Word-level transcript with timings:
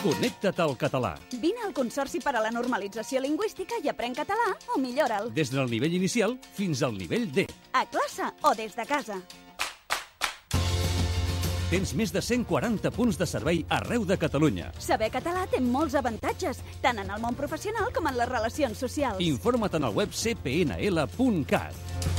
Connecta't 0.00 0.56
al 0.64 0.78
català. 0.80 1.10
Vine 1.42 1.60
al 1.60 1.74
Consorci 1.76 2.22
per 2.24 2.32
a 2.32 2.40
la 2.40 2.48
Normalització 2.54 3.20
Lingüística 3.20 3.76
i 3.84 3.90
aprèn 3.92 4.14
català 4.16 4.46
o 4.72 4.78
millora'l. 4.80 5.28
Des 5.36 5.50
del 5.52 5.68
nivell 5.68 5.92
inicial 5.92 6.38
fins 6.56 6.80
al 6.80 6.94
nivell 6.96 7.26
D. 7.28 7.44
A 7.76 7.82
classe 7.84 8.30
o 8.40 8.54
des 8.56 8.72
de 8.78 8.86
casa. 8.88 9.18
Tens 11.68 11.92
més 11.94 12.14
de 12.16 12.22
140 12.24 12.90
punts 12.96 13.20
de 13.20 13.28
servei 13.28 13.60
arreu 13.68 14.08
de 14.08 14.16
Catalunya. 14.18 14.70
Saber 14.80 15.10
català 15.12 15.44
té 15.52 15.60
molts 15.60 15.98
avantatges, 16.00 16.64
tant 16.80 17.04
en 17.04 17.12
el 17.12 17.20
món 17.20 17.36
professional 17.36 17.92
com 17.92 18.08
en 18.08 18.16
les 18.16 18.32
relacions 18.32 18.80
socials. 18.80 19.20
Informa't 19.20 19.76
en 19.76 19.90
el 19.90 20.00
web 20.00 20.16
cpnl.cat. 20.16 22.09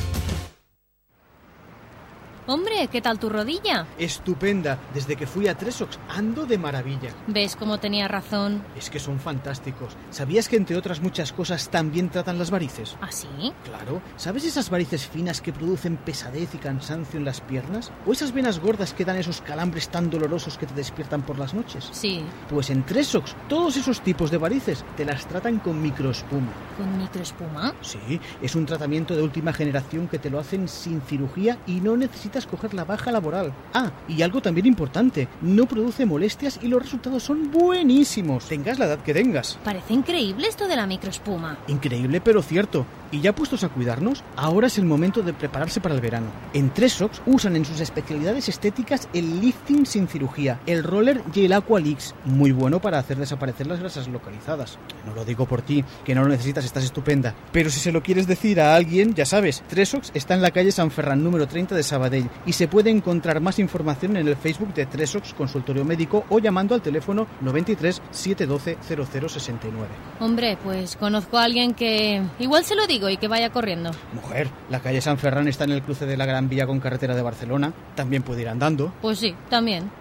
Hombre, 2.48 2.88
¿qué 2.92 3.02
tal 3.02 3.20
tu 3.20 3.30
rodilla? 3.30 3.86
Estupenda. 4.00 4.80
Desde 4.96 5.16
que 5.16 5.28
fui 5.28 5.48
a 5.48 5.56
Tresox 5.56 6.00
ando 6.10 6.48
de 6.48 6.58
maravilla. 6.58 7.12
¿Ves 7.28 7.56
cómo 7.56 7.78
tenía 7.78 8.08
razón? 8.08 8.64
Es 8.76 8.90
que 8.90 9.00
son 9.00 9.20
fantásticos. 9.20 9.96
¿Sabías 10.10 10.50
que 10.50 10.56
entre 10.56 10.76
otras 10.76 11.02
muchas 11.02 11.34
cosas 11.34 11.70
también 11.70 12.10
tratan 12.10 12.40
las 12.40 12.50
varices? 12.50 12.98
¿Ah, 13.00 13.12
sí? 13.12 13.28
Claro. 13.64 14.02
¿Sabes 14.18 14.44
esas 14.46 14.72
varices 14.72 15.08
finas 15.08 15.40
que 15.40 15.54
producen 15.54 15.98
pesadez 15.98 16.56
y 16.56 16.58
cansancio 16.58 17.20
en 17.20 17.26
las 17.26 17.42
piernas? 17.42 17.92
¿O 18.08 18.12
esas 18.12 18.34
venas 18.34 18.60
gordas 18.60 18.96
que 18.96 19.06
dan 19.06 19.18
esos 19.18 19.42
calambres 19.42 19.90
tan 19.90 20.10
dolorosos 20.10 20.58
que 20.58 20.66
te 20.66 20.74
despiertan 20.74 21.22
por 21.22 21.38
las 21.38 21.54
noches? 21.54 21.90
Sí. 21.92 22.24
Pues 22.50 22.72
en 22.72 22.84
Tresox 22.88 23.36
todos 23.50 23.78
esos 23.78 24.02
tipos 24.02 24.32
de 24.32 24.38
varices 24.38 24.84
te 24.98 25.06
las 25.06 25.28
tratan 25.28 25.60
con 25.60 25.80
microespuma. 25.80 26.52
¿Con 26.76 26.98
microespuma? 26.98 27.76
Sí, 27.82 28.20
es 28.42 28.56
un 28.56 28.66
tratamiento 28.66 29.16
de 29.16 29.22
última 29.22 29.54
generación 29.54 30.08
que 30.08 30.18
te 30.18 30.32
lo 30.32 30.40
hacen 30.40 30.68
sin 30.68 31.02
cirugía 31.02 31.60
y 31.68 31.82
no 31.82 31.96
necesitas 31.96 32.31
coger 32.50 32.74
la 32.74 32.86
baja 32.86 33.12
laboral. 33.12 33.54
Ah, 33.74 33.92
y 34.08 34.22
algo 34.22 34.42
también 34.42 34.66
importante, 34.66 35.28
no 35.42 35.66
produce 35.66 36.06
molestias 36.06 36.60
y 36.62 36.68
los 36.68 36.82
resultados 36.82 37.24
son 37.24 37.52
buenísimos. 37.52 38.46
Tengas 38.46 38.80
la 38.80 38.86
edad 38.86 39.00
que 39.00 39.14
tengas. 39.14 39.58
Parece 39.64 39.94
increíble 39.94 40.48
esto 40.48 40.68
de 40.68 40.76
la 40.76 40.88
microespuma. 40.88 41.58
Increíble 41.68 42.22
pero 42.22 42.42
cierto. 42.42 42.86
Y 43.12 43.20
ya 43.20 43.36
puestos 43.36 43.66
a 43.66 43.70
cuidarnos, 43.70 44.24
ahora 44.38 44.68
es 44.68 44.78
el 44.78 44.86
momento 44.86 45.22
de 45.22 45.34
prepararse 45.34 45.82
para 45.82 45.94
el 45.94 46.02
verano. 46.02 46.28
En 46.54 46.74
Tresox 46.74 47.22
usan 47.26 47.58
en 47.58 47.66
sus 47.66 47.82
especialidades 47.82 48.48
estéticas 48.48 49.10
el 49.14 49.42
lifting 49.42 49.86
sin 49.86 50.08
cirugía, 50.08 50.62
el 50.66 50.84
roller 50.84 51.22
y 51.34 51.44
el 51.44 51.52
Aqualix, 51.52 52.16
muy 52.24 52.54
bueno 52.54 52.80
para 52.80 53.00
hacer 53.00 53.18
desaparecer 53.18 53.68
las 53.68 53.80
grasas 53.80 54.08
localizadas. 54.08 54.80
No 55.06 55.14
lo 55.14 55.26
digo 55.26 55.46
por 55.46 55.62
ti, 55.62 55.84
que 56.06 56.16
no 56.16 56.22
lo 56.24 56.30
necesitas, 56.30 56.64
estás 56.64 56.86
estupenda. 56.86 57.36
Pero 57.52 57.70
si 57.70 57.82
se 57.82 57.92
lo 57.92 58.02
quieres 58.02 58.28
decir 58.28 58.62
a 58.62 58.76
alguien, 58.76 59.14
ya 59.14 59.26
sabes, 59.26 59.62
Tresox 59.68 60.12
está 60.14 60.34
en 60.34 60.42
la 60.42 60.52
calle 60.52 60.72
San 60.72 60.90
Ferran 60.90 61.22
número 61.22 61.48
30 61.48 61.76
de 61.76 61.84
Sabadell 61.84 62.30
y 62.46 62.54
se 62.54 62.70
puede 62.70 62.92
encontrar 62.92 63.42
más 63.42 63.60
información 63.60 64.16
en 64.16 64.28
el 64.28 64.38
Facebook 64.38 64.74
de 64.74 64.86
Tresox 64.86 65.34
Consultorio 65.34 65.84
Médico 65.84 66.24
o 66.30 66.40
llamando 66.40 66.76
al 66.76 66.82
teléfono 66.82 67.28
93 67.42 68.02
712 68.12 68.78
0069. 69.06 69.88
Hombre, 70.20 70.58
pues 70.64 70.96
conozco 70.96 71.38
a 71.38 71.44
alguien 71.44 71.74
que... 71.74 72.24
Igual 72.40 72.64
se 72.64 72.76
lo 72.76 72.88
digo 72.88 73.01
y 73.10 73.18
que 73.18 73.28
vaya 73.28 73.50
corriendo. 73.50 73.92
Mujer, 74.14 74.50
la 74.70 74.80
calle 74.82 75.02
San 75.02 75.18
Ferran 75.18 75.48
está 75.48 75.64
en 75.64 75.72
el 75.72 75.84
cruce 75.84 76.06
de 76.06 76.18
la 76.18 76.26
Gran 76.26 76.50
Vía 76.50 76.68
con 76.68 76.80
carretera 76.80 77.16
de 77.16 77.22
Barcelona. 77.22 77.74
También 77.96 78.24
puede 78.24 78.42
ir 78.42 78.50
andando. 78.50 78.94
Pues 79.02 79.20
sí, 79.20 79.36
también. 79.50 79.92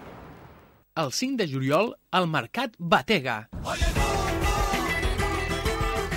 El 0.97 1.13
5 1.13 1.37
de 1.37 1.53
juliol, 1.53 1.97
al 2.11 2.27
Mercat 2.29 2.75
Batega. 2.79 3.49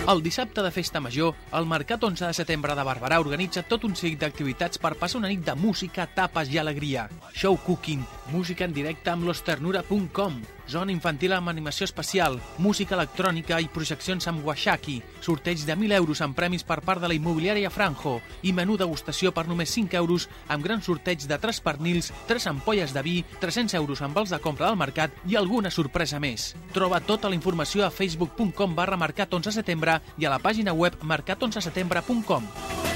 El 0.03 0.21
dissabte 0.21 0.61
de 0.61 0.69
Festa 0.69 0.99
Major, 0.99 1.33
el 1.53 1.65
Mercat 1.65 2.03
11 2.03 2.25
de 2.25 2.33
setembre 2.33 2.75
de 2.75 2.83
Barberà 2.83 3.21
organitza 3.23 3.61
tot 3.63 3.85
un 3.87 3.93
seguit 3.95 4.19
d'activitats 4.19 4.81
per 4.83 4.97
passar 4.99 5.21
una 5.21 5.29
nit 5.31 5.45
de 5.47 5.55
música, 5.55 6.03
tapes 6.11 6.51
i 6.51 6.59
alegria. 6.59 7.05
Show 7.31 7.55
cooking, 7.63 8.03
música 8.31 8.65
en 8.65 8.73
directe 8.73 9.09
amb 9.09 9.25
losternura.com, 9.27 10.35
zona 10.69 10.91
infantil 10.93 11.33
amb 11.33 11.49
animació 11.51 11.85
especial, 11.87 12.39
música 12.57 12.95
electrònica 12.95 13.59
i 13.61 13.69
projeccions 13.71 14.27
amb 14.29 14.45
Washaki, 14.45 15.01
sorteig 15.21 15.65
de 15.65 15.75
1.000 15.75 15.97
euros 15.97 16.21
en 16.21 16.33
premis 16.33 16.63
per 16.63 16.79
part 16.81 17.01
de 17.01 17.09
la 17.11 17.17
immobiliària 17.17 17.71
Franjo 17.73 18.19
i 18.43 18.53
menú 18.53 18.77
degustació 18.77 19.33
per 19.33 19.47
només 19.47 19.73
5 19.75 19.97
euros 19.99 20.29
amb 20.47 20.63
gran 20.63 20.81
sorteig 20.81 21.27
de 21.27 21.37
3 21.37 21.61
pernils, 21.65 22.13
3 22.27 22.47
ampolles 22.53 22.93
de 22.93 23.03
vi, 23.03 23.17
300 23.41 23.75
euros 23.81 24.01
amb 24.01 24.15
vals 24.15 24.31
de 24.31 24.39
compra 24.39 24.69
del 24.69 24.79
mercat 24.79 25.11
i 25.27 25.35
alguna 25.35 25.71
sorpresa 25.71 26.19
més. 26.19 26.53
Troba 26.73 27.01
tota 27.01 27.29
la 27.29 27.35
informació 27.35 27.85
a 27.85 27.91
facebook.com 27.91 28.75
barra 28.75 28.97
mercat 28.97 29.33
11 29.33 29.57
setembre 29.59 29.99
i 30.17 30.25
a 30.25 30.33
la 30.33 30.41
pàgina 30.41 30.73
web 30.73 31.01
mercat11setembre.com. 31.03 32.92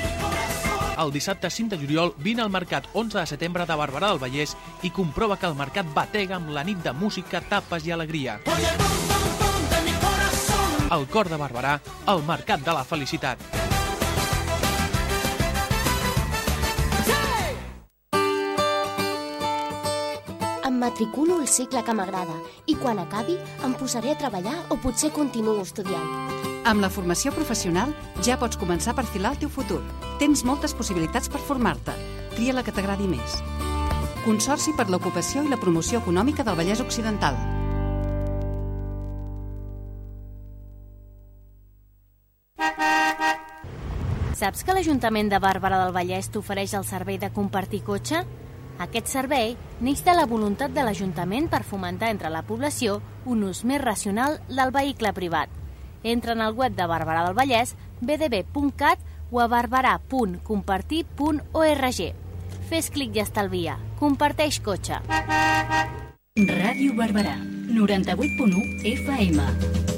El 0.98 1.12
dissabte 1.14 1.50
5 1.50 1.70
de 1.70 1.78
juliol 1.78 2.14
vine 2.18 2.42
al 2.42 2.50
Mercat 2.50 2.88
11 2.94 3.20
de 3.20 3.26
setembre 3.30 3.66
de 3.70 3.76
Barberà 3.78 4.10
del 4.10 4.22
Vallès 4.22 4.56
i 4.82 4.90
comprova 4.90 5.38
que 5.38 5.46
el 5.46 5.54
mercat 5.54 5.86
batega 5.94 6.40
amb 6.40 6.50
la 6.56 6.64
nit 6.66 6.82
de 6.82 6.94
música, 6.94 7.42
tapes 7.42 7.86
i 7.86 7.94
alegria. 7.94 8.40
El 10.90 11.06
cor 11.14 11.30
de 11.30 11.38
Barberà, 11.38 11.78
el 12.10 12.26
Mercat 12.26 12.66
de 12.66 12.74
la 12.74 12.84
Felicitat. 12.84 13.46
Em 20.66 20.80
matriculo 20.82 21.42
al 21.42 21.48
cicle 21.48 21.86
que 21.86 21.94
m'agrada 21.94 22.42
i 22.66 22.76
quan 22.76 23.06
acabi 23.06 23.38
em 23.64 23.78
posaré 23.78 24.16
a 24.16 24.22
treballar 24.26 24.64
o 24.74 24.82
potser 24.82 25.14
continuo 25.14 25.62
estudiant. 25.62 26.57
Amb 26.68 26.84
la 26.84 26.90
formació 26.92 27.32
professional 27.32 27.94
ja 28.28 28.36
pots 28.36 28.58
començar 28.60 28.92
a 28.92 28.98
perfilar 28.98 29.30
el 29.32 29.38
teu 29.40 29.48
futur. 29.48 29.80
Tens 30.20 30.42
moltes 30.44 30.74
possibilitats 30.76 31.30
per 31.32 31.40
formar-te. 31.40 31.94
Tria 32.34 32.56
la 32.58 32.64
que 32.68 32.74
t'agradi 32.76 33.06
més. 33.08 33.38
Consorci 34.26 34.74
per 34.76 34.90
l'ocupació 34.92 35.46
i 35.46 35.48
la 35.48 35.60
promoció 35.62 36.02
econòmica 36.02 36.44
del 36.44 36.58
Vallès 36.60 36.82
Occidental. 36.84 37.40
Saps 44.36 44.66
que 44.68 44.76
l'Ajuntament 44.76 45.32
de 45.32 45.40
Bàrbara 45.40 45.80
del 45.86 45.96
Vallès 45.96 46.28
t'ofereix 46.34 46.74
el 46.76 46.84
servei 46.86 47.16
de 47.22 47.30
compartir 47.32 47.80
cotxe? 47.88 48.26
Aquest 48.84 49.08
servei 49.08 49.56
neix 49.80 50.04
de 50.04 50.18
la 50.20 50.28
voluntat 50.28 50.76
de 50.76 50.84
l'Ajuntament 50.84 51.48
per 51.48 51.64
fomentar 51.64 52.12
entre 52.12 52.30
la 52.30 52.44
població 52.44 53.00
un 53.24 53.48
ús 53.48 53.64
més 53.64 53.80
racional 53.82 54.42
del 54.52 54.76
vehicle 54.76 55.16
privat. 55.16 55.56
Entra 56.04 56.34
en 56.34 56.42
el 56.42 56.54
web 56.54 56.76
de 56.76 56.86
Barberà 56.88 57.26
del 57.26 57.36
Vallès, 57.38 57.76
bdb.cat 58.02 59.00
o 59.32 59.40
a 59.42 59.48
barberà.compartir.org. 59.52 62.02
Fes 62.68 62.90
clic 62.92 63.16
i 63.16 63.20
estalvia. 63.24 63.78
Comparteix 64.00 64.60
cotxe. 64.64 64.96
Ràdio 66.38 66.94
Barberà, 66.94 67.38
98.1 67.74 68.86
FM. 68.94 69.97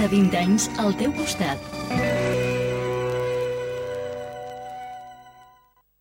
De 0.00 0.08
20 0.08 0.36
anys 0.40 0.66
al 0.80 0.94
teu 0.96 1.12
costat. 1.12 1.60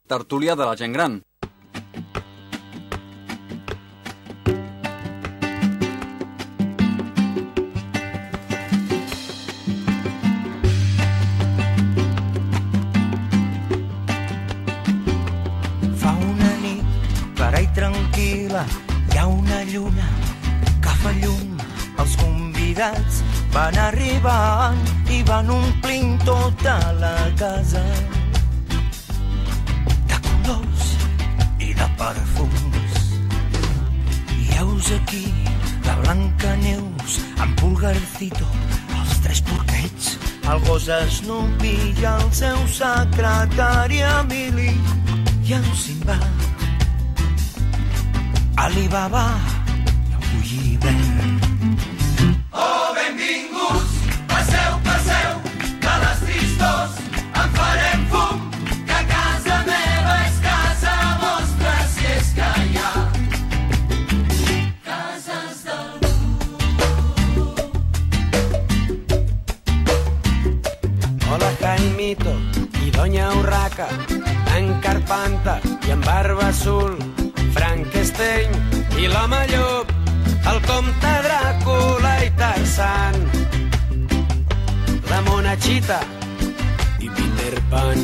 Tertúlia 0.07 0.55
de 0.55 0.67
la 0.69 0.77
gent 0.79 0.95
gran. 0.95 1.19
Van 25.39 25.49
omplint 25.55 26.23
tota 26.25 26.75
la 26.99 27.15
casa 27.39 27.83
de 30.09 30.17
colors 30.25 30.87
i 31.63 31.69
de 31.79 31.87
perfums. 32.01 32.97
I 34.35 34.49
heus 34.57 34.89
aquí 34.97 35.23
la 35.85 35.95
Blanca 36.01 36.55
Neus, 36.63 37.21
en 37.39 37.55
Pulgarcito, 37.61 38.49
els 38.97 39.15
tres 39.23 39.41
porquets, 39.47 40.11
el 40.51 40.59
gos 40.67 40.89
Snoopy 41.19 41.73
i 42.01 42.09
el 42.15 42.27
seu 42.41 42.59
secretari 42.75 44.03
Emili 44.11 44.73
i 45.47 45.55
en 45.55 45.71
Simba, 45.85 46.19
Alibaba 48.67 49.27
i 50.03 50.19
el 50.19 50.31
Gulliver. 50.33 51.18
Chita 85.61 85.99
i 86.99 87.09
Peter 87.09 87.55
Pan. 87.69 87.97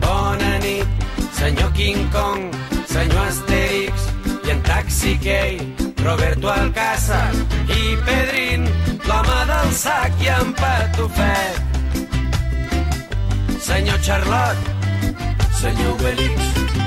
Bona 0.00 0.58
nit, 0.58 0.86
senyor 1.32 1.70
King 1.74 2.08
Kong, 2.12 2.54
senyor 2.86 3.26
Asterix 3.26 4.08
i 4.46 4.50
en 4.50 4.62
Taxi 4.62 5.18
Gay, 5.22 5.58
Roberto 6.04 6.48
Alcázar 6.48 7.32
i 7.68 7.96
Pedrin, 8.06 8.68
l'home 9.08 9.40
del 9.50 9.72
sac 9.72 10.12
i 10.22 10.30
en 10.34 10.54
Patufet. 10.60 11.60
Senyor 13.60 13.98
Charlot, 14.00 14.58
senyor 15.60 15.96
Belix, 16.02 16.83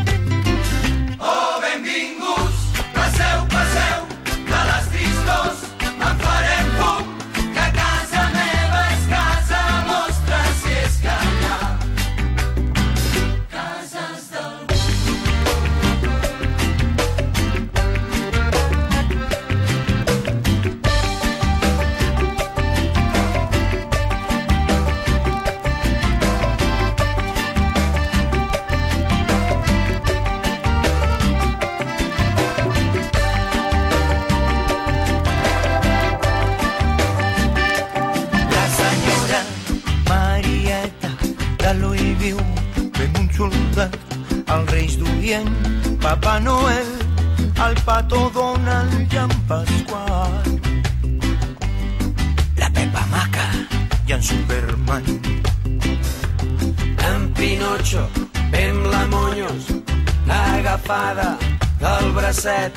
said. 62.38 62.77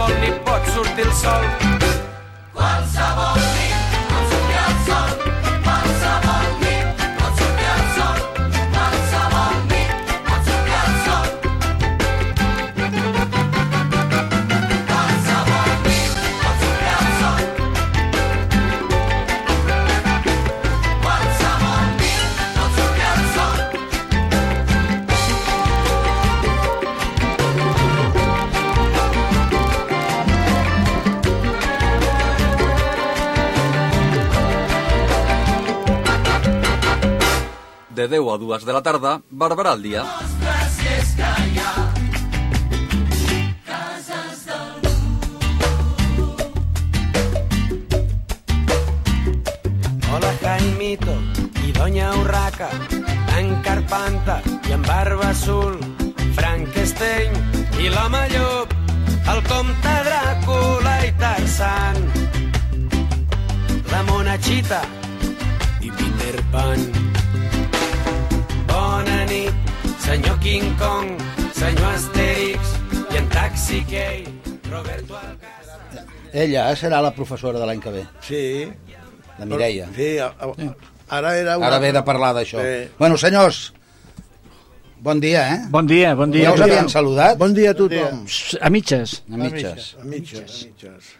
volli 0.00 0.32
pot 0.44 0.72
sortir 0.74 1.04
el 1.04 1.12
sol. 1.12 1.69
10 38.10 38.28
a 38.34 38.36
2 38.38 38.64
de 38.66 38.72
la 38.72 38.82
tarda, 38.82 39.22
Barberà 39.30 39.70
al 39.70 39.82
dia. 39.82 40.02
Hola 50.10 50.32
Jaimito 50.42 51.14
i 51.64 51.70
Doña 51.70 52.10
Urraca, 52.18 52.68
en 53.38 53.54
Carpanta 53.62 54.40
i 54.68 54.74
en 54.74 54.82
Barba 54.82 55.30
Azul, 55.30 55.78
Frankenstein 56.34 57.30
i 57.78 57.92
l'home 57.94 58.24
llop, 58.34 58.74
el 59.30 59.44
comte 59.46 59.94
Dràcula 60.10 60.96
i 61.06 61.14
Tarzan, 61.22 62.02
la 63.94 64.02
monachita 64.10 64.82
i 65.80 65.94
Peter 65.94 66.42
Pan. 66.50 66.89
King 70.50 70.72
Kong, 70.82 71.12
senyor 71.54 71.92
Asterix 71.94 72.70
i 73.14 73.18
en 73.20 73.28
Taxi 73.30 73.84
Gay, 73.86 74.24
Roberto 74.66 75.14
Alcázar... 75.14 76.02
Ella 76.34 76.64
serà 76.74 76.98
la 77.06 77.12
professora 77.14 77.60
de 77.62 77.68
l'any 77.68 77.78
que 77.84 77.92
ve. 77.94 78.02
Sí. 78.26 78.40
La 79.38 79.46
Mireia. 79.46 79.86
Sí, 79.94 80.08
a, 80.18 80.32
a, 80.34 80.48
sí. 80.56 80.66
ara 81.20 81.36
era... 81.38 81.54
Una... 81.54 81.68
Ara 81.68 81.78
ve 81.86 81.92
de 81.94 82.02
parlar 82.02 82.32
d'això. 82.40 82.66
Sí. 82.66 82.90
Bueno, 82.98 83.20
senyors, 83.22 83.62
Bon 85.00 85.22
dia, 85.22 85.46
eh? 85.54 85.62
Bon 85.70 85.86
dia, 85.86 86.16
bon 86.18 86.34
dia. 86.34 86.50
Ja 86.50 86.58
us 86.58 86.66
havíem 86.66 86.90
saludat. 86.90 87.38
Bon 87.38 87.54
dia 87.54 87.70
a 87.70 87.78
tothom. 87.78 88.26
Bon. 88.26 88.58
A 88.58 88.74
mitges. 88.74 89.20
A 89.30 89.38
mitges. 89.38 89.38
A 89.38 89.38
mitges. 89.46 89.94
A 90.02 90.02
mitges. 90.02 90.02
A 90.02 90.10
mitges. 90.10 90.60
A 90.66 90.66
mitges. 90.66 91.16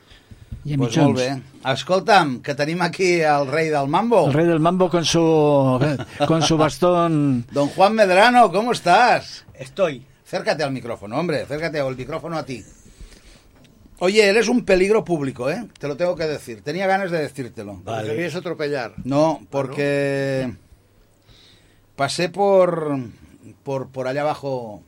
i 0.65 0.77
pues 0.77 0.91
mitjons. 0.91 1.07
Molt 1.07 1.19
bé. 1.19 1.71
Escolta'm, 1.73 2.35
que 2.45 2.55
tenim 2.57 2.83
aquí 2.85 3.13
el 3.21 3.49
rei 3.49 3.71
del 3.73 3.89
mambo. 3.89 4.27
El 4.29 4.35
rei 4.35 4.47
del 4.47 4.61
mambo 4.61 4.91
con 4.91 5.05
su, 5.05 5.21
con 6.27 6.43
su 6.43 6.57
bastón. 6.57 7.47
Don 7.53 7.69
Juan 7.69 7.95
Medrano, 7.95 8.51
¿cómo 8.53 8.73
estás? 8.73 9.45
Estoy. 9.55 10.05
Cércate 10.25 10.63
al 10.63 10.73
micrófono, 10.73 11.19
hombre, 11.19 11.45
cércate 11.47 11.81
al 11.81 11.97
micrófono 11.97 12.39
a 12.39 12.45
ti. 12.45 12.63
Oye, 13.99 14.27
eres 14.27 14.49
un 14.49 14.65
peligro 14.65 15.05
público, 15.05 15.51
¿eh? 15.51 15.67
Te 15.79 15.87
lo 15.87 15.97
tengo 15.97 16.17
que 16.17 16.25
decir. 16.25 16.63
Tenía 16.63 16.87
ganas 16.87 17.11
de 17.11 17.19
decírtelo. 17.19 17.81
Vale. 17.85 18.09
Te 18.09 18.15
querías 18.15 18.35
atropellar. 18.35 18.95
No, 19.05 19.43
porque 19.51 20.55
pasé 21.97 22.31
por, 22.31 22.97
por, 23.63 23.89
por 23.89 24.07
allá 24.07 24.23
abajo, 24.23 24.83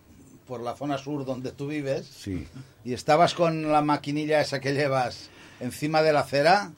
por 0.47 0.63
la 0.63 0.75
zona 0.77 0.97
sur 0.97 1.27
donde 1.27 1.53
tú 1.53 1.67
vives. 1.67 2.07
Sí. 2.07 2.47
Y 2.85 2.95
estabas 2.95 3.35
con 3.35 3.71
la 3.71 3.83
maquinilla 3.83 4.41
esa 4.41 4.61
que 4.61 4.73
llevas 4.73 5.29
encima 5.63 6.03
de 6.03 6.13
la 6.13 6.21
acera 6.21 6.73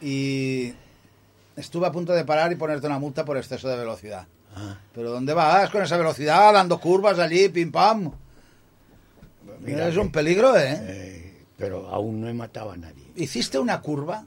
y 0.00 0.72
estuve 1.56 1.86
a 1.86 1.92
punto 1.92 2.12
de 2.12 2.24
parar 2.24 2.52
y 2.52 2.56
ponerte 2.56 2.86
una 2.86 2.98
multa 2.98 3.24
por 3.24 3.36
exceso 3.36 3.68
de 3.68 3.76
velocidad. 3.76 4.26
Ah. 4.54 4.78
Pero 4.94 5.10
¿dónde 5.10 5.34
vas 5.34 5.70
con 5.70 5.82
esa 5.82 5.96
velocidad? 5.96 6.52
Dando 6.52 6.80
curvas 6.80 7.18
allí, 7.18 7.48
pim 7.48 7.70
pam. 7.70 8.10
Mira 9.60 9.88
es 9.88 9.96
un 9.96 10.10
peligro, 10.10 10.56
¿eh? 10.56 10.78
Eh, 10.80 11.44
pero 11.56 11.88
aún 11.88 12.20
no 12.20 12.28
he 12.28 12.34
matado 12.34 12.72
a 12.72 12.76
nadie. 12.76 13.04
Hiciste 13.16 13.58
una 13.58 13.80
curva, 13.80 14.26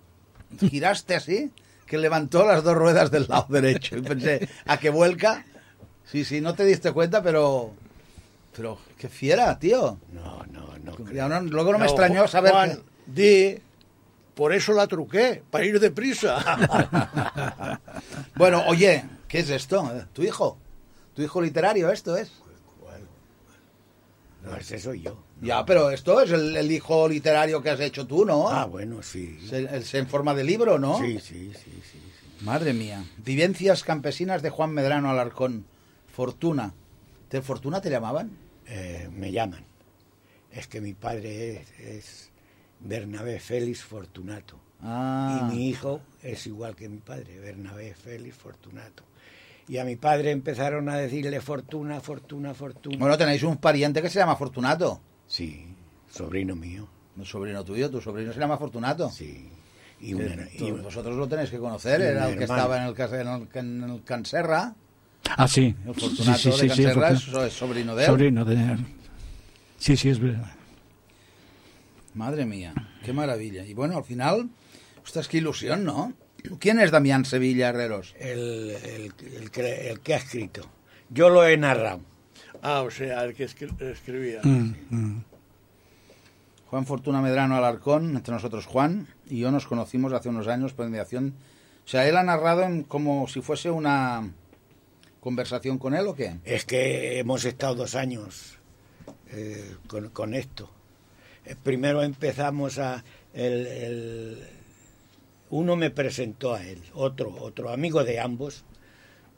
giraste 0.60 1.16
así, 1.16 1.52
que 1.86 1.98
levantó 1.98 2.46
las 2.46 2.64
dos 2.64 2.76
ruedas 2.76 3.12
del 3.12 3.28
lado 3.28 3.48
derecho. 3.50 3.98
Y 3.98 4.02
pensé, 4.02 4.50
¿a 4.66 4.78
qué 4.78 4.90
vuelca? 4.90 5.46
Sí, 6.06 6.26
sí, 6.26 6.42
no 6.42 6.56
te 6.56 6.66
diste 6.66 6.92
cuenta, 6.92 7.22
pero... 7.22 7.72
Pero, 8.56 8.80
qué 8.98 9.08
fiera, 9.10 9.58
tío. 9.60 10.00
No, 10.12 10.44
no, 10.52 10.78
no. 10.80 11.42
Luego 11.42 11.72
no 11.72 11.80
me 11.80 11.86
extrañó 11.86 12.28
saber 12.28 12.52
Juan, 12.52 12.72
que... 12.72 12.82
di, 13.54 13.62
por 14.40 14.54
eso 14.54 14.72
la 14.72 14.88
truqué, 14.88 15.44
para 15.52 15.66
ir 15.66 15.80
deprisa. 15.80 17.80
Bueno, 18.36 18.64
oye, 18.68 19.04
¿qué 19.28 19.40
es 19.40 19.50
esto? 19.50 19.92
¿Tu 20.14 20.24
hijo? 20.24 20.58
¿Tu 21.14 21.24
hijo 21.24 21.42
literario 21.42 21.92
esto 21.92 22.16
es? 22.16 22.32
No, 24.46 24.56
ese 24.56 24.80
soy 24.80 25.02
yo. 25.02 25.22
Ya, 25.42 25.66
pero 25.66 25.92
esto 25.92 26.22
es 26.22 26.32
el, 26.32 26.56
el 26.56 26.72
hijo 26.72 27.10
literario 27.10 27.62
que 27.62 27.72
has 27.72 27.82
hecho 27.82 28.08
tú, 28.08 28.24
¿no? 28.24 28.48
Ah, 28.48 28.64
bueno, 28.64 29.04
sí. 29.04 29.38
Es 29.52 29.94
en 29.94 30.08
forma 30.08 30.34
de 30.34 30.46
libro, 30.46 30.80
¿no? 30.80 30.98
Sí, 31.00 31.20
sí, 31.20 31.52
sí, 31.54 31.82
sí. 31.92 31.92
sí. 31.92 32.46
Madre 32.46 32.72
mía. 32.72 33.04
Vivencias 33.18 33.84
campesinas 33.84 34.42
de 34.42 34.50
Juan 34.50 34.72
Medrano 34.72 35.10
Alarcón. 35.10 35.66
Fortuna. 36.08 36.74
¿Te 37.28 37.42
Fortuna 37.42 37.82
te 37.82 37.90
llamaban? 37.90 38.32
Eh, 38.68 39.10
me 39.12 39.34
llaman. 39.34 39.66
Es 40.50 40.68
que 40.68 40.80
mi 40.80 40.94
padre 40.94 41.58
es, 41.58 41.80
es 41.80 42.29
Bernabé 42.80 43.40
Félix 43.40 43.84
Fortunato. 43.84 44.60
Ah. 44.82 45.50
Y 45.52 45.56
mi 45.56 45.70
hijo 45.70 46.02
es 46.24 46.46
igual 46.48 46.76
que 46.76 46.88
mi 46.90 46.98
padre, 47.00 47.40
Bernabé 47.40 47.94
Félix 47.94 48.36
Fortunato. 48.38 49.04
Y 49.68 49.78
a 49.78 49.84
mi 49.86 49.98
padre 49.98 50.32
empezaron 50.32 50.90
a 50.90 50.96
decirle 50.98 51.42
Fortuna, 51.42 52.00
Fortuna, 52.02 52.54
Fortuna. 52.54 52.98
Bueno, 52.98 53.18
tenéis 53.18 53.44
un 53.44 53.58
pariente 53.58 54.02
que 54.02 54.10
se 54.10 54.18
llama 54.20 54.36
Fortunato. 54.36 55.00
Sí, 55.28 55.66
sobrino 56.10 56.56
mío. 56.56 56.88
Un 57.18 57.26
sobrino 57.26 57.64
tuyo, 57.64 57.90
tu 57.92 58.02
sobrino 58.02 58.34
se 58.34 58.40
llama 58.40 58.58
Fortunato. 58.58 59.10
Sí. 59.12 59.50
Y, 60.02 60.14
una- 60.14 60.48
y- 60.54 60.72
vosotros 60.72 61.16
lo 61.18 61.28
tenéis 61.28 61.50
que 61.50 61.60
conocer, 61.60 62.02
era 62.02 62.30
el 62.30 62.38
que 62.38 62.46
estaba 62.46 62.78
en 62.78 62.84
el, 62.88 62.96
en 62.98 63.28
el, 63.28 63.48
en 63.54 63.90
el 63.92 64.04
Canserra. 64.04 64.74
Ah, 65.38 65.48
sí. 65.48 65.76
El 65.86 65.94
Sí, 65.94 66.02
Fortunato 66.02 66.38
sí, 66.40 66.52
sí, 66.52 66.68
de 66.68 66.74
sí, 66.76 66.84
Canserra 66.84 67.10
Fortuna- 67.16 67.42
es, 67.46 67.48
es 67.52 67.54
sobrino 67.54 67.96
de 67.96 68.04
él. 68.04 68.08
Sobrino 68.10 68.46
de 68.46 68.78
Sí, 69.78 69.98
sí, 69.98 70.10
es 70.10 70.20
verdad. 70.20 70.52
Madre 72.14 72.46
mía, 72.46 72.74
qué 73.04 73.14
maravilla. 73.14 73.66
Y 73.66 73.74
bueno, 73.74 73.98
al 73.98 74.04
final, 74.04 74.50
ostras, 75.04 75.28
qué 75.28 75.38
ilusión, 75.38 75.84
¿no? 75.84 76.14
¿Quién 76.60 76.80
es 76.80 76.92
Damián 76.92 77.26
Sevilla 77.26 77.70
Herreros? 77.70 78.16
El, 78.20 78.72
el, 78.84 79.14
el 79.42 79.52
que, 79.52 79.90
el 79.90 80.00
que 80.00 80.14
ha 80.14 80.18
escrito. 80.18 80.70
Yo 81.10 81.30
lo 81.30 81.46
he 81.46 81.58
narrado. 81.58 82.02
ah, 82.62 82.82
o 82.82 82.92
sea, 82.92 83.24
el 83.26 83.34
que 83.36 83.46
escri- 83.48 83.80
escribía. 83.82 84.40
Mm. 84.44 85.22
Juan 86.68 86.86
Fortuna 86.86 87.22
Medrano 87.22 87.56
Alarcón, 87.56 88.16
entre 88.16 88.34
nosotros 88.34 88.66
Juan, 88.68 89.08
y 89.28 89.40
yo 89.40 89.52
nos 89.52 89.66
conocimos 89.68 90.14
hace 90.14 90.30
unos 90.30 90.48
años 90.48 90.74
por 90.74 90.88
mediación. 90.88 91.34
O 91.86 91.88
sea, 91.90 92.08
él 92.08 92.16
ha 92.18 92.24
narrado 92.24 92.64
en- 92.64 92.84
como 92.84 93.28
si 93.28 93.42
fuese 93.42 93.70
una 93.72 94.32
conversación 95.20 95.78
con 95.80 95.94
él 95.96 96.08
o 96.08 96.16
qué? 96.16 96.38
Es 96.46 96.66
que 96.66 97.20
hemos 97.20 97.44
estado 97.46 97.76
dos 97.76 97.96
años 97.96 98.60
eh, 99.32 99.76
con, 99.88 100.10
con 100.10 100.34
esto. 100.34 100.72
Eh, 101.50 101.56
primero 101.64 102.02
empezamos 102.04 102.78
a... 102.80 103.04
El, 103.34 103.68
el- 103.68 104.38
uno 105.52 105.76
me 105.76 105.90
presentó 105.90 106.54
a 106.54 106.64
él, 106.64 106.80
otro, 106.94 107.36
otro 107.42 107.72
amigo 107.72 108.04
de 108.04 108.20
ambos 108.20 108.64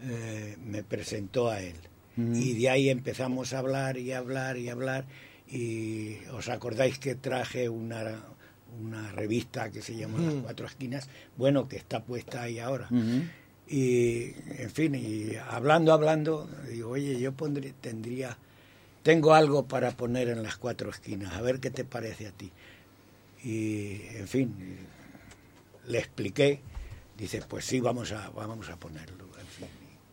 eh, 0.03 0.58
me 0.62 0.84
presentó 0.84 1.50
a 1.50 1.62
él. 1.62 1.75
Y 2.18 2.53
de 2.60 2.70
ahí 2.70 2.89
empezamos 2.89 3.53
a 3.53 3.60
hablar 3.60 3.98
y 3.98 4.12
hablar 4.12 4.58
y 4.58 4.68
hablar. 4.68 5.06
Y 5.50 6.18
os 6.34 6.50
acordáis 6.50 7.00
que 7.00 7.15
traje 7.15 7.70
una, 7.70 8.22
una 8.82 9.10
revista 9.13 9.72
que 9.72 9.82
se 9.82 9.96
llama 9.96 10.20
Las 10.20 10.34
Mm. 10.34 10.41
Cuatro 10.41 10.65
Esquinas, 10.68 11.08
bueno, 11.38 11.70
que 11.70 11.77
está 11.77 12.03
puesta 12.03 12.41
ahí 12.44 12.60
ahora. 12.60 12.89
Y, 13.70 14.34
en 14.58 14.70
fin, 14.72 14.94
y 14.96 15.36
hablando, 15.50 15.94
hablando, 15.94 16.50
digo, 16.70 16.89
oye, 16.89 17.18
yo 17.20 17.32
pondré, 17.32 17.74
tendría, 17.80 18.38
tengo 19.03 19.34
algo 19.34 19.67
para 19.67 19.91
poner 19.91 20.29
en 20.29 20.43
las 20.43 20.58
cuatro 20.58 20.89
esquinas, 20.89 21.34
a 21.34 21.41
ver 21.41 21.60
qué 21.60 21.72
te 21.72 21.84
parece 21.84 22.27
a 22.27 22.31
ti. 22.31 22.51
Y, 23.43 24.01
en 24.15 24.27
fin, 24.27 24.77
le 25.88 25.98
expliqué, 25.98 26.62
dice, 27.17 27.41
pues 27.48 27.65
sí, 27.65 27.79
vamos 27.79 28.12
a, 28.12 28.29
vamos 28.29 28.70
a 28.70 28.77
ponerlo. 28.77 29.29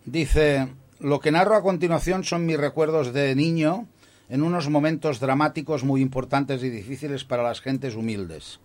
Dice, 0.04 0.68
lo 1.00 1.20
que 1.20 1.30
narro 1.30 1.54
a 1.54 1.62
continuación 1.62 2.24
son 2.24 2.46
mis 2.46 2.56
recuerdos 2.56 3.12
de 3.12 3.34
niño 3.34 3.86
en 4.30 4.42
unos 4.42 4.70
momentos 4.70 5.20
dramáticos 5.20 5.84
muy 5.84 6.00
importantes 6.00 6.62
y 6.62 6.70
difíciles 6.70 7.24
para 7.24 7.42
las 7.42 7.60
gentes 7.60 7.94
humildes. 7.94 8.60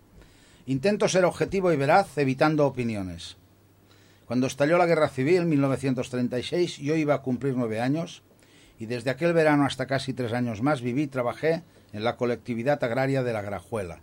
Intento 0.66 1.08
ser 1.08 1.26
objetivo 1.26 1.72
y 1.72 1.76
veraz, 1.76 2.16
evitando 2.16 2.66
opiniones. 2.66 3.36
Cuando 4.24 4.46
estalló 4.46 4.78
la 4.78 4.86
Guerra 4.86 5.10
Civil 5.10 5.42
en 5.42 5.50
1936, 5.50 6.78
yo 6.78 6.96
iba 6.96 7.14
a 7.14 7.22
cumplir 7.22 7.54
nueve 7.54 7.80
años 7.80 8.22
y 8.78 8.86
desde 8.86 9.10
aquel 9.10 9.32
verano 9.32 9.64
hasta 9.64 9.86
casi 9.86 10.12
tres 10.12 10.32
años 10.32 10.62
más 10.62 10.80
viví 10.80 11.02
y 11.02 11.06
trabajé 11.06 11.62
en 11.92 12.04
la 12.04 12.16
colectividad 12.16 12.82
agraria 12.82 13.22
de 13.22 13.32
la 13.32 13.42
Grajuela. 13.42 14.00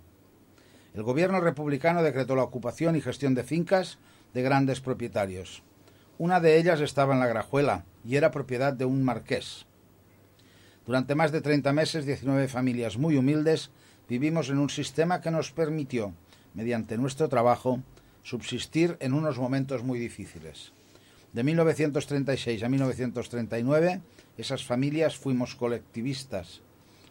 El 0.93 1.03
gobierno 1.03 1.39
republicano 1.39 2.03
decretó 2.03 2.35
la 2.35 2.43
ocupación 2.43 2.95
y 2.95 3.01
gestión 3.01 3.33
de 3.33 3.43
fincas 3.43 3.97
de 4.33 4.41
grandes 4.41 4.81
propietarios. 4.81 5.63
Una 6.17 6.39
de 6.39 6.57
ellas 6.57 6.81
estaba 6.81 7.13
en 7.13 7.19
la 7.19 7.27
Grajuela 7.27 7.85
y 8.05 8.15
era 8.15 8.31
propiedad 8.31 8.73
de 8.73 8.85
un 8.85 9.03
marqués. 9.03 9.65
Durante 10.85 11.15
más 11.15 11.31
de 11.31 11.41
30 11.41 11.73
meses, 11.73 12.05
19 12.05 12.47
familias 12.47 12.97
muy 12.97 13.17
humildes 13.17 13.71
vivimos 14.09 14.49
en 14.49 14.57
un 14.57 14.69
sistema 14.69 15.21
que 15.21 15.31
nos 15.31 15.51
permitió, 15.51 16.13
mediante 16.53 16.97
nuestro 16.97 17.29
trabajo, 17.29 17.81
subsistir 18.23 18.97
en 18.99 19.13
unos 19.13 19.37
momentos 19.37 19.83
muy 19.83 19.99
difíciles. 19.99 20.73
De 21.33 21.43
1936 21.43 22.63
a 22.63 22.69
1939, 22.69 24.01
esas 24.37 24.63
familias 24.63 25.17
fuimos 25.17 25.55
colectivistas. 25.55 26.61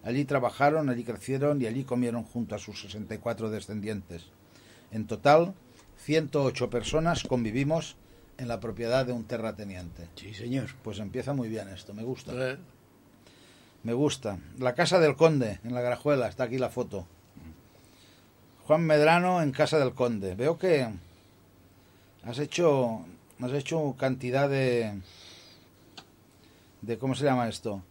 Allí 0.03 0.25
trabajaron, 0.25 0.89
allí 0.89 1.05
crecieron 1.05 1.61
y 1.61 1.67
allí 1.67 1.85
comieron 1.85 2.25
junto 2.25 2.55
a 2.55 2.59
sus 2.59 2.81
64 2.83 3.51
descendientes. 3.51 4.27
En 4.91 5.07
total, 5.07 5.55
108 5.99 6.71
personas 6.71 7.25
convivimos 7.25 7.97
en 8.39 8.49
la 8.49 8.59
propiedad 8.59 9.05
de 9.05 9.13
un 9.13 9.25
terrateniente. 9.25 10.09
Sí, 10.17 10.33
señor. 10.33 10.71
Pues 10.83 10.99
empieza 10.99 11.35
muy 11.35 11.49
bien 11.49 11.69
esto, 11.69 11.93
me 11.93 12.03
gusta. 12.03 12.33
Eh, 12.35 12.57
Me 13.83 13.93
gusta. 13.93 14.39
La 14.59 14.75
casa 14.75 14.99
del 14.99 15.17
conde, 15.17 15.61
en 15.65 15.75
la 15.75 15.81
Grajuela, 15.81 16.29
está 16.29 16.45
aquí 16.45 16.59
la 16.59 16.71
foto. 16.71 17.07
Juan 18.67 18.83
Medrano 18.83 19.43
en 19.43 19.53
casa 19.53 19.79
del 19.79 19.95
conde. 19.95 20.35
Veo 20.35 20.59
que 20.59 20.87
has 22.23 22.39
hecho, 22.39 23.05
has 23.41 23.53
hecho 23.53 23.97
cantidad 23.99 24.49
de, 24.49 25.01
de 26.83 26.99
¿cómo 26.99 27.15
se 27.15 27.25
llama 27.25 27.49
esto? 27.49 27.83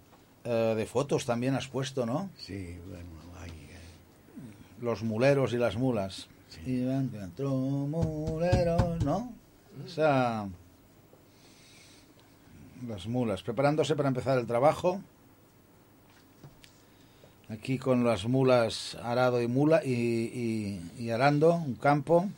Eh, 0.44 0.74
de 0.76 0.86
fotos 0.86 1.26
también 1.26 1.56
has 1.56 1.68
puesto, 1.68 2.06
¿no? 2.06 2.30
Sí, 2.38 2.78
bueno, 2.88 3.10
ahí. 3.42 3.50
eh. 3.52 4.82
Los 4.82 5.04
muleros 5.04 5.54
y 5.54 5.58
las 5.58 5.76
mulas. 5.78 6.28
Iban 6.66 7.10
cuatro 7.10 7.52
muleros, 7.52 9.04
¿no? 9.04 9.32
O 9.86 9.88
sea, 9.88 10.48
las 12.88 13.06
mulas, 13.08 13.44
preparándose 13.44 13.96
para 13.96 14.10
empezar 14.10 14.38
el 14.40 14.48
trabajo. 14.48 15.02
Aquí 17.50 17.78
con 17.80 18.04
las 18.04 18.26
mulas 18.26 18.96
arado 19.04 19.42
y 19.42 19.48
mula 19.48 19.84
y, 19.84 19.92
y- 19.92 20.92
y 21.00 21.10
arando 21.10 21.56
un 21.56 21.76
campo. 21.76 22.30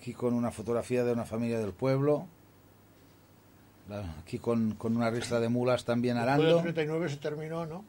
Aquí 0.00 0.12
con 0.12 0.34
una 0.34 0.50
fotografía 0.52 1.02
de 1.04 1.12
una 1.12 1.24
familia 1.24 1.58
del 1.58 1.72
pueblo. 1.72 2.26
Aquí 4.20 4.38
con, 4.38 4.74
con 4.74 4.96
una 4.96 5.10
ristra 5.10 5.38
de 5.40 5.48
mulas 5.48 5.84
también 5.84 6.16
Después 6.16 6.36
del 6.38 6.46
arando. 6.48 6.62
39 6.62 7.08
se 7.08 7.16
terminó, 7.18 7.66
¿no? 7.66 7.84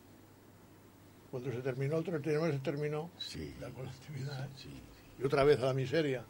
Cuando 1.32 1.52
se 1.52 1.58
terminó 1.60 1.98
el 1.98 2.04
39 2.04 2.54
se 2.54 2.60
terminó 2.60 3.10
Sí. 3.18 3.54
la 3.60 3.70
colectividad. 3.70 4.46
¿eh? 4.46 4.82
Y 5.20 5.26
otra 5.26 5.44
vez 5.44 5.60
a 5.60 5.66
la 5.66 5.74
miseria. 5.74 6.24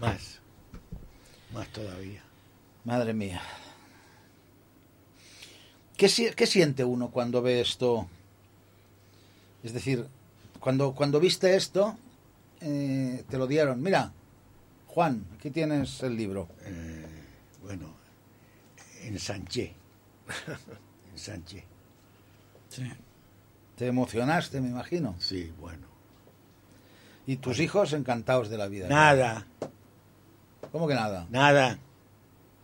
Más. 0.00 0.40
Más 1.52 1.68
todavía. 1.68 2.22
Madre 2.84 3.12
mía. 3.12 3.40
¿Qué, 5.96 6.08
si- 6.08 6.30
qué 6.30 6.46
siente 6.46 6.84
uno 6.84 7.10
cuando 7.10 7.42
ve 7.42 7.60
esto? 7.60 8.08
Es 9.62 9.72
decir, 9.72 10.06
cuando, 10.60 10.94
cuando 10.94 11.18
viste 11.20 11.56
esto, 11.56 11.96
eh, 12.60 13.24
te 13.28 13.36
lo 13.36 13.46
dieron. 13.46 13.82
Mira, 13.82 14.12
Juan, 14.86 15.24
aquí 15.36 15.50
tienes 15.50 16.02
el 16.02 16.16
libro. 16.16 16.48
Eh, 16.62 17.04
bueno, 17.62 17.88
ensanché. 19.08 19.74
ensanché. 21.12 21.64
Sí. 22.68 22.82
Te 23.76 23.86
emocionaste, 23.86 24.60
me 24.60 24.68
imagino. 24.68 25.14
Sí, 25.18 25.52
bueno. 25.58 25.86
¿Y 27.26 27.36
tus 27.36 27.60
hijos 27.60 27.92
encantados 27.92 28.48
de 28.48 28.56
la 28.58 28.68
vida? 28.68 28.88
Nada, 28.88 29.46
¿Cómo 30.72 30.88
que 30.88 30.94
nada? 30.94 31.26
nada. 31.30 31.78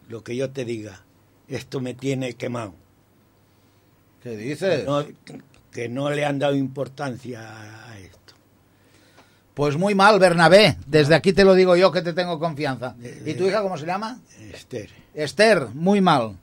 Lo 0.08 0.22
que 0.24 0.36
yo 0.36 0.50
te 0.50 0.64
diga, 0.64 1.02
esto 1.48 1.80
me 1.80 1.94
tiene 1.94 2.34
quemado. 2.34 2.74
¿Qué 4.22 4.36
dices? 4.36 4.86
No, 4.86 5.04
que 5.70 5.88
no 5.90 6.08
le 6.10 6.24
han 6.24 6.38
dado 6.38 6.54
importancia 6.54 7.90
a 7.90 7.98
esto. 7.98 8.23
Pues 9.54 9.76
muy 9.76 9.94
mal, 9.94 10.18
Bernabé. 10.18 10.76
Desde 10.86 11.14
aquí 11.14 11.32
te 11.32 11.44
lo 11.44 11.54
digo 11.54 11.76
yo 11.76 11.92
que 11.92 12.02
te 12.02 12.12
tengo 12.12 12.38
confianza. 12.38 12.96
¿Y 13.24 13.34
tu 13.34 13.46
hija 13.46 13.62
cómo 13.62 13.78
se 13.78 13.86
llama? 13.86 14.20
Esther. 14.52 14.90
Esther, 15.14 15.68
muy 15.74 16.00
mal. 16.00 16.36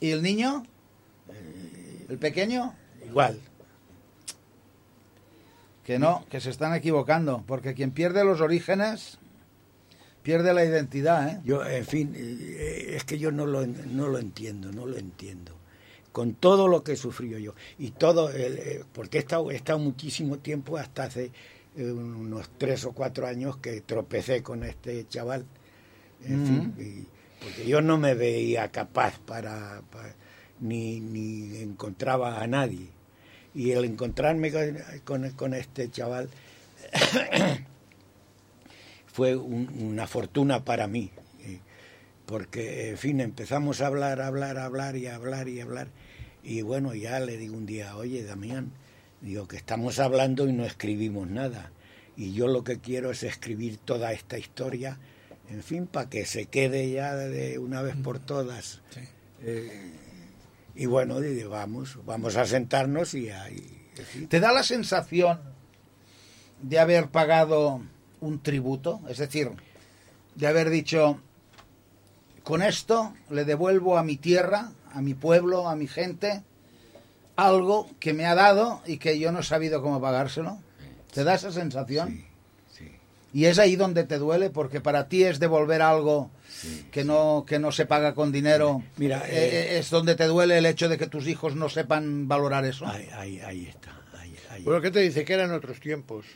¿Y 0.00 0.10
el 0.10 0.22
niño? 0.22 0.64
¿El 2.08 2.18
pequeño? 2.18 2.74
Igual. 3.06 3.38
Que 5.84 5.98
no, 5.98 6.24
que 6.30 6.40
se 6.40 6.48
están 6.48 6.74
equivocando, 6.74 7.44
porque 7.46 7.74
quien 7.74 7.90
pierde 7.90 8.24
los 8.24 8.40
orígenes 8.40 9.18
pierde 10.22 10.54
la 10.54 10.64
identidad, 10.64 11.28
¿eh? 11.28 11.40
Yo, 11.44 11.64
en 11.66 11.84
fin, 11.84 12.14
eh, 12.16 12.94
es 12.96 13.04
que 13.04 13.18
yo 13.18 13.30
no 13.30 13.44
lo, 13.44 13.66
no 13.66 14.08
lo 14.08 14.18
entiendo, 14.18 14.72
no 14.72 14.86
lo 14.86 14.96
entiendo. 14.96 15.52
Con 16.12 16.32
todo 16.34 16.66
lo 16.66 16.82
que 16.82 16.96
sufrió 16.96 17.38
yo. 17.38 17.54
Y 17.78 17.90
todo, 17.90 18.30
el, 18.30 18.56
eh, 18.56 18.84
porque 18.94 19.18
he 19.18 19.20
estado, 19.20 19.50
he 19.50 19.56
estado 19.56 19.78
muchísimo 19.78 20.38
tiempo, 20.38 20.78
hasta 20.78 21.04
hace 21.04 21.30
eh, 21.76 21.90
unos 21.92 22.50
tres 22.58 22.84
o 22.84 22.92
cuatro 22.92 23.26
años 23.26 23.56
que 23.58 23.80
tropecé 23.80 24.42
con 24.42 24.64
este 24.64 25.06
chaval. 25.08 25.44
En 26.24 26.36
Ujú. 26.36 26.46
fin, 26.46 26.74
y- 26.78 27.06
porque 27.42 27.66
yo 27.66 27.80
no 27.82 27.98
me 27.98 28.14
veía 28.14 28.70
capaz 28.70 29.18
para, 29.20 29.82
para- 29.90 30.14
ni, 30.60 31.00
ni 31.00 31.56
encontraba 31.58 32.40
a 32.40 32.46
nadie. 32.46 32.88
Y 33.54 33.72
el 33.72 33.84
encontrarme 33.84 34.50
con, 34.50 34.78
con- 35.04 35.30
con 35.32 35.54
este 35.54 35.90
chaval 35.90 36.28
fue 39.06 39.36
un- 39.36 39.68
una 39.80 40.06
fortuna 40.06 40.64
para 40.64 40.86
mí, 40.86 41.10
eh, 41.44 41.58
porque, 42.26 42.90
en 42.90 42.98
fin, 42.98 43.20
empezamos 43.20 43.80
a 43.80 43.86
hablar, 43.86 44.20
a 44.20 44.26
hablar, 44.26 44.58
a 44.58 44.64
hablar 44.64 44.96
y 44.96 45.06
a 45.06 45.14
hablar 45.16 45.48
y 45.48 45.60
a 45.60 45.64
hablar, 45.64 45.88
y 46.42 46.62
bueno, 46.62 46.94
ya 46.94 47.20
le 47.20 47.36
digo 47.36 47.56
un 47.56 47.66
día, 47.66 47.96
oye, 47.96 48.24
Damián, 48.24 48.72
digo 49.24 49.48
que 49.48 49.56
estamos 49.56 49.98
hablando 49.98 50.46
y 50.46 50.52
no 50.52 50.64
escribimos 50.64 51.28
nada, 51.28 51.70
y 52.14 52.34
yo 52.34 52.46
lo 52.46 52.62
que 52.62 52.78
quiero 52.78 53.10
es 53.10 53.22
escribir 53.22 53.78
toda 53.78 54.12
esta 54.12 54.36
historia, 54.38 54.98
en 55.48 55.62
fin, 55.62 55.86
para 55.86 56.10
que 56.10 56.26
se 56.26 56.46
quede 56.46 56.90
ya 56.90 57.14
de 57.16 57.58
una 57.58 57.80
vez 57.80 57.96
por 57.96 58.18
todas. 58.18 58.82
Eh, 59.42 59.92
y 60.74 60.86
bueno, 60.86 61.20
dije, 61.20 61.46
vamos, 61.46 61.98
vamos 62.04 62.36
a 62.36 62.46
sentarnos 62.46 63.14
y 63.14 63.30
ahí... 63.30 63.90
¿Te 64.28 64.40
da 64.40 64.52
la 64.52 64.62
sensación 64.62 65.40
de 66.60 66.78
haber 66.78 67.08
pagado 67.08 67.80
un 68.20 68.42
tributo? 68.42 69.00
Es 69.08 69.18
decir, 69.18 69.50
de 70.34 70.46
haber 70.46 70.68
dicho, 70.68 71.20
con 72.42 72.62
esto 72.62 73.14
le 73.30 73.44
devuelvo 73.44 73.96
a 73.96 74.04
mi 74.04 74.16
tierra, 74.16 74.72
a 74.92 75.00
mi 75.00 75.14
pueblo, 75.14 75.68
a 75.68 75.76
mi 75.76 75.86
gente, 75.86 76.42
algo 77.36 77.88
que 78.00 78.12
me 78.12 78.26
ha 78.26 78.34
dado 78.34 78.82
y 78.86 78.98
que 78.98 79.18
yo 79.18 79.32
no 79.32 79.40
he 79.40 79.42
sabido 79.44 79.82
cómo 79.82 80.00
pagárselo. 80.00 80.58
¿Te 81.12 81.24
da 81.24 81.34
esa 81.34 81.52
sensación? 81.52 82.24
Y 83.32 83.46
es 83.46 83.58
ahí 83.58 83.74
donde 83.74 84.04
te 84.04 84.18
duele, 84.18 84.50
porque 84.50 84.80
para 84.80 85.08
ti 85.08 85.24
es 85.24 85.40
devolver 85.40 85.82
algo 85.82 86.30
que 86.92 87.02
no 87.04 87.44
que 87.46 87.58
no 87.58 87.72
se 87.72 87.84
paga 87.84 88.14
con 88.14 88.30
dinero. 88.30 88.84
Mira, 88.96 89.24
Eh, 89.26 89.32
eh, 89.74 89.78
es 89.78 89.90
donde 89.90 90.14
te 90.14 90.26
duele 90.26 90.58
el 90.58 90.66
hecho 90.66 90.88
de 90.88 90.96
que 90.98 91.08
tus 91.08 91.26
hijos 91.26 91.56
no 91.56 91.68
sepan 91.68 92.28
valorar 92.28 92.64
eso. 92.64 92.86
Ahí, 92.86 93.08
ahí, 93.12 93.40
ahí 93.40 93.66
está. 93.66 93.90
Ahí, 94.20 94.36
ahí. 94.50 94.62
Bueno, 94.62 94.80
¿qué 94.80 94.92
te 94.92 95.00
dice? 95.00 95.24
Que 95.24 95.34
eran 95.34 95.50
otros 95.52 95.80
tiempos. 95.80 96.26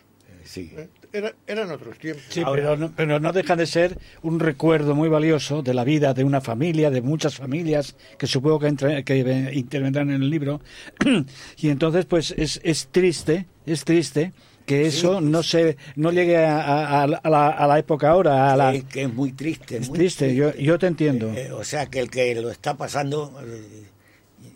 Sí. 0.49 0.73
¿Eh? 0.75 0.89
Era- 1.13 1.35
eran 1.47 1.71
otros 1.71 1.99
tiempos. 1.99 2.25
Sí, 2.31 2.43
pero, 2.55 2.75
no, 2.77 2.91
pero 2.97 3.21
no 3.21 3.33
deja 3.33 3.55
de 3.55 3.67
ser 3.67 3.99
un 4.23 4.41
recuerdo 4.41 4.95
muy 4.95 5.09
valioso 5.11 5.63
de 5.63 5.75
la 5.75 5.85
vida 5.85 6.15
de 6.15 6.25
una 6.25 6.41
familia, 6.41 6.91
de 6.91 7.03
muchas 7.03 7.37
familias, 7.37 7.97
que 8.19 8.27
supongo 8.27 8.59
que, 8.61 8.67
entre- 8.69 9.05
que 9.05 9.21
eh, 9.21 9.51
intervendrán 9.55 10.09
en 10.11 10.23
el 10.23 10.31
libro. 10.31 10.61
y 11.59 11.69
entonces, 11.69 12.07
pues 12.07 12.33
es, 12.37 12.61
es 12.65 12.89
triste, 12.91 13.47
es 13.67 13.85
triste 13.85 14.33
que 14.65 14.87
eso 14.87 15.21
no 15.23 15.43
se 15.43 15.77
no 15.97 16.13
llegue 16.13 16.39
a, 16.39 16.61
a- 16.61 17.03
a 17.05 17.07
la, 17.29 17.49
a 17.49 17.67
la 17.67 17.79
época 17.79 18.09
ahora. 18.11 18.53
A 18.53 18.57
la, 18.57 18.73
que, 18.73 18.83
que 18.85 19.03
es 19.03 19.13
muy 19.13 19.33
triste. 19.33 19.77
es 19.79 19.89
muy 19.89 19.99
triste, 19.99 20.35
yo, 20.35 20.55
yo 20.57 20.79
te 20.79 20.87
entiendo. 20.87 21.31
Eh, 21.35 21.53
o 21.53 21.65
sea, 21.65 21.87
que 21.87 22.01
el 22.01 22.11
que 22.11 22.35
lo 22.35 22.51
está 22.51 22.75
pasando, 22.77 23.39
eh, 23.45 23.85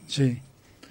Sí. 0.07 0.39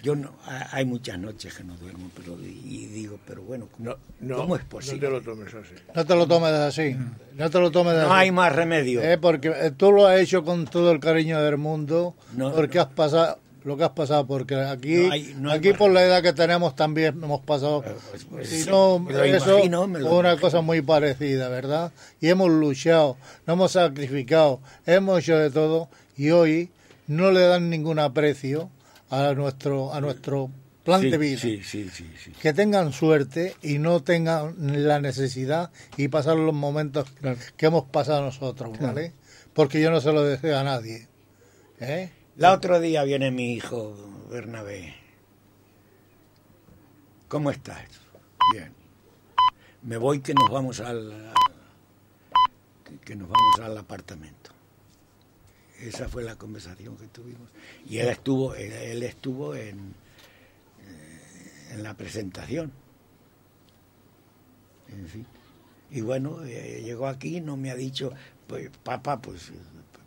Yo 0.02 0.16
no, 0.16 0.32
ha- 0.46 0.70
hay 0.76 0.86
muchas 0.86 1.18
noches 1.20 1.54
que 1.54 1.64
no 1.64 1.76
duermo, 1.78 2.10
pero 2.16 2.36
y 2.42 2.86
digo, 2.88 3.20
pero 3.28 3.42
bueno, 3.44 3.68
¿cómo, 3.72 3.96
No, 4.20 4.36
cómo 4.38 4.56
es 4.56 4.64
no 4.64 4.70
posible? 4.70 5.00
te 5.08 5.10
lo 5.10 5.22
tomes 5.22 5.54
así. 5.54 5.74
No 5.96 6.06
te 6.06 6.16
lo 6.16 6.28
tomes 6.28 6.52
así. 6.54 6.96
No 7.36 7.50
te 7.50 7.60
lo 7.60 7.72
tomes 7.72 7.94
No 7.96 8.02
así. 8.02 8.12
hay 8.14 8.32
más 8.32 8.56
remedio. 8.56 9.02
Eh, 9.02 9.18
porque 9.18 9.50
eh, 9.50 9.72
tú 9.76 9.92
lo 9.92 10.08
has 10.08 10.20
hecho 10.20 10.44
con 10.44 10.66
todo 10.66 10.92
el 10.92 11.00
cariño 11.00 11.42
del 11.42 11.58
mundo, 11.58 12.16
No, 12.36 12.52
porque 12.54 12.80
has 12.80 12.88
pasado 12.88 13.38
lo 13.64 13.78
que 13.78 13.84
has 13.84 13.92
pasado, 13.92 14.26
porque 14.26 14.56
aquí, 14.56 14.96
No 15.06 15.12
hay- 15.14 15.36
no 15.38 15.52
hay 15.52 15.60
aquí 15.60 15.74
por 15.74 15.92
la 15.92 16.04
edad 16.04 16.24
que 16.24 16.34
tenemos 16.34 16.76
también 16.76 17.22
hemos 17.24 17.42
pasado. 17.42 17.84
pues, 18.32 18.50
si 18.50 18.68
no, 18.68 18.98
me 18.98 19.14
lo 19.14 19.24
eso 19.24 19.52
imagino, 19.52 19.86
me 19.88 20.00
lo 20.00 20.10
fue 20.10 20.18
una 20.18 20.30
imagino. 20.30 20.42
cosa 20.48 20.62
muy 20.62 20.82
parecida, 20.82 21.48
¿verdad? 21.48 21.92
Y 22.20 22.30
hemos 22.30 22.50
luchado, 22.50 23.18
nos 23.46 23.54
hemos 23.54 23.72
sacrificado, 23.74 24.62
hemos 24.88 25.20
hecho 25.20 25.38
de 25.38 25.52
todo 25.52 25.90
y 26.18 26.32
hoy 26.32 26.72
no 27.06 27.30
le 27.30 27.42
dan 27.42 27.70
ningún 27.70 28.00
aprecio 28.00 28.72
a 29.12 29.34
nuestro 29.36 29.94
a 29.94 30.02
nuestro 30.02 30.50
plan 30.84 31.02
Sí, 31.02 31.10
de 31.12 31.18
vida 31.20 31.38
Sí, 31.40 31.62
sí, 31.64 31.88
que 32.42 32.54
tengan 32.54 32.92
suerte 32.94 33.56
y 33.62 33.78
no 33.78 34.02
tengan 34.02 34.56
la 34.88 35.00
necesidad 35.00 35.70
y 35.98 36.08
pasar 36.08 36.38
los 36.38 36.56
momentos 36.56 37.08
que 37.56 37.66
hemos 37.68 37.84
pasado 37.86 38.22
nosotros, 38.22 38.76
Claro. 38.78 38.96
¿vale? 38.96 39.14
Porque 39.54 39.80
yo 39.82 39.92
no 39.92 40.02
se 40.02 40.12
lo 40.12 40.24
deseo 40.24 40.58
a 40.58 40.64
nadie. 40.64 41.08
¿eh? 41.80 42.10
La 42.38 42.54
otro 42.54 42.80
día 42.80 43.04
viene 43.04 43.30
mi 43.30 43.54
hijo 43.54 43.96
Bernabé. 44.32 44.96
¿Cómo 47.28 47.52
estás? 47.52 47.82
Bien. 48.54 48.74
Me 49.84 49.98
voy 49.98 50.22
que 50.22 50.34
nos 50.34 50.50
vamos 50.50 50.80
al 50.80 51.32
que 53.06 53.16
nos 53.16 53.30
vamos 53.30 53.60
al 53.62 53.78
apartamento. 53.78 54.41
Esa 55.82 56.08
fue 56.08 56.24
la 56.24 56.36
conversación 56.36 56.96
que 56.98 57.08
tuvimos. 57.08 57.50
Y 57.88 57.98
él 57.98 58.10
estuvo, 58.10 58.54
él, 58.56 59.02
estuvo 59.04 59.56
en, 59.56 59.94
eh, 60.82 61.72
en 61.72 61.84
la 61.84 61.96
presentación. 61.96 62.72
En 64.90 65.08
fin. 65.08 65.26
Y 65.90 66.02
bueno, 66.02 66.44
eh, 66.44 66.82
llegó 66.84 67.08
aquí, 67.08 67.42
no 67.42 67.58
me 67.58 67.72
ha 67.72 67.76
dicho, 67.76 68.14
pues, 68.48 68.70
papá, 68.84 69.22
pues, 69.22 69.52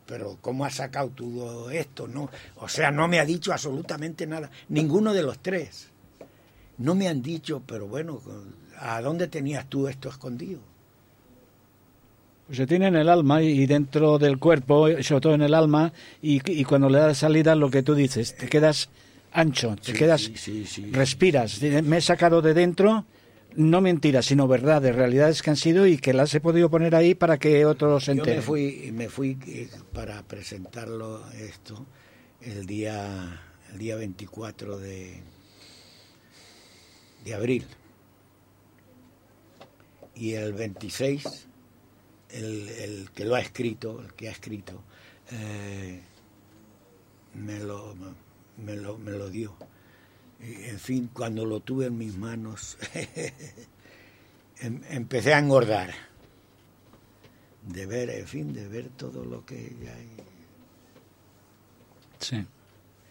pero 0.06 0.38
¿cómo 0.40 0.64
has 0.64 0.76
sacado 0.76 1.10
todo 1.10 1.70
esto? 1.70 2.06
No, 2.06 2.30
o 2.56 2.68
sea, 2.68 2.90
no 2.90 3.08
me 3.08 3.18
ha 3.18 3.24
dicho 3.24 3.52
absolutamente 3.52 4.26
nada, 4.26 4.50
ninguno 4.68 5.12
de 5.12 5.22
los 5.22 5.38
tres. 5.40 5.90
No 6.78 6.94
me 6.94 7.08
han 7.08 7.22
dicho, 7.22 7.62
pero 7.66 7.86
bueno, 7.86 8.20
¿a 8.78 9.00
dónde 9.00 9.28
tenías 9.28 9.68
tú 9.68 9.88
esto 9.88 10.08
escondido? 10.08 10.60
Pues 12.46 12.58
se 12.58 12.66
tiene 12.66 12.88
en 12.88 12.96
el 12.96 13.08
alma 13.08 13.42
y 13.42 13.64
dentro 13.66 14.18
del 14.18 14.38
cuerpo, 14.38 14.88
sobre 15.02 15.20
todo 15.20 15.34
en 15.34 15.42
el 15.42 15.54
alma, 15.54 15.92
y, 16.20 16.40
y 16.52 16.64
cuando 16.64 16.90
le 16.90 16.98
das 16.98 17.18
salida 17.18 17.54
lo 17.54 17.70
que 17.70 17.82
tú 17.82 17.94
dices, 17.94 18.36
te 18.36 18.48
quedas 18.48 18.90
ancho, 19.32 19.76
te 19.76 19.92
Sí, 19.92 19.98
quedas, 19.98 20.20
sí, 20.22 20.36
sí, 20.36 20.66
sí. 20.66 20.90
respiras. 20.92 21.60
Me 21.62 21.96
he 21.96 22.00
sacado 22.02 22.42
de 22.42 22.52
dentro, 22.52 23.06
no 23.56 23.80
mentiras, 23.80 24.26
sino 24.26 24.46
verdades, 24.46 24.94
realidades 24.94 25.40
que 25.40 25.50
han 25.50 25.56
sido 25.56 25.86
y 25.86 25.96
que 25.96 26.12
las 26.12 26.34
he 26.34 26.40
podido 26.40 26.68
poner 26.70 26.94
ahí 26.94 27.14
para 27.14 27.38
que 27.38 27.64
otros 27.64 28.04
se 28.04 28.10
Yo 28.10 28.16
me 28.16 28.20
enteren. 28.20 28.42
fui, 28.42 28.90
me 28.92 29.08
fui 29.08 29.38
eh, 29.46 29.68
para 29.94 30.22
presentarlo 30.22 31.22
esto 31.32 31.86
el 32.42 32.66
día, 32.66 33.40
el 33.72 33.78
día 33.78 33.96
24 33.96 34.78
de, 34.78 35.22
de 37.24 37.34
abril. 37.34 37.64
Y 40.14 40.34
el 40.34 40.52
26, 40.52 41.46
el, 42.34 42.68
el 42.68 43.10
que 43.12 43.24
lo 43.24 43.34
ha 43.34 43.40
escrito, 43.40 44.00
el 44.00 44.12
que 44.14 44.28
ha 44.28 44.32
escrito, 44.32 44.82
eh, 45.30 46.00
me, 47.34 47.58
lo, 47.60 47.94
me, 48.58 48.76
lo, 48.76 48.98
me 48.98 49.12
lo 49.12 49.30
dio. 49.30 49.56
Y, 50.40 50.64
en 50.68 50.78
fin, 50.78 51.10
cuando 51.12 51.44
lo 51.46 51.60
tuve 51.60 51.86
en 51.86 51.96
mis 51.98 52.16
manos, 52.16 52.76
em- 54.58 54.82
empecé 54.90 55.34
a 55.34 55.38
engordar 55.38 55.94
de 57.66 57.86
ver, 57.86 58.10
en 58.10 58.26
fin, 58.26 58.52
de 58.52 58.68
ver 58.68 58.88
todo 58.90 59.24
lo 59.24 59.44
que 59.46 59.56
hay. 59.56 60.08
Sí. 62.18 62.46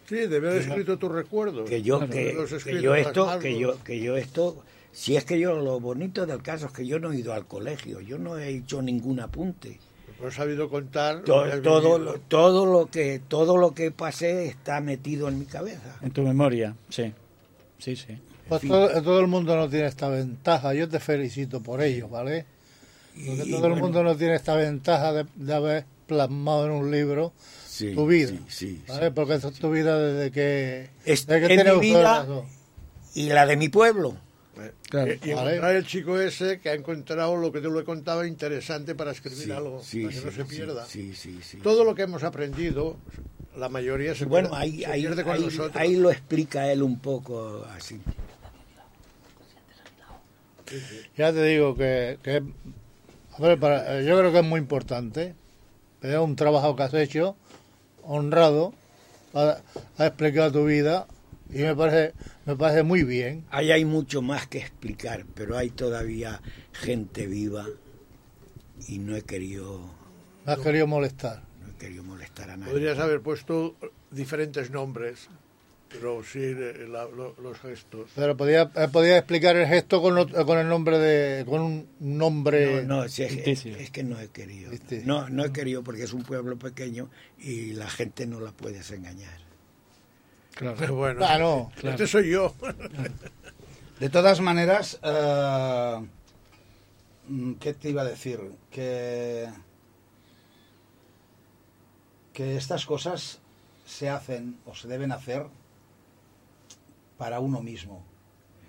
Sí, 0.06 0.16
debe 0.16 0.50
haber 0.50 0.62
escrito 0.62 0.98
tus 0.98 1.10
recuerdos. 1.10 1.68
que 1.68 1.82
yo 1.82 2.08
que, 2.10 2.34
yo 2.82 2.94
esto 2.94 3.38
que 3.40 3.58
yo 3.58 3.82
que 3.82 4.00
yo 4.00 4.16
esto 4.16 4.62
si 4.94 5.16
es 5.16 5.24
que 5.24 5.38
yo 5.38 5.54
lo 5.60 5.78
bonito 5.80 6.24
del 6.24 6.40
caso 6.40 6.66
es 6.66 6.72
que 6.72 6.86
yo 6.86 6.98
no 6.98 7.12
he 7.12 7.18
ido 7.18 7.32
al 7.34 7.46
colegio 7.46 8.00
yo 8.00 8.16
no 8.16 8.38
he 8.38 8.48
hecho 8.48 8.80
ningún 8.80 9.18
apunte 9.20 9.78
No 10.20 10.28
has 10.28 10.34
sabido 10.34 10.68
contar. 10.70 11.16
lo 11.16 11.22
todo 11.24 11.42
has 11.44 11.62
todo, 11.62 11.98
lo- 11.98 12.14
todo 12.20 12.64
lo 12.66 12.86
que 12.90 13.20
todo 13.28 13.56
lo 13.56 13.74
que 13.74 13.90
pasé 13.90 14.46
está 14.46 14.80
metido 14.80 15.28
en 15.28 15.38
mi 15.38 15.44
cabeza 15.46 15.96
En 16.00 16.12
tu 16.12 16.22
memoria, 16.22 16.74
sí. 16.88 17.12
Sí, 17.78 17.96
sí. 17.96 18.16
Pues 18.48 18.62
todo, 18.62 19.02
todo 19.02 19.20
el 19.20 19.26
mundo 19.26 19.56
no 19.56 19.68
tiene 19.68 19.86
esta 19.86 20.08
ventaja. 20.08 20.72
Yo 20.74 20.88
te 20.88 21.00
felicito 21.00 21.60
por 21.60 21.82
ello, 21.82 22.08
¿vale? 22.08 22.46
Porque 23.26 23.42
Y- 23.44 23.50
todo 23.50 23.66
el 23.66 23.72
bueno. 23.72 23.76
mundo 23.76 24.02
no 24.02 24.16
tiene 24.16 24.36
esta 24.36 24.54
ventaja 24.54 25.12
de, 25.12 25.26
de 25.34 25.54
haber 25.54 25.84
plasmado 26.06 26.66
en 26.66 26.72
un 26.72 26.90
libro 26.90 27.32
Sí, 27.66 27.94
tu 27.94 28.06
vida. 28.06 28.28
sí, 28.30 28.40
sí, 28.48 28.82
¿vale? 28.88 29.10
Porque 29.10 29.34
esa 29.34 29.48
es 29.48 29.58
tu 29.58 29.70
vida 29.70 29.98
desde 29.98 30.30
que, 30.30 30.88
Es- 31.04 31.26
desde 31.26 31.40
que 31.48 31.54
tienes 31.54 31.74
mi 31.74 31.80
vida 31.80 32.20
razón. 32.20 32.44
y 33.14 33.28
la 33.30 33.44
de 33.46 33.56
mi 33.56 33.68
pueblo 33.68 34.16
Claro, 34.94 35.10
y, 35.24 35.30
encontrar 35.32 35.74
el 35.74 35.86
chico 35.88 36.20
ese 36.20 36.60
que 36.60 36.68
ha 36.70 36.74
encontrado 36.74 37.34
lo 37.34 37.50
que 37.50 37.60
te 37.60 37.66
lo 37.68 37.80
he 37.80 37.84
contado 37.84 38.24
interesante 38.24 38.94
para 38.94 39.10
escribir 39.10 39.42
Sí, 39.46 39.50
algo, 39.50 39.82
sí, 39.82 40.02
para 40.04 40.14
que 40.14 40.20
sí, 40.20 40.24
no 40.26 40.32
se 40.32 40.44
pierda. 40.44 40.86
Todo 41.64 41.82
lo 41.82 41.96
que 41.96 42.02
hemos 42.02 42.22
aprendido, 42.22 42.96
la 43.56 43.68
mayoría 43.68 44.14
se, 44.14 44.24
bueno 44.24 44.50
pierde, 44.50 44.62
ahí 44.62 44.78
se 44.82 44.86
ahí, 44.86 45.00
pierde 45.02 45.24
con 45.24 45.32
ahí- 45.34 45.40
nosotros. 45.42 45.74
ahí 45.74 45.96
lo 45.96 46.12
explica 46.12 46.70
él 46.70 46.84
un 46.84 47.00
poco 47.00 47.64
así 47.76 48.00
Ya 51.16 51.32
te 51.32 51.42
digo 51.42 51.76
que, 51.76 52.18
que 52.22 52.42
hombre, 53.36 53.56
para- 53.56 54.00
yo 54.02 54.16
creo 54.16 54.30
que 54.30 54.38
es 54.38 54.44
muy 54.44 54.60
importante. 54.60 55.34
Es 56.02 56.16
un 56.18 56.36
trabajo 56.36 56.76
que 56.76 56.84
has 56.84 56.94
hecho, 56.94 57.36
honrado, 58.04 58.74
has 59.32 59.58
has 59.98 60.06
explicado 60.06 60.52
tu 60.52 60.64
vida 60.66 61.08
y 61.50 61.58
me 61.62 61.74
parece, 61.74 62.14
me 62.46 62.56
parece 62.56 62.82
muy 62.82 63.02
bien. 63.04 63.44
Ahí 63.50 63.70
hay 63.70 63.84
mucho 63.84 64.22
más 64.22 64.46
que 64.46 64.58
explicar, 64.58 65.24
pero 65.34 65.56
hay 65.56 65.70
todavía 65.70 66.40
gente 66.72 67.26
viva 67.26 67.66
y 68.88 68.98
no 68.98 69.16
he 69.16 69.22
querido, 69.22 69.80
Me 70.46 70.52
has 70.52 70.58
querido 70.58 70.86
molestar. 70.86 71.42
no 71.60 71.68
he 71.72 71.74
querido 71.78 72.02
molestar 72.04 72.50
a 72.50 72.56
nadie. 72.56 72.72
Podrías 72.72 72.98
haber 72.98 73.20
puesto 73.20 73.76
diferentes 74.10 74.70
nombres, 74.70 75.28
pero 75.88 76.22
sí 76.24 76.40
eh, 76.40 76.86
la- 76.88 77.04
lo- 77.06 77.34
los 77.40 77.58
gestos. 77.60 78.10
Pero 78.16 78.36
podía, 78.36 78.70
eh, 78.74 78.88
podía 78.90 79.16
explicar 79.16 79.56
el 79.56 79.66
gesto 79.66 80.02
con, 80.02 80.28
con 80.28 80.58
el 80.58 80.68
nombre 80.68 80.98
de, 80.98 81.44
con 81.46 81.60
un 81.62 81.88
nombre. 82.00 82.82
No, 82.84 83.02
no, 83.02 83.08
si 83.08 83.22
es, 83.22 83.64
es 83.66 83.90
que 83.90 84.02
no 84.02 84.18
he 84.20 84.28
querido. 84.28 84.72
No, 85.04 85.28
no 85.30 85.44
he 85.44 85.52
querido 85.52 85.82
porque 85.84 86.02
es 86.02 86.12
un 86.12 86.22
pueblo 86.24 86.58
pequeño 86.58 87.08
y 87.38 87.72
la 87.74 87.88
gente 87.88 88.26
no 88.26 88.40
la 88.40 88.50
puedes 88.52 88.90
engañar. 88.90 89.43
Claro. 90.54 90.94
Bueno, 90.94 91.20
Ah, 91.26 91.38
no, 91.38 91.70
este 91.82 92.06
soy 92.06 92.30
yo. 92.30 92.54
De 94.00 94.08
todas 94.08 94.40
maneras, 94.40 94.98
eh, 95.02 96.00
mm, 97.28 97.52
¿qué 97.54 97.74
te 97.74 97.90
iba 97.90 98.02
a 98.02 98.04
decir? 98.04 98.40
Que, 98.70 99.48
que 102.32 102.56
estas 102.56 102.86
cosas 102.86 103.38
se 103.86 104.08
hacen 104.08 104.58
o 104.66 104.74
se 104.74 104.88
deben 104.88 105.12
hacer 105.12 105.46
para 107.18 107.40
uno 107.40 107.62
mismo. 107.62 108.04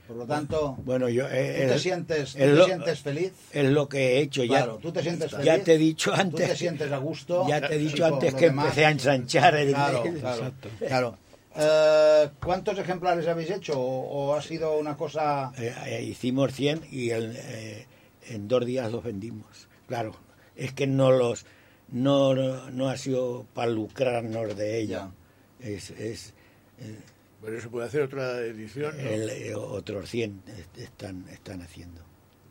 Por 0.08 0.18
lo 0.18 0.26
tanto, 0.28 0.78
Bueno, 0.86 1.10
yo... 1.10 1.26
¿tú 1.26 1.32
eh, 1.34 1.66
te 1.68 1.76
eh, 1.76 1.80
sientes, 1.80 2.34
tú 2.34 2.38
es 2.38 2.46
te 2.46 2.48
lo- 2.54 2.66
sientes 2.66 3.00
feliz? 3.02 3.34
Es 3.52 3.70
lo 3.72 3.90
que 3.90 3.98
he 3.98 4.20
hecho. 4.20 4.44
Ya, 4.44 4.58
Claro, 4.58 4.78
tú 4.80 4.92
te 4.92 5.02
sientes 5.02 5.32
feliz. 5.32 5.46
Ya 5.46 5.64
te 5.64 5.74
he 5.74 5.78
dicho 5.80 6.12
¿Tú 6.14 6.22
antes. 6.22 6.48
te 6.50 6.56
sientes 6.56 6.92
a 6.92 6.98
gusto? 6.98 7.48
Ya 7.48 7.68
te 7.68 7.74
he 7.76 7.78
dicho 7.80 8.06
antes 8.06 8.36
que 8.36 8.46
demás- 8.46 8.66
empecé 8.66 8.86
a 8.86 8.92
ensanchar 8.92 9.56
el 9.56 9.70
Claro, 9.74 10.04
claro, 10.20 10.52
claro. 10.78 11.18
Eh, 11.58 12.30
¿Cuántos 12.44 12.78
ejemplares 12.78 13.28
habéis 13.28 13.50
hecho? 13.52 13.80
¿O, 13.80 14.28
o 14.32 14.36
ha 14.36 14.42
sido 14.42 14.78
una 14.78 14.96
cosa...? 14.98 15.52
Eh, 15.58 15.74
eh, 15.86 16.04
hicimos 16.04 16.54
100 16.54 16.82
y 16.92 17.12
el, 17.12 17.34
eh, 17.38 17.86
en 18.30 18.48
dos 18.48 18.66
días 18.66 18.92
los 18.92 19.04
vendimos. 19.04 19.68
Claro, 19.88 20.16
es 20.56 20.74
que 20.74 20.88
no 20.88 21.12
los 21.12 21.46
no, 21.90 22.34
no 22.72 22.90
ha 22.90 22.98
sido 22.98 23.46
para 23.54 23.70
lucrarnos 23.72 24.56
de 24.58 24.80
ella. 24.82 25.12
Es, 25.60 25.92
es 25.92 26.34
eh, 26.80 27.00
Pero 27.42 27.62
se 27.62 27.70
puede 27.70 27.86
hacer 27.88 28.02
otra 28.02 28.40
edición. 28.40 28.94
¿no? 28.98 29.10
el, 29.10 29.30
eh, 29.30 29.56
otros 29.56 30.10
100 30.10 30.42
est- 30.58 30.78
están, 30.80 31.26
están 31.30 31.62
haciendo. 31.62 32.02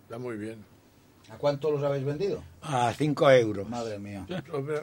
Está 0.04 0.18
muy 0.18 0.36
bien. 0.36 0.64
¿A 1.30 1.36
cuánto 1.38 1.70
los 1.70 1.82
habéis 1.82 2.04
vendido? 2.04 2.42
A 2.62 2.92
5 2.96 3.30
euros. 3.32 3.68
Madre 3.68 3.98
mía. 3.98 4.26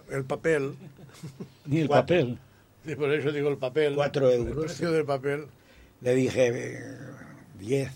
El 0.09 0.25
papel. 0.25 0.75
Ni 1.65 1.79
el 1.81 1.87
Cuatro. 1.87 2.17
papel. 2.17 2.39
Sí, 2.85 2.95
por 2.95 3.11
eso 3.13 3.31
digo 3.31 3.49
el 3.49 3.57
papel. 3.57 3.95
Cuatro 3.95 4.29
El 4.29 4.47
euros. 4.47 4.65
precio 4.65 4.91
del 4.91 5.05
papel. 5.05 5.45
Le 6.01 6.15
dije, 6.15 6.47
eh, 6.47 6.79
10. 7.59 7.91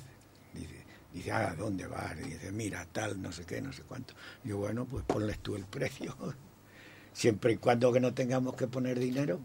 Dice, 0.54 0.86
dice, 1.14 1.32
ah, 1.32 1.56
¿dónde 1.58 1.88
vas? 1.88 2.16
Dice, 2.18 2.52
mira, 2.52 2.86
tal, 2.92 3.20
no 3.22 3.32
sé 3.32 3.46
qué, 3.46 3.62
no 3.62 3.74
sé 3.74 3.82
cuánto. 3.84 4.14
Digo, 4.44 4.60
bueno, 4.60 4.86
pues 4.86 5.04
ponles 5.06 5.40
tú 5.40 5.56
el 5.56 5.66
precio. 5.66 6.16
Siempre 7.14 7.54
y 7.54 7.58
cuando 7.58 7.92
que 7.94 8.00
no 8.00 8.14
tengamos 8.14 8.56
que 8.56 8.68
poner 8.68 9.00
dinero. 9.00 9.40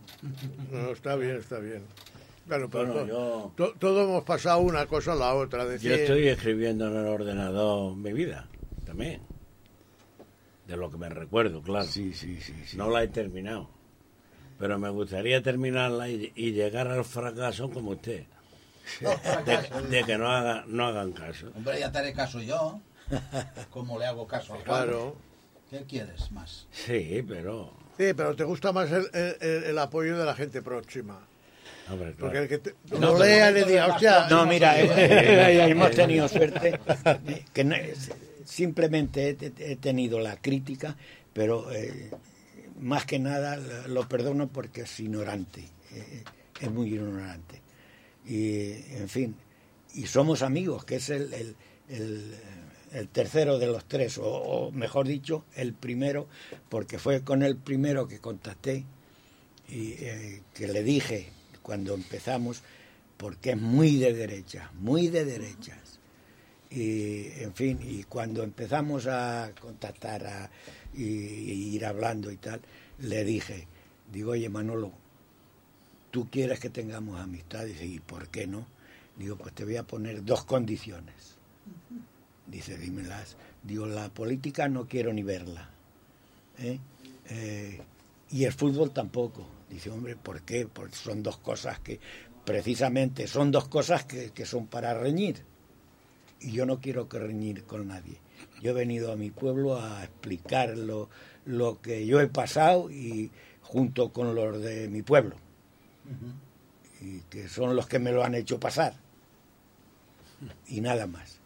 No, 0.72 0.90
está 0.90 1.14
bien, 1.16 1.36
está 1.36 1.58
bien. 1.60 1.84
Claro, 2.46 2.68
pero 2.68 2.86
Bueno, 2.92 3.00
to- 3.02 3.06
yo- 3.06 3.52
to- 3.56 3.74
todos 3.78 4.08
hemos 4.08 4.24
pasado 4.24 4.58
una 4.60 4.86
cosa 4.86 5.12
a 5.12 5.14
la 5.14 5.34
otra. 5.34 5.64
Decir, 5.64 5.90
Yo 5.90 5.96
estoy 5.96 6.26
escribiendo 6.28 6.88
en 6.88 6.96
el 6.96 7.06
ordenador 7.06 7.94
mi 7.96 8.12
vida, 8.12 8.48
también. 8.84 9.22
De 10.66 10.76
lo 10.76 10.90
que 10.90 10.96
me 10.98 11.08
recuerdo, 11.08 11.62
claro. 11.62 11.86
Sí, 11.86 12.12
sí, 12.12 12.40
sí. 12.40 12.54
sí. 12.66 12.76
No 12.76 12.90
la 12.90 13.04
he 13.04 13.08
terminado. 13.08 13.70
Pero 14.60 14.78
me 14.78 14.90
gustaría 14.90 15.42
terminarla 15.42 16.08
y, 16.08 16.32
y 16.36 16.52
llegar 16.52 16.86
al 16.88 17.04
fracaso 17.04 17.70
como 17.70 17.90
usted. 17.92 18.24
De, 19.46 19.88
de 19.88 20.04
que 20.04 20.18
no, 20.18 20.30
haga, 20.30 20.64
no 20.68 20.86
hagan 20.86 21.12
caso. 21.12 21.50
Hombre, 21.56 21.80
ya 21.80 21.90
te 21.90 21.98
haré 21.98 22.12
caso 22.12 22.40
yo. 22.40 22.80
¿Cómo 23.70 23.98
le 23.98 24.06
hago 24.06 24.26
caso 24.28 24.52
a 24.52 24.56
Juan? 24.56 24.64
Claro. 24.64 25.16
¿Qué 25.70 25.84
quieres 25.88 26.30
más? 26.32 26.66
Sí, 26.72 27.24
pero... 27.26 27.72
Sí, 27.96 28.12
pero 28.16 28.34
te 28.36 28.44
gusta 28.44 28.72
más 28.72 28.90
el, 28.90 29.06
el- 29.40 29.64
el 29.64 29.78
apoyo 29.78 30.16
de 30.18 30.24
la 30.24 30.34
gente 30.34 30.62
próxima. 30.62 31.20
Hombre, 31.90 32.12
claro. 32.14 32.18
Porque 32.18 32.38
el 32.38 32.48
que 32.48 32.58
te, 32.58 32.74
No, 32.98 33.12
lo 33.12 33.18
lea 33.24 33.50
le 33.50 33.64
diga, 33.64 33.86
hostia, 33.88 34.26
No, 34.28 34.46
mira, 34.46 34.80
eh, 34.80 34.84
eh, 34.86 35.58
eh, 35.66 35.70
hemos 35.70 35.90
tenido 35.92 36.26
suerte. 36.28 36.78
eh, 37.26 37.44
que 37.52 37.64
no- 37.64 37.76
simplemente 38.44 39.30
he, 39.40 39.72
he 39.72 39.76
tenido 39.76 40.18
la 40.18 40.36
crítica, 40.36 40.96
pero 41.32 41.70
eh, 41.72 42.10
más 42.80 43.04
que 43.06 43.18
nada 43.18 43.56
lo 43.86 44.08
perdono 44.08 44.48
porque 44.48 44.82
es 44.82 45.00
ignorante. 45.00 45.64
eh, 45.92 46.24
es 46.60 46.70
muy 46.70 46.92
ignorante. 46.94 47.60
Y, 48.26 48.72
en 48.96 49.08
fin, 49.08 49.34
y 49.94 50.06
somos 50.06 50.42
amigos, 50.42 50.84
que 50.84 50.96
es 50.96 51.08
el, 51.10 51.32
el- 51.32 51.56
el- 51.88 52.34
el 52.92 53.08
tercero 53.08 53.58
de 53.58 53.66
los 53.68 53.84
tres, 53.86 54.18
o, 54.18 54.24
o 54.26 54.70
mejor 54.72 55.06
dicho, 55.08 55.44
el 55.54 55.72
primero, 55.74 56.26
porque 56.68 56.98
fue 56.98 57.22
con 57.22 57.42
el 57.42 57.56
primero 57.56 58.06
que 58.08 58.18
contacté 58.18 58.84
y 59.68 59.92
eh, 59.98 60.42
que 60.52 60.66
le 60.68 60.82
dije 60.82 61.28
cuando 61.62 61.94
empezamos, 61.94 62.62
porque 63.16 63.50
es 63.50 63.56
muy 63.60 63.96
de 63.96 64.12
derecha, 64.12 64.70
muy 64.74 65.08
de 65.08 65.24
derechas. 65.24 65.98
Y, 66.70 67.26
en 67.42 67.54
fin, 67.54 67.78
y 67.82 68.02
cuando 68.04 68.42
empezamos 68.42 69.06
a 69.06 69.50
contactar 69.60 70.26
a, 70.26 70.50
y, 70.94 71.74
ir 71.74 71.86
hablando 71.86 72.30
y 72.30 72.36
tal, 72.36 72.60
le 72.98 73.24
dije, 73.24 73.66
digo, 74.12 74.32
oye 74.32 74.48
Manolo, 74.48 74.92
¿tú 76.10 76.28
quieres 76.30 76.60
que 76.60 76.70
tengamos 76.70 77.20
amistad? 77.20 77.64
Dice, 77.64 77.86
¿y 77.86 78.00
por 78.00 78.28
qué 78.28 78.46
no? 78.46 78.66
Digo, 79.16 79.36
pues 79.36 79.54
te 79.54 79.64
voy 79.64 79.76
a 79.76 79.82
poner 79.82 80.24
dos 80.24 80.44
condiciones. 80.44 81.36
Dice, 82.46 82.76
dímelas. 82.78 83.36
Digo, 83.62 83.86
la 83.86 84.08
política 84.08 84.68
no 84.68 84.86
quiero 84.86 85.12
ni 85.12 85.22
verla. 85.22 85.70
¿eh? 86.58 86.78
Eh, 87.28 87.80
y 88.30 88.44
el 88.44 88.52
fútbol 88.52 88.92
tampoco. 88.92 89.46
Dice, 89.68 89.90
hombre, 89.90 90.16
¿por 90.16 90.42
qué? 90.42 90.66
Porque 90.66 90.96
son 90.96 91.22
dos 91.22 91.38
cosas 91.38 91.78
que, 91.80 92.00
precisamente, 92.44 93.26
son 93.26 93.50
dos 93.50 93.68
cosas 93.68 94.04
que, 94.04 94.30
que 94.30 94.46
son 94.46 94.66
para 94.66 94.94
reñir. 94.94 95.44
Y 96.40 96.52
yo 96.52 96.64
no 96.64 96.80
quiero 96.80 97.08
que 97.08 97.18
reñir 97.18 97.64
con 97.64 97.88
nadie. 97.88 98.18
Yo 98.60 98.70
he 98.70 98.74
venido 98.74 99.12
a 99.12 99.16
mi 99.16 99.30
pueblo 99.30 99.80
a 99.80 100.04
explicar 100.04 100.76
lo, 100.76 101.08
lo 101.44 101.80
que 101.80 102.06
yo 102.06 102.20
he 102.20 102.28
pasado 102.28 102.90
y 102.90 103.30
junto 103.62 104.12
con 104.12 104.34
los 104.34 104.60
de 104.60 104.88
mi 104.88 105.02
pueblo, 105.02 105.36
y 107.00 107.20
que 107.30 107.48
son 107.48 107.76
los 107.76 107.86
que 107.86 107.98
me 107.98 108.12
lo 108.12 108.24
han 108.24 108.34
hecho 108.34 108.58
pasar. 108.60 108.94
Y 110.66 110.80
nada 110.80 111.06
más. 111.06 111.38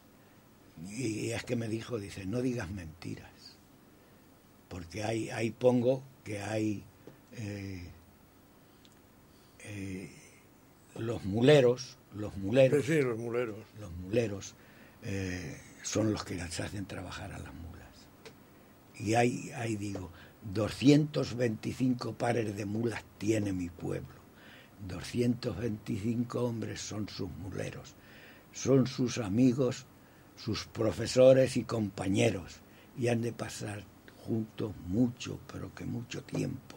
Y 0.90 1.30
es 1.30 1.44
que 1.44 1.54
me 1.56 1.68
dijo, 1.68 1.98
dice, 1.98 2.26
no 2.26 2.40
digas 2.42 2.70
mentiras, 2.70 3.56
porque 4.68 5.04
ahí, 5.04 5.30
ahí 5.30 5.50
pongo 5.50 6.02
que 6.24 6.40
hay 6.40 6.82
eh, 7.36 7.82
eh, 9.60 10.10
los 10.96 11.24
muleros, 11.24 11.96
los 12.14 12.36
muleros, 12.36 12.84
Sí, 12.84 12.94
sí, 12.94 13.02
los 13.02 13.18
muleros. 13.18 13.58
los 13.78 13.92
muleros 13.92 14.54
eh, 15.02 15.56
son 15.84 16.12
los 16.12 16.24
que 16.24 16.34
las 16.34 16.58
hacen 16.60 16.86
trabajar 16.86 17.32
a 17.32 17.38
las 17.38 17.52
mulas. 17.52 17.84
Y 18.96 19.14
hay, 19.14 19.50
hay, 19.54 19.76
digo, 19.76 20.10
225 20.52 22.14
pares 22.14 22.56
de 22.56 22.64
mulas 22.64 23.04
tiene 23.18 23.52
mi 23.52 23.68
pueblo. 23.68 24.24
225 24.88 26.40
hombres 26.42 26.80
son 26.80 27.08
sus 27.08 27.30
muleros, 27.30 27.94
son 28.52 28.86
sus 28.86 29.18
amigos, 29.18 29.86
sus 30.36 30.64
profesores 30.64 31.56
y 31.56 31.64
compañeros, 31.64 32.56
y 32.98 33.08
han 33.08 33.20
de 33.20 33.32
pasar 33.32 33.84
juntos 34.26 34.72
mucho, 34.86 35.38
pero 35.52 35.74
que 35.74 35.84
mucho 35.84 36.22
tiempo. 36.22 36.76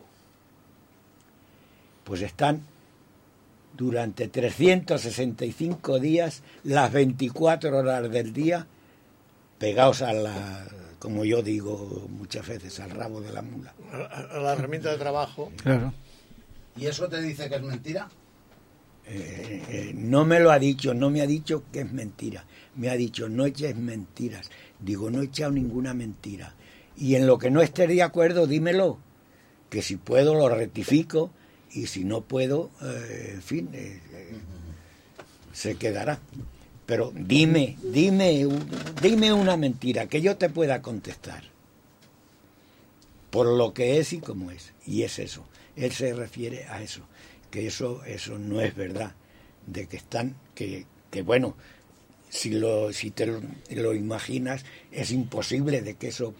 Pues 2.04 2.22
están 2.22 2.62
durante 3.76 4.28
365 4.28 6.00
días, 6.00 6.44
las 6.64 6.92
24 6.92 7.78
horas 7.78 8.10
del 8.10 8.34
día, 8.34 8.68
pegados 9.58 10.02
a 10.02 10.14
la, 10.14 10.68
como 11.00 11.26
yo 11.26 11.42
digo 11.42 12.08
muchas 12.10 12.48
veces, 12.48 12.80
al 12.80 12.92
rabo 12.92 13.22
de 13.22 13.32
la 13.32 13.42
mula. 13.42 13.74
A, 13.92 14.38
la 14.40 14.54
herramienta 14.54 14.92
de 14.92 14.98
trabajo. 14.98 15.52
Claro. 15.62 15.94
¿Y 16.76 16.86
eso 16.86 17.08
te 17.08 17.22
dice 17.22 17.50
que 17.50 17.56
es 17.56 17.64
mentira? 17.64 18.08
Eh, 19.06 19.64
eh, 19.70 19.92
no 19.96 20.26
me 20.26 20.40
lo 20.40 20.52
ha 20.52 20.60
dicho, 20.60 20.94
no 20.94 21.10
me 21.10 21.22
ha 21.22 21.28
dicho 21.28 21.64
que 21.72 21.82
es 21.82 21.92
mentira. 21.92 22.46
Me 22.76 22.90
ha 22.90 22.96
dicho, 22.96 23.30
no 23.30 23.46
eches 23.46 23.76
mentiras. 23.76 24.52
Digo, 24.80 25.10
no 25.10 25.22
he 25.22 25.26
echado 25.26 25.52
ninguna 25.52 25.94
mentira. 25.94 26.54
Y 26.98 27.16
en 27.16 27.28
lo 27.28 27.38
que 27.38 27.50
no 27.50 27.62
esté 27.62 27.88
de 27.88 28.04
acuerdo, 28.04 28.48
dímelo. 28.48 29.00
Que 29.70 29.82
si 29.82 29.98
puedo 29.98 30.34
lo 30.34 30.50
rectifico 30.50 31.32
y 31.72 31.88
si 31.88 32.04
no 32.04 32.22
puedo, 32.22 32.72
eh, 32.82 33.32
en 33.36 33.42
fin, 33.42 33.70
eh, 33.74 34.02
eh, 34.12 34.38
se 35.54 35.76
quedará. 35.76 36.20
Pero 36.88 37.12
dime, 37.14 37.78
dime, 37.84 38.48
dime 39.02 39.34
una 39.34 39.58
mentira 39.58 40.08
que 40.08 40.22
yo 40.22 40.38
te 40.38 40.50
pueda 40.50 40.82
contestar. 40.82 41.44
Por 43.30 43.46
lo 43.46 43.74
que 43.74 44.00
es 44.00 44.14
y 44.14 44.20
como 44.20 44.52
es. 44.52 44.74
Y 44.86 45.04
es 45.04 45.20
eso. 45.20 45.46
Él 45.76 45.92
se 45.92 46.14
refiere 46.14 46.64
a 46.64 46.82
eso. 46.82 47.02
Que 47.52 47.68
eso, 47.68 48.04
eso 48.06 48.40
no 48.40 48.62
es 48.62 48.74
verdad. 48.74 49.14
De 49.68 49.88
que 49.88 49.98
están, 49.98 50.38
que, 50.56 50.86
que 51.12 51.24
bueno, 51.24 51.58
si 52.30 52.52
lo, 52.52 52.94
si 52.94 53.12
te 53.12 53.26
lo, 53.26 53.94
imaginas, 53.94 54.64
es 54.92 55.12
imposible 55.12 55.82
de 55.82 55.96
que 55.96 56.08
eso 56.08 56.34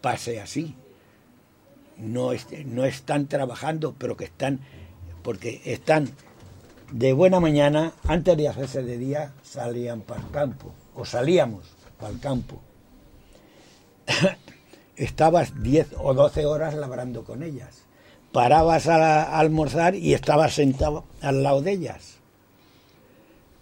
pase 0.00 0.40
así. 0.40 0.74
No, 1.98 2.30
no 2.64 2.84
están 2.86 3.26
trabajando, 3.26 3.94
pero 3.98 4.16
que 4.16 4.24
están, 4.24 4.60
porque 5.22 5.60
están 5.66 6.10
de 6.92 7.12
buena 7.12 7.40
mañana, 7.40 7.92
antes 8.04 8.36
de 8.36 8.48
hacerse 8.48 8.82
de 8.82 8.98
día, 8.98 9.32
salían 9.56 10.02
para 10.02 10.20
el 10.20 10.30
campo, 10.30 10.70
o 10.94 11.04
salíamos 11.04 11.64
para 11.98 12.12
el 12.12 12.20
campo. 12.20 12.60
Estabas 14.96 15.62
10 15.62 15.94
o 15.98 16.12
12 16.14 16.44
horas 16.44 16.74
labrando 16.74 17.24
con 17.24 17.42
ellas. 17.42 17.82
Parabas 18.32 18.86
a, 18.86 19.38
almorzar 19.38 19.94
y 19.94 20.12
estabas 20.12 20.54
sentado 20.54 21.04
al 21.22 21.42
lado 21.42 21.62
de 21.62 21.72
ellas. 21.72 22.16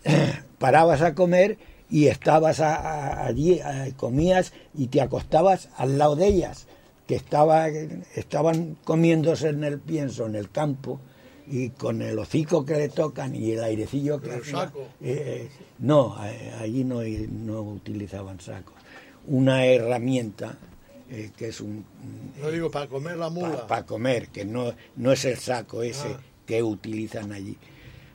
Parabas 0.58 1.00
a 1.02 1.14
comer 1.14 1.58
y 1.88 2.08
estabas 2.08 2.58
a- 2.58 3.24
allí, 3.24 3.60
comías 3.96 4.52
y 4.74 4.88
te 4.88 5.00
acostabas 5.00 5.68
al 5.76 5.96
lado 5.98 6.16
de 6.16 6.26
ellas, 6.26 6.66
que 7.06 7.14
estaba, 7.14 7.68
estaban 7.68 8.76
comiéndose 8.82 9.48
en 9.50 9.62
el 9.62 9.78
pienso, 9.78 10.26
en 10.26 10.34
el 10.34 10.50
campo, 10.50 10.98
y 11.46 11.70
con 11.70 12.00
el 12.02 12.18
hocico 12.18 12.64
que 12.64 12.74
le 12.76 12.88
tocan 12.88 13.34
y 13.34 13.52
el 13.52 13.62
airecillo 13.62 14.20
que 14.20 14.32
hacía, 14.32 14.52
saco. 14.66 14.80
eh, 15.02 15.46
eh, 15.46 15.48
no, 15.78 16.16
allí 16.60 16.84
no, 16.84 17.00
no 17.02 17.60
utilizaban 17.62 18.40
sacos. 18.40 18.74
Una 19.26 19.64
herramienta 19.66 20.56
eh, 21.10 21.30
que 21.36 21.48
es 21.48 21.60
un, 21.60 21.84
No 22.40 22.50
digo 22.50 22.70
para 22.70 22.86
comer 22.88 23.16
la 23.16 23.28
mula. 23.30 23.66
para 23.66 23.84
comer, 23.84 24.28
que 24.28 24.44
no, 24.44 24.72
no 24.96 25.12
es 25.12 25.24
el 25.26 25.36
saco 25.38 25.82
ese 25.82 26.08
Ah. 26.08 26.20
que 26.46 26.62
utilizan 26.62 27.32
allí. 27.32 27.56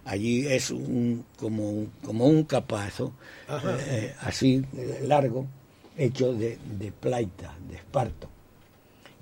Allí 0.05 0.47
es 0.47 0.71
un, 0.71 1.23
como, 1.37 1.69
un, 1.69 1.91
como 2.03 2.25
un 2.25 2.43
capazo, 2.45 3.13
así 4.21 4.65
largo, 5.03 5.45
hecho 5.97 6.33
de, 6.33 6.57
de 6.79 6.91
plaita, 6.91 7.55
de 7.69 7.75
esparto. 7.75 8.27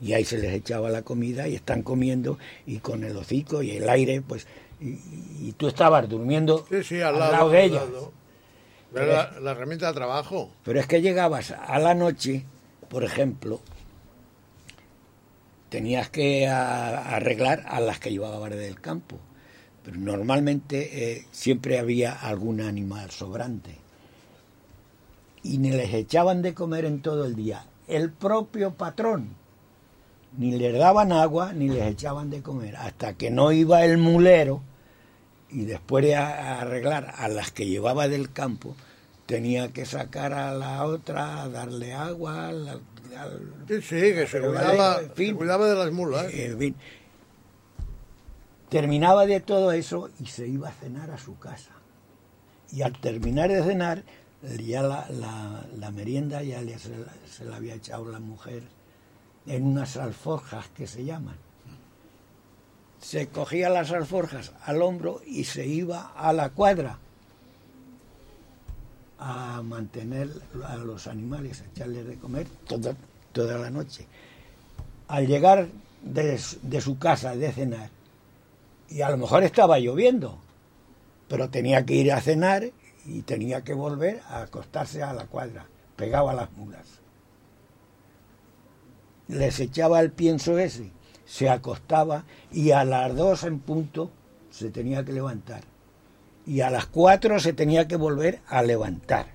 Y 0.02 0.14
ahí 0.14 0.24
se 0.26 0.38
les 0.38 0.54
echaba 0.54 0.90
la 0.90 1.02
comida 1.02 1.48
y 1.48 1.56
están 1.56 1.82
comiendo 1.82 2.38
y 2.66 2.78
con 2.80 3.04
el 3.04 3.18
hocico 3.18 3.64
y 3.64 3.72
el 3.72 3.90
aire, 3.90 4.22
pues, 4.22 4.46
y, 4.80 5.00
y 5.48 5.54
tú 5.58 5.68
estabas 5.68 6.08
durmiendo 6.08 6.66
Sí, 6.70 6.84
sí, 6.84 7.02
al 7.02 7.16
al 7.16 7.20
lado. 7.20 7.32
lado 7.32 7.50
de 7.50 7.58
al 7.60 7.64
ellas. 7.66 7.90
lado. 7.90 8.12
Pero 8.94 9.08
la, 9.08 9.40
la 9.42 9.52
herramienta 9.52 9.88
de 9.88 9.94
trabajo. 9.94 10.52
Pero 10.64 10.80
es 10.80 10.88
que 10.88 11.02
llegabas 11.02 11.52
a 11.52 11.80
la 11.80 11.94
noche, 11.96 12.46
por 12.90 13.04
ejemplo, 13.04 13.60
tenías 15.70 16.10
que 16.10 16.48
a- 16.48 17.16
arreglar 17.16 17.64
a 17.68 17.80
las 17.80 18.00
que 18.00 18.12
llevabas 18.12 18.52
del 18.52 18.80
campo. 18.80 19.18
Pero 19.84 19.98
normalmente 20.00 21.14
eh, 21.14 21.26
siempre 21.32 21.80
había 21.80 22.14
algún 22.14 22.62
animal 22.62 23.10
sobrante. 23.12 23.78
Y 25.44 25.58
ni 25.60 25.72
les 25.72 25.94
echaban 25.94 26.42
de 26.42 26.54
comer 26.54 26.86
en 26.86 27.02
todo 27.02 27.26
el 27.26 27.36
día. 27.36 27.66
El 27.88 28.12
propio 28.12 28.74
patrón. 28.74 29.30
Ni 30.38 30.52
les 30.58 30.78
daban 30.78 31.12
agua 31.12 31.52
ni 31.54 31.68
les 31.70 31.84
echaban 31.92 32.30
de 32.30 32.42
comer. 32.42 32.76
Hasta 32.76 33.14
que 33.14 33.30
no 33.32 33.52
iba 33.52 33.84
el 33.84 33.98
mulero 33.98 34.62
y 35.50 35.66
después 35.66 36.06
de 36.06 36.16
arreglar 36.16 37.14
a 37.18 37.28
las 37.28 37.52
que 37.52 37.66
llevaba 37.66 38.08
del 38.08 38.32
campo, 38.32 38.76
tenía 39.26 39.70
que 39.74 39.86
sacar 39.86 40.34
a 40.34 40.54
la 40.54 40.86
otra, 40.86 41.48
darle 41.50 41.94
agua, 41.94 42.50
al- 42.50 42.68
al- 43.18 43.54
Sí, 43.68 43.82
sí, 43.82 44.00
que 44.14 44.28
se 44.28 44.40
cuidaba, 44.40 45.02
en 45.02 45.12
fin. 45.14 45.30
se 45.30 45.36
cuidaba 45.36 45.68
de 45.68 45.76
las 45.76 45.92
mulas. 45.92 46.26
eh, 46.34 46.46
en 46.52 46.60
fin. 46.60 46.76
Terminaba 48.70 49.26
de 49.26 49.40
todo 49.40 49.72
eso 49.72 50.10
y 50.20 50.26
se 50.26 50.48
iba 50.48 50.70
a 50.70 50.74
cenar 50.74 51.10
a 51.12 51.18
su 51.18 51.38
casa. 51.40 51.72
Y 52.72 52.82
al 52.82 53.00
terminar 53.00 53.50
de 53.50 53.64
cenar, 53.64 54.04
ya 54.60 54.82
la, 54.84 55.08
la- 55.10 55.66
la 55.78 55.92
merienda 55.92 56.44
ya 56.44 56.62
le- 56.62 56.78
se, 56.78 56.90
la, 56.98 57.08
se 57.30 57.46
la 57.46 57.56
había 57.56 57.76
echado 57.76 58.06
la 58.12 58.20
mujer 58.20 58.64
en 59.48 59.66
unas 59.66 59.98
alforjas 59.98 60.68
que 60.70 60.88
se 60.88 61.06
llaman. 61.06 61.36
Se 63.00 63.28
cogía 63.28 63.70
las 63.70 63.92
alforjas 63.92 64.52
al 64.66 64.82
hombro 64.82 65.22
y 65.26 65.46
se 65.46 65.66
iba 65.66 66.12
a 66.16 66.34
la 66.34 66.50
cuadra 66.50 67.00
a 69.20 69.62
mantener 69.64 70.30
a 70.66 70.76
los 70.78 71.08
animales, 71.08 71.62
a 71.62 71.66
echarles 71.66 72.06
de 72.06 72.18
comer 72.18 72.48
toda, 72.68 72.96
toda 73.32 73.58
la 73.58 73.70
noche. 73.70 74.06
Al 75.08 75.28
llegar 75.28 75.68
de, 76.04 76.40
de 76.62 76.82
su 76.82 77.00
casa 77.00 77.36
de 77.36 77.52
cenar, 77.52 77.90
y 78.90 79.02
a 79.02 79.10
lo 79.10 79.18
mejor 79.18 79.44
estaba 79.44 79.80
lloviendo, 79.80 80.38
pero 81.28 81.50
tenía 81.50 81.86
que 81.86 81.96
ir 81.96 82.12
a 82.12 82.22
cenar 82.22 82.72
y 83.06 83.22
tenía 83.22 83.64
que 83.64 83.74
volver 83.74 84.22
a 84.30 84.44
acostarse 84.44 85.04
a 85.04 85.14
la 85.14 85.26
cuadra, 85.26 85.66
pegado 85.96 86.30
a 86.30 86.34
las 86.34 86.52
mulas. 86.54 86.97
Les 89.28 89.60
echaba 89.60 90.00
el 90.00 90.12
pienso 90.12 90.58
ese, 90.58 90.92
se 91.26 91.50
acostaba 91.50 92.24
y 92.52 92.72
a 92.72 92.86
las 92.86 93.16
dos 93.16 93.44
en 93.44 93.60
punto 93.60 94.12
se 94.50 94.70
tenía 94.70 95.04
que 95.04 95.14
levantar. 95.14 95.64
Y 96.46 96.62
a 96.62 96.70
las 96.70 96.86
cuatro 96.86 97.40
se 97.40 97.54
tenía 97.54 97.88
que 97.88 97.98
volver 97.98 98.40
a 98.48 98.64
levantar. 98.64 99.28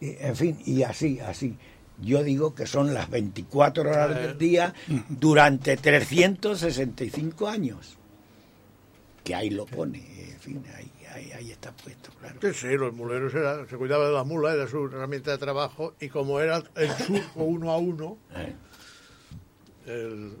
Y, 0.00 0.16
en 0.20 0.36
fin, 0.36 0.58
y 0.64 0.82
así, 0.82 1.18
así. 1.20 1.56
Yo 2.00 2.22
digo 2.22 2.54
que 2.54 2.66
son 2.66 2.94
las 2.94 3.10
24 3.10 3.88
horas 3.88 4.14
del 4.14 4.38
día 4.38 4.74
durante 5.08 5.76
365 5.76 7.48
años. 7.48 7.96
Que 9.22 9.34
ahí 9.34 9.50
lo 9.50 9.64
pone, 9.66 9.98
en 10.32 10.40
fin, 10.40 10.64
ahí, 10.76 10.90
ahí, 11.24 11.32
ahí 11.32 11.50
está 11.52 11.72
puesto, 11.72 12.10
claro. 12.20 12.36
Sí, 12.40 12.52
sí, 12.54 12.68
los 12.76 12.92
muleros 12.94 13.34
era, 13.34 13.66
se 13.68 13.76
cuidaba 13.76 14.06
de 14.06 14.12
la 14.12 14.24
mula, 14.24 14.54
era 14.54 14.66
su 14.68 14.84
herramienta 14.86 15.30
de 15.32 15.38
trabajo, 15.38 15.94
y 16.00 16.08
como 16.08 16.40
era 16.40 16.62
el 16.76 16.90
surco 16.90 17.44
uno 17.44 17.70
a 17.72 17.78
uno, 17.78 18.18
el, 19.86 20.32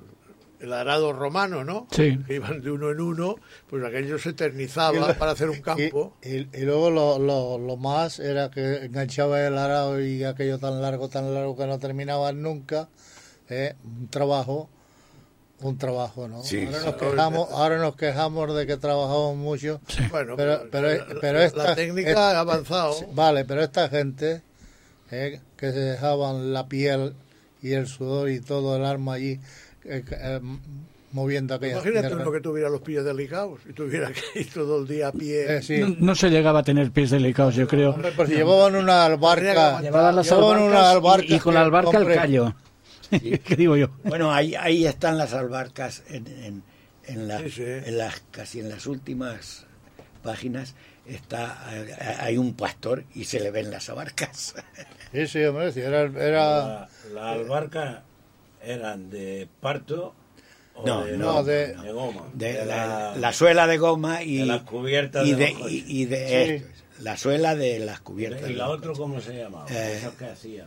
el 0.60 0.72
arado 0.72 1.12
romano, 1.12 1.64
¿no? 1.64 1.86
Sí. 1.90 2.18
Que 2.26 2.34
iban 2.36 2.60
de 2.62 2.70
uno 2.70 2.90
en 2.90 3.00
uno, 3.00 3.36
pues 3.68 3.84
aquello 3.84 4.18
se 4.18 4.30
eternizaba 4.30 5.14
para 5.14 5.32
hacer 5.32 5.50
un 5.50 5.60
campo. 5.60 6.16
Y, 6.22 6.36
y- 6.36 6.48
y 6.54 6.60
luego 6.62 6.90
lo, 6.90 7.18
lo, 7.18 7.58
lo 7.58 7.76
más 7.76 8.18
era 8.18 8.50
que 8.50 8.84
enganchaba 8.84 9.46
el 9.46 9.58
arado 9.58 10.00
y 10.00 10.24
aquello 10.24 10.58
tan 10.58 10.80
largo, 10.80 11.08
tan 11.08 11.32
largo 11.34 11.56
que 11.56 11.66
no 11.66 11.78
terminaba 11.78 12.32
nunca. 12.32 12.88
¿eh? 13.50 13.74
Un 13.84 14.08
trabajo, 14.08 14.70
un 15.60 15.78
trabajo, 15.78 16.28
¿no? 16.28 16.42
Sí, 16.42 16.66
ahora, 16.66 16.80
nos 16.84 16.94
quejamos, 16.96 17.48
ahora 17.52 17.78
nos 17.78 17.96
quejamos 17.96 18.54
de 18.54 18.66
que 18.66 18.76
trabajamos 18.76 19.36
mucho. 19.36 19.80
Bueno, 20.10 20.34
pero, 20.36 20.62
pero, 20.70 20.88
pero 21.20 21.38
la- 21.38 21.44
esta- 21.44 21.64
la 21.64 21.74
técnica 21.74 22.08
esta- 22.10 22.30
ha 22.36 22.40
avanzado. 22.40 22.94
Vale, 23.14 23.44
pero 23.44 23.62
esta 23.62 23.88
gente 23.88 24.42
¿eh? 25.10 25.40
que 25.56 25.72
se 25.72 25.78
dejaban 25.78 26.52
la 26.52 26.66
piel 26.68 27.14
y 27.62 27.72
el 27.72 27.86
sudor 27.86 28.28
y 28.30 28.40
todo 28.40 28.76
el 28.76 28.84
arma 28.84 29.14
allí 29.14 29.40
eh, 29.84 30.02
eh, 30.10 30.40
moviendo 31.12 31.54
aquella 31.54 31.74
Imagínate 31.74 32.14
uno 32.14 32.32
que 32.32 32.40
tuviera 32.40 32.68
los 32.68 32.80
pies 32.82 33.04
delicados 33.04 33.60
y 33.68 33.72
tuviera 33.72 34.10
que 34.12 34.40
ir 34.40 34.52
todo 34.52 34.80
el 34.80 34.88
día 34.88 35.08
a 35.08 35.12
pie. 35.12 35.46
Eh, 35.58 35.78
No, 35.80 35.96
no 36.00 36.14
se 36.14 36.28
llegaba 36.28 36.58
a 36.58 36.62
tener 36.62 36.90
pies 36.90 37.10
delicados, 37.10 37.54
yo 37.54 37.66
creo. 37.68 37.90
Hombre, 37.92 38.12
pues 38.16 38.28
si 38.28 38.34
llevaban 38.34 38.74
una 38.76 39.04
albarca, 39.06 39.80
Llevaban 39.80 40.16
las 40.16 40.26
llevaban 40.28 40.56
albarcas 40.58 40.68
una 40.68 40.80
y- 40.82 40.94
albarca 40.96 41.34
y, 41.36 41.38
con 41.38 41.54
la 41.54 41.60
albarca 41.62 41.90
el 41.98 42.02
hombre, 42.02 42.14
¿Qué 43.44 43.56
digo 43.56 43.76
yo? 43.76 43.88
Bueno, 44.04 44.32
ahí, 44.32 44.54
ahí 44.54 44.86
están 44.86 45.18
las 45.18 45.32
albarcas 45.34 46.02
en, 46.08 46.26
en- 46.26 46.62
en, 47.06 47.28
la, 47.28 47.38
Sí, 47.40 47.50
sí. 47.50 47.62
en 47.64 47.98
las 47.98 48.20
casi 48.30 48.60
en 48.60 48.68
las 48.70 48.86
últimas 48.86 49.66
páginas 50.22 50.74
está 51.06 51.68
hay 52.20 52.38
un 52.38 52.54
pastor 52.54 53.04
y 53.14 53.24
se 53.24 53.40
le 53.40 53.50
ven 53.50 53.70
las 53.70 53.88
abarcas. 53.90 54.54
Sí, 55.12 55.28
sí, 55.28 55.44
hombre, 55.44 55.70
sí, 55.70 55.78
era... 55.80 56.00
era... 56.02 56.08
La, 56.64 56.88
la 57.12 57.30
albarca 57.30 58.02
eran 58.64 59.10
de 59.10 59.46
parto 59.60 60.12
o 60.74 60.84
No, 60.84 61.04
de, 61.04 61.16
no, 61.16 61.44
de- 61.44 61.68
de 61.76 61.92
goma. 61.92 62.22
De 62.32 62.64
la, 62.64 63.14
la 63.16 63.32
suela 63.32 63.68
de 63.68 63.78
goma 63.78 64.24
y 64.24 64.38
de 64.38 64.46
las 64.46 64.62
cubiertas 64.62 65.24
y 65.24 65.30
de 65.30 65.36
de, 65.36 65.50
los 65.52 65.58
coches. 65.60 65.72
y, 65.86 66.00
y 66.02 66.04
de 66.06 66.16
Sí. 66.26 66.34
esto 66.54 66.68
es, 66.68 66.84
la 67.04 67.16
suela 67.16 67.54
de 67.54 67.78
las 67.78 68.00
cubiertas. 68.00 68.50
¿Y 68.50 68.54
la 68.54 68.68
otra 68.70 68.90
cómo 68.92 69.20
se 69.20 69.34
llamaba? 69.36 69.66
Eh, 69.70 69.98
Eso 69.98 70.16
que 70.16 70.24
hacía. 70.24 70.66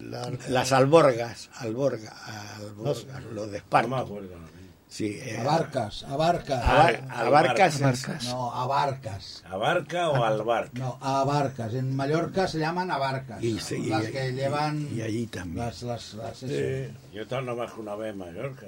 La- 0.00 0.30
Las 0.48 0.72
alborgas, 0.72 1.50
alborga, 1.56 2.12
alborgas, 2.56 3.22
los 3.32 3.50
de 3.50 3.58
Esparto. 3.58 3.88
No 3.88 3.96
me 3.96 4.02
acuerdo. 4.02 4.48
Sí, 4.90 5.18
eh, 5.22 5.36
Abarcas, 5.38 6.02
abarcas. 6.04 6.64
Abar- 6.64 7.02
abarcas, 7.10 7.82
Abarcas. 7.82 8.24
No, 8.24 8.50
abarcas. 8.54 9.44
¿Abarca 9.46 10.08
o 10.08 10.24
albarca? 10.24 10.78
No, 10.78 10.98
abarcas. 11.02 11.74
En 11.74 11.94
Mallorca 11.94 12.48
se 12.48 12.58
llaman 12.58 12.90
abarcas. 12.90 13.42
Y 13.42 13.58
y- 13.74 13.86
las 13.90 14.06
que 14.06 14.32
llevan 14.32 14.88
y 14.90 15.02
allí 15.02 15.26
también. 15.26 15.66
las, 15.66 15.82
las, 15.82 16.14
las- 16.14 16.38
Sí. 16.38 16.88
Yo 17.12 17.22
estaba 17.22 17.42
nomás 17.42 17.72
que 17.72 17.80
una 17.80 17.96
vez 17.96 18.12
en 18.12 18.18
Mallorca. 18.18 18.66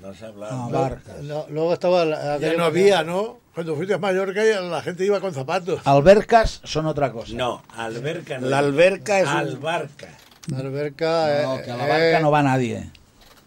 No 0.00 0.14
sé 0.14 0.26
hablar. 0.26 0.50
Ah, 0.52 0.68
No, 0.70 1.22
no, 1.22 1.46
luego 1.50 1.72
estaba... 1.72 2.04
la- 2.04 2.38
Ya 2.38 2.54
no 2.54 2.64
había, 2.64 3.02
¿no? 3.02 3.38
Cuando 3.54 3.74
fuiste 3.74 3.94
a 3.94 3.98
Mallorca 3.98 4.42
la 4.44 4.82
gente 4.82 5.04
iba 5.04 5.20
con 5.20 5.32
zapatos. 5.32 5.80
Albercas 5.84 6.60
son 6.64 6.86
otra 6.86 7.10
cosa. 7.10 7.32
No, 7.34 7.62
alberca 7.76 8.38
no. 8.38 8.48
La 8.48 8.58
alberca 8.58 9.20
es 9.20 9.26
un- 9.26 9.32
Albarca. 9.36 10.08
La 10.48 10.58
alberca... 10.58 11.42
No, 11.42 11.62
que 11.62 11.70
a 11.70 11.76
la 11.76 11.86
barca 11.86 12.18
eh, 12.18 12.22
no 12.22 12.30
va 12.30 12.42
nadie. 12.42 12.90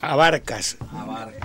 Abarcas. 0.02 0.78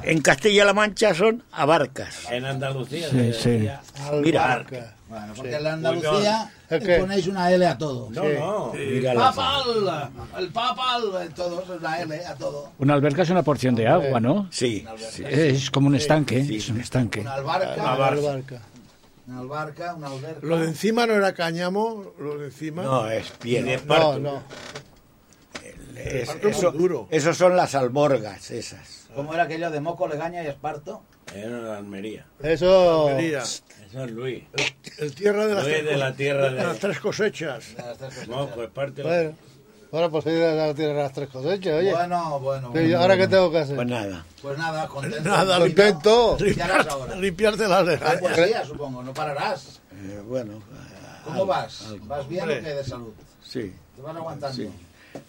En 0.02 0.20
Castilla-La 0.20 0.72
Mancha 0.72 1.14
son 1.14 1.42
abarcas. 1.52 2.30
En 2.30 2.44
Andalucía 2.44 3.08
Sí, 3.10 3.16
se 3.16 3.32
sí. 3.34 3.50
decía 3.50 3.80
Mira. 4.22 4.44
albarca. 4.44 4.94
Bueno, 5.08 5.26
Sí. 5.26 5.32
porque 5.36 5.54
en 5.56 5.64
la 5.64 5.72
Andalucía 5.74 6.50
Es 6.70 6.82
le 6.82 6.98
ponéis 6.98 7.26
una 7.26 7.52
L 7.52 7.66
a 7.66 7.78
todo. 7.78 8.08
No, 8.10 8.22
Sí. 8.22 8.28
no. 8.38 8.72
La- 9.14 9.14
Papal, 9.32 10.12
el 10.38 10.48
papal, 10.48 11.02
todo 11.36 11.62
eso 11.62 11.74
es 11.74 11.80
una 11.80 12.00
L 12.00 12.26
a 12.26 12.34
todo. 12.34 12.72
Una 12.78 12.94
alberca 12.94 13.22
es 13.22 13.30
una 13.30 13.42
porción 13.42 13.74
de 13.74 13.86
agua, 13.86 14.18
¿no? 14.20 14.48
Sí, 14.50 14.84
sí. 15.10 15.22
Es 15.26 15.70
como 15.70 15.88
un 15.88 15.94
estanque, 15.94 16.38
es 16.40 16.68
un 16.68 16.80
estanque. 16.80 17.20
Una 17.20 17.34
albarca, 17.34 17.76
La 17.76 17.92
albarca. 17.92 18.60
una 19.28 19.40
albarca, 19.40 19.94
una 19.94 20.06
alberca. 20.08 20.38
Lo 20.42 20.58
de 20.58 20.66
encima 20.66 21.06
no 21.06 21.12
era 21.14 21.32
cáñamo, 21.34 22.12
lo 22.18 22.38
de 22.38 22.46
encima. 22.46 22.82
No, 22.82 23.08
es 23.08 23.30
piedra. 23.30 23.80
No, 23.86 24.18
no. 24.18 24.42
Es- 25.96 26.34
eso, 26.42 26.70
duro. 26.72 27.06
esos 27.10 27.36
son 27.36 27.56
las 27.56 27.74
alborgas, 27.74 28.50
esas. 28.50 29.06
¿Cómo 29.14 29.32
era 29.34 29.44
aquello 29.44 29.70
de 29.70 29.80
Moco, 29.80 30.08
Legaña 30.08 30.42
y 30.42 30.46
Esparto? 30.48 31.02
Era 31.34 31.58
de 31.60 31.76
Almería. 31.76 32.26
Eso... 32.42 33.08
Almería. 33.08 33.40
Eso 33.42 34.04
es 34.04 34.10
Luis. 34.10 34.42
El 34.98 35.14
tierra 35.14 35.46
de 35.46 35.54
las, 35.54 35.64
Luis 35.64 35.76
tres, 35.76 35.86
de 35.90 35.96
la 35.96 36.12
tierra 36.14 36.50
de- 36.50 36.62
las 36.62 36.78
tres 36.78 36.98
cosechas. 37.00 37.64
No, 38.28 38.48
pues 38.48 38.68
parte. 38.70 39.02
Bueno, 39.02 39.32
bueno 39.90 40.10
pues 40.10 40.26
ahí 40.26 40.38
ya 40.38 40.74
tiene 40.74 40.94
las 40.94 41.12
tres 41.12 41.28
cosechas, 41.28 41.74
oye. 41.78 41.92
Bueno, 41.92 42.40
bueno. 42.40 42.68
Sí, 42.68 42.78
bueno, 42.80 43.00
¿Ahora 43.00 43.14
qué 43.14 43.26
bueno. 43.26 43.36
tengo 43.36 43.50
que 43.52 43.58
hacer? 43.58 43.76
Pues 43.76 43.88
nada. 43.88 44.26
Pues 44.42 44.58
nada, 44.58 44.88
contento. 44.88 45.28
Nada, 45.28 45.58
Contento. 45.60 46.36
¿Qué 46.38 46.62
harás 46.62 46.86
ahora? 46.88 47.16
Limpiarte 47.20 47.62
las 47.62 47.70
La 47.70 47.78
orejas. 47.78 48.16
poesía, 48.20 48.64
supongo, 48.64 49.02
no 49.02 49.14
pararás. 49.14 49.80
Eh, 49.92 50.20
bueno. 50.26 50.60
¿Cómo 51.24 51.42
al- 51.42 51.48
vas? 51.48 51.86
algo. 51.86 52.06
¿Vas 52.06 52.28
bien 52.28 52.42
Hombre. 52.42 52.58
o 52.58 52.62
qué 52.64 52.74
de 52.74 52.84
salud? 52.84 53.12
Sí, 53.44 53.72
¿Te 53.96 54.02
vas 54.02 54.16
aguantando? 54.16 54.56
sí. 54.56 54.68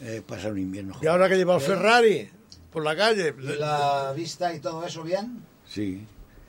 Eh, 0.01 0.21
pasa 0.25 0.49
un 0.49 0.59
invierno. 0.59 0.95
Y 1.01 1.07
ahora 1.07 1.29
que 1.29 1.35
lleva 1.37 1.55
el 1.55 1.61
Ferrari 1.61 2.29
por 2.71 2.83
la 2.83 2.95
calle. 2.95 3.33
¿Y 3.37 3.41
la 3.59 4.13
vista 4.15 4.53
y 4.53 4.59
todo 4.59 4.85
eso 4.85 5.03
bien? 5.03 5.43
Sí. 5.67 6.05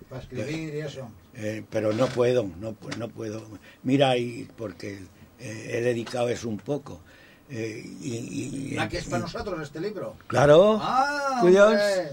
Para 0.08 0.22
escribir 0.22 0.74
y 0.74 0.80
eso. 0.80 1.08
Eh, 1.34 1.64
pero 1.70 1.92
no 1.92 2.06
puedo, 2.06 2.44
no, 2.60 2.76
no 2.98 3.08
puedo. 3.08 3.46
Mira, 3.82 4.10
ahí, 4.10 4.48
porque 4.56 5.00
eh, 5.38 5.70
he 5.72 5.80
dedicado 5.82 6.28
eso 6.28 6.48
un 6.48 6.58
poco. 6.58 7.00
Eh, 7.50 7.82
y, 8.00 8.72
y- 8.74 8.78
¿A 8.78 8.88
qué 8.88 8.98
es 8.98 9.04
para 9.04 9.18
y- 9.18 9.22
nosotros 9.22 9.60
este 9.62 9.80
libro? 9.80 10.16
Claro. 10.26 10.78
¡Ah! 10.82 11.40
Hombre! 11.42 12.12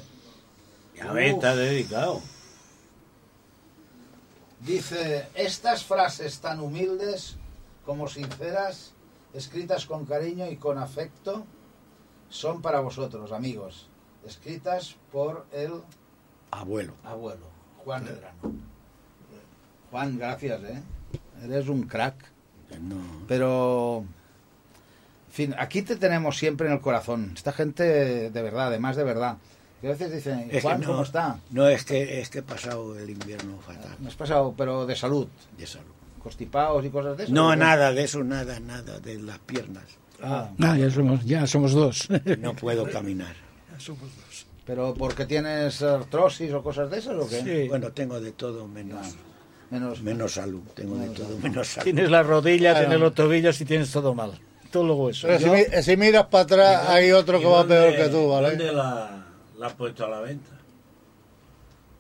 Ya 0.96 1.12
ves, 1.12 1.34
está 1.34 1.56
dedicado. 1.56 2.22
Dice, 4.60 5.28
estas 5.36 5.84
frases 5.84 6.40
tan 6.40 6.60
humildes 6.62 7.36
como 7.86 8.08
sinceras, 8.08 8.93
escritas 9.34 9.86
con 9.86 10.06
cariño 10.06 10.50
y 10.50 10.58
con 10.58 10.78
afecto, 10.78 11.46
son 12.30 12.62
para 12.62 12.80
vosotros, 12.80 13.32
amigos. 13.32 13.90
Escritas 14.26 14.96
por 15.12 15.46
el 15.52 15.72
Abuelo. 16.52 16.94
abuelo, 17.04 17.46
Juan 17.84 18.04
Medrano. 18.04 18.40
Juan, 19.92 20.18
gracias, 20.18 20.64
¿eh? 20.64 20.82
Eres 21.44 21.68
un 21.68 21.84
crack. 21.84 22.16
No. 22.82 22.96
Pero, 23.28 24.06
en 25.28 25.34
fin, 25.34 25.56
aquí 25.58 25.82
te 25.84 25.96
tenemos 25.96 26.38
siempre 26.38 26.68
en 26.68 26.74
el 26.74 26.82
corazón. 26.82 27.34
Esta 27.36 27.52
gente 27.52 28.30
de 28.32 28.42
verdad, 28.42 28.68
además 28.68 28.96
de 28.96 29.04
verdad. 29.04 29.38
Que 29.82 29.88
a 29.88 29.92
veces 29.92 30.14
dicen, 30.14 30.50
Juan, 30.62 30.80
no, 30.82 30.88
¿cómo 30.88 31.04
está? 31.04 31.40
No, 31.52 31.68
es 31.68 31.84
que, 31.84 32.22
es 32.22 32.30
que 32.30 32.40
he 32.40 32.44
pasado 32.44 32.98
el 32.98 33.10
invierno 33.10 33.60
fatal. 33.60 33.98
Me 34.00 34.08
has 34.08 34.16
pasado, 34.16 34.54
pero 34.58 34.86
de 34.86 34.96
salud. 34.96 35.28
De 35.58 35.68
salud. 35.68 35.92
Constipados 36.24 36.86
y 36.86 36.90
cosas 36.90 37.18
de 37.18 37.26
eso. 37.26 37.34
No, 37.34 37.56
nada 37.56 37.92
de 37.92 38.04
eso, 38.04 38.24
nada, 38.24 38.60
nada, 38.60 39.00
de 39.00 39.20
las 39.22 39.40
piernas. 39.40 39.84
Ah, 40.22 40.50
Ah, 40.62 40.78
ya 40.78 40.90
somos, 40.90 41.24
ya 41.26 41.46
somos 41.46 41.74
dos. 41.74 42.08
No 42.40 42.56
puedo 42.56 42.90
caminar. 42.90 43.36
pero 44.66 44.94
porque 44.94 45.26
tienes 45.26 45.82
artrosis 45.82 46.52
o 46.54 46.64
cosas 46.64 46.90
de 46.90 47.00
esas 47.00 47.16
o 47.18 47.28
qué? 47.28 47.42
Sí. 47.64 47.68
Bueno, 47.68 47.92
tengo 47.92 48.20
de 48.22 48.32
todo 48.32 48.68
menos, 48.68 49.16
Menos, 49.70 50.02
menos 50.02 50.34
salud. 50.34 50.62
Tengo 50.76 50.96
de 50.98 51.10
todo 51.10 51.36
menos 51.40 51.68
salud. 51.68 51.84
Tienes 51.86 52.10
las 52.12 52.26
rodillas, 52.26 52.74
Claro. 52.74 52.80
tienes 52.88 53.00
los 53.02 53.14
tobillos 53.16 53.60
y 53.60 53.66
tienes 53.66 53.92
todo 53.92 54.14
mal. 54.14 54.32
Todo 54.72 54.84
los 54.86 54.98
huesos. 54.98 55.24
Pero 55.26 55.40
si, 55.40 55.50
mi- 55.50 55.82
si 55.84 55.98
miras 55.98 56.28
para 56.28 56.44
atrás, 56.44 56.90
hay 56.90 57.12
otro 57.12 57.40
que 57.40 57.46
¿Y 57.46 57.50
va 57.50 57.58
dónde- 57.58 57.76
peor 57.76 57.96
que 57.96 58.10
tú, 58.10 58.18
¿Dónde 58.28 58.50
¿vale? 58.66 58.72
la, 58.74 59.26
la 59.58 59.68
has 59.68 59.74
puesto 59.74 60.06
a 60.06 60.10
la 60.10 60.22
venta? 60.22 60.52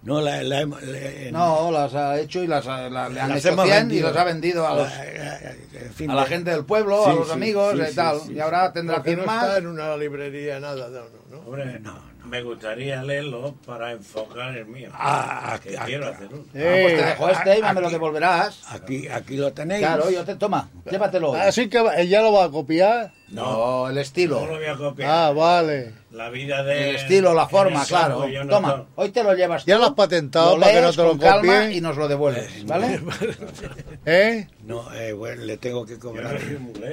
No, 0.03 0.19
la, 0.21 0.43
la 0.43 0.61
hemos- 0.61 0.81
la- 0.83 1.31
No, 1.31 1.71
las 1.71 1.93
ha 1.95 2.19
hecho 2.19 2.43
y 2.43 2.47
las 2.47 2.65
le 2.65 2.71
han 2.73 2.93
Las 3.13 3.37
hecho 3.39 3.49
hemos 3.49 3.65
100 3.65 3.77
y 3.77 3.79
vendido. 3.79 4.09
los 4.09 4.17
ha 4.17 4.23
vendido 4.25 4.67
a, 4.67 4.75
los, 4.75 4.89
La- 4.89 5.05
eh, 5.05 5.57
en 5.85 5.93
fin, 5.93 6.11
a 6.11 6.15
la 6.15 6.25
gente 6.25 6.51
del 6.51 6.65
pueblo, 6.65 7.05
a 7.05 7.11
Sí, 7.11 7.17
los 7.17 7.27
sí, 7.27 7.33
amigos 7.33 7.73
sí, 7.77 7.91
y 7.91 7.95
tal. 7.95 8.19
sí, 8.19 8.33
y 8.33 8.39
ahora 8.39 8.73
tendrá 8.73 9.01
100 9.01 9.19
no 9.19 9.25
más. 9.25 9.43
está 9.45 9.57
en 9.59 9.67
una 9.67 9.95
librería 9.95 10.59
nada, 10.59 10.89
no, 10.89 10.99
no, 10.99 11.37
¿no? 11.37 11.39
Hombre, 11.47 11.81
me 12.25 12.41
gustaría 12.41 13.01
leerlo 13.03 13.55
para 13.65 13.91
enfocar 13.91 14.57
el 14.57 14.65
mío. 14.65 14.89
Ah, 14.93 15.57
que 15.63 15.77
ah, 15.77 15.83
quiero 15.85 16.07
ah, 16.07 16.09
hacer 16.09 16.27
uno. 16.31 16.43
Ah, 16.47 16.51
pues 16.51 16.95
te 16.97 17.05
dejo 17.05 17.29
este 17.29 17.59
y 17.59 17.61
me 17.61 17.73
lo 17.73 17.79
aquí- 17.87 17.91
devolverás. 17.93 18.61
Aquí, 18.71 19.07
aquí 19.07 19.37
lo 19.37 19.53
tenéis. 19.53 19.85
Claro, 19.85 20.09
yo 20.09 20.23
te 20.25 20.35
toma, 20.35 20.69
llévatelo. 20.89 21.33
Así 21.33 21.69
que 21.69 21.81
ella 21.97 22.21
lo 22.21 22.33
va 22.33 22.45
a 22.45 22.49
copiar. 22.49 23.11
No, 23.33 23.89
el 23.89 23.97
estilo. 23.97 24.39
No 24.41 24.47
lo 24.47 24.53
voy 24.57 24.65
a 24.65 24.75
copiar. 24.75 25.09
Ah, 25.09 25.31
vale. 25.31 25.93
La 26.11 26.29
vida 26.29 26.63
de... 26.63 26.91
El 26.91 26.95
estilo, 26.97 27.33
la 27.33 27.47
forma, 27.47 27.81
el 27.81 27.87
claro. 27.87 28.27
no 28.27 28.47
Toma, 28.47 28.75
to- 28.75 28.87
hoy 28.97 29.09
te 29.09 29.23
lo 29.23 29.33
llevas 29.33 29.65
Ya 29.65 29.75
tú, 29.77 29.81
lo 29.81 29.87
has 29.87 29.93
patentado 29.93 30.53
lo 30.55 30.61
para 30.61 30.73
que 30.73 30.81
no 30.81 30.91
te 30.91 30.97
lo 31.03 31.17
copien. 31.17 31.71
y 31.73 31.81
nos 31.81 31.97
lo 31.97 32.07
devuelves, 32.07 32.67
¿vale? 32.67 33.01
¿Eh? 34.05 34.47
No, 34.63 34.93
eh, 34.93 35.11
bueno, 35.13 35.41
le 35.43 35.57
tengo 35.57 35.85
que 35.87 35.97
cobrar. 35.97 36.39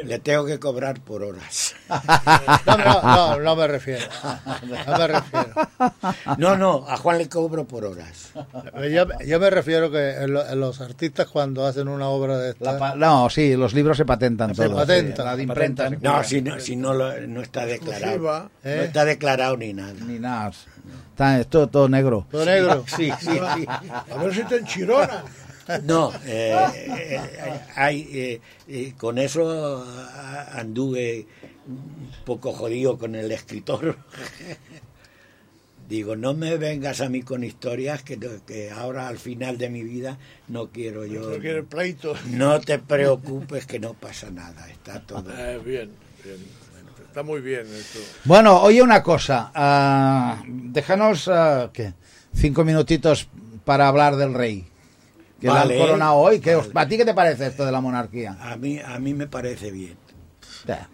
Le 0.04 0.18
tengo 0.20 0.46
que 0.46 0.58
cobrar 0.58 1.00
por 1.00 1.22
horas. 1.22 1.74
No, 2.66 2.76
no, 2.76 3.02
no, 3.02 3.40
no 3.40 3.56
me 3.56 3.66
refiero. 3.66 4.04
No 4.86 4.98
me 4.98 5.06
refiero. 5.08 5.48
No, 6.38 6.56
no, 6.56 6.84
a 6.88 6.96
Juan 6.96 7.18
le 7.18 7.28
cobro 7.28 7.64
por 7.66 7.84
horas. 7.84 8.30
Yo, 8.90 9.06
yo 9.26 9.40
me 9.40 9.50
refiero 9.50 9.90
que 9.90 10.10
en, 10.22 10.32
lo- 10.32 10.46
en 10.48 10.60
los 10.60 10.80
artistas 10.80 11.26
cuando 11.26 11.66
hacen 11.66 11.88
una 11.88 12.08
obra 12.08 12.38
de 12.38 12.50
esta... 12.50 12.72
La 12.72 12.78
pa- 12.78 12.94
no, 12.94 13.28
sí, 13.28 13.56
los 13.56 13.74
libros 13.74 13.96
se 13.96 14.04
patentan 14.04 14.54
Se 14.54 14.64
todos. 14.66 14.80
patentan. 14.80 15.16
sí, 15.16 15.22
la 15.24 15.36
de 15.36 15.42
imprenta. 15.42 15.88
se 15.90 15.96
No. 15.96 16.22
Si 16.30 16.42
no, 16.42 16.60
si 16.60 16.76
no, 16.76 16.94
lo- 16.94 17.26
no 17.26 17.40
está 17.42 17.66
declarado. 17.66 18.50
¿Eh? 18.64 18.74
No 18.78 18.82
está 18.82 19.04
declarado 19.04 19.56
ni 19.56 19.72
nada. 19.72 19.92
Ni 20.06 20.18
nada. 20.18 20.52
Está 21.10 21.40
es 21.40 21.46
todo, 21.48 21.68
todo 21.68 21.88
negro. 21.88 22.26
Todo 22.30 22.44
negro. 22.46 22.84
Sí, 22.96 23.10
sí, 23.20 23.30
sí. 23.56 23.66
A 23.68 24.16
ver 24.22 24.34
si 24.34 24.42
te 24.44 24.56
enchirona. 24.56 25.24
No, 25.84 26.12
eh, 26.24 26.56
eh, 26.74 27.60
hay, 27.76 28.08
eh, 28.12 28.40
eh, 28.66 28.94
con 28.98 29.18
eso 29.18 29.84
ah, 29.86 30.48
anduve 30.54 31.26
un 31.68 32.10
poco 32.24 32.52
jodido 32.52 32.98
con 32.98 33.14
el 33.14 33.30
escritor. 33.30 33.96
Digo, 35.88 36.14
no 36.14 36.34
me 36.34 36.56
vengas 36.56 37.00
a 37.00 37.08
mí 37.08 37.22
con 37.22 37.42
historias 37.42 38.02
que, 38.04 38.16
que 38.46 38.70
ahora 38.70 39.08
al 39.08 39.18
final 39.18 39.58
de 39.58 39.68
mi 39.70 39.82
vida 39.82 40.18
no 40.46 40.68
quiero 40.68 41.04
yo. 41.04 41.36
No 41.38 41.64
pleito. 41.66 42.14
No 42.26 42.60
te 42.60 42.78
preocupes 42.78 43.66
que 43.66 43.80
no 43.80 43.94
pasa 43.94 44.30
nada, 44.30 44.68
está 44.70 45.00
todo. 45.00 45.32
Eh, 45.36 45.58
bien, 45.64 45.90
bien. 45.90 45.90
Está 47.06 47.22
muy 47.22 47.40
bien 47.40 47.66
esto. 47.74 47.98
Bueno, 48.24 48.60
oye 48.62 48.82
una 48.82 49.02
cosa. 49.02 49.50
ah, 49.54 50.42
déjanos, 50.46 51.28
¿qué? 51.72 51.92
Cinco 52.34 52.64
minutitos 52.64 53.28
para 53.64 53.88
hablar 53.88 54.16
del 54.16 54.34
rey. 54.34 54.66
Que 55.40 55.48
Vale. 55.48 55.74
han 55.74 55.80
coronado 55.80 56.14
hoy. 56.16 56.38
¿Qué 56.40 56.54
os- 56.54 56.68
¿A 56.74 56.86
ti 56.86 56.96
qué 56.98 57.04
te 57.04 57.14
parece 57.14 57.46
esto 57.46 57.64
de 57.64 57.72
la 57.72 57.80
monarquía? 57.80 58.36
A 58.40 58.56
mí, 58.56 58.78
a 58.78 58.98
mí 58.98 59.14
me 59.14 59.26
parece 59.26 59.70
bien. 59.70 59.96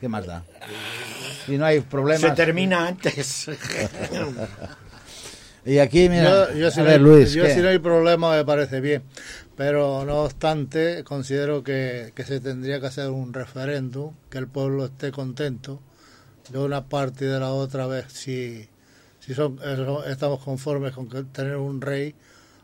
¿Qué 0.01 0.09
más 0.09 0.25
da? 0.27 0.45
Si 1.45 1.59
no 1.59 1.67
hay 1.67 1.81
problemas. 1.81 2.21
Se 2.23 2.31
termina 2.31 2.87
antes. 2.89 3.51
Y 5.65 5.79
aquí, 5.79 6.09
mira, 6.09 6.53
yo, 6.53 6.55
yo 6.57 6.71
si 6.71 6.79
a 6.79 6.83
no 6.85 6.89
ver, 6.89 6.99
hay- 6.99 7.03
Luis, 7.05 7.33
yo 7.33 7.43
¿qué? 7.43 7.55
si 7.55 7.61
no 7.61 7.69
hay 7.69 7.81
problema 7.81 8.37
me 8.37 8.45
parece 8.45 8.81
bien, 8.81 9.03
pero 9.57 10.05
no 10.05 10.25
obstante 10.25 11.03
considero 11.05 11.63
que, 11.65 12.13
que 12.15 12.25
se 12.25 12.41
tendría 12.41 12.81
que 12.81 12.87
hacer 12.89 13.11
un 13.11 13.33
referéndum, 13.33 14.13
que 14.31 14.39
el 14.39 14.49
pueblo 14.49 14.87
esté 14.87 15.13
contento 15.13 15.81
de 16.51 16.59
una 16.59 16.89
parte 16.89 17.25
y 17.27 17.29
de 17.29 17.41
la 17.41 17.53
otra 17.53 17.87
vez 17.87 18.07
si, 18.13 18.69
si 19.21 19.35
son, 19.35 19.59
eso- 19.65 20.05
estamos 20.07 20.43
conformes 20.45 20.93
con 20.95 21.09
que 21.09 21.25
tener 21.25 21.57
un 21.57 21.81
rey 21.81 22.15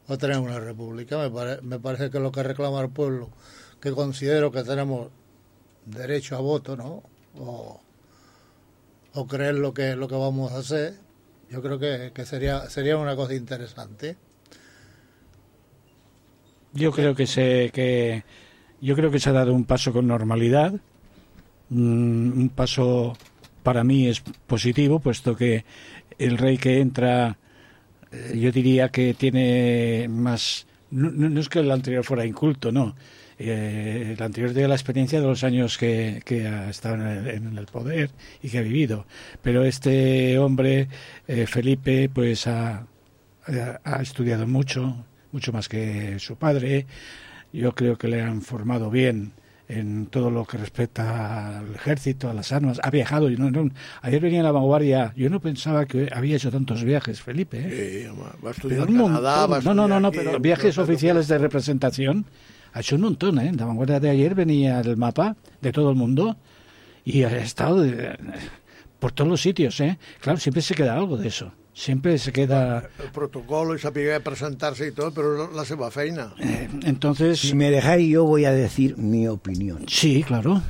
o 0.09 0.19
tener 0.19 0.39
una 0.39 0.61
república. 0.61 1.19
Me, 1.19 1.31
pare- 1.31 1.63
me 1.63 1.79
parece 1.81 2.11
que 2.11 2.21
lo 2.21 2.33
que 2.33 2.43
reclama 2.43 2.81
el 2.83 2.91
pueblo, 2.91 3.31
que 3.81 3.93
considero 3.93 4.53
que 4.53 4.63
tenemos 4.65 5.09
derecho 5.87 6.37
a 6.37 6.41
voto, 6.41 6.77
¿no? 6.77 7.03
O, 7.39 7.81
o 9.15 9.27
creer 9.27 9.57
lo 9.57 9.75
que, 9.75 9.97
lo 9.97 10.09
que 10.09 10.15
vamos 10.15 10.53
a 10.53 10.59
hacer, 10.59 10.95
yo 11.51 11.61
creo 11.63 11.79
que, 11.79 12.13
que 12.15 12.25
sería, 12.25 12.69
sería 12.71 12.97
una 12.97 13.17
cosa 13.17 13.35
interesante. 13.35 14.17
Yo 16.73 16.91
creo 16.93 17.15
que 17.15 17.27
se 17.27 17.71
que 17.73 18.25
yo 18.81 18.97
creo 18.97 19.11
que 19.11 19.21
se 19.21 19.31
ha 19.31 19.33
dado 19.33 19.55
un 19.55 19.65
paso 19.65 19.93
con 19.93 20.07
normalidad, 20.07 20.73
mm, 21.71 22.33
un 22.41 22.49
paso 22.55 23.17
para 23.63 23.85
mí 23.85 24.09
es 24.09 24.21
positivo, 24.47 24.99
puesto 25.01 25.37
que 25.37 25.65
el 26.19 26.39
rey 26.39 26.59
que 26.59 26.81
entra, 26.81 27.39
eh, 28.13 28.39
yo 28.39 28.53
diría 28.53 28.89
que 28.91 29.15
tiene 29.15 30.09
más. 30.09 30.67
No, 30.91 31.41
es 31.41 31.49
que 31.49 31.61
el 31.61 31.71
anterior 31.71 32.05
fuera 32.05 32.27
inculto, 32.27 32.73
no. 32.73 32.95
Eh, 33.39 34.15
el 34.17 34.23
anterior 34.23 34.53
tiene 34.53 34.69
la 34.69 34.75
experiencia 34.75 35.21
de 35.21 35.27
los 35.27 35.43
años 35.45 35.79
que, 35.79 36.23
que 36.25 36.47
ha 36.47 36.69
estado 36.71 36.97
en 36.97 37.03
el, 37.03 37.29
en 37.29 37.59
el 37.59 37.67
poder 37.67 38.11
y 38.43 38.49
que 38.51 38.59
ha 38.59 38.63
vivido. 38.63 39.07
Pero 39.43 39.65
este 39.65 40.39
hombre, 40.39 40.89
eh, 41.29 41.47
Felipe, 41.47 42.11
pues 42.13 42.47
ha- 42.47 42.87
ha 43.85 44.03
estudiado 44.03 44.47
mucho, 44.47 45.05
mucho 45.33 45.53
más 45.53 45.69
que 45.69 46.19
su 46.19 46.37
padre. 46.37 46.87
Yo 47.53 47.75
creo 47.75 47.97
que 47.99 48.09
le 48.09 48.23
han 48.23 48.41
formado 48.43 48.91
bien 48.91 49.33
en 49.69 50.07
todo 50.07 50.31
lo 50.31 50.45
que 50.45 50.59
respecta 50.59 51.59
al 51.61 51.75
ejército, 51.75 52.29
a 52.29 52.35
las 52.35 52.53
armas. 52.53 52.79
Ha 52.83 52.91
viajado. 52.91 53.31
yo 53.31 53.39
no- 53.39 53.51
no- 53.51 53.71
ayer 54.03 54.21
venía 54.21 54.41
a 54.41 54.45
la 54.45 54.53
vanguardia. 54.53 55.13
Yo 55.17 55.31
no 55.31 55.41
pensaba 55.41 55.87
que 55.87 56.09
había 56.13 56.37
hecho 56.37 56.51
tantos 56.51 56.85
viajes, 56.85 57.21
Felipe. 57.23 57.59
¿eh? 57.59 58.09
Sí, 58.11 58.19
va 58.45 58.51
estudiar 58.51 58.81
Pero 58.87 58.91
en 58.93 59.01
un 59.01 59.07
Canadá, 59.09 59.47
va 59.47 59.57
montón. 59.57 59.77
No, 59.77 59.89
no, 59.89 60.01
no, 60.01 60.11
pero 60.13 60.39
viajes 60.41 60.75
pero- 60.75 60.85
oficiales 60.85 61.29
de 61.29 61.39
representación 61.39 62.27
ha 62.75 62.81
hecho 62.81 62.97
un 62.97 63.03
montón, 63.03 63.39
¿eh? 63.39 63.49
En 63.49 63.57
la 63.57 63.67
vanguardia 63.67 64.01
de 64.01 64.11
ayer 64.11 64.35
venía 64.35 64.81
el 64.81 64.97
mapa 64.97 65.37
de 65.61 65.73
todo 65.73 65.91
el 65.91 65.97
mundo 65.97 66.37
y 67.05 67.23
ha 67.25 67.37
estado 67.39 67.81
de- 67.83 68.17
por 68.99 69.13
todos 69.13 69.29
los 69.31 69.41
sitios, 69.41 69.79
¿eh? 69.81 69.99
Claro, 70.21 70.39
siempre 70.39 70.63
se 70.63 70.75
queda 70.75 70.95
algo 70.95 71.17
de 71.17 71.29
eso. 71.29 71.53
Siempre 71.75 72.19
se 72.19 72.33
queda... 72.33 72.91
El 73.03 73.11
protocolo 73.13 73.75
y 73.75 73.79
sabía 73.79 74.23
presentarse 74.23 74.89
y 74.89 74.93
todo, 74.93 75.13
pero 75.13 75.51
la 75.51 75.65
seva 75.65 75.91
feina. 75.91 76.35
Entonces... 76.83 77.41
Si 77.41 77.55
me 77.55 77.71
dejáis, 77.71 78.11
yo 78.11 78.25
voy 78.25 78.45
a 78.45 78.53
decir 78.53 78.99
mi 78.99 79.27
opinión. 79.27 79.87
Sí, 79.89 80.23
claro. 80.23 80.63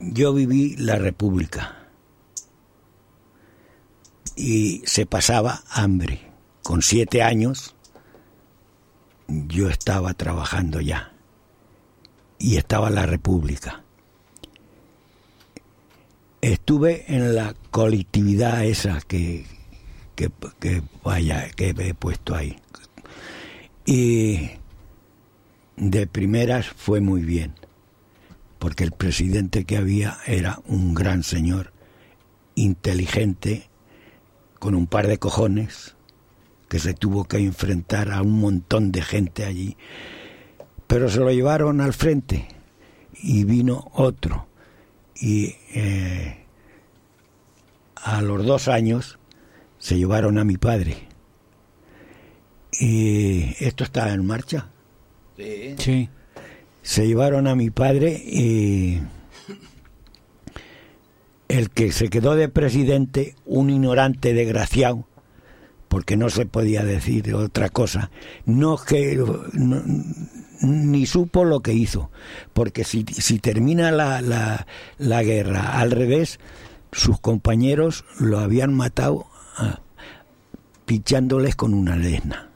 Yo 0.00 0.32
viví 0.32 0.76
la 0.76 0.96
República 0.96 1.88
y 4.36 4.82
se 4.86 5.04
pasaba 5.04 5.62
hambre. 5.70 6.20
Con 6.62 6.82
siete 6.82 7.22
años 7.22 7.74
yo 9.26 9.68
estaba 9.68 10.14
trabajando 10.14 10.80
ya 10.80 11.12
y 12.38 12.56
estaba 12.56 12.88
la 12.90 13.04
República. 13.04 13.82
Estuve 16.40 17.04
en 17.08 17.34
la 17.34 17.54
colectividad 17.70 18.64
esa 18.64 19.00
que, 19.00 19.44
que, 20.18 20.82
vaya, 21.04 21.48
que 21.50 21.70
he 21.70 21.94
puesto 21.94 22.34
ahí. 22.34 22.56
Y 23.86 24.50
de 25.76 26.06
primeras 26.06 26.66
fue 26.66 27.00
muy 27.00 27.22
bien, 27.22 27.54
porque 28.58 28.82
el 28.82 28.90
presidente 28.90 29.64
que 29.64 29.76
había 29.76 30.18
era 30.26 30.60
un 30.66 30.94
gran 30.94 31.22
señor, 31.22 31.72
inteligente, 32.56 33.68
con 34.58 34.74
un 34.74 34.88
par 34.88 35.06
de 35.06 35.18
cojones, 35.18 35.94
que 36.68 36.80
se 36.80 36.94
tuvo 36.94 37.24
que 37.24 37.38
enfrentar 37.38 38.10
a 38.10 38.22
un 38.22 38.40
montón 38.40 38.90
de 38.90 39.02
gente 39.02 39.44
allí. 39.44 39.76
Pero 40.88 41.08
se 41.08 41.20
lo 41.20 41.30
llevaron 41.30 41.80
al 41.80 41.92
frente 41.92 42.48
y 43.14 43.44
vino 43.44 43.90
otro. 43.94 44.48
Y 45.14 45.56
eh, 45.74 46.44
a 47.96 48.20
los 48.22 48.44
dos 48.44 48.68
años 48.68 49.17
se 49.78 49.96
llevaron 49.96 50.38
a 50.38 50.44
mi 50.44 50.56
padre. 50.56 51.08
Y 52.80 53.54
esto 53.64 53.84
está 53.84 54.12
en 54.12 54.26
marcha. 54.26 54.70
Sí. 55.36 55.74
Sí. 55.78 56.08
Se 56.82 57.06
llevaron 57.06 57.46
a 57.46 57.54
mi 57.54 57.70
padre 57.70 58.12
y 58.12 59.00
el 61.48 61.70
que 61.70 61.92
se 61.92 62.08
quedó 62.08 62.34
de 62.34 62.48
presidente, 62.48 63.34
un 63.46 63.70
ignorante 63.70 64.34
desgraciado, 64.34 65.06
porque 65.88 66.16
no 66.16 66.28
se 66.28 66.44
podía 66.46 66.84
decir 66.84 67.34
otra 67.34 67.70
cosa, 67.70 68.10
no 68.44 68.76
que 68.76 69.16
no- 69.16 69.82
ni 70.60 71.06
supo 71.06 71.44
lo 71.44 71.60
que 71.60 71.72
hizo, 71.72 72.10
porque 72.52 72.84
si, 72.84 73.04
si 73.08 73.38
termina 73.38 73.90
la, 73.92 74.20
la, 74.20 74.66
la 74.98 75.22
guerra 75.22 75.78
al 75.80 75.90
revés, 75.92 76.38
sus 76.92 77.20
compañeros 77.20 78.04
lo 78.18 78.38
habían 78.40 78.74
matado 78.74 79.26
pinchándoles 80.84 81.54
con 81.54 81.74
una 81.74 81.96
lesna, 81.96 82.48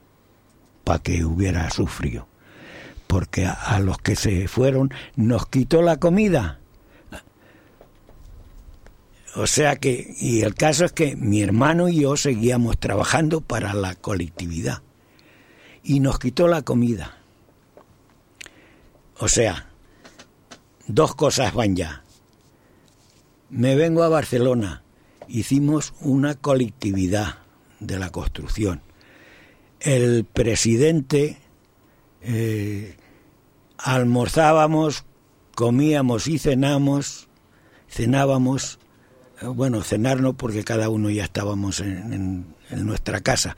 para 0.84 1.00
que 1.00 1.24
hubiera 1.24 1.68
sufrido, 1.70 2.26
porque 3.06 3.46
a 3.46 3.78
los 3.78 3.98
que 3.98 4.16
se 4.16 4.48
fueron 4.48 4.92
nos 5.16 5.46
quitó 5.46 5.82
la 5.82 5.98
comida. 5.98 6.58
O 9.34 9.46
sea 9.46 9.76
que, 9.76 10.14
y 10.18 10.42
el 10.42 10.54
caso 10.54 10.84
es 10.84 10.92
que 10.92 11.16
mi 11.16 11.42
hermano 11.42 11.88
y 11.88 12.00
yo 12.00 12.16
seguíamos 12.16 12.78
trabajando 12.78 13.40
para 13.40 13.72
la 13.72 13.94
colectividad 13.94 14.82
y 15.82 16.00
nos 16.00 16.18
quitó 16.18 16.48
la 16.48 16.62
comida. 16.62 17.18
O 19.18 19.28
sea, 19.28 19.68
dos 20.86 21.14
cosas 21.14 21.54
van 21.54 21.76
ya. 21.76 22.02
Me 23.48 23.74
vengo 23.74 24.02
a 24.02 24.08
Barcelona, 24.08 24.81
hicimos 25.32 25.94
una 26.00 26.34
colectividad 26.34 27.38
de 27.80 27.98
la 27.98 28.10
construcción. 28.10 28.82
El 29.80 30.24
presidente 30.24 31.38
eh, 32.20 32.96
almorzábamos, 33.78 35.04
comíamos 35.54 36.28
y 36.28 36.38
cenamos, 36.38 37.28
cenábamos 37.88 38.78
eh, 39.40 39.46
bueno, 39.46 39.82
cenar 39.82 40.20
no, 40.20 40.34
porque 40.34 40.64
cada 40.64 40.88
uno 40.88 41.10
ya 41.10 41.24
estábamos 41.24 41.80
en, 41.80 42.12
en- 42.12 42.46
en 42.70 42.86
nuestra 42.86 43.20
casa, 43.20 43.56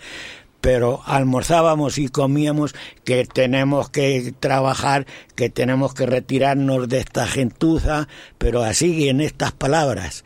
pero 0.60 1.02
almorzábamos 1.04 1.98
y 1.98 2.08
comíamos 2.08 2.74
que 3.04 3.26
tenemos 3.26 3.90
que 3.90 4.34
trabajar, 4.40 5.06
que 5.36 5.50
tenemos 5.50 5.94
que 5.94 6.06
retirarnos 6.06 6.88
de 6.88 6.98
esta 6.98 7.26
gentuza, 7.26 8.08
pero 8.38 8.62
así 8.62 9.08
en 9.08 9.20
estas 9.20 9.52
palabras, 9.52 10.24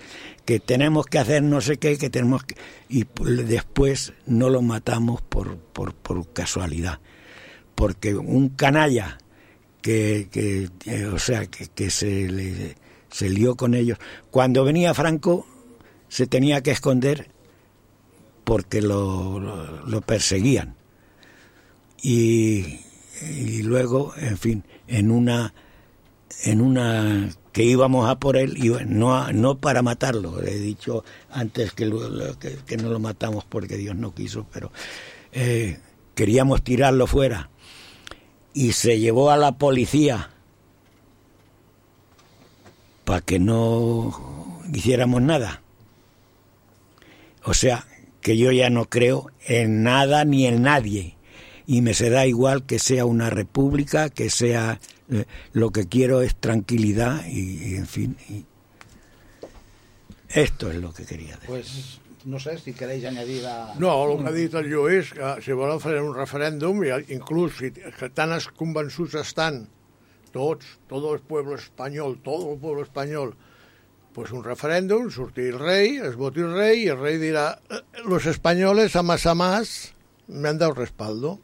que 0.49 0.61
tenemos 0.61 1.05
que 1.05 1.19
hacer 1.19 1.43
no 1.43 1.61
sé 1.61 1.77
qué, 1.77 1.99
que 1.99 2.09
tenemos 2.09 2.43
que... 2.43 2.55
Y 2.89 3.05
p- 3.05 3.23
después 3.45 4.15
no 4.25 4.49
lo 4.49 4.63
matamos 4.63 5.21
por, 5.21 5.59
por, 5.59 5.93
por 5.93 6.33
casualidad, 6.33 7.01
porque 7.75 8.15
un 8.15 8.49
canalla 8.49 9.19
que, 9.83 10.29
que 10.33 10.71
eh, 10.87 11.05
o 11.05 11.19
sea, 11.19 11.45
que, 11.49 11.67
que 11.67 11.91
se, 11.91 12.31
le, 12.31 12.77
se 13.11 13.29
lió 13.29 13.57
con 13.57 13.75
ellos. 13.75 13.99
Cuando 14.31 14.65
venía 14.65 14.95
Franco 14.95 15.47
se 16.09 16.27
tenía 16.27 16.63
que 16.63 16.71
esconder 16.71 17.29
porque 18.45 18.81
lo, 18.81 19.39
lo, 19.39 19.85
lo 19.87 20.01
perseguían. 20.01 20.77
Y, 22.01 22.81
y 23.21 23.63
luego, 23.65 24.15
en 24.17 24.39
fin, 24.39 24.65
en 24.87 25.11
una 25.11 25.53
en 26.45 26.63
una 26.63 27.29
que 27.59 27.65
íbamos 27.65 28.09
a 28.09 28.21
por 28.21 28.37
él, 28.37 28.57
y 28.57 28.69
no, 28.87 29.33
no 29.33 29.59
para 29.59 29.83
matarlo, 29.83 30.41
he 30.45 30.61
dicho 30.61 31.03
antes 31.29 31.73
que, 31.73 31.91
que 32.65 32.77
no 32.77 32.89
lo 32.89 33.01
matamos 33.01 33.45
porque 33.45 33.77
Dios 33.77 33.97
no 33.97 34.15
quiso, 34.15 34.47
pero 34.53 34.71
eh, 35.33 35.81
queríamos 36.15 36.63
tirarlo 36.63 37.09
fuera 37.09 37.51
y 38.55 38.75
se 38.75 39.01
llevó 39.01 39.33
a 39.33 39.37
la 39.37 39.59
policía 39.59 40.31
para 43.05 43.23
que 43.23 43.41
no 43.41 44.63
hiciéramos 44.73 45.21
nada. 45.21 45.61
O 47.43 47.55
sea, 47.55 47.89
que 48.21 48.37
yo 48.37 48.53
ya 48.53 48.71
no 48.71 48.85
creo 48.85 49.33
en 49.49 49.83
nada 49.83 50.25
ni 50.25 50.47
en 50.47 50.63
nadie. 50.63 51.17
Y 51.67 51.83
me 51.83 51.95
se 51.95 52.09
da 52.09 52.25
igual 52.25 52.67
que 52.67 52.79
sea 52.79 53.05
una 53.05 53.31
república, 53.31 54.11
que 54.11 54.31
sea... 54.31 54.79
eh, 55.11 55.25
lo 55.53 55.71
que 55.71 55.87
quiero 55.89 56.23
es 56.23 56.37
tranquilidad 56.37 57.25
y, 57.27 57.73
y, 57.73 57.77
en 57.77 57.87
fin. 57.87 58.17
y 58.29 58.45
esto 60.29 60.71
es 60.71 60.77
lo 60.77 60.93
que 60.93 61.05
quería 61.07 61.35
decir. 61.37 61.49
Pues 61.49 62.01
no 62.25 62.39
sé 62.39 62.59
si 62.59 62.73
queréis 62.75 63.05
añadir 63.05 63.47
a... 63.47 63.75
No, 63.79 64.13
el 64.13 64.23
que 64.23 64.29
ha 64.29 64.33
dit 64.33 64.55
el 64.55 64.69
Lluís, 64.69 65.13
que 65.15 65.41
si 65.43 65.53
volen 65.57 65.81
fer 65.81 65.97
un 66.03 66.13
referèndum, 66.13 66.83
i 66.85 66.93
inclús 67.15 67.57
si, 67.57 67.71
que 67.73 68.11
tan 68.13 68.35
convençuts 68.59 69.17
estan 69.23 69.63
tots, 70.35 70.67
tot 70.91 71.07
el 71.15 71.23
pueblo 71.25 71.57
espanyol, 71.57 72.19
tot 72.21 72.45
el 72.51 72.59
pueblo 72.61 72.85
espanyol, 72.85 73.33
pues 74.13 74.33
un 74.35 74.45
referèndum, 74.45 75.09
sortir 75.15 75.55
el 75.55 75.59
rei, 75.63 75.97
es 76.05 76.17
voti 76.19 76.45
el 76.45 76.53
rei, 76.53 76.83
i 76.85 76.89
el 76.93 76.99
rei 77.01 77.17
dirà, 77.23 77.61
"Eh, 77.71 77.81
los 78.05 78.27
españoles 78.27 78.97
a 78.97 79.03
más 79.03 79.25
a 79.25 79.35
más 79.35 79.95
me 80.27 80.49
han 80.51 80.59
dado 80.59 80.75
respaldo. 80.75 81.39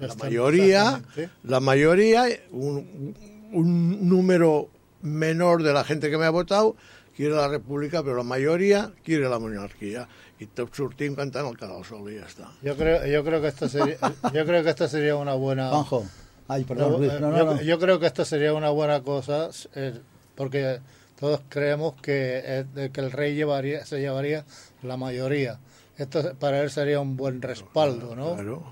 La 0.00 0.14
mayoría, 0.14 1.02
la 1.42 1.60
mayoría, 1.60 2.24
un, 2.52 3.14
un 3.52 4.08
número 4.08 4.68
menor 5.02 5.62
de 5.62 5.72
la 5.72 5.84
gente 5.84 6.10
que 6.10 6.18
me 6.18 6.24
ha 6.24 6.30
votado 6.30 6.76
quiere 7.16 7.34
la 7.34 7.48
república, 7.48 8.02
pero 8.02 8.16
la 8.18 8.22
mayoría 8.22 8.92
quiere 9.04 9.28
la 9.28 9.40
monarquía. 9.40 10.06
I 10.38 10.46
tots 10.54 10.78
sortim 10.78 11.16
cantant 11.18 11.48
el 11.48 11.56
Canal 11.58 11.82
Sol 11.82 12.04
i 12.12 12.20
ja 12.20 12.28
està. 12.28 12.52
Yo 12.62 12.76
creo, 12.78 13.00
yo 13.10 13.24
creo 13.26 13.40
que 13.42 13.48
esto 13.48 13.68
sería, 13.68 13.96
yo 14.32 14.44
creo 14.46 14.62
que 14.62 14.70
esto 14.70 14.86
sería 14.86 15.16
una 15.16 15.34
buena. 15.34 15.68
Juanjo. 15.70 16.06
Ay, 16.46 16.62
perdón, 16.62 16.92
No, 16.92 16.98
Luis. 16.98 17.12
No, 17.20 17.32
no, 17.32 17.56
yo, 17.56 17.62
yo 17.62 17.78
creo 17.80 17.98
que 17.98 18.06
esto 18.06 18.24
sería 18.24 18.54
una 18.54 18.70
buena 18.70 19.02
cosa, 19.02 19.50
eh, 19.74 19.98
porque 20.36 20.78
todos 21.18 21.40
creemos 21.48 21.94
que, 22.00 22.40
eh, 22.44 22.90
que 22.92 23.00
el 23.00 23.10
rey 23.10 23.34
llevaría, 23.34 23.84
se 23.84 23.98
llevaría 23.98 24.44
la 24.82 24.96
mayoría. 24.96 25.58
Esto 25.96 26.36
para 26.38 26.62
él 26.62 26.70
sería 26.70 27.00
un 27.00 27.16
buen 27.16 27.42
respaldo, 27.42 28.14
¿no? 28.14 28.36
Claro, 28.36 28.62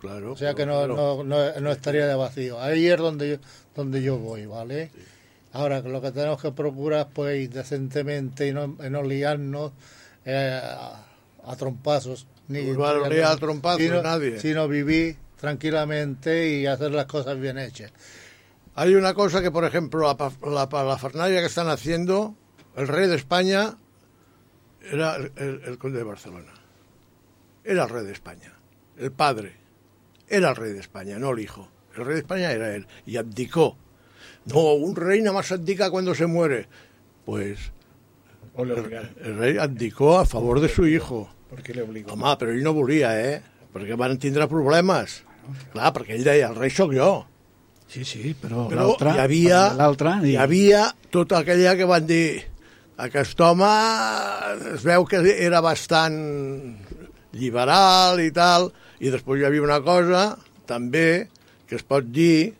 claro. 0.00 0.32
O 0.32 0.36
sea 0.36 0.54
que 0.54 0.66
no, 0.66 0.78
claro. 0.78 0.96
no, 0.96 1.24
no, 1.24 1.60
no 1.60 1.70
estaría 1.70 2.06
de 2.06 2.14
vacío. 2.14 2.60
Ahí 2.60 2.86
es 2.88 2.96
donde 2.98 3.30
yo, 3.30 3.36
donde 3.74 4.02
yo 4.02 4.18
voy, 4.18 4.46
¿vale? 4.46 4.90
Ahora, 5.52 5.80
lo 5.80 6.00
que 6.00 6.12
tenemos 6.12 6.40
que 6.40 6.52
procurar 6.52 7.08
pues 7.12 7.40
ir 7.42 7.50
decentemente 7.50 8.46
y 8.48 8.52
no, 8.52 8.76
y 8.84 8.88
no 8.90 9.02
liarnos 9.02 9.72
eh, 10.24 10.60
a, 10.62 11.56
trompazos. 11.56 12.26
Ni, 12.48 12.62
Pues 12.72 13.10
ni- 13.10 13.18
a 13.18 13.36
trompazos 13.36 13.80
sino, 13.82 14.02
nadie. 14.02 14.38
Sino 14.40 14.66
vivir 14.68 15.16
tranquilamente 15.40 16.48
y 16.50 16.66
hacer 16.66 16.92
las 16.92 17.06
cosas 17.06 17.38
bien 17.40 17.58
hechas. 17.58 17.92
Hay 18.76 18.94
una 18.94 19.14
cosa 19.14 19.42
que, 19.42 19.50
por 19.50 19.64
ejemplo, 19.64 20.02
la, 20.02 20.68
la, 20.68 20.98
la 21.14 21.26
que 21.28 21.44
están 21.46 21.68
haciendo, 21.68 22.34
el 22.76 22.86
rey 22.88 23.08
de 23.08 23.16
España 23.16 23.76
era 24.90 25.16
el, 25.16 25.32
el- 25.36 25.62
el 25.66 25.78
conde 25.78 25.98
de 25.98 26.04
Barcelona. 26.04 26.52
Era 27.64 27.84
el 27.84 27.88
rey 27.90 28.04
de 28.04 28.12
España. 28.12 28.52
El 28.96 29.12
padre 29.12 29.54
era 30.30 30.50
el 30.50 30.56
rey 30.56 30.72
de 30.72 30.80
España, 30.80 31.18
no 31.18 31.30
el 31.32 31.40
hijo. 31.40 31.68
El 31.96 32.04
rey 32.06 32.14
de 32.14 32.20
España 32.20 32.52
era 32.52 32.74
él. 32.74 32.86
Y 33.04 33.16
abdicó. 33.16 33.76
No, 34.46 34.74
un 34.74 34.96
rey 34.96 35.20
nada 35.20 35.34
más 35.34 35.52
abdica 35.52 35.90
cuando 35.90 36.14
se 36.14 36.26
muere. 36.26 36.68
Pues 37.24 37.58
O 38.54 38.64
le 38.64 38.74
el, 38.74 39.10
el 39.22 39.36
rei 39.38 39.58
abdicó 39.58 40.18
a 40.18 40.24
favor 40.26 40.60
de 40.60 40.68
su 40.68 40.86
hijo. 40.86 41.28
Per 41.50 41.62
què 41.66 41.74
l'obligo? 41.74 42.12
Home, 42.14 42.36
però 42.38 42.52
ell 42.54 42.62
no 42.62 42.72
volia, 42.76 43.10
eh? 43.18 43.40
Perquè 43.74 43.96
van 43.98 44.16
tindre 44.22 44.46
problemes. 44.50 45.20
Clar, 45.72 45.90
perquè 45.94 46.14
ell 46.14 46.26
deia, 46.26 46.50
el 46.50 46.58
rei 46.58 46.70
sóc 46.70 46.94
jo. 46.94 47.10
Sí, 47.90 48.04
sí, 48.06 48.36
però, 48.38 48.68
Però 48.70 48.86
l'altre... 48.86 49.16
hi 49.16 49.22
havia, 49.24 49.60
L'altre... 49.74 50.12
hi 50.22 50.36
havia 50.38 50.84
tota 51.10 51.40
aquella 51.42 51.74
que 51.74 51.88
van 51.90 52.06
dir 52.06 52.26
aquest 53.02 53.40
home 53.42 53.70
es 54.76 54.84
veu 54.86 55.06
que 55.10 55.18
era 55.32 55.58
bastant 55.64 56.20
liberal 57.34 58.20
i 58.22 58.30
tal, 58.34 58.68
i 59.00 59.10
després 59.12 59.40
hi 59.40 59.46
havia 59.48 59.64
una 59.64 59.80
cosa 59.84 60.24
també 60.68 61.28
que 61.68 61.76
es 61.78 61.84
pot 61.86 62.04
dir 62.12 62.52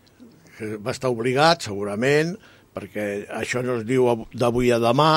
que 0.57 0.75
va 0.81 0.91
estar 0.95 1.11
obligat 1.13 1.63
segurament 1.67 2.35
perquè 2.75 3.27
això 3.37 3.61
no 3.65 3.79
es 3.81 3.85
diu 3.87 4.07
av- 4.11 4.27
d'avui 4.33 4.71
a 4.71 4.79
demà 4.81 5.11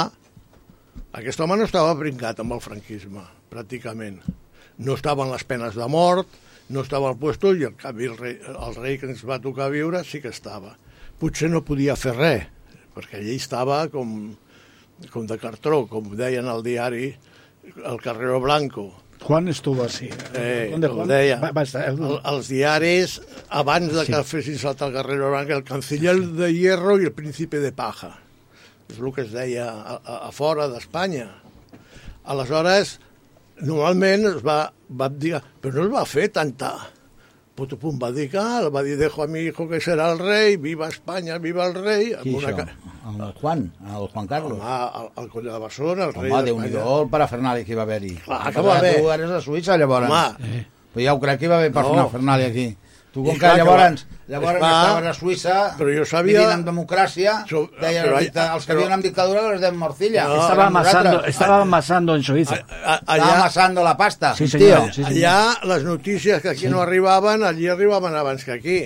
aquest 1.14 1.40
home 1.40 1.56
no 1.58 1.66
estava 1.68 1.94
brincat 1.98 2.40
amb 2.42 2.56
el 2.56 2.62
franquisme 2.64 3.22
pràcticament 3.52 4.18
no 4.84 4.96
estaven 4.98 5.30
les 5.30 5.44
penes 5.46 5.76
de 5.78 5.86
mort 5.90 6.28
no 6.74 6.80
estava 6.82 7.10
al 7.12 7.18
puesto 7.20 7.52
i 7.54 7.66
en 7.68 7.74
canvi 7.78 8.08
el 8.08 8.16
rei, 8.18 8.38
el 8.48 8.74
rei 8.80 8.96
que 8.98 9.06
ens 9.10 9.20
va 9.28 9.36
tocar 9.38 9.66
viure 9.70 10.00
sí 10.02 10.22
que 10.24 10.30
estava. 10.32 10.70
Potser 11.20 11.50
no 11.52 11.60
podia 11.60 11.92
fer 11.94 12.14
res, 12.16 12.46
perquè 12.96 13.18
ell 13.20 13.34
estava 13.34 13.82
com, 13.92 14.32
com 15.12 15.26
de 15.28 15.36
cartró, 15.38 15.82
com 15.86 16.08
deien 16.16 16.48
al 16.48 16.64
diari 16.64 17.10
el 17.84 18.00
Carrero 18.00 18.40
Blanco. 18.40 18.86
Juan 19.24 19.48
estuvo 19.48 19.82
así. 19.84 20.08
Eh, 20.34 20.68
¿Dónde 20.70 20.88
Juan? 20.88 21.08
deia. 21.08 21.38
Va, 21.40 21.50
va 21.52 21.62
estar, 21.64 21.88
el- 21.88 21.96
El, 22.02 22.18
els 22.32 22.48
diaris, 22.48 23.20
abans 23.48 23.92
de 23.92 24.04
que 24.04 24.14
Sí. 24.20 24.22
fessin 24.24 24.58
saltar 24.58 24.88
el 24.88 24.94
Carrero 24.94 25.30
Blanco, 25.30 25.54
el 25.54 25.64
canciller 25.64 26.16
de 26.20 26.52
hierro 26.52 27.00
i 27.00 27.04
el 27.08 27.12
príncipe 27.12 27.58
de 27.60 27.72
paja. 27.72 28.18
És 28.90 28.98
el 29.00 29.12
que 29.16 29.22
es 29.22 29.32
deia 29.32 29.70
a, 29.72 29.96
a, 30.04 30.16
a 30.28 30.32
fora 30.32 30.68
d'Espanya. 30.68 31.30
Aleshores, 32.24 32.98
normalment 33.64 34.26
es 34.28 34.42
va, 34.44 34.72
va 34.90 35.08
dir, 35.08 35.40
però 35.62 35.72
no 35.80 35.86
es 35.88 35.92
va 35.94 36.04
fer 36.08 36.28
tanta... 36.28 36.74
Potopum 37.54 37.98
va 38.02 38.08
dir 38.10 38.28
que 38.32 38.38
el 38.42 38.70
va 38.74 38.82
dir, 38.82 38.96
dejo 38.98 39.22
a 39.22 39.26
mi 39.30 39.40
hijo 39.46 39.68
que 39.70 39.78
serà 39.78 40.08
el 40.12 40.18
rei, 40.18 40.56
viva 40.56 40.88
Espanya, 40.88 41.38
viva 41.38 41.66
el 41.68 41.74
rei. 41.74 42.12
amb 42.12 42.22
Qui 42.24 42.34
una 42.34 42.48
això? 42.50 42.64
El 43.04 43.32
Juan, 43.40 43.60
el 43.94 44.08
Juan 44.08 44.26
Carlos. 44.26 44.58
Home, 44.58 45.02
el, 45.02 45.10
el 45.22 45.28
conde 45.30 45.52
de 45.52 45.58
Barcelona, 45.58 46.04
el 46.08 46.14
rei 46.14 46.32
Home, 46.32 46.42
nhi 46.42 46.58
d'Espanya. 46.70 46.96
el 47.02 47.08
parafernalia 47.12 47.64
que 47.64 47.72
hi 47.72 47.76
va 47.78 47.82
haver-hi. 47.86 48.14
Clar, 48.24 48.40
que 48.52 48.60
va 48.66 48.78
haver. 48.78 48.94
Tu 49.00 49.10
eres 49.12 49.30
de 49.30 49.40
Suïssa, 49.44 49.76
llavors. 49.78 50.10
Home. 50.10 50.48
Eh. 50.56 50.64
Però 50.94 51.04
ja 51.06 51.14
ho 51.14 51.20
crec 51.22 51.38
que 51.38 51.46
hi 51.46 51.52
va 51.52 51.58
haver 51.60 51.70
No. 51.70 51.80
parafernalia 51.80 52.46
aquí. 52.48 52.66
Tu, 53.14 53.22
com 53.22 53.30
I 53.36 53.38
que 53.38 53.46
llavors, 53.60 54.00
va- 54.02 54.16
llavors 54.32 54.56
Esclar, 54.58 54.70
estaves 54.74 55.06
a 55.06 55.12
Suïssa, 55.20 55.56
però 55.78 55.92
jo 55.94 56.04
sabia- 56.04 56.40
vivint 56.40 56.50
en 56.56 56.64
democràcia, 56.66 57.34
So- 57.48 57.68
deien, 57.80 58.06
però- 58.08 58.18
els, 58.18 58.26
els 58.34 58.66
que 58.66 58.72
però- 58.72 58.78
viuen 58.80 58.92
en 58.96 59.02
dictadura 59.04 59.44
les 59.52 59.60
dem 59.60 59.76
morcilla. 59.78 60.24
No, 60.26 60.34
amasando, 60.42 61.04
nosaltres. 61.10 61.30
estaba 61.34 61.60
amasando 61.62 62.16
en 62.16 62.22
Suiza. 62.24 62.54
A- 62.56 62.58
Estava 62.96 63.02
allà, 63.06 63.34
amassando 63.36 63.84
la 63.84 63.96
pasta. 63.96 64.34
Sí, 64.34 64.48
tio. 64.48 64.58
senyor. 64.58 64.92
Sí, 64.92 65.04
senyor. 65.04 65.30
allà 65.30 65.64
les 65.74 65.84
notícies 65.84 66.42
que 66.42 66.48
aquí 66.48 66.66
no 66.66 66.80
arribaven, 66.82 67.44
allí 67.44 67.68
arribaven 67.68 68.16
abans 68.16 68.44
que 68.44 68.52
aquí. 68.52 68.80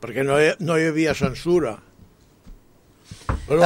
Perquè 0.00 0.24
no 0.24 0.40
hi, 0.40 0.54
no 0.60 0.78
hi 0.78 0.86
havia 0.88 1.12
censura. 1.14 1.76
Però, 3.46 3.60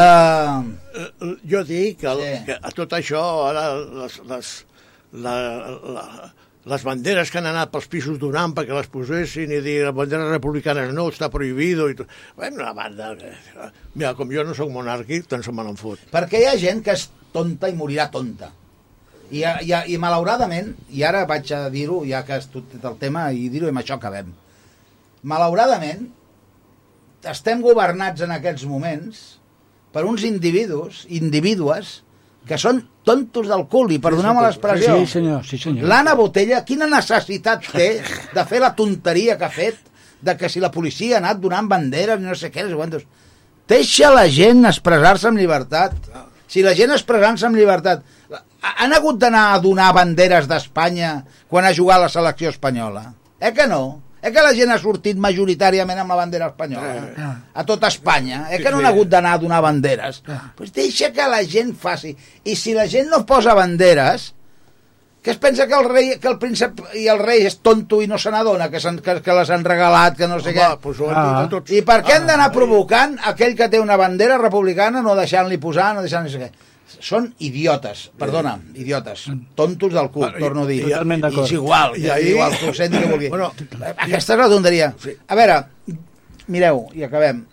Uh, 1.21 1.37
jo 1.49 1.63
dic 1.65 2.01
que, 2.01 2.09
sí. 2.19 2.45
que 2.47 2.57
a 2.61 2.71
tot 2.77 2.91
això, 2.93 3.23
ara 3.49 3.75
les, 3.79 4.19
les, 4.29 4.51
la, 5.13 5.35
la, 5.95 6.05
les 6.71 6.85
banderes 6.87 7.31
que 7.33 7.41
han 7.41 7.49
anat 7.51 7.73
pels 7.73 7.89
pisos 7.91 8.19
donant 8.23 8.55
perquè 8.55 8.75
les 8.77 8.91
posessin 8.93 9.51
i 9.51 9.59
dir 9.65 9.81
les 9.87 9.95
banderes 9.97 10.31
republicanes 10.31 10.93
no, 10.95 11.09
està 11.11 11.31
prohibido 11.33 11.89
i 11.91 11.97
tot. 11.99 12.11
Bueno, 12.37 12.63
una 12.63 12.75
banda... 12.77 13.11
Mira, 13.97 14.15
com 14.19 14.31
jo 14.31 14.45
no 14.47 14.55
sóc 14.55 14.71
monàrquic, 14.75 15.27
tant 15.31 15.43
se 15.47 15.55
me 15.55 15.67
n'en 15.67 15.79
fot. 15.81 16.03
perquè 16.15 16.43
hi 16.43 16.49
ha 16.51 16.57
gent 16.61 16.85
que 16.87 16.95
és 16.95 17.09
tonta 17.35 17.71
i 17.71 17.77
morirà 17.79 18.07
tonta. 18.15 18.53
I, 19.31 19.43
i, 19.43 19.75
i 19.95 19.99
malauradament, 20.03 20.73
i 20.91 21.05
ara 21.07 21.25
vaig 21.31 21.51
a 21.55 21.65
dir-ho, 21.71 22.01
ja 22.07 22.23
que 22.27 22.39
has 22.39 22.49
tot 22.51 22.73
el 22.79 22.97
tema, 23.03 23.29
i 23.31 23.49
dir-ho 23.51 23.71
amb 23.71 23.83
això 23.83 23.99
acabem. 23.99 24.33
Malauradament, 25.31 26.09
estem 27.31 27.63
governats 27.63 28.25
en 28.27 28.33
aquests 28.35 28.65
moments 28.67 29.21
per 29.95 30.07
uns 30.07 30.25
individus, 30.27 31.05
individues, 31.11 32.01
que 32.47 32.59
són 32.59 32.81
tontos 33.11 33.51
del 33.51 33.67
cul, 33.69 33.91
i 33.93 33.99
perdoneu-me 34.03 34.47
l'expressió. 34.47 34.97
Sí, 35.03 35.07
senyor, 35.19 35.45
sí, 35.45 35.59
senyor. 35.59 35.89
L'Anna 35.91 36.15
Botella, 36.19 36.63
quina 36.65 36.87
necessitat 36.91 37.67
té 37.75 37.91
de 38.35 38.45
fer 38.47 38.61
la 38.63 38.73
tonteria 38.79 39.37
que 39.39 39.45
ha 39.51 39.55
fet 39.55 39.77
de 40.23 40.35
que 40.37 40.49
si 40.53 40.61
la 40.61 40.71
policia 40.71 41.17
ha 41.17 41.21
anat 41.25 41.39
donant 41.43 41.69
banderes 41.69 42.21
i 42.21 42.27
no 42.29 42.35
sé 42.37 42.51
què, 42.55 42.63
no 42.67 42.71
sé 42.73 42.77
quantos. 42.79 43.07
Deixa 43.71 44.11
la 44.13 44.27
gent 44.29 44.65
expressar-se 44.69 45.29
amb 45.31 45.39
llibertat. 45.39 45.95
Si 46.51 46.63
la 46.67 46.75
gent 46.75 46.91
expressant-se 46.97 47.47
amb 47.47 47.57
llibertat... 47.61 48.03
ha- 48.35 48.75
Han 48.85 48.93
hagut 48.93 49.17
d'anar 49.23 49.45
a 49.55 49.59
donar 49.63 49.93
banderes 49.97 50.49
d'Espanya 50.51 51.13
quan 51.49 51.65
ha 51.65 51.73
jugat 51.77 52.01
la 52.03 52.09
selecció 52.13 52.51
espanyola? 52.51 53.07
Eh 53.41 53.53
que 53.57 53.67
no? 53.71 54.03
Eh 54.23 54.33
que 54.33 54.43
la 54.45 54.53
gent 54.53 54.69
ha 54.75 54.79
sortit 54.79 55.17
majoritàriament 55.17 56.03
amb 56.03 56.13
la 56.13 56.19
bandera 56.19 56.51
espanyola? 56.53 57.39
A 57.55 57.65
tota 57.65 57.89
Espanya. 57.89 58.47
Eh 58.53 58.59
que 58.61 58.71
no 58.71 58.79
han 58.83 58.91
hagut 58.91 59.09
d'anar 59.09 59.39
a 59.39 59.41
donar 59.41 59.63
banderes? 59.65 60.23
Pues 60.57 60.73
deixa 60.77 61.09
que 61.13 61.27
la 61.29 61.41
gent 61.45 61.73
faci. 61.77 62.13
I 62.45 62.57
si 62.57 62.75
la 62.77 62.87
gent 62.87 63.09
no 63.09 63.25
posa 63.27 63.55
banderes, 63.57 64.35
que 65.23 65.31
es 65.33 65.37
pensa 65.37 65.67
que 65.67 65.75
el 65.75 65.89
rei, 65.89 66.19
que 66.21 66.29
el 66.29 66.39
príncep 66.41 66.79
i 66.97 67.07
el 67.13 67.19
rei 67.21 67.45
és 67.49 67.59
tonto 67.61 68.01
i 68.01 68.07
no 68.09 68.17
se 68.19 68.31
n'adona, 68.33 68.71
que, 68.73 68.81
que, 68.81 69.19
que 69.21 69.35
les 69.37 69.51
han 69.53 69.65
regalat, 69.65 70.17
que 70.17 70.29
no 70.29 70.39
sé 70.41 70.55
Home, 70.55 70.61
què. 70.61 70.79
pues 70.81 71.01
ho 71.01 71.11
han 71.11 71.19
dit 71.27 71.41
a 71.41 71.49
tots. 71.53 71.73
I 71.77 71.83
per 71.85 71.99
què 72.05 72.17
han 72.17 72.27
d'anar 72.29 72.49
provocant 72.53 73.19
aquell 73.33 73.57
que 73.57 73.69
té 73.69 73.81
una 73.81 73.99
bandera 74.01 74.39
republicana 74.41 75.03
no 75.05 75.17
deixant-li 75.19 75.59
posar, 75.61 75.95
no 75.97 76.05
deixant-li 76.07 76.33
sé 76.33 76.41
què? 76.45 76.51
Són 77.01 77.29
idiotes, 77.39 78.09
perdona, 78.19 78.57
idiotes, 78.75 79.29
tontos 79.55 79.93
del 79.95 80.09
cul, 80.11 80.27
I- 80.37 80.41
torno 80.41 80.63
a 80.65 80.67
dir. 80.67 80.83
Totalment 80.89 81.23
d'acord. 81.23 81.45
és 81.47 81.53
igual, 81.53 81.97
I 81.97 82.05
és 82.07 82.11
ahir- 82.11 82.31
igual, 82.35 82.57
que 82.59 82.69
ho 82.69 82.75
senti 82.75 82.99
que 82.99 83.07
vulgui. 83.07 83.29
Bueno, 83.29 83.53
Aquesta 83.97 84.35
és 84.35 84.39
la 84.41 84.49
tonteria. 84.49 84.95
A 85.29 85.35
veure, 85.39 85.61
mireu, 86.49 86.89
i 86.95 87.05
acabem. 87.05 87.45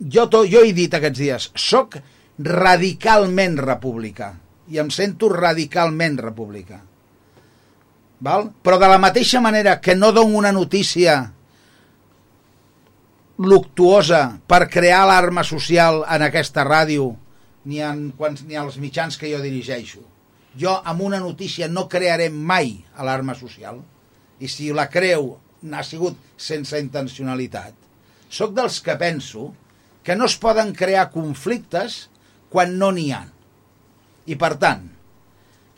Jo, 0.00 0.28
to, 0.28 0.44
jo 0.48 0.62
he 0.64 0.72
dit 0.72 0.92
aquests 0.94 1.18
dies, 1.18 1.50
soc 1.56 1.96
radicalment 2.38 3.56
republicà, 3.58 4.34
i 4.68 4.78
em 4.78 4.90
sento 4.90 5.28
radicalment 5.28 6.18
republicà. 6.18 6.80
Val? 8.20 8.50
Però 8.62 8.78
de 8.78 8.88
la 8.88 8.98
mateixa 8.98 9.40
manera 9.40 9.80
que 9.80 9.94
no 9.96 10.12
dono 10.12 10.36
una 10.36 10.52
notícia 10.52 11.32
luctuosa 13.38 14.38
per 14.46 14.68
crear 14.68 15.06
l'arma 15.08 15.42
social 15.44 16.02
en 16.12 16.22
aquesta 16.26 16.64
ràdio 16.66 17.14
ni, 17.64 17.82
en, 17.84 18.08
quants, 18.16 18.44
ni 18.48 18.56
als 18.56 18.78
mitjans 18.80 19.18
que 19.20 19.30
jo 19.32 19.42
dirigeixo 19.42 20.04
Jo 20.58 20.80
amb 20.84 21.02
una 21.06 21.20
notícia 21.22 21.68
no 21.68 21.88
crearé 21.88 22.28
mai 22.30 22.80
alarma 22.96 23.36
social. 23.38 23.78
I 24.40 24.48
si 24.48 24.70
la 24.74 24.88
creu 24.90 25.36
ha 25.70 25.82
sigut 25.86 26.16
sense 26.40 26.78
intencionalitat. 26.80 27.74
Soc 28.30 28.54
dels 28.56 28.80
que 28.82 28.96
penso 28.98 29.50
que 30.02 30.16
no 30.16 30.26
es 30.26 30.36
poden 30.40 30.72
crear 30.74 31.10
conflictes 31.12 32.08
quan 32.50 32.78
no 32.78 32.90
n'hi 32.90 33.10
ha. 33.14 33.24
I 34.26 34.36
per 34.40 34.56
tant, 34.62 34.88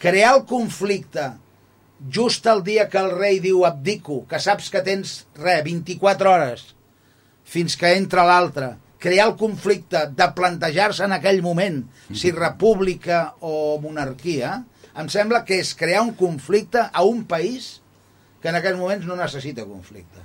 crear 0.00 0.36
el 0.36 0.44
conflicte 0.48 1.32
just 2.12 2.46
el 2.50 2.62
dia 2.64 2.88
que 2.90 2.98
el 2.98 3.12
rei 3.12 3.40
diu 3.42 3.66
abdico, 3.66 4.22
que 4.28 4.40
saps 4.40 4.70
que 4.72 4.82
tens, 4.82 5.26
re, 5.36 5.60
24 5.62 6.32
hores, 6.32 6.64
fins 7.44 7.76
que 7.78 7.92
entra 7.98 8.24
l'altre, 8.26 8.72
crear 9.02 9.26
el 9.28 9.36
conflicte 9.36 10.04
de 10.14 10.28
plantejar-se 10.36 11.02
en 11.08 11.16
aquell 11.16 11.40
moment 11.42 11.80
si 12.14 12.30
república 12.30 13.32
o 13.42 13.80
monarquia, 13.82 14.60
em 14.94 15.08
sembla 15.10 15.42
que 15.48 15.58
és 15.58 15.72
crear 15.74 16.04
un 16.06 16.12
conflicte 16.14 16.84
a 16.86 17.02
un 17.08 17.24
país 17.26 17.80
que 18.42 18.50
en 18.50 18.58
aquests 18.58 18.78
moments 18.78 19.08
no 19.08 19.16
necessita 19.18 19.66
conflicte. 19.66 20.22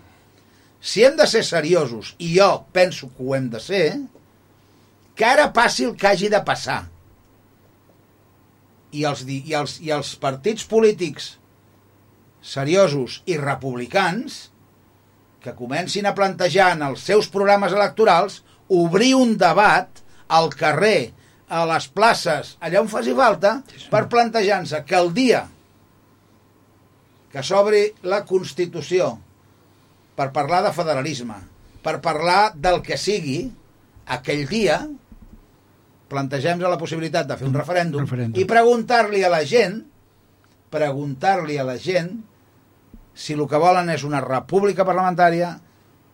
Si 0.77 1.03
hem 1.03 1.17
de 1.17 1.25
ser 1.29 1.43
seriosos, 1.45 2.13
i 2.21 2.35
jo 2.35 2.49
penso 2.73 3.09
que 3.15 3.25
ho 3.25 3.33
hem 3.35 3.49
de 3.49 3.61
ser, 3.63 3.85
que 5.17 5.25
ara 5.25 5.49
passi 5.53 5.87
el 5.87 5.95
que 5.97 6.07
hagi 6.11 6.29
de 6.29 6.41
passar. 6.45 6.83
I 8.93 9.03
els, 9.09 9.23
i 9.25 9.53
els, 9.57 9.79
i 9.81 9.89
els 9.93 10.13
partits 10.21 10.65
polítics 10.69 11.33
seriosos 12.45 13.21
i 13.25 13.35
republicans 13.41 14.47
que 15.43 15.55
comencin 15.57 16.05
a 16.05 16.13
plantejar 16.15 16.71
en 16.75 16.85
els 16.87 17.03
seus 17.09 17.27
programes 17.33 17.73
electorals 17.73 18.43
obrir 18.69 19.13
un 19.15 19.37
debat 19.39 20.01
al 20.27 20.49
carrer, 20.55 21.13
a 21.47 21.63
les 21.63 21.87
places, 21.87 22.57
allà 22.59 22.81
on 22.83 22.89
faci 22.91 23.13
falta, 23.15 23.61
per 23.87 24.07
plantejar-se 24.11 24.81
que 24.83 24.97
el 24.99 25.13
dia 25.15 25.45
que 27.31 27.43
s'obri 27.43 27.85
la 28.03 28.25
Constitució 28.27 29.13
per 30.17 30.33
parlar 30.35 30.63
de 30.65 30.73
federalisme, 30.75 31.37
per 31.83 31.99
parlar 32.03 32.51
del 32.55 32.81
que 32.83 32.97
sigui, 32.99 33.45
aquell 34.11 34.43
dia 34.49 34.81
plantegem 36.11 36.59
la 36.63 36.79
possibilitat 36.79 37.27
de 37.27 37.37
fer 37.39 37.47
un 37.47 37.55
referèndum, 37.55 38.03
referèndum. 38.03 38.39
i 38.39 38.47
preguntar-li 38.47 39.23
a 39.23 39.31
la 39.31 39.43
gent 39.47 39.81
preguntar-li 40.71 41.57
a 41.57 41.65
la 41.67 41.77
gent 41.79 42.11
si 43.17 43.33
el 43.33 43.45
que 43.49 43.59
volen 43.59 43.89
és 43.89 44.03
una 44.05 44.21
república 44.21 44.85
parlamentària, 44.85 45.55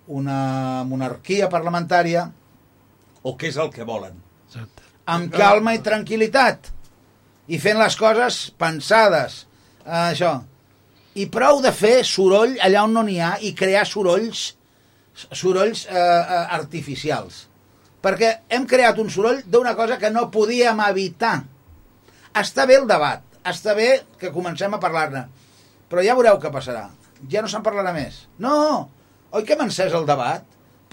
una 0.08 0.84
monarquia 0.88 1.49
parlamentària, 1.51 2.30
o 3.24 3.36
què 3.39 3.49
és 3.51 3.59
el 3.59 3.71
que 3.74 3.88
volen. 3.88 4.15
Exacte. 4.47 4.84
Amb 5.13 5.34
calma 5.34 5.74
i 5.76 5.82
tranquil·litat. 5.84 6.71
I 7.51 7.59
fent 7.59 7.80
les 7.80 7.95
coses 7.99 8.39
pensades. 8.59 9.43
Eh, 9.84 10.11
això. 10.13 10.38
I 11.19 11.28
prou 11.32 11.61
de 11.61 11.71
fer 11.76 12.01
soroll 12.07 12.55
allà 12.63 12.84
on 12.88 12.93
no 12.95 13.03
n'hi 13.05 13.19
ha 13.21 13.36
i 13.43 13.53
crear 13.57 13.86
sorolls 13.88 14.53
sorolls 15.13 15.86
eh, 15.86 15.97
eh, 15.97 16.45
artificials. 16.57 17.43
Perquè 18.03 18.32
hem 18.51 18.65
creat 18.67 18.99
un 18.99 19.11
soroll 19.13 19.43
d'una 19.47 19.76
cosa 19.78 19.99
que 20.01 20.11
no 20.11 20.30
podíem 20.34 20.82
evitar. 20.89 21.38
Està 22.34 22.65
bé 22.67 22.80
el 22.82 22.88
debat, 22.89 23.21
està 23.45 23.76
bé 23.78 23.89
que 24.19 24.34
comencem 24.34 24.74
a 24.74 24.82
parlar-ne, 24.82 25.28
però 25.89 26.03
ja 26.03 26.15
veureu 26.17 26.39
què 26.41 26.51
passarà. 26.51 26.88
Ja 27.30 27.43
no 27.43 27.51
se'n 27.51 27.63
parlarà 27.63 27.93
més. 27.95 28.24
No, 28.41 28.89
oi 29.32 29.45
que 29.45 29.55
hem 29.55 29.63
encès 29.67 29.93
el 29.93 30.07
debat? 30.09 30.43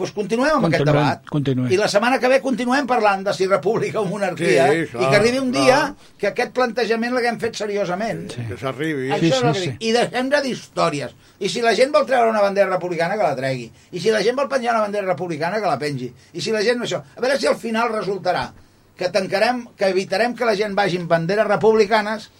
Doncs 0.00 0.14
continuem 0.16 0.54
amb 0.56 0.66
aquest 0.68 0.82
Continuem, 0.82 1.04
debat. 1.04 1.24
continuem. 1.28 1.72
I 1.72 1.78
la 1.80 1.88
setmana 1.92 2.18
que 2.18 2.28
ve 2.32 2.38
continuem 2.40 2.86
parlant 2.88 3.24
de 3.26 3.34
si 3.36 3.46
república 3.46 4.00
o 4.00 4.06
monarquia 4.08 4.66
Sí, 4.70 4.86
clar, 4.92 5.02
i 5.04 5.10
que 5.10 5.16
arribi 5.20 5.38
un 5.38 5.50
dia 5.52 5.76
clar. 5.76 6.12
que 6.18 6.26
aquest 6.30 6.52
plantejament 6.56 7.12
l'haguem 7.14 7.38
fet 7.42 7.54
seriosament. 7.60 8.22
Sí. 8.32 8.46
Que 8.48 8.56
s'arribi. 8.56 9.10
El 9.12 9.20
que 9.20 9.52
dic. 9.60 9.76
I 9.80 9.92
deixem 9.92 10.30
de 10.32 10.40
dir 10.46 10.52
històries. 10.56 11.12
I 11.40 11.48
si 11.48 11.60
la 11.64 11.74
gent 11.76 11.92
vol 11.92 12.06
treure 12.08 12.30
una 12.30 12.40
bandera 12.42 12.70
republicana, 12.70 13.16
que 13.16 13.22
la 13.22 13.36
tregui. 13.36 13.70
I 13.92 14.00
si 14.00 14.10
la 14.10 14.22
gent 14.24 14.36
vol 14.36 14.48
penjar 14.48 14.72
una 14.74 14.82
bandera 14.88 15.06
republicana, 15.06 15.60
que 15.60 15.66
la 15.66 15.78
pengi. 15.78 16.12
I 16.32 16.40
si 16.40 16.50
la 16.52 16.62
gent... 16.64 16.80
Això. 16.82 17.02
A 17.16 17.20
veure 17.20 17.38
si 17.38 17.46
al 17.46 17.56
final 17.56 17.92
resultarà 17.92 18.48
que 18.96 19.08
tancarem, 19.08 19.66
que 19.76 19.88
evitarem 19.88 20.34
que 20.36 20.44
la 20.44 20.56
gent 20.56 20.74
vagi 20.76 20.98
amb 21.00 21.08
banderes 21.08 21.46
republicanes 21.48 22.30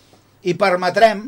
i 0.42 0.54
permetrem 0.54 1.26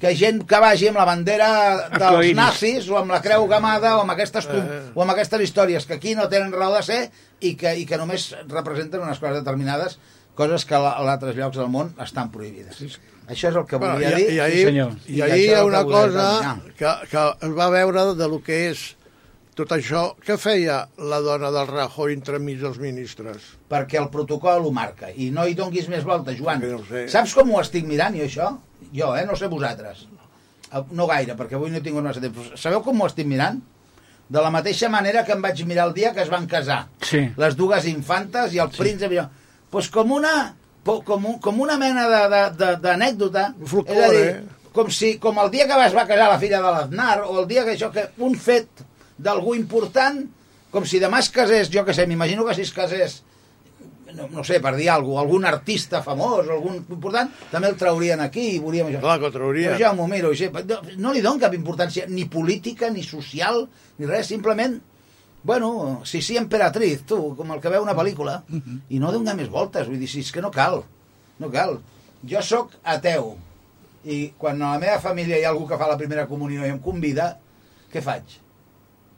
que 0.00 0.10
gent 0.18 0.42
que 0.46 0.58
vagi 0.60 0.88
amb 0.90 0.98
la 0.98 1.04
bandera 1.08 1.48
dels 1.94 2.34
nazis 2.36 2.88
o 2.90 2.98
amb 2.98 3.10
la 3.14 3.20
creu 3.22 3.46
gamada 3.48 3.96
o 3.96 4.02
amb 4.02 4.10
aquestes, 4.12 4.46
com- 4.46 4.56
Eh. 4.60 4.80
o 4.94 5.02
amb 5.02 5.12
aquestes 5.14 5.40
històries 5.40 5.86
que 5.86 5.94
aquí 5.94 6.14
no 6.14 6.28
tenen 6.28 6.52
raó 6.52 6.74
de 6.74 6.82
ser 6.82 7.10
i 7.40 7.54
que, 7.56 7.76
i 7.78 7.86
que 7.86 7.96
només 7.96 8.34
representen 8.48 9.00
unes 9.00 9.18
coses 9.18 9.38
determinades 9.42 9.98
coses 10.34 10.64
que 10.66 10.74
a 10.74 10.90
altres 10.98 11.36
llocs 11.36 11.56
del 11.56 11.68
món 11.70 11.94
estan 12.02 12.30
prohibides. 12.32 12.80
Això 13.28 13.48
és 13.48 13.56
el 13.56 13.64
que 13.66 13.76
Bueno, 13.78 13.94
volia 13.94 14.18
i, 14.18 14.24
dir. 14.24 14.32
i 14.34 14.40
ahir, 14.40 14.66
i 14.68 15.20
això 15.22 15.32
ahir 15.32 15.44
hi 15.48 15.54
ha 15.54 15.64
una 15.64 15.84
cosa 15.84 16.58
que, 16.76 16.90
que 17.10 17.22
es 17.46 17.52
va 17.56 17.70
veure 17.70 18.14
de 18.18 18.28
lo 18.28 18.42
que 18.42 18.68
és 18.70 18.96
tot 19.54 19.70
això. 19.70 20.16
Què 20.26 20.36
feia 20.36 20.88
la 20.98 21.20
dona 21.22 21.52
del 21.54 21.68
Rajoy 21.70 22.12
entremig 22.12 22.58
dels 22.60 22.78
ministres? 22.82 23.54
perquè 23.70 23.98
el 24.02 24.10
protocol 24.10 24.66
ho 24.66 24.70
marca. 24.72 25.08
I 25.14 25.30
no 25.30 25.46
hi 25.46 25.54
donguis 25.54 25.88
més 25.88 26.04
volta, 26.04 26.34
Joan. 26.36 26.60
No 26.60 26.82
sé. 26.84 27.08
Saps 27.08 27.32
com 27.34 27.50
ho 27.54 27.60
estic 27.60 27.86
mirant, 27.86 28.14
jo, 28.18 28.24
això? 28.26 28.58
Jo, 28.92 29.14
eh? 29.16 29.24
No 29.26 29.36
sé 29.36 29.48
vosaltres. 29.52 30.06
Eh, 30.72 30.82
No 30.90 31.06
gaire, 31.06 31.36
perquè 31.38 31.54
avui 31.56 31.70
no 31.70 31.80
tingut 31.82 32.04
massa 32.04 32.20
temps. 32.22 32.52
Sabeu 32.60 32.82
com 32.82 33.00
ho 33.00 33.06
estic 33.06 33.26
mirant? 33.30 33.60
De 34.28 34.40
la 34.40 34.50
mateixa 34.50 34.88
manera 34.88 35.22
que 35.24 35.32
em 35.36 35.42
vaig 35.44 35.60
mirar 35.68 35.88
el 35.88 35.94
dia 35.94 36.12
que 36.14 36.22
es 36.24 36.30
van 36.32 36.46
casar. 36.50 36.86
Sí. 37.04 37.26
Les 37.36 37.56
dues 37.56 37.86
infantes 37.90 38.54
i 38.54 38.60
el 38.62 38.70
sí. 38.72 38.80
príncep. 38.80 39.12
jo. 39.12 39.26
Pues 39.70 39.90
com 39.92 40.12
una, 40.16 40.54
com, 40.84 41.24
un, 41.26 41.38
com 41.44 41.60
una 41.60 41.76
mena 41.78 42.06
d'anècdota. 42.54 43.50
És 43.64 44.00
a 44.04 44.08
dir, 44.12 44.24
com, 44.72 44.90
si, 44.90 45.18
com 45.22 45.38
el 45.42 45.50
dia 45.52 45.66
que 45.68 45.76
es 45.86 45.94
va 45.94 46.06
casar 46.08 46.30
la 46.32 46.38
filla 46.40 46.62
de 46.62 46.72
l'Aznar, 46.72 47.20
o 47.28 47.40
el 47.42 47.48
dia 47.50 47.64
que 47.64 47.76
això, 47.76 47.90
que 47.92 48.08
un 48.18 48.34
fet 48.34 48.82
d'algú 49.18 49.54
important, 49.54 50.24
com 50.74 50.86
si 50.88 50.98
demà 50.98 51.20
es 51.22 51.30
casés, 51.30 51.70
jo 51.70 51.84
que 51.86 51.94
sé, 51.94 52.06
m'imagino 52.06 52.44
que 52.46 52.54
si 52.56 52.62
es 52.66 52.72
casés 52.74 53.20
no, 54.16 54.28
no 54.32 54.44
sé, 54.46 54.60
per 54.62 54.74
dir 54.78 54.88
alguna 54.92 55.20
cosa, 55.20 55.24
algun 55.24 55.46
artista 55.50 56.00
famós, 56.04 56.48
algun 56.48 56.80
important, 56.82 57.30
també 57.50 57.70
el 57.70 57.78
traurien 57.80 58.22
aquí 58.24 58.46
i 58.54 58.58
veuríem 58.62 58.90
això. 58.90 59.02
Clar 59.04 59.18
que 59.20 59.28
ho 59.28 59.34
traurien. 59.34 59.74
Però 59.74 59.82
ja 59.82 59.92
m'ho 59.96 60.08
miro, 60.10 60.32
així. 60.34 60.50
no, 60.54 60.80
no 61.02 61.14
li 61.14 61.22
dono 61.24 61.42
cap 61.42 61.54
importància 61.56 62.08
ni 62.08 62.26
política, 62.30 62.90
ni 62.90 63.02
social, 63.06 63.64
ni 63.98 64.10
res, 64.10 64.30
simplement 64.32 64.80
bueno, 65.44 66.00
si 66.08 66.22
sí 66.22 66.38
emperatriz, 66.40 67.02
tu, 67.04 67.34
com 67.36 67.50
el 67.52 67.60
que 67.60 67.68
veu 67.68 67.82
una 67.84 67.92
pel·lícula, 67.94 68.38
i 68.88 68.98
no 68.98 69.10
donar 69.12 69.34
més 69.36 69.50
voltes, 69.52 69.90
vull 69.90 70.00
dir, 70.00 70.08
si 70.08 70.22
és 70.24 70.30
que 70.32 70.40
no 70.40 70.50
cal, 70.50 70.80
no 71.38 71.50
cal. 71.52 71.76
Jo 72.24 72.40
sóc 72.40 72.72
ateu, 72.82 73.34
i 74.08 74.32
quan 74.40 74.62
a 74.62 74.72
la 74.72 74.80
meva 74.80 74.96
família 75.04 75.36
hi 75.36 75.44
ha 75.44 75.50
algú 75.52 75.68
que 75.68 75.76
fa 75.80 75.90
la 75.90 75.98
primera 76.00 76.24
comunió 76.30 76.64
i 76.64 76.72
em 76.72 76.80
convida, 76.80 77.34
què 77.92 78.00
faig? 78.04 78.38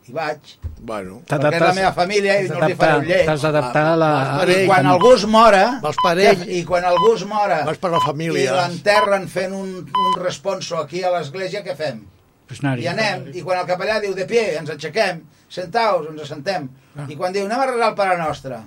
Hi 0.06 0.12
vaig, 0.14 0.50
Bueno, 0.86 1.16
perquè 1.26 1.50
és 1.56 1.62
la 1.64 1.72
meva 1.74 1.88
família 1.96 2.34
i 2.38 2.48
no 2.50 2.60
els 2.60 2.70
hi 2.70 2.74
faré 2.78 2.98
un 3.00 3.06
lleig. 3.08 3.24
T'has 3.26 3.42
d'adaptar 3.42 3.82
a 3.92 3.96
la... 3.98 4.10
I 4.46 4.66
quan 4.68 4.86
algú 4.86 5.08
es 5.16 5.24
mora... 5.26 5.62
Vas 5.82 5.96
per 6.04 6.12
ell. 6.22 6.44
I 6.46 6.60
quan 6.68 6.84
algú 6.86 7.14
es 7.16 7.24
mora... 7.26 7.62
Vas 7.66 7.80
per 7.82 7.90
la 7.90 8.00
família. 8.04 8.44
I 8.44 8.52
l'enterren 8.54 9.26
fent 9.32 9.56
un, 9.56 9.72
un 9.88 10.14
responso 10.22 10.78
aquí 10.78 11.02
a 11.02 11.10
l'església, 11.16 11.64
què 11.66 11.74
fem? 11.78 12.04
Pues. 12.46 12.60
I 12.62 12.86
anem, 12.92 13.24
i 13.34 13.42
quan 13.42 13.58
el 13.58 13.66
capellà 13.66 13.96
diu 14.04 14.14
de 14.14 14.28
pie, 14.30 14.44
ens 14.60 14.70
aixequem, 14.70 15.24
sentaus, 15.50 16.06
ens 16.12 16.22
assentem. 16.28 16.68
I 17.10 17.18
quan 17.18 17.34
diu 17.34 17.48
anem 17.48 17.64
a 17.64 17.68
resar 17.72 17.90
el 17.90 17.98
Pare 17.98 18.16
Nostre, 18.22 18.62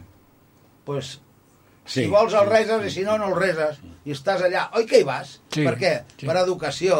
pues, 0.89 1.15
Sí. 1.89 2.03
si 2.03 2.09
vols 2.11 2.35
el 2.37 2.45
reses 2.45 2.83
i 2.85 2.89
si 2.93 3.01
no, 3.01 3.15
no 3.17 3.31
el 3.31 3.37
reses. 3.39 3.79
I 4.05 4.11
estàs 4.13 4.43
allà. 4.45 4.67
Oi 4.77 4.83
que 4.85 4.99
hi 4.99 5.05
vas? 5.07 5.39
Sí, 5.49 5.63
Per 5.65 5.73
què? 5.79 5.93
sí. 6.19 6.27
Per 6.27 6.35
educació, 6.37 6.97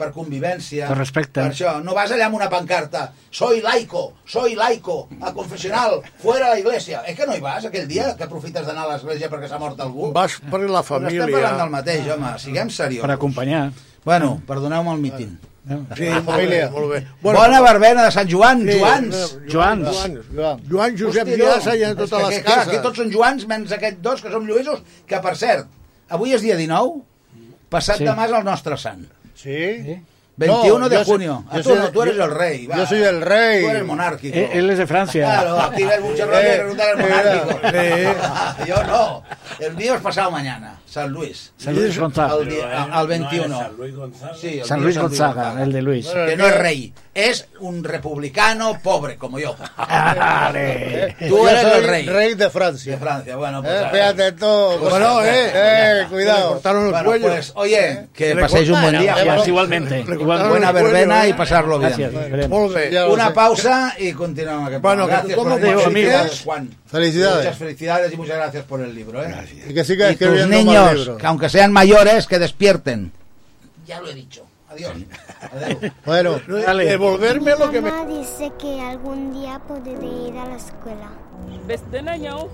per 0.00 0.08
convivència. 0.14 0.88
Per 0.88 0.96
respecte. 0.98 1.42
Per 1.42 1.50
això. 1.52 1.74
No 1.84 1.92
vas 1.96 2.10
allà 2.16 2.26
amb 2.30 2.38
una 2.40 2.48
pancarta. 2.52 3.10
Soy 3.30 3.60
laico, 3.60 4.06
soy 4.26 4.56
laico, 4.58 5.02
a 5.20 5.34
confessional, 5.36 6.00
fuera 6.22 6.48
la 6.54 6.58
iglesia. 6.58 7.02
És 7.06 7.18
que 7.18 7.26
no 7.28 7.36
hi 7.36 7.44
vas 7.44 7.68
aquell 7.68 7.86
dia 7.90 8.14
que 8.16 8.24
aprofites 8.24 8.64
d'anar 8.66 8.88
a 8.88 8.94
l'església 8.94 9.28
perquè 9.30 9.48
s'ha 9.52 9.60
mort 9.60 9.78
algú? 9.84 10.10
vas 10.16 10.40
per 10.40 10.60
la 10.64 10.80
Doncs 10.80 10.90
estem 10.90 11.04
família. 11.04 11.28
parlant 11.36 11.62
del 11.62 11.70
mateix, 11.76 12.08
home. 12.16 12.32
Siguem 12.40 12.70
seriosos. 12.72 13.06
Per 13.06 13.14
acompanyar. 13.14 13.70
Bueno, 14.04 14.40
perdoneu-me 14.48 14.96
el 14.96 15.00
míting. 15.04 15.38
Sí, 15.94 16.06
molt 16.24 16.48
bé, 16.48 16.60
molt 16.72 16.88
bé. 16.90 16.98
Bona 17.22 17.60
verbena 17.60 18.06
de 18.06 18.10
Sant 18.10 18.26
Joan, 18.32 18.62
Sí, 18.64 18.78
Joans. 18.80 19.18
Joans. 19.52 19.84
Joans. 19.92 20.30
Joan, 20.34 20.62
Joan 20.70 20.96
Josep 20.98 21.28
Hosti, 21.28 21.36
Viassa 21.42 21.74
i 21.76 21.84
en 21.84 21.94
totes 21.98 22.10
que, 22.16 22.22
les 22.24 22.38
que, 22.38 22.44
cases. 22.48 22.68
Aquí 22.72 22.78
tots 22.82 22.96
són 22.98 23.12
Joans, 23.12 23.44
menys 23.46 23.74
aquests 23.76 24.00
dos, 24.02 24.22
que 24.24 24.32
som 24.32 24.46
Lluïsos, 24.48 24.80
que, 25.06 25.20
per 25.20 25.36
cert, 25.36 25.68
avui 26.08 26.32
és 26.34 26.40
dia 26.42 26.56
19, 26.56 27.02
passat 27.70 28.00
Sí. 28.00 28.04
demà 28.08 28.24
és 28.26 28.32
el 28.32 28.44
nostre 28.48 28.76
sant. 28.80 29.04
Sí? 29.42 30.02
21 30.36 30.78
No, 30.78 30.88
de 30.88 30.96
yo 30.96 31.04
soy- 31.04 31.12
junio. 31.12 31.44
Ah, 31.50 31.56
yo 31.56 31.62
tú 31.62 31.68
soy- 31.70 31.78
no, 31.78 31.90
tú 31.90 32.02
eres 32.02 32.16
yo- 32.16 32.24
el 32.24 32.30
rey. 32.30 32.66
va. 32.66 32.76
yo 32.76 32.86
soy 32.86 33.02
el 33.02 33.20
rey. 33.20 33.62
Tú 33.62 33.68
eres 33.68 33.84
monárquico. 33.84 34.36
Él, 34.38 34.48
él 34.52 34.70
es 34.70 34.78
de 34.78 34.86
Francia. 34.86 35.24
Claro, 35.26 35.60
aquí 35.60 35.84
ves 35.84 36.00
mucho 36.00 36.24
rollo 36.26 36.38
Eh, 36.38 36.54
eres 36.54 36.72
mira, 36.74 36.96
monárquico. 36.96 37.60
Yo 38.66 38.82
no. 38.84 39.22
El 39.58 39.74
mío 39.74 39.94
es 39.96 40.00
pasado 40.00 40.30
mañana, 40.30 40.78
San 40.90 41.10
Luis. 41.12 41.52
San 41.56 41.74
Luis 41.76 41.96
Gonzaga. 41.98 42.34
Al, 42.34 42.92
al 42.92 43.06
21. 43.06 43.46
¿No 43.48 43.54
es 43.56 43.62
San 43.64 43.76
Luis 43.76 43.94
Gonzaga? 43.94 44.34
Sí, 44.34 44.58
el 44.58 44.64
San 44.64 44.78
mío 44.78 44.84
Luis 44.86 44.96
es 44.96 45.02
Gonzaga, 45.02 45.62
el 45.62 45.72
de 45.72 45.82
Luis. 45.82 46.08
Que 46.08 46.36
no 46.36 46.46
es 46.48 46.58
rey, 46.58 46.92
es 47.14 47.48
un 47.60 47.84
republicano 47.84 48.78
pobre 48.82 49.16
como 49.16 49.38
yo. 49.38 49.54
Tú 51.28 51.48
eres 51.48 51.64
el 51.76 51.84
rey. 51.84 52.06
rey 52.06 52.34
de 52.34 52.50
Francia. 52.50 52.92
De 52.92 52.98
Francia, 52.98 53.36
bueno, 53.36 53.62
pues. 53.62 53.72
Eh, 53.72 53.78
a 53.78 53.82
ver. 53.82 53.90
fíjate 53.92 54.32
tú. 54.32 54.78
Pues, 54.80 54.90
Bueno, 54.90 55.22
eh, 55.24 55.50
eh, 55.54 56.06
cuidado. 56.10 56.48
cortaron 56.54 56.86
el 56.94 57.04
Bueno, 57.04 57.26
pues, 57.28 57.52
oye, 57.54 58.06
que 58.12 58.34
Le 58.34 58.40
paséis 58.42 58.68
un 58.70 58.80
buen 58.82 58.98
día. 58.98 59.14
eh. 59.22 59.30
Pues 59.36 59.48
igualmente. 59.48 60.02
Buena 60.02 60.72
verbena 60.72 61.26
y 61.26 61.30
eh. 61.30 61.34
pasarlo 61.34 61.78
bien. 61.78 62.10
Gracias. 62.30 63.08
Una 63.08 63.32
pausa 63.32 63.94
y 63.98 64.12
continuamos. 64.12 64.80
Bueno, 64.80 65.06
gracias 65.06 65.36
¿cómo 65.36 65.50
por 65.50 65.60
el 65.60 65.66
digo, 65.68 65.80
felicidades, 65.82 66.20
amigos? 66.20 66.40
Juan. 66.44 66.70
Felicidades. 66.90 67.36
Muchas 67.44 67.58
felicidades 67.58 68.12
y 68.12 68.16
muchas 68.16 68.36
gracias 68.36 68.64
por 68.64 68.80
el 68.80 68.94
libro. 68.94 69.22
¿eh? 69.22 69.32
Y 69.68 69.74
que 69.74 69.84
siga 69.84 70.10
Y 70.10 70.16
tus 70.16 70.22
escribiendo 70.26 70.56
niños, 70.80 71.18
que 71.18 71.26
aunque 71.26 71.48
sean 71.48 71.72
mayores, 71.72 72.26
que 72.26 72.38
despierten. 72.38 73.12
Ya 73.86 74.00
lo 74.00 74.08
he 74.08 74.14
dicho. 74.14 74.46
Adiós. 74.70 74.92
Adeu. 75.52 75.90
Bueno, 76.06 76.40
devolverme 76.46 77.52
lo 77.56 77.70
que 77.70 77.80
me... 77.80 77.90
Mamá 77.90 78.06
dice 78.06 78.52
que 78.58 78.80
algún 78.80 79.32
día 79.32 79.60
podré 79.66 79.92
ir 79.92 80.36
a 80.38 80.46
la 80.46 80.56
escuela. 80.56 81.10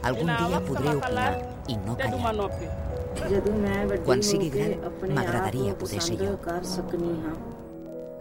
Algun 0.03 0.27
dia 0.27 0.61
podré 0.61 0.95
opinar 0.97 1.35
i 1.69 1.77
no 1.77 1.97
callar. 1.99 2.49
Quan 4.05 4.23
sigui 4.23 4.51
gran, 4.53 4.77
m'agradaria 5.15 5.77
poder 5.79 6.03
ser 6.05 6.19
jo. 6.21 6.37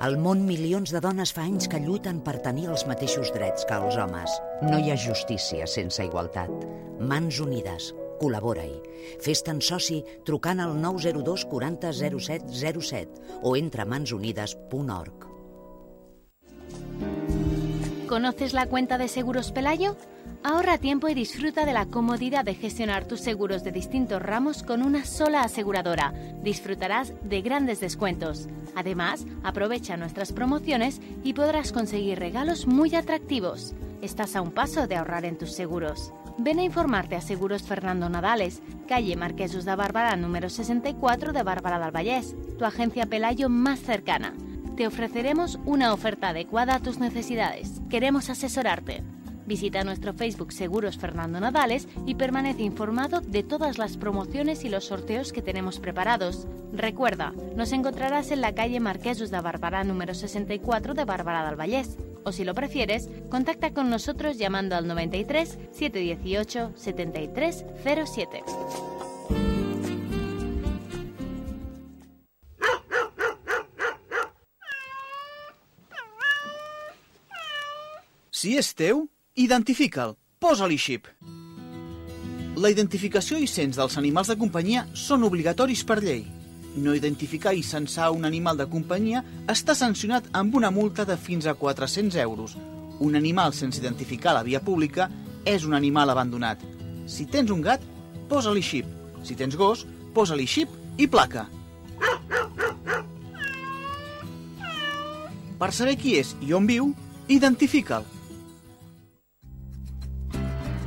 Al 0.06 0.18
món, 0.20 0.44
milions 0.48 0.92
de 0.92 1.00
dones 1.04 1.32
fa 1.36 1.46
anys 1.48 1.70
que 1.72 1.80
lluiten 1.80 2.20
per 2.24 2.38
tenir 2.44 2.68
els 2.72 2.86
mateixos 2.88 3.32
drets 3.36 3.68
que 3.68 3.78
els 3.80 3.96
homes. 4.00 4.34
No 4.64 4.80
hi 4.80 4.92
ha 4.92 4.98
justícia 5.00 5.68
sense 5.68 6.04
igualtat. 6.04 6.52
Mans 7.00 7.40
unides. 7.44 7.94
Col·labora-hi. 8.20 8.76
Fes-te'n 9.22 9.62
soci 9.62 10.02
trucant 10.26 10.62
al 10.64 10.76
902 10.82 11.46
40 11.52 11.94
07 11.94 12.52
07 12.52 13.40
o 13.44 13.56
entra 13.56 13.84
a 13.84 13.86
mansunides.org. 13.86 15.36
¿Conoces 18.08 18.54
la 18.54 18.68
cuenta 18.68 18.98
de 18.98 19.08
Seguros 19.08 19.52
Pelayo? 19.52 19.98
Ahorra 20.44 20.78
tiempo 20.78 21.10
y 21.10 21.16
disfruta 21.16 21.66
de 21.66 21.74
la 21.74 21.88
comodidad 21.88 22.46
de 22.46 22.54
gestionar 22.54 23.08
tus 23.08 23.20
seguros 23.20 23.64
de 23.64 23.72
distintos 23.72 24.22
ramos 24.22 24.62
con 24.62 24.84
una 24.84 25.04
sola 25.04 25.42
aseguradora. 25.42 26.14
Disfrutarás 26.44 27.14
de 27.24 27.42
grandes 27.42 27.80
descuentos. 27.80 28.48
Además, 28.76 29.26
aprovecha 29.44 29.98
nuestras 29.98 30.34
promociones 30.34 31.02
y 31.24 31.34
podrás 31.34 31.72
conseguir 31.72 32.20
regalos 32.20 32.68
muy 32.68 32.94
atractivos. 32.94 33.74
Estás 34.04 34.36
a 34.36 34.42
un 34.42 34.52
paso 34.52 34.86
de 34.86 34.98
ahorrar 34.98 35.26
en 35.26 35.40
tus 35.40 35.52
seguros. 35.52 36.14
Ven 36.38 36.60
a 36.60 36.64
informarte 36.64 37.16
a 37.16 37.22
Seguros 37.22 37.64
Fernando 37.64 38.10
Nadales, 38.10 38.62
calle 38.90 39.16
Marquesos 39.16 39.64
de 39.64 39.74
Barberà 39.74 40.18
número 40.18 40.50
64 40.50 41.32
de 41.32 41.44
Bárbara 41.44 41.80
del 41.80 41.96
Vallès, 41.96 42.36
tu 42.60 42.66
agencia 42.66 43.06
Pelayo 43.06 43.48
más 43.48 43.80
cercana. 43.80 44.34
Te 44.76 44.86
ofreceremos 44.86 45.60
una 45.64 45.94
oferta 45.94 46.30
adecuada 46.30 46.76
a 46.76 46.80
tus 46.82 47.00
necesidades. 47.00 47.82
Queremos 47.90 48.30
asesorarte. 48.30 49.02
Visita 49.46 49.84
nuestro 49.84 50.14
Facebook 50.14 50.52
Seguros 50.52 50.98
Fernando 50.98 51.40
Nadales 51.40 51.88
y 52.06 52.16
permanece 52.16 52.64
informado 52.64 53.22
de 53.22 53.44
todas 53.44 53.78
las 53.78 53.98
promociones 53.98 54.64
y 54.64 54.70
los 54.70 54.86
sorteos 54.86 55.32
que 55.32 55.42
tenemos 55.42 55.80
preparados. 55.80 56.48
Recuerda, 56.74 57.34
nos 57.56 57.72
encontrarás 57.72 58.32
en 58.32 58.42
la 58.42 58.56
calle 58.56 58.80
Marquesos 58.80 59.32
de 59.32 59.40
Barberà 59.40 59.84
número 59.86 60.14
64 60.14 60.94
de 60.94 61.06
Bárbara 61.06 61.46
del 61.46 61.56
Vallès. 61.56 61.98
O 62.24 62.32
si 62.32 62.44
lo 62.44 62.56
prefieres, 62.56 63.10
contacta 63.30 63.72
con 63.72 63.90
nosotros 63.90 64.38
llamando 64.38 64.76
al 64.76 64.88
93 64.88 65.60
718 65.72 66.72
73 66.76 67.66
07. 68.06 68.44
Si 78.32 78.58
identifica'l. 79.36 80.16
Posa-li 80.40 80.78
xip. 80.80 81.10
La 82.56 82.70
identificació 82.72 83.36
i 83.36 83.48
cens 83.52 83.76
dels 83.76 83.98
animals 84.00 84.30
de 84.32 84.38
companyia 84.40 84.86
són 84.96 85.26
obligatoris 85.28 85.84
per 85.84 86.00
llei. 86.00 86.24
No 86.80 86.96
identificar 86.96 87.52
i 87.56 87.64
censar 87.64 88.14
un 88.16 88.24
animal 88.28 88.56
de 88.56 88.68
companyia 88.72 89.24
està 89.52 89.76
sancionat 89.76 90.30
amb 90.32 90.56
una 90.56 90.72
multa 90.72 91.04
de 91.04 91.18
fins 91.20 91.48
a 91.48 91.54
400 91.54 92.16
euros. 92.24 92.56
Un 93.04 93.20
animal 93.20 93.52
sense 93.54 93.84
identificar 93.84 94.32
a 94.32 94.38
la 94.40 94.46
via 94.48 94.64
pública 94.64 95.10
és 95.44 95.68
un 95.68 95.76
animal 95.76 96.16
abandonat. 96.16 96.64
Si 97.06 97.28
tens 97.28 97.52
un 97.52 97.62
gat, 97.62 97.84
posa-li 98.32 98.64
xip. 98.64 98.88
Si 99.24 99.36
tens 99.36 99.60
gos, 99.60 99.84
posa-li 100.16 100.48
xip 100.48 100.72
i 100.98 101.12
placa. 101.12 101.50
Per 105.60 105.72
saber 105.76 106.00
qui 106.00 106.20
és 106.24 106.36
i 106.40 106.56
on 106.56 106.68
viu, 106.68 106.94
identifica'l. 107.28 108.15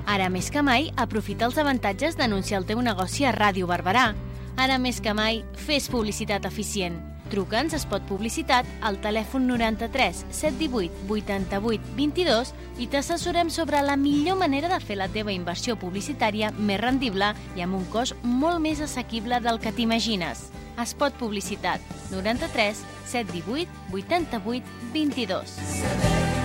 Ara 0.08 0.30
més 0.32 0.46
que 0.48 0.62
mai, 0.64 0.86
aprofita 0.96 1.44
els 1.44 1.58
avantatges 1.60 2.14
d'anunciar 2.16 2.62
el 2.62 2.66
teu 2.66 2.80
negoci 2.80 3.26
a 3.28 3.32
Ràdio 3.34 3.66
Barberà. 3.68 4.14
Ara 4.56 4.78
més 4.80 5.02
que 5.04 5.12
mai, 5.12 5.42
fes 5.66 5.90
publicitat 5.92 6.48
eficient. 6.48 6.96
Truca'ns 7.28 7.74
a 7.76 7.78
Spot 7.82 8.06
Publicitat 8.08 8.64
al 8.88 8.96
telèfon 9.04 9.44
93 9.50 10.22
718 10.32 11.04
88 11.12 11.90
22 11.98 12.54
i 12.80 12.88
t'assessorem 12.88 13.52
sobre 13.52 13.82
la 13.84 13.98
millor 14.00 14.40
manera 14.40 14.70
de 14.72 14.80
fer 14.80 14.96
la 14.96 15.10
teva 15.12 15.34
inversió 15.34 15.76
publicitària 15.76 16.54
més 16.56 16.80
rendible 16.80 17.34
i 17.58 17.66
amb 17.66 17.76
un 17.76 17.84
cost 17.92 18.16
molt 18.24 18.64
més 18.64 18.80
assequible 18.80 19.42
del 19.44 19.60
que 19.60 19.74
t'imagines. 19.76 20.48
Spot 20.88 21.20
Publicitat 21.20 21.84
93 22.14 22.80
718 23.12 23.68
88 23.92 24.64
22. 24.96 26.38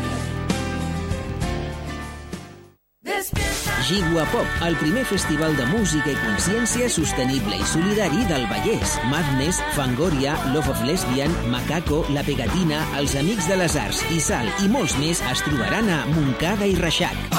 Gigua 3.84 4.24
Pop, 4.32 4.48
el 4.66 4.78
primer 4.78 5.04
festival 5.04 5.58
de 5.58 5.66
música 5.68 6.14
i 6.14 6.16
consciència 6.16 6.88
sostenible 6.88 7.58
i 7.60 7.66
solidari 7.68 8.24
del 8.30 8.46
Vallès. 8.48 8.94
Madness, 9.12 9.60
Fangoria, 9.76 10.38
Love 10.54 10.72
of 10.72 10.84
Lesbian, 10.88 11.34
Macaco, 11.52 12.00
La 12.16 12.24
Pegatina, 12.24 12.80
Els 13.02 13.18
Amics 13.20 13.50
de 13.52 13.60
les 13.60 13.76
Arts 13.76 14.00
i 14.16 14.22
Sal 14.24 14.48
i 14.64 14.72
molts 14.72 14.96
més 15.02 15.20
es 15.34 15.44
trobaran 15.44 15.92
a 15.92 16.00
Montcada 16.14 16.70
i 16.70 16.80
Reixac. 16.80 17.36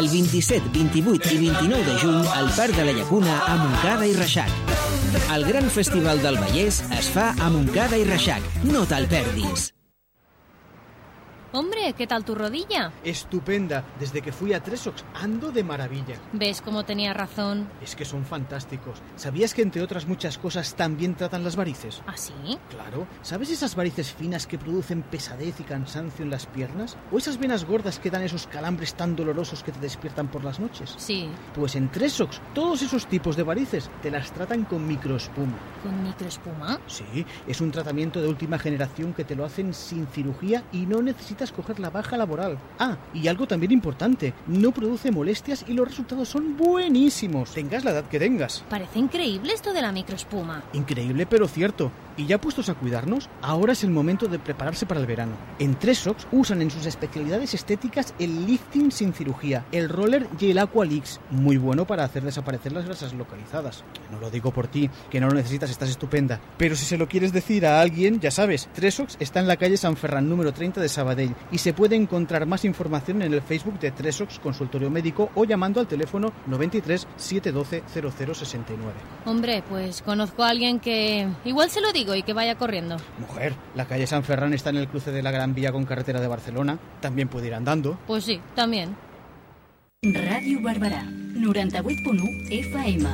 El 0.00 0.08
27, 0.08 0.72
28 0.72 1.36
i 1.36 1.40
29 1.44 1.84
de 1.90 2.00
juny 2.00 2.34
al 2.40 2.52
Parc 2.56 2.80
de 2.80 2.88
la 2.88 2.96
Llacuna 2.96 3.38
a 3.44 3.60
Montcada 3.60 4.08
i 4.08 4.16
Reixac. 4.16 4.76
El 5.36 5.44
gran 5.44 5.68
festival 5.68 6.24
del 6.24 6.40
Vallès 6.40 6.84
es 6.96 7.12
fa 7.12 7.34
a 7.36 7.52
Montcada 7.52 8.00
i 8.00 8.08
Reixac. 8.08 8.54
No 8.64 8.88
te'l 8.88 9.10
perdis. 9.12 9.75
Hombre, 11.56 11.94
¿qué 11.96 12.06
tal 12.06 12.22
tu 12.22 12.34
rodilla? 12.34 12.92
Estupenda. 13.02 13.82
Desde 13.98 14.20
que 14.20 14.30
fui 14.30 14.52
a 14.52 14.62
Tresox 14.62 15.06
ando 15.14 15.50
de 15.50 15.64
maravilla. 15.64 16.16
¿Ves 16.34 16.60
cómo 16.60 16.84
tenía 16.84 17.14
razón? 17.14 17.66
Es 17.80 17.96
que 17.96 18.04
son 18.04 18.26
fantásticos. 18.26 19.00
¿Sabías 19.16 19.54
que 19.54 19.62
entre 19.62 19.80
otras 19.80 20.06
muchas 20.06 20.36
cosas 20.36 20.74
también 20.74 21.14
tratan 21.14 21.44
las 21.44 21.56
varices? 21.56 22.02
¿Ah, 22.06 22.18
sí? 22.18 22.34
Claro. 22.68 23.06
¿Sabes 23.22 23.48
esas 23.48 23.74
varices 23.74 24.12
finas 24.12 24.46
que 24.46 24.58
producen 24.58 25.00
pesadez 25.00 25.58
y 25.58 25.62
cansancio 25.62 26.26
en 26.26 26.30
las 26.30 26.44
piernas? 26.44 26.98
¿O 27.10 27.16
esas 27.16 27.38
venas 27.38 27.64
gordas 27.64 27.98
que 28.00 28.10
dan 28.10 28.22
esos 28.22 28.46
calambres 28.46 28.92
tan 28.92 29.16
dolorosos 29.16 29.62
que 29.62 29.72
te 29.72 29.80
despiertan 29.80 30.28
por 30.28 30.44
las 30.44 30.60
noches? 30.60 30.94
Sí. 30.98 31.26
Pues 31.54 31.74
en 31.74 31.90
Tresox, 31.90 32.38
todos 32.52 32.82
esos 32.82 33.06
tipos 33.06 33.34
de 33.34 33.44
varices 33.44 33.88
te 34.02 34.10
las 34.10 34.30
tratan 34.30 34.66
con 34.66 34.86
microespuma. 34.86 35.56
¿Con 35.82 36.02
microespuma? 36.02 36.78
Sí, 36.86 37.24
es 37.46 37.62
un 37.62 37.70
tratamiento 37.70 38.20
de 38.20 38.28
última 38.28 38.58
generación 38.58 39.14
que 39.14 39.24
te 39.24 39.34
lo 39.34 39.46
hacen 39.46 39.72
sin 39.72 40.06
cirugía 40.08 40.62
y 40.70 40.84
no 40.84 41.00
necesitas 41.00 41.45
coger 41.52 41.80
la 41.80 41.90
baja 41.90 42.16
laboral. 42.16 42.58
Ah, 42.78 42.96
y 43.14 43.28
algo 43.28 43.46
también 43.46 43.72
importante, 43.72 44.34
no 44.46 44.72
produce 44.72 45.10
molestias 45.10 45.64
y 45.68 45.72
los 45.72 45.88
resultados 45.88 46.28
son 46.28 46.56
buenísimos. 46.56 47.52
Tengas 47.52 47.84
la 47.84 47.92
edad 47.92 48.04
que 48.04 48.18
tengas. 48.18 48.64
Parece 48.68 48.98
increíble 48.98 49.52
esto 49.52 49.72
de 49.72 49.82
la 49.82 49.92
microespuma. 49.92 50.62
Increíble 50.72 51.26
pero 51.26 51.48
cierto. 51.48 51.90
Y 52.16 52.26
ya 52.26 52.40
puestos 52.40 52.68
a 52.68 52.74
cuidarnos, 52.74 53.28
ahora 53.42 53.74
es 53.74 53.84
el 53.84 53.90
momento 53.90 54.26
de 54.26 54.38
prepararse 54.38 54.86
para 54.86 55.00
el 55.00 55.06
verano. 55.06 55.36
En 55.58 55.78
Tresox 55.78 56.26
usan 56.32 56.62
en 56.62 56.70
sus 56.70 56.86
especialidades 56.86 57.52
estéticas 57.52 58.14
el 58.18 58.46
lifting 58.46 58.90
sin 58.90 59.12
cirugía, 59.12 59.66
el 59.70 59.88
roller 59.88 60.26
y 60.40 60.50
el 60.50 60.58
Aqualix, 60.58 61.20
muy 61.30 61.58
bueno 61.58 61.86
para 61.86 62.04
hacer 62.04 62.22
desaparecer 62.22 62.72
las 62.72 62.86
grasas 62.86 63.12
localizadas. 63.12 63.84
No 64.10 64.18
lo 64.18 64.30
digo 64.30 64.50
por 64.50 64.66
ti, 64.66 64.88
que 65.10 65.20
no 65.20 65.28
lo 65.28 65.34
necesitas, 65.34 65.70
estás 65.70 65.90
estupenda. 65.90 66.40
Pero 66.56 66.74
si 66.74 66.86
se 66.86 66.96
lo 66.96 67.06
quieres 67.06 67.32
decir 67.32 67.66
a 67.66 67.80
alguien, 67.80 68.18
ya 68.18 68.30
sabes, 68.30 68.68
Tresox 68.74 69.16
está 69.20 69.40
en 69.40 69.48
la 69.48 69.56
calle 69.56 69.76
San 69.76 69.96
Ferran 69.96 70.28
número 70.28 70.52
30 70.52 70.80
de 70.80 70.88
Sabadell 70.88 71.34
y 71.52 71.58
se 71.58 71.74
puede 71.74 71.96
encontrar 71.96 72.46
más 72.46 72.64
información 72.64 73.22
en 73.22 73.34
el 73.34 73.42
Facebook 73.42 73.78
de 73.78 73.90
Tresox 73.90 74.38
Consultorio 74.38 74.90
Médico 74.90 75.30
o 75.34 75.44
llamando 75.44 75.80
al 75.80 75.86
teléfono 75.86 76.32
93 76.46 77.06
712 77.16 77.82
0069. 78.34 78.92
Hombre, 79.26 79.62
pues 79.68 80.02
conozco 80.02 80.42
a 80.42 80.48
alguien 80.48 80.80
que 80.80 81.28
igual 81.44 81.70
se 81.70 81.80
lo 81.80 81.92
digo 81.92 82.05
contigo 82.06 82.14
y 82.14 82.22
que 82.22 82.32
vaya 82.32 82.54
corriendo. 82.56 82.96
Mujer, 83.18 83.54
la 83.74 83.86
calle 83.86 84.06
San 84.06 84.22
Ferran 84.22 84.54
está 84.54 84.70
en 84.70 84.76
el 84.76 84.88
cruce 84.88 85.10
de 85.10 85.22
la 85.22 85.30
Gran 85.30 85.54
Vía 85.54 85.72
con 85.72 85.84
carretera 85.84 86.20
de 86.20 86.28
Barcelona. 86.28 86.78
También 87.00 87.28
puede 87.28 87.48
ir 87.48 87.54
andando. 87.54 87.98
Pues 88.06 88.24
sí, 88.24 88.40
también. 88.54 88.96
Ràdio 90.02 90.60
Barberà, 90.62 91.02
98.1 91.34 92.52
FM. 92.52 93.08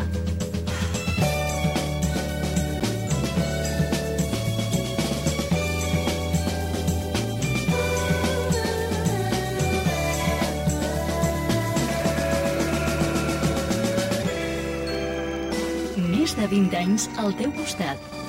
Més 16.13 16.35
de 16.37 16.47
20 16.51 16.77
anys 16.77 17.09
al 17.17 17.33
teu 17.39 17.55
costat. 17.57 18.22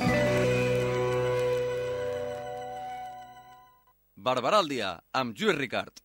Barberà 4.27 4.59
al 4.63 4.69
dia, 4.71 4.89
amb 5.21 5.35
Lluís 5.39 5.57
Ricard. 5.59 6.02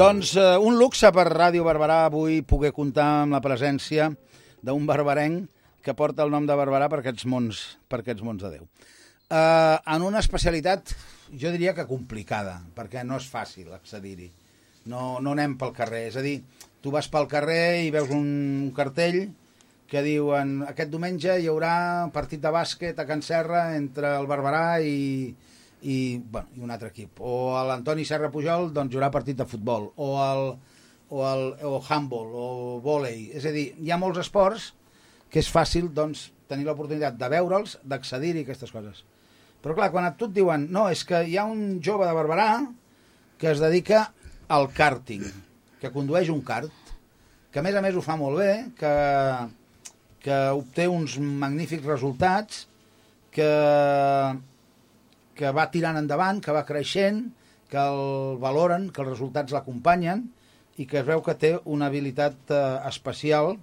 Doncs 0.00 0.30
eh, 0.40 0.56
un 0.56 0.78
luxe 0.80 1.10
per 1.12 1.26
Ràdio 1.28 1.60
Barberà 1.66 2.06
avui 2.06 2.38
poder 2.48 2.70
comptar 2.72 3.04
amb 3.18 3.34
la 3.36 3.40
presència 3.44 4.06
d'un 4.64 4.86
barberenc 4.88 5.50
que 5.84 5.92
porta 5.98 6.24
el 6.24 6.32
nom 6.32 6.46
de 6.48 6.56
Barberà 6.56 6.86
per 6.88 7.02
aquests 7.02 7.26
mons, 7.28 7.58
per 7.84 7.98
aquests 8.00 8.24
mons 8.24 8.40
de 8.40 8.52
Déu. 8.54 8.62
Eh, 8.64 9.76
en 9.76 10.06
una 10.06 10.22
especialitat, 10.24 10.94
jo 11.42 11.52
diria 11.52 11.74
que 11.76 11.84
complicada, 11.84 12.56
perquè 12.72 13.04
no 13.04 13.18
és 13.20 13.28
fàcil 13.28 13.74
accedir-hi. 13.76 14.30
No, 14.88 15.18
no 15.20 15.36
anem 15.36 15.58
pel 15.60 15.76
carrer, 15.76 16.06
és 16.08 16.16
a 16.16 16.24
dir, 16.24 16.38
tu 16.80 16.94
vas 16.96 17.10
pel 17.12 17.28
carrer 17.28 17.84
i 17.84 17.92
veus 17.92 18.08
un 18.16 18.72
cartell 18.72 19.26
que 19.90 20.00
diuen 20.06 20.62
aquest 20.70 20.96
diumenge 20.96 21.36
hi 21.36 21.52
haurà 21.52 21.74
partit 22.16 22.40
de 22.40 22.56
bàsquet 22.56 22.96
a 22.96 23.04
Can 23.04 23.20
Serra 23.20 23.74
entre 23.76 24.16
el 24.16 24.32
Barberà 24.32 24.80
i, 24.80 25.34
i, 25.82 26.20
bueno, 26.20 26.48
i 26.56 26.64
un 26.64 26.70
altre 26.70 26.90
equip. 26.92 27.20
O 27.20 27.54
l'Antoni 27.68 28.04
Serra 28.08 28.30
Pujol 28.32 28.70
doncs, 28.74 28.96
haurà 28.96 29.10
partit 29.12 29.38
de 29.38 29.46
futbol. 29.48 29.90
O 29.96 30.10
el, 30.24 30.44
o 31.10 31.22
el 31.26 31.46
o 31.66 31.80
handball, 31.80 32.34
o 32.34 32.48
vòlei. 32.84 33.30
És 33.36 33.46
a 33.48 33.54
dir, 33.54 33.70
hi 33.78 33.90
ha 33.90 34.00
molts 34.00 34.20
esports 34.22 34.72
que 35.30 35.40
és 35.42 35.50
fàcil 35.50 35.88
doncs, 35.94 36.28
tenir 36.50 36.66
l'oportunitat 36.66 37.16
de 37.18 37.28
veure'ls, 37.30 37.76
d'accedir-hi 37.86 38.42
aquestes 38.44 38.72
coses. 38.74 39.04
Però 39.62 39.76
clar, 39.76 39.90
quan 39.92 40.08
a 40.08 40.14
tu 40.18 40.26
et 40.30 40.34
diuen 40.34 40.66
no, 40.72 40.88
és 40.90 41.04
que 41.06 41.22
hi 41.28 41.36
ha 41.38 41.46
un 41.46 41.78
jove 41.84 42.08
de 42.08 42.16
Barberà 42.16 42.50
que 43.40 43.52
es 43.52 43.62
dedica 43.62 44.08
al 44.50 44.66
karting, 44.74 45.22
que 45.80 45.92
condueix 45.94 46.32
un 46.32 46.42
kart, 46.44 46.72
que 47.52 47.60
a 47.60 47.64
més 47.64 47.76
a 47.76 47.82
més 47.84 47.96
ho 47.96 48.02
fa 48.04 48.16
molt 48.18 48.40
bé, 48.40 48.52
que, 48.78 48.92
que 50.24 50.38
obté 50.56 50.88
uns 50.90 51.16
magnífics 51.20 51.86
resultats, 51.86 52.64
que, 53.30 53.50
que 55.40 55.52
va 55.56 55.70
tirant 55.72 55.96
endavant, 55.96 56.42
que 56.44 56.52
va 56.52 56.66
creixent, 56.68 57.24
que 57.70 57.80
el 57.80 58.36
valoren, 58.42 58.90
que 58.92 59.00
els 59.00 59.12
resultats 59.14 59.54
l'acompanyen 59.56 60.26
i 60.82 60.86
que 60.90 61.00
es 61.00 61.06
veu 61.06 61.22
que 61.24 61.36
té 61.40 61.54
una 61.64 61.88
habilitat 61.88 62.52
eh, 62.52 62.60
especial 62.90 63.54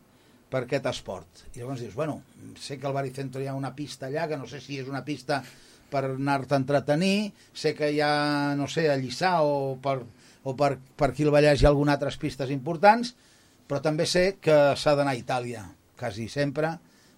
per 0.49 0.63
aquest 0.63 0.87
esport. 0.89 1.43
I 1.53 1.61
llavors 1.61 1.83
dius, 1.83 1.93
bueno, 1.93 2.21
sé 2.57 2.79
que 2.79 2.87
al 2.87 2.95
Baricentro 2.95 3.43
hi 3.43 3.49
ha 3.51 3.55
una 3.57 3.75
pista 3.75 4.07
allà, 4.07 4.25
que 4.31 4.39
no 4.39 4.47
sé 4.49 4.61
si 4.63 4.79
és 4.81 4.89
una 4.89 5.03
pista 5.05 5.41
per 5.91 6.03
anar-te 6.07 6.55
a 6.55 6.61
entretenir, 6.61 7.31
sé 7.53 7.73
que 7.75 7.91
hi 7.93 8.01
ha, 8.03 8.55
no 8.59 8.67
sé, 8.71 8.87
a 8.91 8.97
Lliçà 8.99 9.37
o 9.43 9.77
per, 9.83 9.99
o 10.43 10.55
per, 10.57 10.73
per 10.99 11.11
aquí 11.11 11.27
al 11.27 11.33
Vallès 11.35 11.61
hi 11.61 11.67
ha 11.67 11.71
algunes 11.73 11.95
altres 11.95 12.17
pistes 12.21 12.51
importants, 12.55 13.13
però 13.67 13.83
també 13.83 14.07
sé 14.07 14.37
que 14.41 14.57
s'ha 14.79 14.95
d'anar 14.95 15.13
a 15.15 15.19
Itàlia, 15.19 15.63
quasi 15.99 16.27
sempre, 16.31 16.77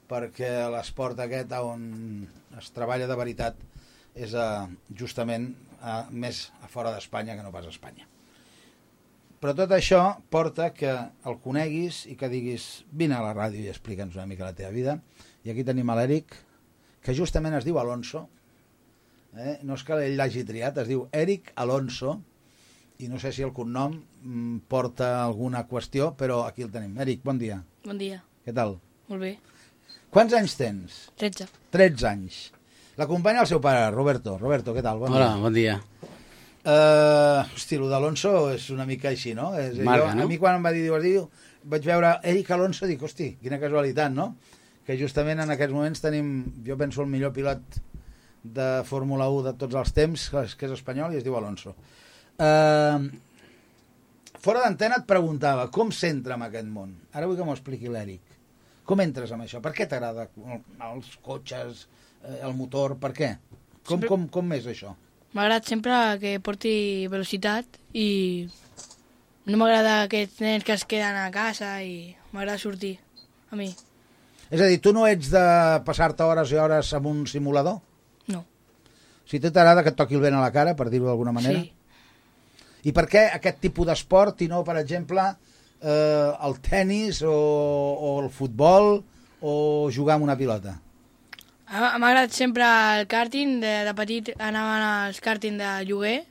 perquè 0.09 0.51
l'esport 0.73 1.21
aquest 1.21 1.53
on 1.61 1.83
es 2.57 2.71
treballa 2.73 3.07
de 3.09 3.17
veritat 3.17 3.68
és 4.19 4.35
uh, 4.35 4.67
justament 4.99 5.51
uh, 5.79 6.05
més 6.11 6.49
a 6.63 6.69
fora 6.71 6.91
d'Espanya 6.95 7.37
que 7.37 7.45
no 7.45 7.53
pas 7.55 7.67
a 7.67 7.73
Espanya. 7.73 8.07
Però 9.39 9.53
tot 9.55 9.71
això 9.71 10.01
porta 10.33 10.73
que 10.75 10.91
el 11.29 11.37
coneguis 11.39 12.01
i 12.11 12.17
que 12.19 12.27
diguis 12.31 12.83
vine 12.91 13.15
a 13.15 13.23
la 13.23 13.31
ràdio 13.37 13.63
i 13.63 13.71
explica'ns 13.71 14.17
una 14.17 14.27
mica 14.27 14.49
la 14.49 14.55
teva 14.57 14.73
vida. 14.75 14.97
I 15.47 15.53
aquí 15.53 15.63
tenim 15.63 15.87
a 15.87 15.95
l'Eric, 15.95 16.35
que 16.99 17.15
justament 17.15 17.55
es 17.55 17.63
diu 17.63 17.79
Alonso, 17.79 18.25
eh? 19.39 19.55
no 19.63 19.79
és 19.79 19.85
que 19.87 19.95
ell 20.03 20.17
l'hagi 20.19 20.43
triat, 20.43 20.81
es 20.83 20.91
diu 20.91 21.07
Eric 21.15 21.53
Alonso, 21.55 22.17
i 22.99 23.07
no 23.07 23.19
sé 23.23 23.31
si 23.31 23.45
el 23.47 23.55
cognom 23.55 23.95
mm, 23.95 24.67
porta 24.67 25.13
alguna 25.23 25.63
qüestió, 25.71 26.11
però 26.19 26.41
aquí 26.43 26.67
el 26.67 26.73
tenim. 26.73 26.97
Eric, 26.99 27.23
bon 27.23 27.39
dia. 27.39 27.61
Bon 27.87 27.95
dia. 28.01 28.19
Què 28.43 28.51
tal? 28.55 28.75
Molt 29.07 29.23
bé. 29.23 29.37
Quants 30.11 30.35
anys 30.35 30.59
tens? 30.59 31.03
13. 31.21 31.47
13 31.71 32.09
anys. 32.11 32.41
L'acompanya 32.99 33.45
el 33.45 33.47
seu 33.47 33.61
pare, 33.63 33.85
Roberto. 33.93 34.33
Roberto, 34.35 34.73
què 34.75 34.81
tal? 34.83 34.97
Bon 34.99 35.13
Hola, 35.15 35.29
dia. 35.31 35.39
bon 35.39 35.53
dia. 35.55 35.75
Uh, 36.59 37.45
hosti, 37.55 37.77
el 37.79 37.85
d'Alonso 37.87 38.31
és 38.51 38.65
una 38.75 38.83
mica 38.89 39.07
així, 39.13 39.31
no? 39.37 39.53
És, 39.55 39.77
Marca, 39.87 40.09
jo, 40.09 40.17
no? 40.17 40.25
A 40.25 40.27
mi 40.27 40.39
quan 40.41 40.57
em 40.57 40.65
va 40.67 40.73
dir, 40.75 40.81
diu, 41.05 41.29
vaig 41.71 41.85
veure 41.87 42.17
Eric 42.27 42.51
Alonso, 42.51 42.89
dic, 42.89 43.05
hosti, 43.07 43.29
quina 43.39 43.59
casualitat, 43.61 44.11
no? 44.11 44.33
Que 44.83 44.97
justament 44.99 45.39
en 45.39 45.53
aquests 45.53 45.71
moments 45.71 46.03
tenim, 46.03 46.33
jo 46.65 46.75
penso, 46.81 47.05
el 47.05 47.07
millor 47.13 47.31
pilot 47.37 47.79
de 48.43 48.67
Fórmula 48.89 49.29
1 49.31 49.45
de 49.47 49.53
tots 49.63 49.79
els 49.79 49.95
temps, 49.95 50.27
que 50.35 50.43
és, 50.43 50.75
espanyol 50.75 51.15
i 51.15 51.21
es 51.21 51.23
diu 51.23 51.37
Alonso. 51.39 51.77
Uh, 52.35 53.07
fora 54.43 54.65
d'antena 54.65 54.99
et 54.99 55.07
preguntava, 55.07 55.69
com 55.71 55.95
s'entra 55.95 56.35
en 56.35 56.43
aquest 56.49 56.67
món? 56.67 56.97
Ara 57.15 57.31
vull 57.31 57.39
que 57.39 57.47
m'ho 57.47 57.55
expliqui 57.55 57.87
l'Eric. 57.95 58.35
Com 58.83 58.99
entres 59.07 59.31
amb 59.31 59.47
això? 59.47 59.63
Per 59.63 59.71
què 59.71 59.87
t'agrada 59.87 60.27
els 60.91 61.15
cotxes, 61.23 61.87
el 62.23 62.53
motor, 62.55 62.97
per 62.99 63.11
què? 63.13 63.29
Com, 63.83 63.95
Sempre- 63.99 64.09
com, 64.11 64.27
com 64.27 64.53
és 64.53 64.65
això? 64.69 64.95
M'agrada 65.33 65.65
sempre 65.65 65.93
que 66.21 66.39
porti 66.41 67.07
velocitat 67.09 67.77
i 67.93 68.47
no 69.45 69.57
m'agrada 69.61 70.03
aquests 70.07 70.41
nens 70.41 70.65
que 70.65 70.73
es 70.73 70.85
queden 70.89 71.15
a 71.17 71.29
casa 71.33 71.75
i 71.85 72.15
m'agrada 72.33 72.57
sortir 72.61 72.95
a 73.51 73.55
mi. 73.57 73.69
És 74.49 74.61
a 74.61 74.65
dir, 74.65 74.79
tu 74.81 74.93
no 74.93 75.05
ets 75.07 75.29
de 75.29 75.43
passar-te 75.85 76.25
hores 76.25 76.51
i 76.51 76.57
hores 76.57 76.93
amb 76.97 77.05
un 77.11 77.25
simulador? 77.29 77.77
No. 78.33 78.43
Si 79.29 79.37
a 79.37 79.41
tu 79.43 79.51
t'agrada 79.53 79.83
que 79.85 79.93
et 79.93 79.97
toqui 79.97 80.17
el 80.17 80.23
vent 80.25 80.37
a 80.37 80.41
la 80.41 80.51
cara, 80.53 80.75
per 80.75 80.89
dir-ho 80.89 81.05
d'alguna 81.05 81.31
manera? 81.35 81.61
Sí. 81.61 81.73
I 82.89 82.93
per 82.95 83.05
què 83.11 83.27
aquest 83.35 83.59
tipus 83.61 83.85
d'esport 83.89 84.41
i 84.41 84.47
no, 84.49 84.63
per 84.65 84.77
exemple, 84.81 85.21
eh, 85.81 86.29
el 86.47 86.59
tennis 86.65 87.21
o, 87.21 87.33
o 87.33 88.13
el 88.23 88.29
futbol 88.33 89.03
o 89.41 89.53
jugar 89.93 90.15
amb 90.17 90.25
una 90.25 90.37
pilota? 90.39 90.79
A- 91.69 91.97
M'ha 91.99 92.07
agradat 92.09 92.31
sempre 92.33 92.63
el 92.99 93.05
karting, 93.07 93.59
de, 93.61 93.73
de 93.85 93.93
petit 93.93 94.31
anaven 94.41 94.81
als 94.81 95.19
karting 95.21 95.57
de 95.61 95.69
lloguer 95.85 96.23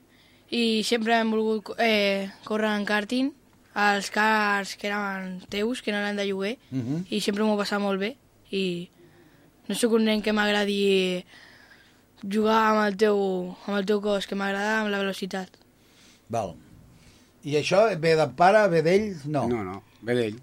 i 0.51 0.83
sempre 0.83 1.15
hem 1.15 1.31
volgut 1.31 1.71
eh, 1.79 2.29
córrer 2.43 2.73
en 2.75 2.85
karting 2.85 3.29
als 3.73 4.09
cars 4.11 4.73
que 4.75 4.89
eren 4.89 5.37
teus, 5.47 5.81
que 5.81 5.91
no 5.93 5.99
eren 6.01 6.17
de 6.19 6.25
lloguer, 6.27 6.57
Mhm. 6.71 7.05
i 7.09 7.21
sempre 7.21 7.43
m'ho 7.45 7.55
passava 7.57 7.83
molt 7.85 7.99
bé 8.01 8.15
i 8.51 8.89
no 9.69 9.75
sóc 9.75 9.93
un 9.93 10.03
nen 10.09 10.21
que 10.25 10.33
m'agradi 10.33 11.23
jugar 12.25 12.57
amb 12.73 12.81
el 12.87 12.97
teu, 12.97 13.19
amb 13.67 13.77
el 13.77 13.85
teu 13.85 14.01
cos, 14.01 14.27
que 14.27 14.35
m'agrada 14.35 14.81
amb 14.81 14.89
la 14.91 14.99
velocitat. 14.99 15.47
Val. 16.27 16.55
I 17.45 17.55
això 17.55 17.85
ve 17.97 18.15
de 18.19 18.27
pare, 18.35 18.67
ve 18.67 18.81
d'ell? 18.83 19.13
No. 19.25 19.47
No, 19.47 19.63
no, 19.63 19.83
ve 20.01 20.15
d'ell. 20.17 20.39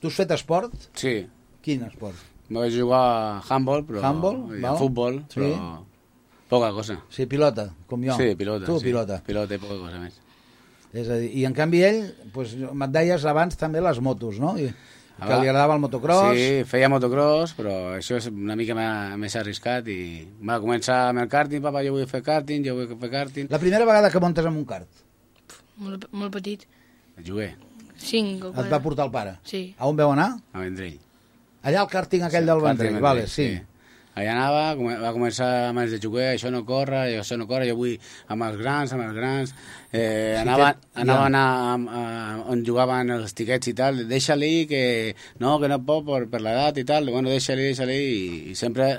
Tu 0.00 0.08
has 0.08 0.14
fet 0.16 0.30
esport? 0.34 0.72
Sí. 0.98 1.28
Quin 1.62 1.84
esport? 1.86 2.16
Vaig 2.50 2.74
jugar 2.74 3.00
a 3.00 3.42
handball, 3.48 3.84
però... 3.86 4.02
Handball, 4.02 4.40
i 4.56 4.58
a 4.64 4.70
val. 4.70 4.78
futbol, 4.78 5.20
Sí. 5.30 5.40
però... 5.40 5.78
Poca 6.50 6.72
cosa. 6.74 6.96
Sí, 7.14 7.26
pilota, 7.30 7.68
com 7.86 8.02
jo. 8.02 8.16
Sí, 8.18 8.32
pilota. 8.34 8.66
Tu, 8.66 8.78
sí. 8.80 8.84
pilota. 8.88 9.20
Pilota 9.22 9.54
i 9.54 9.58
poca 9.62 9.76
cosa 9.78 10.00
més. 10.02 10.16
És 10.92 11.06
a 11.06 11.14
dir, 11.20 11.28
I 11.38 11.44
en 11.46 11.54
canvi 11.54 11.84
ell, 11.86 12.00
doncs, 12.34 12.56
me't 12.74 12.90
deies 12.90 13.22
abans 13.30 13.54
també 13.56 13.78
les 13.80 14.00
motos, 14.02 14.40
no? 14.42 14.56
I, 14.58 14.64
que 15.20 15.28
Ah, 15.28 15.36
li 15.38 15.46
agradava 15.46 15.74
el 15.76 15.80
motocross. 15.84 16.32
Sí, 16.34 16.64
feia 16.66 16.88
motocross, 16.90 17.52
però 17.54 17.74
això 17.94 18.16
és 18.18 18.26
una 18.32 18.56
mica 18.58 18.74
me- 18.74 19.16
més 19.20 19.36
arriscat 19.36 19.86
i 19.92 20.26
va 20.42 20.56
començar 20.58 21.10
amb 21.12 21.20
el 21.22 21.28
karting, 21.28 21.62
papa, 21.62 21.84
jo 21.86 21.92
vull 21.94 22.06
fer 22.10 22.22
karting, 22.24 22.64
jo 22.66 22.74
vull 22.74 22.88
fer 22.98 23.10
karting. 23.12 23.46
La 23.52 23.58
primera 23.62 23.84
vegada 23.84 24.10
que 24.10 24.18
muntes 24.18 24.46
amb 24.48 24.56
un 24.58 24.64
kart, 24.64 24.88
Molt, 25.76 26.08
molt 26.10 26.32
petit. 26.34 26.66
El 27.16 27.24
juguer, 27.30 27.52
Cinc 28.00 28.44
o 28.48 28.50
et 28.56 28.72
va 28.72 28.80
portar 28.82 29.04
el 29.06 29.12
pare. 29.12 29.36
Sí. 29.44 29.74
A 29.78 29.86
on 29.86 29.94
veu 29.96 30.10
anar? 30.10 30.32
a 30.52 30.58
Vendrell. 30.64 30.98
Allà 31.62 31.82
al 31.84 31.90
càrting 31.92 32.22
aquell 32.24 32.46
del 32.48 32.60
Karting 32.62 32.78
Vendrell, 32.86 33.02
vale, 33.04 33.26
sí. 33.28 33.50
Allà 34.20 34.32
anava, 34.34 34.62
va 35.04 35.10
començar 35.14 35.46
amb 35.68 35.78
els 35.84 35.92
de 35.94 35.98
juguer, 36.02 36.32
això 36.34 36.50
no 36.50 36.64
corre, 36.66 36.98
això 37.20 37.36
no 37.38 37.46
corre, 37.48 37.68
jo 37.68 37.76
vull 37.78 37.92
amb 38.34 38.42
els 38.48 38.56
grans, 38.58 38.92
amb 38.92 39.04
els 39.04 39.14
grans. 39.16 39.52
Eh, 39.92 40.34
Sí, 40.34 40.40
anava, 40.42 40.72
que- 40.74 41.00
anava 41.04 41.20
ja. 41.20 41.22
a 41.22 41.28
anar 41.30 41.44
a, 41.46 42.00
a, 42.00 42.36
on 42.52 42.64
jugaven 42.66 43.12
els 43.14 43.32
tiquets 43.38 43.70
i 43.70 43.74
tal, 43.78 44.02
deixa-li 44.10 44.66
que 44.68 45.14
no, 45.38 45.54
que 45.62 45.70
no 45.70 45.78
pot 45.86 46.04
per, 46.08 46.20
per 46.32 46.40
l'edat 46.42 46.80
i 46.82 46.84
tal, 46.84 47.06
bueno, 47.08 47.30
deixa-li, 47.30 47.68
deixa-li, 47.70 47.96
i, 47.96 48.50
i 48.50 48.54
sempre 48.58 48.90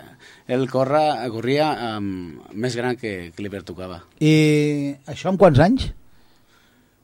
ell 0.48 0.66
corre, 0.72 1.04
corria 1.36 1.74
um, 1.98 2.40
més 2.54 2.76
gran 2.80 2.96
que, 2.96 3.32
que 3.36 3.44
li 3.44 3.52
pertocava. 3.52 4.00
I 4.22 4.96
això 5.12 5.30
amb 5.34 5.42
quants 5.44 5.60
anys? 5.60 5.92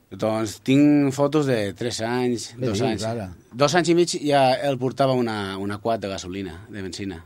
Doncs 0.07 0.61
tinc 0.63 1.11
fotos 1.11 1.49
de 1.49 1.73
3 1.75 1.97
anys, 2.07 2.45
Què 2.55 2.61
dos 2.63 2.79
dius, 2.79 2.85
anys. 2.87 3.03
ara? 3.09 3.25
Dos 3.51 3.73
anys 3.75 3.89
i 3.91 3.95
mig 3.97 4.13
ja 4.23 4.53
el 4.69 4.77
portava 4.79 5.13
una, 5.19 5.57
una 5.59 5.79
quad 5.83 5.99
de 5.99 6.07
gasolina, 6.07 6.61
de 6.71 6.81
benzina. 6.85 7.17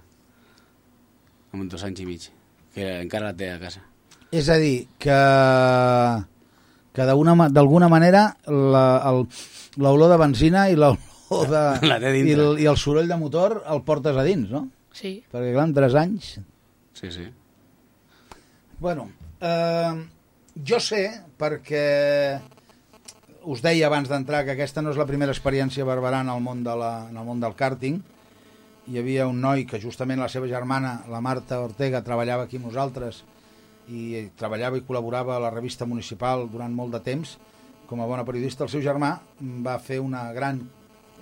Amb 1.53 1.69
dos 1.69 1.83
anys 1.85 2.01
i 2.01 2.07
mig, 2.07 2.25
que 2.73 2.87
encara 3.03 3.29
la 3.29 3.37
té 3.37 3.51
a 3.53 3.59
casa. 3.61 3.83
És 4.33 4.49
a 4.49 4.55
dir, 4.57 4.87
que, 4.97 5.19
que 6.95 7.05
d'alguna 7.05 7.89
manera 7.91 8.23
l'olor 8.47 10.09
de 10.09 10.17
benzina 10.17 10.69
i 10.71 10.77
l'olor 10.79 11.51
de... 11.51 11.63
La 11.91 11.99
té 12.01 12.15
i, 12.17 12.31
el, 12.33 12.57
I 12.63 12.65
el 12.71 12.79
soroll 12.79 13.11
de 13.11 13.17
motor 13.19 13.59
el 13.69 13.83
portes 13.85 14.17
a 14.17 14.23
dins, 14.25 14.49
no? 14.49 14.65
Sí. 14.95 15.19
Perquè, 15.31 15.51
clar, 15.53 15.67
amb 15.69 15.77
3 15.77 15.99
anys... 16.01 16.31
Sí, 16.97 17.11
sí. 17.13 17.27
Bueno, 18.81 19.05
eh, 19.39 19.93
jo 20.67 20.79
sé, 20.81 21.03
perquè 21.39 21.85
us 23.43 23.61
deia 23.61 23.87
abans 23.87 24.09
d'entrar 24.09 24.43
que 24.45 24.53
aquesta 24.53 24.81
no 24.81 24.91
és 24.93 24.99
la 24.99 25.07
primera 25.09 25.33
experiència 25.33 25.85
barberana 25.85 26.33
al 26.33 26.41
món, 26.45 26.63
de 26.63 26.75
la, 26.77 26.91
en 27.09 27.17
el 27.17 27.25
món 27.25 27.41
del 27.41 27.55
càrting. 27.57 28.01
Hi 28.89 28.99
havia 28.99 29.27
un 29.29 29.41
noi 29.41 29.65
que 29.65 29.81
justament 29.81 30.21
la 30.21 30.29
seva 30.29 30.49
germana, 30.49 31.01
la 31.09 31.21
Marta 31.21 31.61
Ortega, 31.61 32.03
treballava 32.05 32.45
aquí 32.45 32.59
amb 32.59 32.69
nosaltres 32.69 33.23
i 33.89 34.27
treballava 34.37 34.77
i 34.77 34.85
col·laborava 34.85 35.35
a 35.35 35.41
la 35.41 35.51
revista 35.53 35.87
municipal 35.89 36.47
durant 36.51 36.73
molt 36.73 36.93
de 36.93 37.01
temps 37.05 37.37
com 37.89 38.01
a 38.01 38.07
bona 38.07 38.25
periodista. 38.25 38.65
El 38.65 38.73
seu 38.73 38.83
germà 38.85 39.15
va 39.65 39.77
fer 39.81 39.99
una 39.99 40.29
gran, 40.33 40.61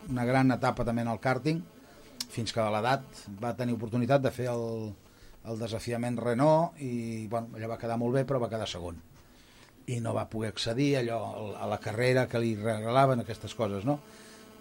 una 0.09 0.25
gran 0.27 0.51
etapa 0.55 0.85
també 0.85 1.07
en 1.07 1.13
el 1.13 1.21
càrting 1.23 1.63
fins 2.29 2.53
que 2.53 2.61
a 2.61 2.69
l'edat 2.69 3.05
va 3.41 3.55
tenir 3.57 3.73
oportunitat 3.77 4.21
de 4.21 4.31
fer 4.31 4.51
el, 4.51 4.91
el 5.49 5.61
desafiament 5.61 6.19
Renault 6.19 6.77
i 6.83 7.27
bueno, 7.31 7.55
allà 7.55 7.71
va 7.73 7.79
quedar 7.81 7.97
molt 7.97 8.19
bé 8.19 8.27
però 8.27 8.43
va 8.43 8.51
quedar 8.51 8.67
segon 8.69 8.99
i 9.89 9.99
no 10.03 10.13
va 10.13 10.27
poder 10.29 10.51
accedir 10.53 10.91
allò, 10.99 11.19
a 11.57 11.67
la 11.69 11.79
carrera 11.81 12.27
que 12.29 12.39
li 12.41 12.53
regalaven 12.59 13.23
aquestes 13.23 13.55
coses 13.57 13.85
no? 13.87 13.99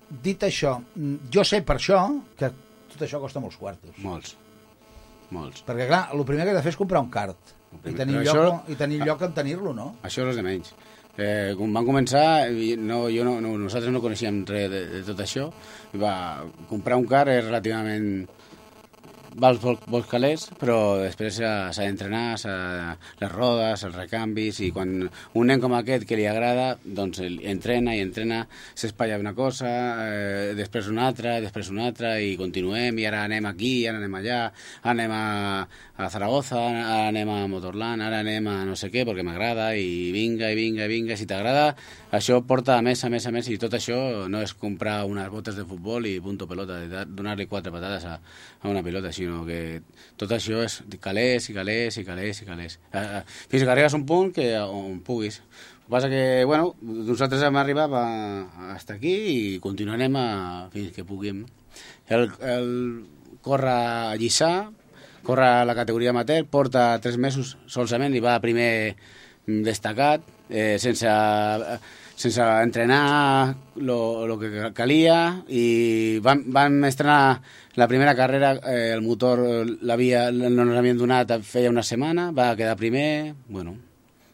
dit 0.09 0.43
això 0.47 0.77
mm, 0.81 1.29
jo 1.35 1.45
sé 1.45 1.61
per 1.67 1.77
això 1.77 2.03
que 2.39 2.49
tot 2.95 3.03
això 3.05 3.21
costa 3.21 3.41
molts 3.45 3.59
quartos 3.61 3.99
Molts. 4.05 4.37
Molts. 5.31 5.61
perquè 5.67 5.87
clar, 5.91 6.07
el 6.17 6.25
primer 6.25 6.47
que 6.47 6.55
has 6.55 6.61
de 6.63 6.65
fer 6.65 6.73
és 6.73 6.81
comprar 6.81 7.03
un 7.05 7.11
kart 7.13 7.55
i 7.85 7.93
tenir, 7.93 8.15
però 8.23 8.33
lloc, 8.33 8.39
això- 8.63 8.73
i 8.73 8.77
tenir 8.81 9.03
lloc 9.05 9.23
en 9.27 9.35
tenir-lo, 9.37 9.75
no? 9.77 9.91
Això 10.09 10.25
és 10.31 10.37
de 10.39 10.43
menys. 10.47 10.71
Eh, 11.19 11.53
quan 11.59 11.73
van 11.75 11.85
començar, 11.85 12.49
no, 12.81 13.03
jo 13.13 13.25
no, 13.27 13.35
no, 13.45 13.51
nosaltres 13.61 13.93
no 13.93 14.01
coneixíem 14.01 14.39
res 14.49 14.71
de, 14.73 14.81
de 14.95 15.01
tot 15.05 15.21
això, 15.21 15.49
va 16.01 16.15
comprar 16.71 16.97
un 16.97 17.05
car 17.11 17.27
és 17.29 17.43
relativament 17.45 18.23
vols, 19.35 19.81
vols 19.87 20.07
calés, 20.09 20.47
però 20.59 20.99
després 21.01 21.39
s'ha 21.41 21.85
d'entrenar, 21.85 22.37
les 23.21 23.33
rodes, 23.33 23.85
els 23.85 23.97
recanvis, 23.97 24.61
i 24.65 24.71
quan 24.75 24.95
un 25.09 25.51
nen 25.51 25.61
com 25.63 25.75
aquest 25.77 26.07
que 26.09 26.19
li 26.19 26.27
agrada, 26.29 26.71
doncs 26.85 27.21
ell 27.25 27.39
entrena 27.53 27.95
i 27.97 28.03
entrena, 28.05 28.45
s'espatlla 28.79 29.19
una 29.21 29.35
cosa, 29.37 29.71
eh, 30.07 30.55
després 30.59 30.89
una 30.93 31.09
altra, 31.09 31.39
després 31.45 31.71
una 31.75 31.89
altra, 31.91 32.17
i 32.21 32.37
continuem, 32.41 32.99
i 32.99 33.07
ara 33.09 33.25
anem 33.27 33.49
aquí, 33.51 33.73
ara 33.87 34.01
anem 34.01 34.19
allà, 34.21 34.41
anem 34.95 35.15
a, 35.15 35.25
a 35.99 36.11
Zaragoza, 36.11 36.61
ara 36.61 37.09
anem 37.13 37.31
a 37.35 37.41
Motorland, 37.51 38.05
ara 38.05 38.23
anem 38.25 38.49
a 38.49 38.59
no 38.69 38.77
sé 38.79 38.91
què, 38.95 39.05
perquè 39.09 39.27
m'agrada, 39.27 39.71
i 39.77 40.11
vinga, 40.15 40.51
i 40.53 40.59
vinga, 40.59 40.87
i 40.87 40.93
vinga, 40.93 41.19
si 41.19 41.29
t'agrada, 41.29 41.73
això 42.15 42.41
porta 42.47 42.79
a 42.79 42.83
més, 42.83 43.05
a 43.05 43.13
més, 43.13 43.27
a 43.29 43.35
més, 43.35 43.49
i 43.53 43.59
tot 43.61 43.75
això 43.77 43.99
no 44.31 44.43
és 44.45 44.55
comprar 44.57 45.03
unes 45.09 45.29
botes 45.33 45.59
de 45.59 45.67
futbol 45.69 46.07
i 46.09 46.19
punto 46.25 46.49
pelota, 46.49 46.81
donar-li 47.07 47.49
quatre 47.51 47.73
patades 47.75 48.07
a, 48.09 48.19
a 48.63 48.71
una 48.71 48.83
pilota, 48.87 49.13
sinó 49.19 49.45
que 49.47 49.83
tot 50.19 50.33
això 50.35 50.63
és 50.65 50.81
calés 51.03 51.49
i 51.51 51.57
calés 51.57 51.99
i 52.01 52.05
calés 52.07 52.43
i 52.43 52.49
calés. 52.49 52.79
Eh, 52.93 53.03
eh, 53.03 53.23
Fins 53.51 53.65
que 53.65 53.75
arribes 53.75 53.95
a 53.95 54.01
un 54.01 54.07
punt 54.07 54.33
que 54.35 54.49
on 54.63 55.03
puguis. 55.07 55.41
El 55.43 55.85
que 55.85 55.93
passa 55.95 56.09
que, 56.13 56.45
bueno, 56.45 56.75
nosaltres 56.83 57.43
hem 57.47 57.57
arribat 57.57 57.95
a, 57.97 58.07
hasta 58.75 58.99
aquí 58.99 59.15
i 59.35 59.39
continuarem 59.65 60.17
a, 60.21 60.27
fins 60.73 60.91
que 60.97 61.07
puguem. 61.09 61.47
El, 62.09 62.29
el 62.45 62.69
corre 63.45 63.71
a 63.71 64.17
Lliçà, 64.21 64.51
corre 65.23 65.47
a 65.47 65.65
la 65.69 65.77
categoria 65.79 66.11
amateur, 66.11 66.45
porta 66.51 66.99
tres 67.05 67.17
mesos 67.21 67.57
solament 67.67 68.17
i 68.17 68.25
va 68.25 68.41
primer 68.43 68.73
mm, 69.47 69.63
destacat, 69.65 70.27
eh, 70.49 70.77
sense, 70.81 71.09
sense 72.17 72.51
entrenar 72.65 73.55
lo 73.77 74.39
que 74.41 74.73
calia 74.75 75.45
i 75.49 76.19
vam, 76.25 76.45
vam 76.53 76.83
estrenar 76.89 77.41
la 77.79 77.87
primera 77.87 78.15
carrera, 78.19 78.55
eh, 78.67 78.93
el 78.93 79.03
motor 79.03 79.39
eh, 79.39 79.65
l'havia, 79.87 80.29
no 80.35 80.49
ens 80.51 80.73
l'havien 80.75 80.99
donat 80.99 81.31
feia 81.47 81.71
una 81.71 81.85
setmana, 81.87 82.33
va 82.35 82.51
quedar 82.59 82.75
primer, 82.77 83.37
bueno, 83.47 83.77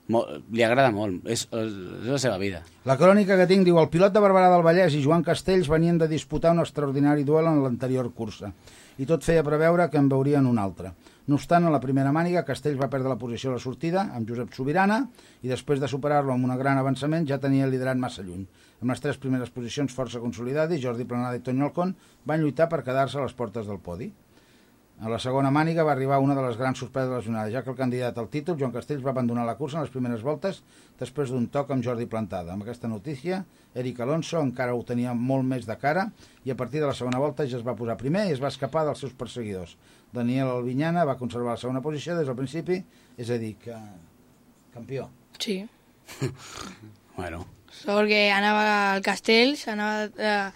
molt, 0.08 0.46
li 0.48 0.64
agrada 0.64 0.88
molt, 0.94 1.26
és, 1.28 1.42
és 1.52 2.08
la 2.08 2.20
seva 2.22 2.38
vida. 2.40 2.62
La 2.88 2.96
crònica 2.96 3.36
que 3.36 3.48
tinc 3.50 3.68
diu 3.68 3.76
el 3.80 3.90
pilot 3.92 4.16
de 4.16 4.22
Barberà 4.24 4.48
del 4.52 4.64
Vallès 4.64 4.96
i 4.96 5.02
Joan 5.04 5.26
Castells 5.26 5.68
venien 5.68 6.00
de 6.00 6.08
disputar 6.08 6.54
un 6.56 6.64
extraordinari 6.64 7.28
duel 7.28 7.50
en 7.52 7.60
l'anterior 7.66 8.08
cursa 8.16 8.52
i 8.96 9.04
tot 9.04 9.24
feia 9.26 9.44
preveure 9.44 9.90
que 9.90 9.98
en 9.98 10.08
veurien 10.08 10.46
un 10.46 10.60
altre. 10.62 10.94
No 11.26 11.36
obstant, 11.36 11.64
a 11.66 11.72
la 11.72 11.80
primera 11.82 12.12
màniga, 12.14 12.46
Castells 12.48 12.80
va 12.80 12.88
perdre 12.92 13.12
la 13.12 13.20
posició 13.20 13.50
a 13.50 13.58
la 13.58 13.62
sortida 13.62 14.08
amb 14.14 14.28
Josep 14.28 14.52
Sobirana 14.56 15.02
i 15.42 15.52
després 15.52 15.80
de 15.82 15.88
superar-lo 15.90 16.32
amb 16.32 16.48
un 16.48 16.56
gran 16.60 16.78
avançament 16.78 17.26
ja 17.28 17.40
tenia 17.42 17.68
liderat 17.68 18.00
massa 18.00 18.22
lluny. 18.22 18.44
Amb 18.82 18.90
les 18.92 19.00
tres 19.00 19.20
primeres 19.20 19.52
posicions 19.54 19.94
força 19.94 20.20
consolidades, 20.20 20.82
Jordi 20.82 21.06
Planada 21.08 21.38
i 21.38 21.44
Toni 21.44 21.64
Alcón 21.64 21.94
van 22.26 22.42
lluitar 22.42 22.68
per 22.68 22.82
quedar-se 22.84 23.20
a 23.20 23.24
les 23.24 23.36
portes 23.36 23.66
del 23.70 23.80
podi. 23.80 24.10
A 25.02 25.10
la 25.10 25.18
segona 25.18 25.50
màniga 25.50 25.82
va 25.82 25.90
arribar 25.96 26.20
una 26.22 26.36
de 26.38 26.42
les 26.44 26.56
grans 26.56 26.78
sorpreses 26.78 27.08
de 27.10 27.16
la 27.16 27.22
jornada, 27.22 27.50
ja 27.50 27.64
que 27.64 27.70
el 27.72 27.76
candidat 27.76 28.18
al 28.18 28.28
títol, 28.30 28.54
Joan 28.60 28.70
Castells, 28.72 29.02
va 29.02 29.10
abandonar 29.10 29.42
la 29.46 29.56
cursa 29.58 29.80
en 29.80 29.82
les 29.82 29.90
primeres 29.90 30.22
voltes 30.22 30.60
després 31.00 31.32
d'un 31.34 31.48
toc 31.50 31.72
amb 31.74 31.82
Jordi 31.82 32.06
Plantada. 32.06 32.52
Amb 32.54 32.62
aquesta 32.62 32.90
notícia, 32.90 33.40
Eric 33.74 34.04
Alonso 34.04 34.38
encara 34.38 34.76
ho 34.76 34.84
tenia 34.86 35.16
molt 35.18 35.48
més 35.50 35.66
de 35.66 35.74
cara 35.82 36.06
i 36.44 36.54
a 36.54 36.56
partir 36.60 36.78
de 36.78 36.86
la 36.86 36.94
segona 36.94 37.18
volta 37.18 37.46
ja 37.50 37.58
es 37.58 37.66
va 37.66 37.74
posar 37.74 37.98
primer 37.98 38.28
i 38.28 38.36
es 38.36 38.42
va 38.44 38.52
escapar 38.54 38.84
dels 38.86 39.02
seus 39.02 39.16
perseguidors. 39.18 39.74
Daniel 40.14 40.52
Albinyana 40.52 41.04
va 41.08 41.18
conservar 41.18 41.56
la 41.56 41.64
segona 41.64 41.82
posició 41.82 42.14
des 42.14 42.30
del 42.30 42.38
principi, 42.38 42.78
és 43.18 43.34
a 43.34 43.40
dir, 43.42 43.56
que 43.58 43.74
campió. 44.78 45.10
Sí. 45.42 45.58
bueno. 47.18 47.44
Sort 47.84 48.08
que 48.08 48.30
anava 48.32 48.94
al 48.94 49.02
Castells, 49.04 49.66
anava 49.68 50.08
eh, 50.16 50.50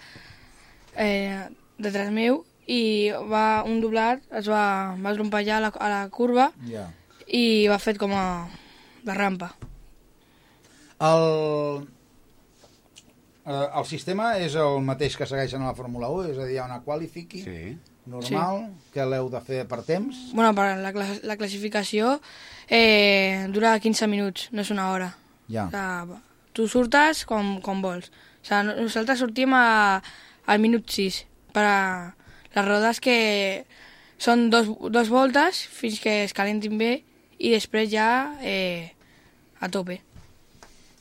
eh, 0.97 1.41
detrás 1.77 2.09
meu 2.09 2.41
i 2.69 3.09
va 3.29 3.61
un 3.65 3.79
doblat, 3.83 4.23
es 4.39 4.49
va, 4.49 4.95
va 4.97 5.13
trompejar 5.13 5.59
a 5.59 5.63
la, 5.67 5.69
a 5.73 5.89
la 5.93 6.01
curva 6.13 6.49
Ja. 6.69 6.87
i 7.27 7.67
va 7.69 7.77
fet 7.81 7.99
com 8.01 8.13
a 8.17 8.25
la 9.05 9.15
rampa. 9.17 9.51
El, 11.05 11.85
eh, 13.45 13.67
el 13.67 13.85
sistema 13.89 14.33
és 14.41 14.57
el 14.59 14.81
mateix 14.85 15.17
que 15.17 15.29
segueixen 15.29 15.61
a 15.61 15.71
la 15.71 15.77
Fórmula 15.77 16.09
1, 16.13 16.31
és 16.33 16.39
a 16.39 16.47
dir, 16.47 16.57
hi 16.57 16.61
ha 16.63 16.65
una 16.65 16.81
qualifiqui 16.85 17.43
sí. 17.45 17.59
normal 18.09 18.63
sí. 18.65 18.89
que 18.95 19.05
l'heu 19.05 19.29
de 19.29 19.43
fer 19.45 19.67
per 19.69 19.83
temps. 19.85 20.25
Bueno, 20.33 20.49
per 20.57 20.71
la, 20.81 20.93
la 20.93 21.37
classificació 21.37 22.17
eh, 22.65 23.45
dura 23.53 23.77
15 23.77 24.09
minuts, 24.09 24.49
no 24.49 24.65
és 24.65 24.73
una 24.73 24.89
hora. 24.93 25.13
Ja. 25.49 25.69
O 25.69 25.71
sigui, 25.73 26.25
tu 26.59 26.67
surtes 26.67 27.23
com, 27.29 27.55
com 27.63 27.79
vols. 27.85 28.09
O 28.43 28.47
sigui, 28.49 28.75
nosaltres 28.83 29.21
sortim 29.23 29.55
a, 29.55 30.01
al 30.51 30.59
minut 30.59 30.91
6 30.91 31.21
per 31.55 31.63
a 31.63 31.79
les 32.55 32.65
rodes 32.67 32.99
que 33.03 33.15
són 34.19 34.49
dos, 34.51 34.67
dos 34.91 35.07
voltes 35.13 35.63
fins 35.71 36.01
que 36.03 36.23
es 36.25 36.35
calentin 36.35 36.75
bé 36.81 36.91
i 37.39 37.53
després 37.55 37.87
ja 37.93 38.09
eh, 38.43 38.91
a 39.63 39.69
tope. 39.71 40.01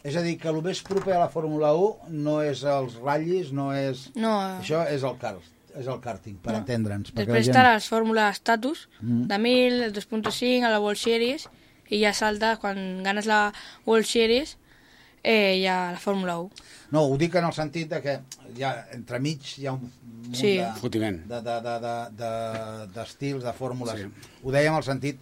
És 0.06 0.14
a 0.14 0.22
dir, 0.22 0.36
que 0.38 0.46
el 0.48 0.60
més 0.62 0.78
proper 0.86 1.16
a 1.16 1.24
la 1.24 1.30
Fórmula 1.32 1.72
1 1.74 2.14
no 2.22 2.36
és 2.46 2.62
els 2.62 2.94
ratllis, 3.02 3.50
no 3.52 3.72
és... 3.74 4.04
No. 4.14 4.36
Això 4.62 4.84
és 4.86 5.02
el, 5.02 5.16
car 5.18 5.34
és 5.78 5.86
el 5.90 5.98
karting, 6.02 6.36
per 6.42 6.54
No. 6.54 6.60
entendre'ns. 6.62 7.10
Després 7.14 7.48
la 7.50 7.52
està 7.52 7.64
les 7.66 7.88
fórmules 7.90 8.38
status, 8.38 8.86
Mm. 9.02 9.26
de 9.30 9.38
1000, 9.42 9.82
el 9.88 9.92
2.5, 9.92 10.64
a 10.64 10.70
la 10.70 10.78
World 10.80 10.98
Series, 11.02 11.48
i 11.90 12.00
ja 12.04 12.14
salta, 12.14 12.54
quan 12.62 13.02
ganes 13.02 13.26
la 13.26 13.52
World 13.86 14.06
Series, 14.06 14.56
eh, 15.22 15.60
ja 15.64 15.92
la 15.92 15.98
Fórmula 15.98 16.38
1. 16.40 16.50
No, 16.92 17.02
ho 17.06 17.16
dic 17.20 17.34
en 17.36 17.44
el 17.48 17.52
sentit 17.52 17.88
de 17.90 18.00
que 18.02 18.18
hi 18.56 18.62
ha, 18.64 18.72
entremig 18.96 19.42
hi 19.58 19.66
ha 19.66 19.72
un 19.76 19.82
munt 19.88 20.34
Sí. 20.36 20.56
de, 20.58 20.66
Fotiment. 20.80 21.22
de, 21.28 21.40
de, 21.42 21.56
de, 21.64 21.74
de, 21.84 21.94
de, 22.18 22.86
d'estils, 22.94 23.42
de 23.44 23.52
fórmules. 23.52 24.00
Sí. 24.00 24.28
Ho 24.44 24.52
dèiem 24.52 24.74
al 24.76 24.84
sentit 24.84 25.20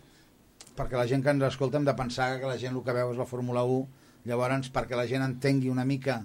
perquè 0.77 0.97
la 0.99 1.07
gent 1.09 1.23
que 1.25 1.31
ens 1.31 1.43
escolta 1.49 1.79
hem 1.79 1.85
de 1.87 1.95
pensar 1.95 2.39
que 2.41 2.47
la 2.47 2.59
gent 2.59 2.75
el 2.77 2.83
que 2.85 2.93
veu 2.93 3.13
és 3.13 3.19
la 3.19 3.25
Fórmula 3.27 3.63
1, 3.65 3.87
llavors 4.27 4.69
perquè 4.75 4.97
la 4.99 5.07
gent 5.07 5.23
entengui 5.25 5.71
una 5.71 5.85
mica 5.85 6.25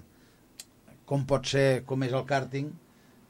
com 1.06 1.24
pot 1.28 1.46
ser, 1.46 1.82
com 1.86 2.02
és 2.06 2.12
el 2.12 2.24
karting, 2.28 2.70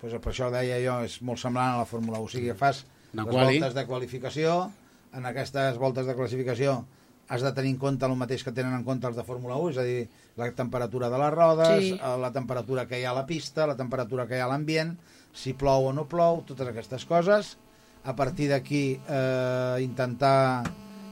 doncs 0.00 0.16
per 0.22 0.32
això 0.32 0.48
deia 0.52 0.78
jo, 0.82 0.96
és 1.06 1.20
molt 1.22 1.38
semblant 1.40 1.74
a 1.76 1.78
la 1.82 1.86
Fórmula 1.88 2.18
1. 2.20 2.24
O 2.26 2.28
sigui, 2.32 2.52
fas 2.58 2.84
Una 3.12 3.24
les 3.24 3.32
quali. 3.34 3.58
voltes 3.60 3.74
de 3.74 3.86
qualificació, 3.86 4.72
en 5.12 5.26
aquestes 5.28 5.76
voltes 5.78 6.06
de 6.06 6.14
classificació 6.16 6.84
has 7.28 7.42
de 7.44 7.52
tenir 7.52 7.70
en 7.74 7.78
compte 7.78 8.06
el 8.06 8.16
mateix 8.16 8.42
que 8.44 8.52
tenen 8.52 8.74
en 8.74 8.84
compte 8.84 9.06
els 9.06 9.16
de 9.16 9.24
Fórmula 9.24 9.56
1, 9.56 9.70
és 9.70 9.78
a 9.78 9.84
dir, 9.86 10.08
la 10.36 10.50
temperatura 10.56 11.10
de 11.10 11.18
les 11.18 11.30
rodes, 11.34 11.82
Sí. 11.84 11.92
eh, 12.02 12.16
la 12.18 12.32
temperatura 12.32 12.86
que 12.86 13.00
hi 13.00 13.04
ha 13.04 13.10
a 13.10 13.14
la 13.14 13.26
pista, 13.26 13.66
la 13.66 13.76
temperatura 13.76 14.26
que 14.26 14.36
hi 14.36 14.40
ha 14.40 14.46
a 14.46 14.48
l'ambient, 14.48 14.96
si 15.32 15.52
plou 15.54 15.86
o 15.88 15.92
no 15.92 16.06
plou, 16.08 16.42
totes 16.44 16.68
aquestes 16.68 17.04
coses. 17.04 17.56
A 18.04 18.16
partir 18.16 18.48
d'aquí 18.50 18.98
eh, 19.08 19.76
intentar, 19.80 20.64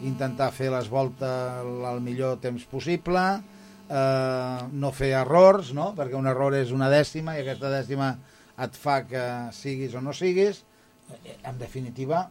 intentar 0.02 0.50
fer 0.52 0.70
les 0.72 0.88
voltes 0.88 1.28
al 1.86 2.00
millor 2.00 2.38
temps 2.40 2.64
possible, 2.66 3.20
eh, 3.88 4.58
no 4.72 4.90
fer 4.92 5.12
errors, 5.20 5.72
no? 5.74 5.94
perquè 5.94 6.16
un 6.16 6.26
error 6.26 6.54
és 6.54 6.72
una 6.72 6.88
dècima 6.90 7.36
i 7.36 7.42
aquesta 7.44 7.70
dècima 7.70 8.16
et 8.60 8.74
fa 8.76 9.04
que 9.06 9.22
siguis 9.52 9.94
o 9.94 10.00
no 10.00 10.12
siguis. 10.12 10.64
Eh, 11.24 11.36
En 11.44 11.58
definitiva, 11.58 12.28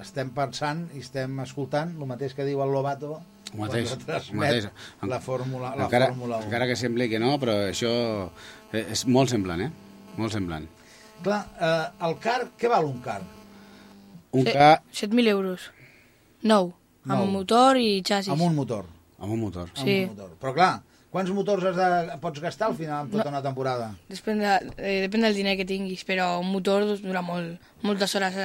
estem 0.00 0.30
pensant 0.30 0.86
i 0.94 1.00
estem 1.02 1.38
escoltant 1.42 1.94
el 1.98 2.06
mateix 2.06 2.34
que 2.36 2.44
diu 2.46 2.62
el 2.62 2.70
Lobato 2.72 3.18
mateix, 3.56 3.94
mateix. 4.32 4.68
la 5.02 5.20
Fórmula, 5.20 5.74
la 5.76 5.84
encara, 5.86 6.08
Fórmula 6.08 6.36
1. 6.38 6.44
encara 6.44 6.66
que 6.66 6.76
sembli 6.76 7.08
que 7.08 7.18
no, 7.18 7.38
però 7.40 7.54
això 7.70 7.92
és 8.72 9.06
molt 9.06 9.30
semblant, 9.30 9.60
eh? 9.62 9.70
Molt 10.18 10.32
semblant. 10.32 10.66
Clar, 11.22 11.40
eh, 11.60 12.06
el 12.06 12.18
car, 12.22 12.50
què 12.58 12.68
val 12.68 12.84
un 12.84 13.00
car? 13.00 13.22
Un 14.32 14.44
Se- 14.44 14.52
car 14.52 14.82
7.000 14.92 15.26
euros. 15.28 15.70
Nou. 16.42 16.74
Nou. 17.04 17.22
Amb 17.22 17.32
motor 17.32 17.76
i 17.80 18.02
xassis. 18.04 18.30
Amb 18.32 18.42
un 18.42 18.54
motor. 18.54 18.84
amb 19.18 19.32
un 19.32 19.40
motor. 19.40 19.68
Sí. 19.74 20.02
Amb 20.04 20.10
un 20.12 20.16
motor. 20.16 20.36
Però 20.40 20.52
clar, 20.54 20.82
quants 21.10 21.30
motors 21.34 21.64
has 21.64 21.76
de, 21.76 22.18
pots 22.20 22.38
gastar 22.40 22.68
al 22.68 22.76
final 22.76 23.00
amb 23.00 23.10
tota 23.12 23.24
No. 23.24 23.30
una 23.30 23.42
temporada? 23.42 23.88
Depèn, 24.08 24.38
de, 24.38 24.72
eh, 24.76 25.08
depèn 25.08 25.22
del 25.22 25.34
diner 25.34 25.56
que 25.56 25.64
tinguis, 25.64 26.04
però 26.06 26.38
un 26.38 26.52
motor 26.52 26.84
dura 27.00 27.22
molt, 27.22 27.58
moltes 27.82 28.14
hores. 28.14 28.36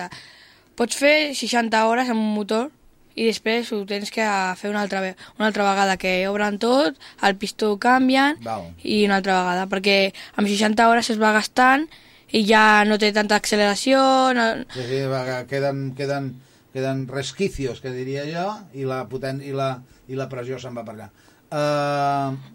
Pots 0.75 0.95
fer 0.97 1.35
60 1.35 1.85
hores 1.85 2.09
amb 2.09 2.19
un 2.21 2.33
motor 2.33 2.71
i 3.15 3.27
després 3.27 3.71
ho 3.73 3.81
tens 3.89 4.11
que 4.13 4.25
fer 4.59 4.71
una 4.71 4.81
altra, 4.85 5.01
una 5.37 5.49
altra 5.49 5.67
vegada, 5.67 5.97
que 6.01 6.13
obren 6.29 6.57
tot, 6.61 6.97
el 7.21 7.35
pistó 7.37 7.73
ho 7.73 7.79
canvien 7.81 8.39
Val. 8.45 8.71
i 8.83 9.03
una 9.05 9.19
altra 9.21 9.39
vegada, 9.41 9.67
perquè 9.69 9.97
amb 10.35 10.49
60 10.49 10.89
hores 10.89 11.11
es 11.13 11.21
va 11.21 11.33
gastant 11.35 11.85
i 12.33 12.41
ja 12.49 12.83
no 12.89 12.97
té 12.97 13.11
tanta 13.13 13.37
acceleració, 13.37 13.99
no, 14.33 14.47
És 14.73 14.81
a 14.81 14.89
dir, 14.89 15.03
va, 15.11 15.21
queden, 15.49 15.91
queden, 15.97 16.31
queden 16.73 17.05
resquicios, 17.07 17.83
que 17.83 17.93
diria 17.93 18.25
jo, 18.25 18.47
i 18.73 18.87
la, 18.89 19.03
poten, 19.09 19.43
i 19.45 19.53
la, 19.53 19.75
i 20.09 20.17
la 20.17 20.29
pressió 20.31 20.57
se'n 20.59 20.73
va 20.73 20.85
per 20.87 20.95
allà. 20.97 21.11
Uh, 21.53 22.53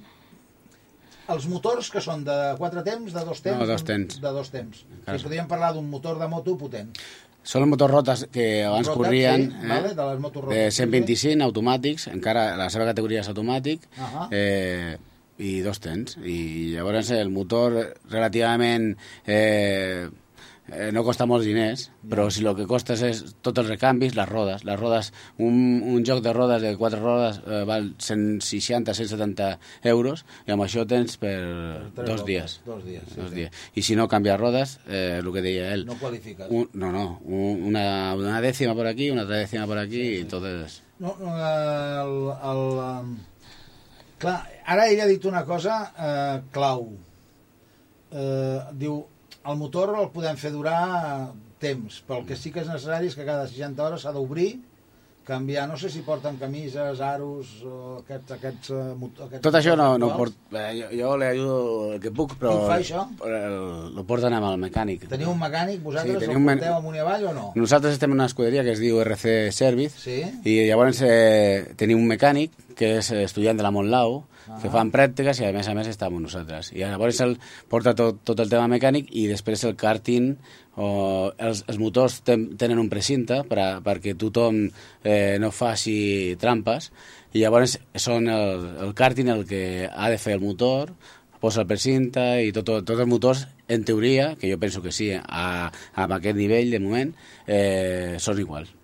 els 1.31 1.47
motors 1.47 1.91
que 1.93 2.01
són 2.03 2.25
de 2.27 2.35
quatre 2.59 2.83
temps, 2.87 3.13
de 3.15 3.23
dos 3.29 3.43
temps? 3.45 3.61
No, 3.61 3.69
dos 3.69 3.85
temps. 3.87 4.19
De 4.23 4.35
dos 4.35 4.51
temps. 4.51 4.83
Encara 4.99 5.19
Si 5.21 5.29
podríem 5.29 5.49
parlar 5.51 5.75
d'un 5.77 5.89
motor 5.91 6.19
de 6.19 6.29
moto 6.33 6.57
potent. 6.59 6.91
Són 7.49 7.65
els 7.65 7.71
motors 7.73 7.93
rotes 7.95 8.25
que 8.33 8.47
abans 8.69 8.91
Rotes, 8.91 8.99
corrien, 9.01 9.47
sí, 9.49 9.69
vale, 9.71 9.93
de 9.97 10.07
les 10.11 10.19
eh, 10.53 10.71
sí, 10.71 10.83
125 10.85 11.47
automàtics, 11.47 12.09
encara 12.13 12.51
la 12.61 12.69
seva 12.73 12.85
categoria 12.91 13.23
és 13.25 13.31
automàtic, 13.33 13.87
Ahà. 13.97 14.27
eh, 14.37 14.99
i 15.39 15.61
dos 15.65 15.81
tens. 15.81 16.19
I 16.21 16.75
llavors 16.75 17.13
el 17.15 17.31
motor 17.33 17.79
relativament 18.11 18.91
eh, 19.25 20.09
eh, 20.73 20.91
no 20.93 21.03
costa 21.05 21.27
molts 21.27 21.47
diners, 21.47 21.87
però 22.09 22.29
si 22.31 22.45
el 22.45 22.55
que 22.57 22.67
costa 22.69 22.95
és 22.95 23.23
tots 23.43 23.59
els 23.63 23.69
recanvis, 23.69 24.15
les 24.17 24.29
rodes. 24.29 24.65
Les 24.69 24.79
rodes, 24.79 25.13
un, 25.39 25.83
un 25.85 26.05
joc 26.05 26.23
de 26.25 26.33
rodes 26.33 26.63
de 26.63 26.75
quatre 26.77 27.01
rodes 27.01 27.41
eh, 27.47 27.63
val 27.69 27.95
160-170 27.99 29.59
euros 29.93 30.25
i 30.47 30.53
amb 30.55 30.65
això 30.67 30.85
tens 30.89 31.17
per 31.21 31.37
dos 31.97 32.25
dies. 32.27 32.61
dos 32.67 32.85
dies, 32.85 33.03
sí, 33.09 33.21
dos 33.21 33.31
sí. 33.31 33.37
dies. 33.43 33.51
I 33.75 33.83
si 33.83 33.97
no 33.97 34.09
canvies 34.09 34.39
rodes, 34.41 34.79
eh, 34.89 35.19
el 35.23 35.33
que 35.33 35.43
deia 35.43 35.73
ell, 35.75 35.87
No 35.87 35.95
qualifiques. 35.99 36.47
un, 36.51 36.69
no, 36.75 36.93
no, 36.93 37.21
un- 37.25 37.63
una, 37.73 38.15
una 38.15 38.41
décima 38.41 38.75
por 38.75 38.87
aquí, 38.87 39.11
una 39.11 39.23
otra 39.23 39.37
décima 39.37 39.67
por 39.67 39.79
aquí, 39.79 40.01
y 40.17 40.21
entonces... 40.21 40.83
No, 40.99 41.17
no, 41.21 41.31
eh, 41.39 42.03
el, 42.03 42.51
el, 42.51 42.63
um, 42.83 43.17
clar, 44.19 44.41
ara 44.67 44.89
ell 44.91 45.01
ha 45.01 45.07
dit 45.07 45.25
una 45.31 45.45
cosa 45.47 45.93
eh, 45.97 46.41
clau. 46.51 46.89
Eh, 48.11 48.59
diu, 48.81 48.97
el 49.47 49.57
motor 49.57 49.95
el 49.99 50.11
podem 50.15 50.37
fer 50.37 50.51
durar 50.53 51.31
temps, 51.59 52.03
però 52.07 52.21
el 52.23 52.27
que 52.27 52.37
sí 52.37 52.51
que 52.55 52.61
és 52.65 52.69
necessari 52.71 53.07
és 53.11 53.15
que 53.19 53.25
cada 53.27 53.47
60 53.49 53.83
hores 53.83 54.03
s'ha 54.03 54.13
d'obrir, 54.15 54.61
canviar, 55.29 55.67
no 55.69 55.77
sé 55.77 55.91
si 55.93 56.01
porten 56.01 56.39
camises, 56.41 57.01
aros, 57.05 57.51
o 57.67 57.99
aquests... 58.01 58.31
aquests, 58.39 58.71
eh, 58.73 59.09
aquests 59.27 59.43
Tot 59.45 59.59
això 59.59 59.75
no, 59.77 59.99
no 60.01 60.09
actuals. 60.15 60.39
port, 60.49 60.55
eh, 60.57 60.71
jo, 60.79 60.87
jo 60.97 61.11
le 61.21 61.27
ajudo 61.35 61.59
el 61.93 62.01
que 62.01 62.11
puc, 62.17 62.33
però... 62.41 62.55
Qui 62.55 62.63
ho 62.63 62.69
fa, 62.71 62.79
això? 62.79 63.03
Lo 63.93 64.05
porten 64.09 64.33
amb 64.39 64.49
el 64.49 64.57
mecànic. 64.63 65.05
Teniu 65.11 65.35
un 65.35 65.43
mecànic, 65.43 65.83
vosaltres 65.85 66.25
Sí, 66.25 66.31
el 66.33 66.47
porteu 66.47 66.79
amunt 66.79 66.97
i 66.97 67.03
avall 67.05 67.27
o 67.29 67.35
no? 67.37 67.47
Nosaltres 67.61 67.99
estem 67.99 68.15
en 68.15 68.23
una 68.23 68.31
escuderia 68.33 68.65
que 68.65 68.73
es 68.73 68.81
diu 68.81 69.03
RC 69.05 69.53
Service 69.53 70.01
Sí. 70.01 70.23
i 70.49 70.57
llavors 70.71 71.03
eh, 71.05 71.75
tenim 71.77 72.01
un 72.01 72.09
mecànic 72.09 72.57
que 72.79 72.95
és 73.01 73.11
estudiant 73.25 73.59
de 73.59 73.65
la 73.67 73.73
Montlau 73.75 74.23
que 74.63 74.71
fan 74.73 74.93
pràctiques 74.95 75.43
i 75.43 75.49
a 75.49 75.53
més 75.53 75.69
a 75.69 75.75
més 75.77 75.91
està 75.91 76.07
amb 76.09 76.23
nosaltres. 76.23 76.71
I 76.73 76.85
llavors 76.85 77.21
el, 77.25 77.35
porta 77.69 77.93
tot, 77.99 78.23
tot 78.25 78.41
el 78.41 78.49
tema 78.49 78.71
mecànic 78.71 79.11
i 79.11 79.27
després 79.29 79.67
el 79.69 79.77
karting 79.77 80.31
o 80.79 80.89
els, 81.35 81.65
els 81.67 81.81
motors 81.83 82.21
ten, 82.25 82.47
tenen 82.61 82.81
un 82.81 82.89
precinte 82.89 83.43
per 83.51 83.59
a, 83.61 83.69
perquè 83.85 84.15
tothom 84.17 84.65
eh, 85.03 85.37
no 85.43 85.51
faci 85.51 86.39
trampes 86.41 86.93
i 87.35 87.43
llavors 87.43 87.77
són 87.99 88.31
el, 88.33 88.67
el 88.87 88.95
karting 88.97 89.29
el 89.35 89.45
que 89.49 89.63
ha 89.91 90.09
de 90.09 90.23
fer 90.23 90.39
el 90.39 90.45
motor 90.47 90.95
posa 91.43 91.63
el 91.63 91.71
precinte 91.71 92.25
i 92.47 92.55
tot, 92.55 92.67
tot, 92.67 92.87
tots 92.87 93.05
els 93.05 93.11
motors, 93.11 93.45
en 93.69 93.85
teoria, 93.87 94.33
que 94.41 94.51
jo 94.51 94.59
penso 94.59 94.83
que 94.83 94.95
sí, 94.95 95.13
a, 95.15 95.69
a 95.69 96.09
aquest 96.19 96.39
nivell 96.39 96.75
de 96.75 96.83
moment, 96.83 97.15
eh, 97.47 98.17
són 98.23 98.43
iguals. 98.43 98.78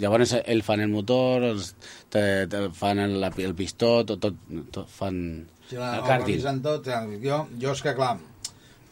Llavors 0.00 0.34
ell 0.40 0.64
fan 0.66 0.82
el 0.84 0.90
motor, 0.92 1.46
els, 1.52 1.74
te, 2.10 2.22
te, 2.50 2.64
fan 2.76 3.02
el, 3.04 3.22
el 3.24 3.54
pistó, 3.58 4.02
tot, 4.08 4.20
tot, 4.22 4.42
tot 4.74 4.90
fan 4.90 5.22
Sí, 5.68 5.76
la, 5.76 5.98
el 5.98 6.04
el 6.04 6.22
revisen 6.24 6.62
tot. 6.64 6.86
Jo, 7.22 7.42
jo 7.60 7.72
és 7.76 7.82
que, 7.84 7.92
clar, 7.96 8.14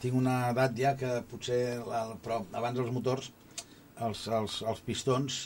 tinc 0.03 0.17
una 0.19 0.51
edat 0.51 0.77
ja 0.77 0.93
que 1.01 1.13
potser... 1.31 1.61
La, 1.89 2.03
però 2.23 2.43
abans 2.53 2.81
els 2.83 2.93
motors, 2.93 3.31
els, 4.05 4.27
els, 4.29 4.59
els 4.69 4.83
pistons, 4.85 5.39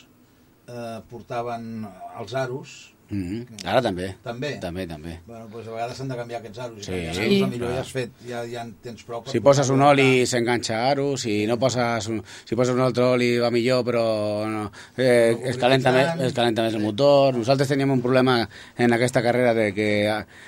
eh, 0.67 0.99
portaven 1.13 1.87
els 2.19 2.35
aros, 2.35 2.79
Mm 3.11 3.23
-hmm. 3.23 3.67
Ara 3.67 3.83
també. 3.83 4.15
També? 4.23 4.59
També, 4.61 4.87
també. 4.87 5.19
Bueno, 5.27 5.49
doncs 5.49 5.67
a 5.67 5.71
vegades 5.71 5.97
s'han 5.97 6.09
de 6.09 6.17
canviar 6.17 6.39
aquests 6.39 6.59
aros. 6.59 6.85
Sí, 6.85 6.93
canviar 6.93 7.15
sí, 7.15 7.45
millor 7.51 7.73
ja 7.75 7.81
has 7.81 7.93
fet, 7.93 8.11
ja, 8.29 8.45
ja 8.47 8.63
en 8.63 8.75
tens 8.83 9.03
prou. 9.03 9.23
Si 9.27 9.41
poses 9.41 9.69
un 9.69 9.83
oli 9.83 10.27
s'enganxa 10.27 10.91
aro, 10.91 11.17
si 11.17 11.47
no 11.47 11.59
poses 11.59 12.07
un, 12.07 12.23
si 12.45 12.55
poses 12.55 12.75
un 12.75 12.81
altre 12.81 13.05
oli 13.05 13.39
va 13.39 13.51
millor, 13.51 13.85
però 13.85 14.47
no, 14.47 14.71
eh, 14.97 15.37
es, 15.43 15.57
calenta 15.57 15.91
més, 15.93 16.21
es 16.21 16.33
calenta 16.33 16.63
més 16.63 16.75
el 16.75 16.83
motor. 16.83 17.35
Nosaltres 17.35 17.69
teníem 17.69 17.91
un 17.91 18.01
problema 18.01 18.49
en 18.79 18.93
aquesta 18.93 19.23
carrera 19.23 19.55
de 19.55 19.73
que 19.75 19.91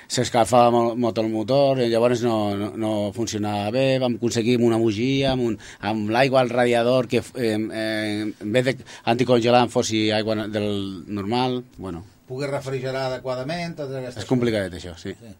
s'escalfava 0.07 0.71
molt, 0.71 0.97
molt 0.97 1.17
el 1.17 1.29
motor, 1.29 1.81
i 1.81 1.89
llavors 1.89 2.23
no, 2.23 2.55
no, 2.55 2.71
no 2.77 3.11
funcionava 3.11 3.71
bé, 3.71 3.99
vam 3.99 4.15
aconseguir 4.15 4.55
amb 4.55 4.65
una 4.65 4.77
bugia, 4.77 5.33
amb, 5.33 5.43
un, 5.43 5.59
amb 5.81 6.09
l'aigua 6.09 6.39
al 6.39 6.49
radiador, 6.49 7.07
que 7.07 7.17
eh, 7.17 7.57
eh, 7.59 8.31
en 8.39 8.51
vez 8.53 8.71
d'anticongelant 8.71 9.69
fossi 9.69 10.11
aigua 10.11 10.47
del 10.47 11.03
normal, 11.07 11.63
bueno, 11.77 12.12
poder 12.27 12.49
refrigerar 12.51 13.07
adequadament, 13.11 13.75
totes 13.77 13.95
aquestes 13.99 14.23
és 14.23 14.29
complicat 14.29 14.73
això, 14.77 14.95
sí. 14.99 15.15
Sí. 15.19 15.33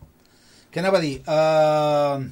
Què 0.73 0.81
anava 0.81 0.97
a 0.99 1.03
dir? 1.03 1.15
Uh, 1.29 2.23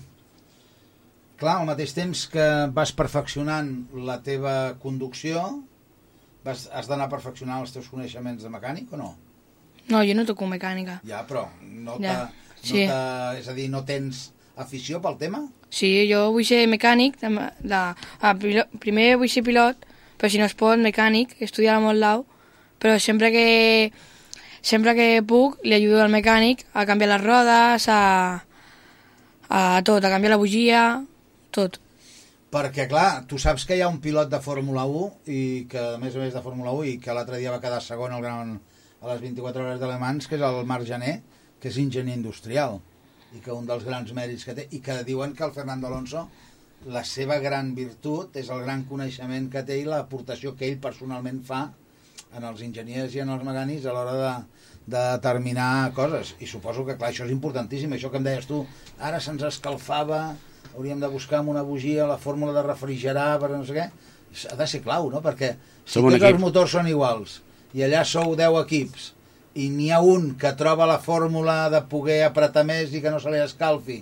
clar, 1.42 1.60
al 1.62 1.68
mateix 1.70 1.94
temps 1.98 2.26
que 2.32 2.48
vas 2.76 2.92
perfeccionant 2.98 3.72
la 4.08 4.20
teva 4.26 4.56
conducció, 4.82 5.44
vas, 6.46 6.68
has 6.74 6.90
d'anar 6.90 7.10
perfeccionant 7.12 7.62
els 7.64 7.74
teus 7.76 7.90
coneixements 7.92 8.44
de 8.44 8.50
mecànic 8.54 8.92
o 8.94 9.00
no? 9.02 9.12
No, 9.92 10.04
jo 10.06 10.14
no 10.18 10.26
toco 10.26 10.48
mecànica. 10.50 11.00
Ja, 11.08 11.24
però 11.28 11.48
no 11.62 11.98
Ja, 12.02 12.14
ja. 12.14 12.30
sí. 12.62 12.86
no 12.88 13.00
és 13.40 13.48
a 13.50 13.56
dir, 13.58 13.70
no 13.74 13.84
tens 13.86 14.30
afició 14.62 15.02
pel 15.02 15.18
tema? 15.22 15.42
Sí, 15.72 15.90
jo 16.10 16.28
vull 16.36 16.46
ser 16.46 16.66
mecànic, 16.70 17.18
de, 17.22 17.30
de, 17.64 17.80
ah, 18.22 18.34
pilot, 18.38 18.74
primer 18.84 19.16
vull 19.18 19.30
ser 19.32 19.44
pilot, 19.48 19.86
però 20.20 20.30
si 20.30 20.38
no 20.42 20.46
es 20.46 20.54
pot, 20.58 20.78
mecànic, 20.82 21.38
estudiar 21.42 21.78
a 21.78 21.84
Montlau, 21.84 22.26
però 22.82 22.98
sempre 23.00 23.32
que, 23.34 23.46
sempre 24.62 24.96
que 24.98 25.08
puc 25.28 25.60
li 25.66 25.76
ajudo 25.78 26.02
al 26.02 26.14
mecànic 26.14 26.66
a 26.74 26.86
canviar 26.90 27.16
les 27.16 27.24
rodes, 27.24 27.88
a, 27.90 28.02
a 29.50 29.62
tot, 29.86 30.04
a 30.04 30.12
canviar 30.14 30.36
la 30.36 30.42
bugia, 30.42 30.84
tot. 31.52 31.80
Perquè, 32.52 32.86
clar, 32.92 33.24
tu 33.32 33.40
saps 33.40 33.64
que 33.66 33.78
hi 33.78 33.82
ha 33.82 33.90
un 33.92 34.02
pilot 34.04 34.30
de 34.32 34.42
Fórmula 34.44 34.84
1 34.84 35.32
i 35.32 35.42
que, 35.72 35.82
a 35.96 36.00
més 36.02 36.16
a 36.16 36.24
més 36.24 36.34
de 36.36 36.44
Fórmula 36.44 36.74
1 36.76 36.88
i 36.90 36.98
que 37.00 37.16
l'altre 37.16 37.40
dia 37.40 37.54
va 37.54 37.62
quedar 37.64 37.80
segon 37.84 38.12
al 38.12 38.24
gran, 38.26 38.58
a 39.02 39.12
les 39.14 39.22
24 39.24 39.64
hores 39.64 39.80
d'Alemans, 39.80 40.28
que 40.28 40.36
és 40.36 40.44
el 40.46 40.66
Marc 40.68 40.88
Jané, 40.90 41.22
que 41.62 41.72
és 41.72 41.80
enginyer 41.80 42.18
industrial 42.18 42.82
i 43.32 43.40
que 43.40 43.54
un 43.56 43.68
dels 43.70 43.86
grans 43.88 44.12
mèrits 44.12 44.44
que 44.44 44.56
té, 44.58 44.68
i 44.76 44.82
que 44.84 44.98
diuen 45.08 45.34
que 45.38 45.46
el 45.48 45.54
Fernando 45.56 45.88
Alonso 45.88 46.26
la 46.92 47.04
seva 47.06 47.38
gran 47.40 47.76
virtut 47.78 48.36
és 48.42 48.50
el 48.50 48.64
gran 48.66 48.84
coneixement 48.90 49.48
que 49.54 49.62
té 49.64 49.78
i 49.80 49.86
l'aportació 49.88 50.56
que 50.58 50.68
ell 50.68 50.80
personalment 50.82 51.40
fa 51.46 51.68
en 52.38 52.44
els 52.48 52.62
enginyers 52.64 53.16
i 53.16 53.22
en 53.24 53.30
els 53.34 53.44
mecànics 53.44 53.86
a 53.86 53.94
l'hora 53.96 54.14
de, 54.20 54.32
de 54.88 55.02
determinar 55.18 55.92
coses. 55.98 56.36
I 56.40 56.48
suposo 56.48 56.86
que, 56.88 56.96
clar, 57.00 57.12
això 57.12 57.26
és 57.28 57.34
importantíssim. 57.34 57.92
Això 57.98 58.12
que 58.12 58.18
em 58.22 58.28
deies 58.28 58.48
tu, 58.50 58.64
ara 59.00 59.20
se'ns 59.20 59.44
escalfava, 59.50 60.22
hauríem 60.76 61.00
de 61.04 61.10
buscar 61.12 61.42
amb 61.42 61.52
una 61.52 61.64
bugia 61.68 62.08
la 62.08 62.18
fórmula 62.22 62.54
de 62.56 62.64
refrigerar, 62.68 63.34
per 63.42 63.50
no 63.52 63.66
sé 63.68 63.76
què. 63.76 63.88
Ha 64.52 64.56
de 64.56 64.68
ser 64.68 64.80
clau, 64.86 65.10
no? 65.12 65.20
Perquè 65.24 65.56
si 65.84 65.98
Som 66.00 66.08
tots 66.08 66.24
els 66.24 66.40
motors 66.40 66.72
són 66.78 66.88
iguals 66.88 67.42
i 67.76 67.84
allà 67.84 68.06
sou 68.08 68.32
10 68.40 68.56
equips 68.62 69.10
i 69.60 69.66
n'hi 69.72 69.90
ha 69.92 70.00
un 70.04 70.30
que 70.40 70.54
troba 70.60 70.86
la 70.88 70.98
fórmula 71.04 71.66
de 71.72 71.82
poder 71.92 72.22
apretar 72.24 72.64
més 72.68 72.94
i 72.96 73.02
que 73.04 73.12
no 73.12 73.20
se 73.20 73.32
li 73.32 73.40
escalfi 73.44 73.98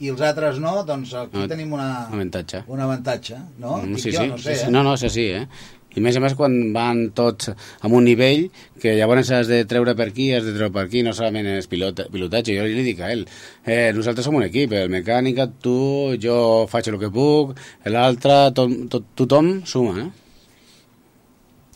i 0.00 0.08
els 0.12 0.20
altres 0.24 0.56
no, 0.60 0.72
doncs 0.88 1.12
aquí 1.16 1.38
No, 1.42 1.46
tenim 1.48 1.72
una, 1.76 2.06
Un 2.08 2.16
avantatge. 2.20 2.62
un 2.66 2.80
avantatge, 2.80 3.36
no? 3.60 3.76
Mm, 3.82 3.96
sí, 4.00 4.12
sí, 4.12 4.26
no 4.28 4.38
sé, 4.38 4.54
sí, 4.54 4.60
sí. 4.62 4.66
eh? 4.66 4.72
No, 4.72 4.82
no, 4.82 4.94
és 4.96 5.04
així, 5.08 5.26
eh? 5.36 5.44
I 5.94 6.02
més 6.02 6.16
a 6.18 6.22
més 6.22 6.34
quan 6.38 6.54
van 6.74 7.04
tots 7.14 7.50
amb 7.54 7.94
un 7.94 8.06
nivell 8.06 8.48
que 8.82 8.96
llavors 8.98 9.30
has 9.34 9.50
de 9.50 9.60
treure 9.70 9.94
per 9.94 10.08
aquí, 10.10 10.30
has 10.34 10.46
de 10.46 10.54
treure 10.56 10.72
per 10.74 10.86
aquí, 10.86 11.04
no 11.06 11.14
solament 11.14 11.46
és 11.54 11.68
pilot, 11.70 12.06
pilotatge, 12.12 12.56
jo 12.56 12.66
li 12.66 12.86
dic 12.86 13.02
a 13.02 13.12
ell, 13.14 13.24
eh, 13.64 13.92
nosaltres 13.96 14.26
som 14.26 14.38
un 14.38 14.46
equip, 14.46 14.74
el 14.74 14.90
mecànica, 14.92 15.46
tu, 15.62 15.76
jo 16.20 16.36
faig 16.70 16.90
el 16.90 16.98
que 17.02 17.12
puc, 17.14 17.54
l'altre, 17.86 18.40
tot, 18.56 18.74
tot, 18.90 19.06
tothom 19.18 19.60
suma, 19.68 20.06
eh? 20.06 20.10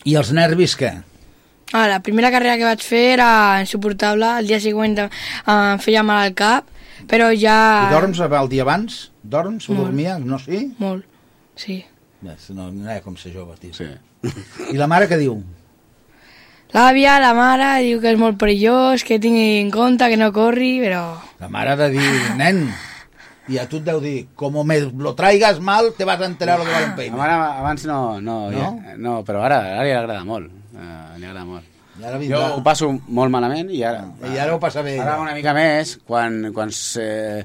I 0.09 0.15
els 0.19 0.31
nervis 0.35 0.75
què? 0.79 0.91
Ah, 1.71 1.85
la 1.91 1.99
primera 2.01 2.31
carrera 2.33 2.57
que 2.57 2.65
vaig 2.65 2.81
fer 2.81 3.05
era 3.13 3.29
insuportable, 3.61 4.33
el 4.41 4.49
dia 4.49 4.59
següent 4.63 4.97
eh, 5.05 5.09
em 5.53 5.79
feia 5.83 6.03
mal 6.03 6.25
al 6.25 6.35
cap, 6.35 6.67
però 7.07 7.29
ja... 7.31 7.55
I 7.87 7.93
dorms 7.93 8.19
el 8.19 8.51
dia 8.51 8.65
abans? 8.65 8.99
Dorms 9.23 9.69
o 9.69 9.73
Molt. 9.73 9.85
dormies? 9.85 10.25
No, 10.25 10.39
sí? 10.41 10.65
Molt, 10.81 11.05
sí. 11.55 11.83
No, 12.21 12.35
no 12.71 12.89
hi 12.89 12.97
ha 12.97 13.03
com 13.03 13.15
ser 13.15 13.31
jove, 13.35 13.55
tio. 13.61 13.71
Sí. 13.77 13.87
I 14.73 14.77
la 14.77 14.87
mare 14.91 15.07
què 15.09 15.17
diu? 15.19 15.39
L'àvia, 16.75 17.15
la 17.21 17.31
mare, 17.33 17.69
diu 17.81 17.97
que 18.01 18.11
és 18.13 18.19
molt 18.21 18.37
perillós, 18.37 19.01
que 19.07 19.17
tingui 19.21 19.57
en 19.63 19.71
compte, 19.73 20.05
que 20.11 20.19
no 20.19 20.29
corri, 20.35 20.75
però... 20.83 21.15
La 21.41 21.49
mare 21.49 21.73
ha 21.73 21.79
de 21.79 21.87
dir, 21.95 22.11
nen, 22.37 22.67
i 23.49 23.57
a 23.57 23.65
tu 23.65 23.79
et 23.79 23.87
deu 23.87 23.97
dir, 24.03 24.27
com 24.37 24.59
me 24.67 24.77
lo 24.85 25.15
traigas 25.17 25.57
mal, 25.59 25.89
te 25.97 26.05
vas 26.05 26.21
a 26.21 26.27
enterar 26.29 26.59
lo 26.59 26.65
que 26.65 26.71
vale 26.71 26.91
un 27.09 27.17
La 27.17 27.17
mare 27.17 27.33
abans 27.33 27.85
no, 27.85 28.21
no, 28.21 28.51
No? 28.51 28.59
Ja, 28.85 28.95
no 28.97 29.23
però 29.25 29.41
ara, 29.41 29.57
ara 29.79 29.87
li 29.87 29.95
agrada 29.97 30.23
molt, 30.23 30.51
eh, 30.75 31.17
li 31.17 31.25
agrada 31.25 31.45
molt. 31.45 31.65
I 31.99 32.03
ara 32.05 32.15
Jo 32.15 32.19
vindrà. 32.19 32.43
ho 32.55 32.63
passo 32.63 32.91
molt 33.07 33.31
malament 33.31 33.71
i 33.73 33.81
ara... 33.83 34.05
I 34.29 34.37
ara 34.37 34.53
ho 34.53 34.59
passa 34.59 34.83
bé. 34.85 34.99
Ara 35.01 35.17
una 35.19 35.33
mica 35.35 35.51
més, 35.57 35.97
quan, 36.07 36.53
quan 36.53 36.71
se 36.71 37.43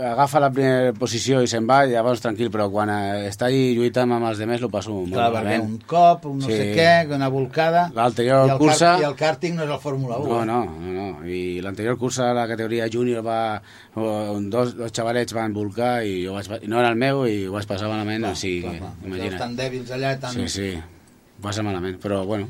agafa 0.00 0.40
la 0.42 0.50
primera 0.54 0.92
posició 0.96 1.40
i 1.42 1.48
se'n 1.50 1.66
va, 1.68 1.80
llavors 1.88 2.22
tranquil, 2.24 2.50
però 2.54 2.68
quan 2.72 2.90
eh, 2.92 3.28
està 3.28 3.48
allí 3.48 3.74
lluitant 3.76 4.12
amb 4.14 4.28
els 4.30 4.40
demés 4.42 4.62
ho 4.62 4.70
passo 4.72 4.94
molt 4.94 5.12
Clar, 5.12 5.28
malament. 5.34 5.66
un 5.66 5.82
cop, 5.90 6.24
un 6.30 6.38
no 6.42 6.50
sé 6.50 6.70
què, 6.76 6.92
una 7.14 7.28
volcada... 7.32 7.88
L'anterior 7.96 8.54
i 8.54 8.56
cursa... 8.60 8.94
I 9.02 9.06
el 9.08 9.16
karting 9.18 9.58
no 9.58 9.66
és 9.66 9.74
el 9.74 9.82
Fórmula 9.82 10.18
1. 10.22 10.28
No, 10.28 10.40
eh? 10.42 10.46
no, 10.48 10.60
no, 10.64 10.94
no. 10.96 11.26
I 11.28 11.60
l'anterior 11.64 11.98
cursa, 12.00 12.30
la 12.36 12.46
categoria 12.50 12.88
júnior, 12.92 13.24
va, 13.26 13.60
dos, 13.94 14.74
dos 14.78 14.94
xavalets 14.94 15.36
van 15.36 15.54
volcar 15.56 15.98
i 16.06 16.22
jo 16.24 16.38
vaig, 16.38 16.50
i 16.62 16.70
no 16.70 16.80
era 16.82 16.94
el 16.94 16.98
meu 17.00 17.24
i 17.28 17.46
ho 17.48 17.54
vaig 17.56 17.68
passar 17.68 17.90
malament, 17.90 18.24
Clar, 18.24 18.34
o 18.34 18.42
sigui, 18.42 18.64
clar, 18.64 18.78
clar. 18.80 18.92
imagina't. 19.06 19.38
Tan 19.44 19.56
dèbils 19.58 19.94
allà, 19.94 20.16
tan... 20.22 20.34
Sí, 20.34 20.48
sí, 20.52 20.72
ho 20.78 21.44
passa 21.44 21.64
malament, 21.66 21.98
però 22.02 22.24
bueno, 22.28 22.48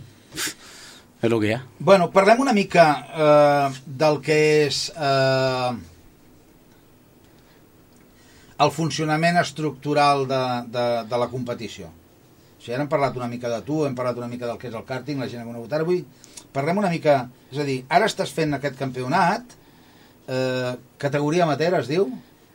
és 1.18 1.26
el 1.26 1.38
que 1.40 1.48
hi 1.50 1.54
ha. 1.56 1.62
Bueno, 1.78 2.10
parlem 2.14 2.42
una 2.44 2.54
mica 2.56 2.88
eh, 3.10 3.78
del 4.00 4.20
que 4.24 4.36
és 4.66 4.84
eh, 4.94 5.70
el 8.58 8.70
funcionament 8.74 9.36
estructural 9.38 10.26
de, 10.28 10.42
de, 10.74 10.86
de 11.10 11.18
la 11.22 11.28
competició. 11.30 11.86
O 11.88 12.60
sigui, 12.60 12.74
ara 12.74 12.82
hem 12.82 12.90
parlat 12.90 13.16
una 13.16 13.28
mica 13.30 13.48
de 13.52 13.60
tu, 13.62 13.84
hem 13.86 13.94
parlat 13.94 14.16
una 14.18 14.28
mica 14.30 14.46
del 14.48 14.58
que 14.58 14.68
és 14.68 14.74
el 14.74 14.84
karting, 14.88 15.20
la 15.22 15.28
gent 15.30 15.44
ha 15.44 15.46
conegut. 15.46 15.72
Ara 15.72 15.86
avui 15.86 16.04
parlem 16.52 16.80
una 16.82 16.90
mica... 16.90 17.20
És 17.52 17.60
a 17.62 17.64
dir, 17.68 17.82
ara 17.88 18.08
estàs 18.10 18.32
fent 18.34 18.56
aquest 18.56 18.74
campionat, 18.80 19.54
eh, 20.28 20.72
categoria 20.98 21.44
amateur 21.46 21.78
es 21.78 21.86
diu, 21.88 22.08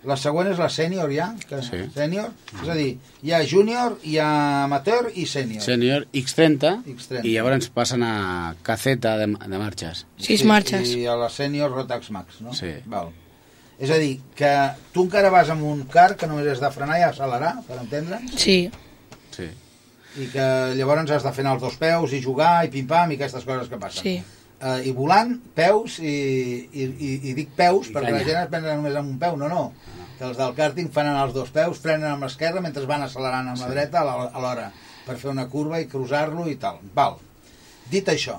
la 0.04 0.18
següent 0.20 0.50
és 0.52 0.60
la 0.60 0.68
sènior 0.68 1.08
ja, 1.16 1.30
que, 1.48 1.62
Sí. 1.64 1.80
sènior, 1.96 2.34
és 2.62 2.68
a 2.70 2.76
dir, 2.76 2.98
hi 3.24 3.32
ha 3.32 3.40
júnior, 3.48 3.96
hi 4.04 4.18
ha 4.20 4.28
amateur 4.66 5.08
i 5.16 5.24
sènior. 5.26 5.64
Sènior 5.64 6.04
X30, 6.12 6.74
X30. 6.98 7.24
i 7.24 7.38
llavors 7.38 7.70
passen 7.72 8.04
a 8.04 8.54
caceta 8.68 9.16
de, 9.22 9.30
de 9.32 9.58
marxes. 9.62 10.04
Sis 10.20 10.44
marxes. 10.44 10.92
I 11.00 11.06
a 11.08 11.16
la 11.16 11.30
sènior 11.32 11.72
Rotax 11.72 12.12
Max, 12.12 12.42
no? 12.44 12.52
Sí. 12.54 12.74
Val. 12.86 13.14
És 13.80 13.90
a 13.92 13.98
dir, 13.98 14.20
que 14.38 14.52
tu 14.94 15.04
encara 15.08 15.32
vas 15.34 15.50
amb 15.50 15.64
un 15.66 15.84
car 15.92 16.16
que 16.16 16.28
només 16.30 16.48
has 16.52 16.62
de 16.62 16.70
frenar 16.72 17.00
i 17.00 17.04
accelerar, 17.08 17.56
per 17.68 17.80
entendre'ns? 17.82 18.36
Sí. 18.40 18.70
Sí. 19.34 19.48
I 20.22 20.28
que 20.30 20.46
llavors 20.78 21.10
has 21.12 21.24
de 21.26 21.32
fer 21.34 21.42
anar 21.44 21.56
els 21.58 21.64
dos 21.66 21.76
peus 21.82 22.14
i 22.14 22.22
jugar 22.22 22.66
i 22.66 22.70
pim-pam 22.70 23.12
i 23.12 23.18
aquestes 23.18 23.44
coses 23.48 23.68
que 23.72 23.80
passen. 23.82 24.04
Sí. 24.06 24.16
Uh, 24.64 24.78
I 24.86 24.94
volant, 24.96 25.34
peus 25.58 25.98
i, 26.00 26.14
i, 26.72 26.84
i, 26.86 27.10
i 27.32 27.34
dic 27.36 27.50
peus 27.58 27.90
I 27.90 27.96
perquè 27.96 28.14
canya. 28.14 28.20
la 28.22 28.28
gent 28.30 28.38
es 28.46 28.52
pensa 28.54 28.76
només 28.78 28.96
amb 28.96 29.10
un 29.12 29.18
peu, 29.20 29.36
no, 29.42 29.50
no. 29.52 29.64
Que 30.20 30.24
els 30.30 30.38
del 30.38 30.54
karting 30.56 30.92
fan 30.94 31.10
anar 31.10 31.26
els 31.26 31.34
dos 31.36 31.50
peus, 31.52 31.82
frenen 31.84 32.12
amb 32.14 32.24
l'esquerra 32.24 32.62
mentre 32.62 32.86
van 32.88 33.04
accelerant 33.04 33.50
amb 33.52 33.60
la 33.60 33.72
dreta 33.74 34.00
a 34.00 34.06
la- 34.08 34.30
alhora 34.32 34.70
per 35.08 35.18
fer 35.18 35.32
una 35.34 35.48
curva 35.52 35.82
i 35.82 35.88
cruzar-lo 35.92 36.46
i 36.48 36.56
tal. 36.62 36.78
Val. 36.96 37.18
Dit 37.92 38.08
això, 38.14 38.38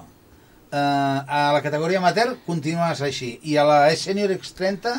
a 0.73 1.51
la 1.53 1.61
categoria 1.63 1.99
amateur 1.99 2.37
continues 2.47 3.03
així. 3.05 3.35
I 3.51 3.57
a 3.61 3.65
la 3.69 3.81
senior 3.97 4.31
X30, 4.39 4.95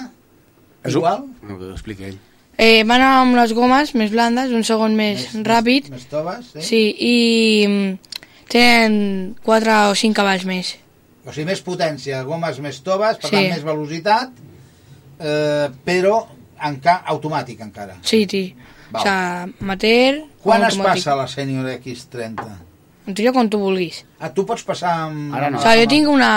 igual? 0.94 1.26
No, 1.42 1.58
que 1.58 1.66
ho 1.66 1.72
expliqui 1.74 2.04
ell. 2.12 2.18
Eh, 2.58 2.84
van 2.88 3.02
anar 3.02 3.22
amb 3.24 3.36
les 3.36 3.52
gomes 3.54 3.94
més 3.96 4.12
blandes, 4.12 4.52
un 4.56 4.64
segon 4.64 4.94
més, 4.96 5.34
ràpid. 5.44 5.90
Més 5.92 6.06
toves, 6.08 6.46
sí? 6.54 6.62
Sí, 6.62 6.82
i 7.00 7.68
mm, 7.68 7.98
tenen 8.48 9.36
4 9.44 9.90
o 9.92 9.96
5 9.96 10.14
cavalls 10.16 10.46
més. 10.46 10.76
O 11.26 11.34
sigui, 11.34 11.48
més 11.50 11.62
potència, 11.66 12.22
gomes 12.24 12.60
més 12.62 12.80
toves, 12.86 13.18
per 13.18 13.30
Sí. 13.30 13.36
tant, 13.36 13.50
més 13.56 13.64
velocitat, 13.66 14.32
eh, 15.20 15.68
però 15.84 16.28
enca 16.64 17.02
automàtic 17.06 17.60
encara. 17.66 17.98
Sí, 18.04 18.26
sí. 18.30 18.56
Val. 18.92 19.02
O 19.02 19.04
sigui, 19.04 19.56
amateur... 19.66 20.22
Quan 20.46 20.62
es 20.64 20.76
automàtic. 20.78 21.02
passa 21.02 21.12
a 21.14 21.16
la 21.16 21.28
sènior 21.28 21.66
X30? 21.80 22.46
En 23.06 23.14
teoria, 23.14 23.34
quan 23.36 23.50
tu 23.54 23.60
vulguis. 23.62 24.02
Ah, 24.18 24.32
tu 24.34 24.48
pots 24.50 24.64
passar 24.66 24.96
amb... 25.06 25.34
Ara 25.38 25.52
no. 25.54 25.60
O 25.60 25.62
sigui, 25.62 25.84
jo 25.84 25.90
tinc 25.92 26.10
una... 26.10 26.30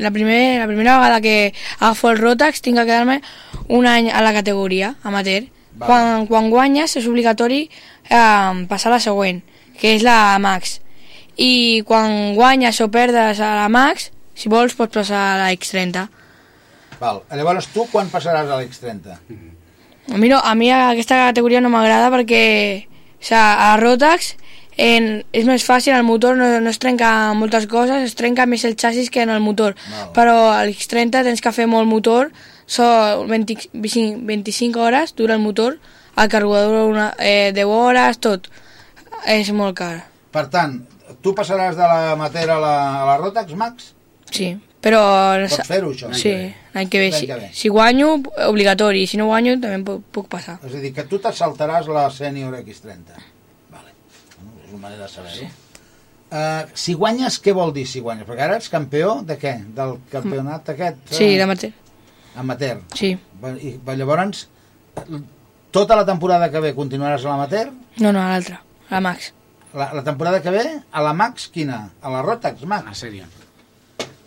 La, 0.00 0.12
primer, 0.14 0.60
la 0.62 0.68
primera 0.70 0.96
vegada 0.98 1.20
que 1.20 1.52
agafo 1.78 2.10
el 2.10 2.20
Rotax 2.20 2.64
tinc 2.64 2.80
que 2.80 2.86
quedar-me 2.88 3.20
un 3.68 3.86
any 3.86 4.08
a 4.08 4.22
la 4.24 4.32
categoria 4.32 4.94
amateur. 5.02 5.44
Vale. 5.74 5.84
Quan, 5.84 6.26
quan 6.30 6.48
guanyes 6.52 6.96
és 7.00 7.08
obligatori 7.08 7.66
eh, 7.66 8.64
passar 8.70 8.90
a 8.90 8.96
la 8.96 9.02
següent, 9.04 9.42
que 9.76 9.94
és 9.98 10.04
la 10.06 10.38
Max. 10.40 10.78
I 11.36 11.84
quan 11.88 12.34
guanyes 12.36 12.80
o 12.84 12.88
perdes 12.92 13.40
a 13.40 13.54
la 13.60 13.68
Max, 13.72 14.10
si 14.34 14.48
vols 14.52 14.76
pots 14.76 14.96
passar 14.96 15.22
a 15.34 15.38
la 15.44 15.52
X30. 15.52 16.08
Val. 17.02 17.22
Llavors, 17.34 17.68
tu 17.74 17.84
quan 17.90 18.08
passaràs 18.12 18.48
a 18.48 18.60
l'X30? 18.60 19.16
A 20.12 20.18
mi, 20.18 20.28
no, 20.30 20.38
a 20.38 20.54
mi 20.58 20.70
aquesta 20.72 21.18
categoria 21.28 21.60
no 21.62 21.70
m'agrada 21.72 22.10
perquè 22.14 22.44
o 22.82 23.24
sigui, 23.24 23.38
a 23.38 23.74
Rotax 23.80 24.36
en, 24.76 25.24
és 25.32 25.46
més 25.48 25.64
fàcil, 25.66 25.94
el 25.96 26.06
motor 26.06 26.36
no, 26.36 26.48
no 26.60 26.70
es 26.70 26.80
trenca 26.82 27.32
moltes 27.38 27.66
coses, 27.70 28.04
es 28.06 28.16
trenca 28.18 28.46
més 28.46 28.64
el 28.64 28.76
xassis 28.76 29.10
que 29.10 29.22
en 29.22 29.30
el 29.30 29.42
motor. 29.44 29.76
Val. 29.90 30.08
Però 30.16 30.36
a 30.52 30.62
l'X30 30.64 31.24
tens 31.28 31.44
que 31.44 31.52
fer 31.52 31.68
molt 31.70 31.88
motor, 31.90 32.32
són 32.66 33.28
20, 33.28 33.68
25, 33.74 34.22
25 34.28 34.80
hores 34.80 35.14
dura 35.18 35.34
el 35.34 35.44
motor, 35.44 35.78
el 36.16 36.28
carburador 36.28 36.88
una, 36.88 37.12
eh, 37.18 37.52
10 37.54 37.66
hores, 37.66 38.18
tot. 38.18 38.48
És 39.28 39.52
molt 39.54 39.76
car. 39.78 40.08
Per 40.32 40.46
tant, 40.50 40.80
tu 41.22 41.34
passaràs 41.36 41.76
de 41.76 41.86
l'amateur 41.86 42.50
a 42.56 42.58
la, 42.60 42.76
a 43.02 43.08
la 43.10 43.16
Rotax 43.20 43.54
Max? 43.58 43.92
Sí, 44.32 44.54
però... 44.82 45.02
Pots 45.46 45.68
fer-ho, 45.68 45.92
això? 45.92 46.10
Sí, 46.16 46.32
l'any 46.74 46.88
que 46.90 47.02
ve. 47.04 47.10
Si, 47.14 47.28
que 47.28 47.36
ve. 47.38 47.50
si 47.54 47.70
guanyo, 47.70 48.16
obligatori. 48.48 49.04
Si 49.06 49.20
no 49.20 49.28
guanyo, 49.28 49.58
també 49.62 49.78
puc, 49.86 50.06
puc 50.16 50.30
passar. 50.32 50.56
És 50.66 50.74
a 50.74 50.80
dir, 50.82 50.90
que 50.96 51.04
tu 51.10 51.20
te 51.22 51.30
saltaràs 51.36 51.86
la 51.92 52.08
sènior 52.10 52.56
X30. 52.58 53.20
Vale. 53.70 53.92
Bueno, 54.40 54.56
és 54.64 54.71
una 54.71 54.71
manera 54.82 55.06
de 55.06 55.12
saber-ho. 55.12 55.50
Uh, 56.32 56.64
si 56.72 56.94
guanyes, 56.96 57.36
què 57.44 57.52
vol 57.52 57.74
dir 57.76 57.84
si 57.88 58.00
guanyes? 58.00 58.24
Perquè 58.28 58.46
ara 58.46 58.56
ets 58.56 58.70
campió 58.72 59.18
de 59.28 59.36
què? 59.40 59.52
Del 59.76 59.98
campionat 60.12 60.70
aquest? 60.72 61.02
Sí, 61.12 61.26
eh, 61.34 61.38
d'amateur. 61.40 61.74
Amateur. 62.40 62.80
Sí. 62.96 63.12
I, 63.60 63.72
llavors, 63.98 64.46
tota 65.76 65.98
la 65.98 66.06
temporada 66.08 66.48
que 66.52 66.62
ve 66.64 66.72
continuaràs 66.76 67.26
a 67.26 67.34
l'amateur? 67.34 67.68
No, 68.00 68.10
no, 68.10 68.22
a 68.22 68.32
l'altra, 68.32 68.62
a 68.88 68.94
la 68.96 69.02
Max. 69.04 69.32
La, 69.76 69.90
la 69.96 70.04
temporada 70.04 70.40
que 70.44 70.52
ve, 70.52 70.64
a 70.90 71.04
la 71.04 71.12
Max, 71.16 71.50
quina? 71.52 71.82
A 72.00 72.12
la 72.12 72.24
Rotax 72.24 72.64
Max? 72.68 72.88
A 72.88 72.96
sèrie. 72.96 73.28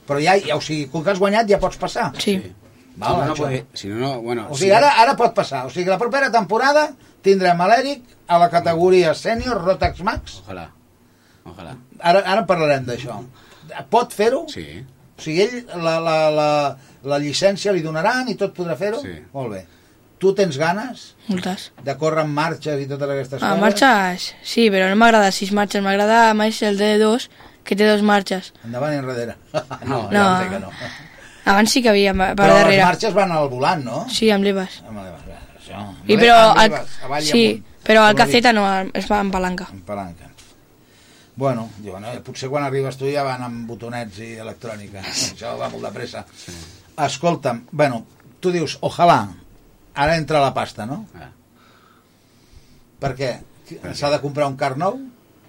Però 0.05 0.21
ja, 0.21 0.37
ja, 0.37 0.59
o 0.59 0.61
sigui, 0.61 0.85
com 0.93 1.01
que 1.01 1.13
has 1.13 1.21
guanyat 1.21 1.49
ja 1.49 1.61
pots 1.61 1.81
passar. 1.81 2.11
Sí. 2.21 2.37
Val, 3.01 3.17
si 3.17 3.19
no, 3.19 3.25
no, 3.25 3.33
això. 3.33 3.89
no, 3.89 3.97
no, 3.99 4.11
bueno... 4.21 4.45
O 4.53 4.57
sigui, 4.57 4.71
ara, 4.77 4.93
ara 5.01 5.17
pot 5.19 5.33
passar. 5.35 5.65
O 5.65 5.73
sigui, 5.73 5.89
la 5.89 5.97
propera 5.99 6.29
temporada 6.31 6.91
tindrem 7.25 7.61
a 7.61 7.67
l'Eric 7.73 8.03
a 8.31 8.37
la 8.41 8.49
categoria 8.53 9.13
sènior 9.17 9.59
Rotax 9.65 10.01
Max. 10.05 10.39
Ojalà. 10.45 10.67
Ojalà. 11.45 11.75
Ara, 12.01 12.21
ara 12.25 12.45
parlarem 12.49 12.85
d'això. 12.87 13.19
Pot 13.89 14.13
fer-ho? 14.13 14.45
Sí. 14.51 14.65
O 15.15 15.21
sigui, 15.21 15.45
ell 15.45 15.81
la, 15.83 15.97
la, 16.03 16.15
la, 16.33 16.49
la 17.07 17.17
llicència 17.23 17.71
li 17.73 17.81
donaran 17.85 18.27
i 18.29 18.35
tot 18.39 18.53
podrà 18.57 18.75
fer-ho? 18.79 18.99
Sí. 19.03 19.13
Molt 19.33 19.53
bé. 19.53 19.61
Tu 20.19 20.31
tens 20.35 20.55
ganes 20.57 21.01
Moltes. 21.27 21.69
de 21.83 21.93
córrer 21.99 22.23
en 22.23 22.31
marxes 22.33 22.79
i 22.81 22.85
totes 22.87 23.09
aquestes 23.11 23.41
A 23.43 23.49
coses? 23.49 23.61
marxes, 23.61 24.27
sí, 24.47 24.69
però 24.71 24.87
no 24.89 24.95
m'agrada 24.99 25.31
sis 25.35 25.51
marxes, 25.53 25.83
m'agrada 25.83 26.29
més 26.39 26.61
el 26.63 26.79
D2, 26.79 27.25
que 27.67 27.75
té 27.75 27.87
dos 27.89 28.01
marxes. 28.05 28.53
Endavant 28.63 28.95
i 28.95 29.01
enrere. 29.01 29.35
No, 29.83 30.05
No. 30.11 30.13
ja 30.15 30.29
sé 30.43 30.49
que 30.53 30.59
no. 30.63 30.71
Abans 31.45 31.69
sí 31.75 31.83
que 31.83 31.91
havia 31.91 32.13
per 32.15 32.31
Però 32.39 32.47
les 32.55 32.63
darrere. 32.63 32.83
marxes 32.87 33.13
van 33.13 33.31
al 33.35 33.49
volant, 33.51 33.83
no? 33.85 34.05
Sí, 34.09 34.31
amb 34.33 34.47
l'Ebas. 34.47 34.79
Amb 34.87 35.03
l'Ebas, 35.77 35.97
això. 35.99 36.13
I 36.13 36.17
però, 36.21 36.37
l'Ebas, 36.59 36.95
avall 37.07 37.25
i 37.25 37.29
sí, 37.29 37.43
amunt. 37.51 37.75
però 37.89 38.07
el 38.09 38.17
caceta 38.19 38.53
no, 38.55 38.65
es 38.93 39.09
va 39.11 39.19
amb 39.23 39.35
palanca. 39.35 39.67
Amb 39.71 39.85
palanca. 39.87 40.31
Bueno, 41.35 41.69
diuen, 41.83 42.05
eh, 42.07 42.19
potser 42.23 42.47
quan 42.49 42.63
arribes 42.63 42.95
tu 42.95 43.09
ja 43.11 43.25
van 43.27 43.43
amb 43.43 43.65
botonets 43.67 44.21
i 44.23 44.35
electrònica. 44.39 45.03
Això 45.13 45.55
va 45.59 45.69
molt 45.73 45.83
de 45.83 45.91
pressa. 45.95 46.23
Sí. 46.39 46.53
Escolta'm, 47.05 47.65
bueno, 47.71 48.05
tu 48.39 48.53
dius, 48.55 48.77
ojalà, 48.87 49.19
ara 49.95 50.15
entra 50.15 50.43
la 50.43 50.53
pasta, 50.55 50.85
no? 50.87 51.01
Ah. 51.19 51.31
Per 53.03 53.11
què? 53.19 53.33
S'ha 53.97 54.13
de 54.13 54.21
comprar 54.23 54.47
un 54.47 54.55
car 54.55 54.75
nou? 54.79 55.01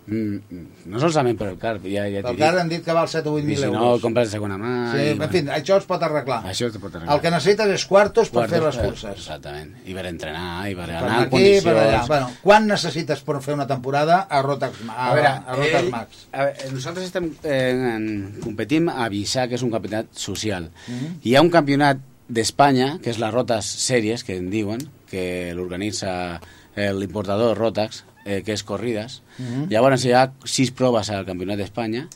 Mm, 0.06 0.38
no 0.86 1.00
solament 1.02 1.36
per 1.38 1.48
el 1.48 1.56
car, 1.58 1.80
ja, 1.82 2.04
ja 2.06 2.20
t'he 2.22 2.30
El 2.30 2.36
dit. 2.36 2.38
car 2.44 2.58
han 2.60 2.68
dit 2.70 2.84
que 2.84 2.92
val 2.94 3.08
7 3.10 3.28
o 3.28 3.32
8 3.34 3.42
I 3.42 3.46
mil 3.48 3.56
si 3.58 3.64
euros. 3.64 3.80
no, 3.80 4.00
compres 4.00 4.28
de 4.28 4.36
segona 4.36 4.56
mà... 4.56 4.92
Sí, 4.92 5.00
i, 5.02 5.14
en 5.16 5.30
fi, 5.32 5.40
això 5.56 5.78
es 5.80 5.84
pot 5.88 6.02
arreglar. 6.06 6.44
Això 6.46 6.68
es 6.70 6.76
pot 6.78 6.94
arreglar. 6.94 7.16
El 7.16 7.20
que 7.24 7.30
necessites 7.34 7.72
és 7.74 7.86
quartos 7.90 8.30
per 8.30 8.44
fer 8.48 8.60
les 8.62 8.76
per- 8.78 8.84
curses. 8.86 9.10
Exactament. 9.18 9.72
I 9.84 9.94
per 9.98 10.06
entrenar, 10.06 10.70
i 10.70 10.76
per 10.78 10.86
Per 10.86 10.94
anar 10.94 11.16
en 11.16 11.26
aquí, 11.26 11.42
per 11.64 11.72
allà. 11.74 11.82
condicions. 11.82 12.08
Bueno, 12.08 12.30
quan 12.42 12.66
necessites 12.70 13.20
per 13.26 13.40
fer 13.42 13.54
una 13.58 13.66
temporada 13.66 14.20
a 14.30 14.42
Rotax, 14.42 14.78
a, 14.88 15.10
A 15.10 15.14
veure, 15.14 15.28
a 15.28 15.54
Rotax 15.58 15.82
ell- 15.82 15.90
Max? 15.90 16.26
a 16.32 16.44
veure, 16.44 16.70
nosaltres 16.72 17.06
estem, 17.06 17.30
eh, 17.42 17.70
en- 17.96 18.40
competim 18.44 18.88
a 18.88 19.08
Vissà, 19.10 19.48
que 19.48 19.56
és 19.56 19.62
un 19.62 19.70
campionat 19.74 20.06
social. 20.14 20.70
Mhm. 20.86 21.16
Hi 21.24 21.34
ha 21.34 21.42
un 21.42 21.50
campionat 21.50 21.98
d'Espanya, 22.28 22.98
que 23.02 23.10
és 23.10 23.18
la 23.18 23.30
Rotas 23.30 23.64
Sèries, 23.66 24.22
que 24.24 24.36
en 24.36 24.50
diuen, 24.50 24.80
que 25.10 25.52
l'organitza 25.54 26.40
eh, 26.76 26.92
l'importador 26.92 27.56
Rotax, 27.56 28.04
eh, 28.26 28.42
que 28.44 28.52
és 28.52 28.62
corrides. 28.66 29.22
Mhm. 29.38 29.68
Llavors 29.70 30.04
hi 30.04 30.12
ha 30.12 30.26
sis 30.44 30.70
proves 30.74 31.08
al 31.10 31.24
campionat 31.24 31.62
d'Espanya, 31.62 32.08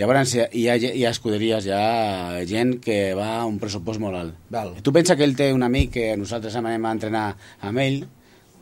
Llavors 0.00 0.30
hi 0.34 0.40
ha, 0.40 0.46
hi 0.56 0.62
ha, 0.68 0.74
hi 0.80 1.04
ha 1.04 1.10
escuderies, 1.12 1.66
hi 1.68 1.72
ha 1.76 2.40
gent 2.48 2.78
que 2.80 3.12
va 3.14 3.42
a 3.42 3.46
un 3.46 3.58
pressupost 3.60 4.00
molt 4.00 4.16
alt. 4.16 4.38
Val. 4.50 4.72
Tu 4.82 4.92
pensa 4.94 5.16
que 5.18 5.26
ell 5.28 5.36
té 5.36 5.50
un 5.52 5.62
amic 5.62 5.92
que 5.98 6.06
nosaltres 6.16 6.56
anem 6.56 6.86
a 6.88 6.94
entrenar 6.96 7.26
amb 7.60 7.82
ell, 7.84 7.98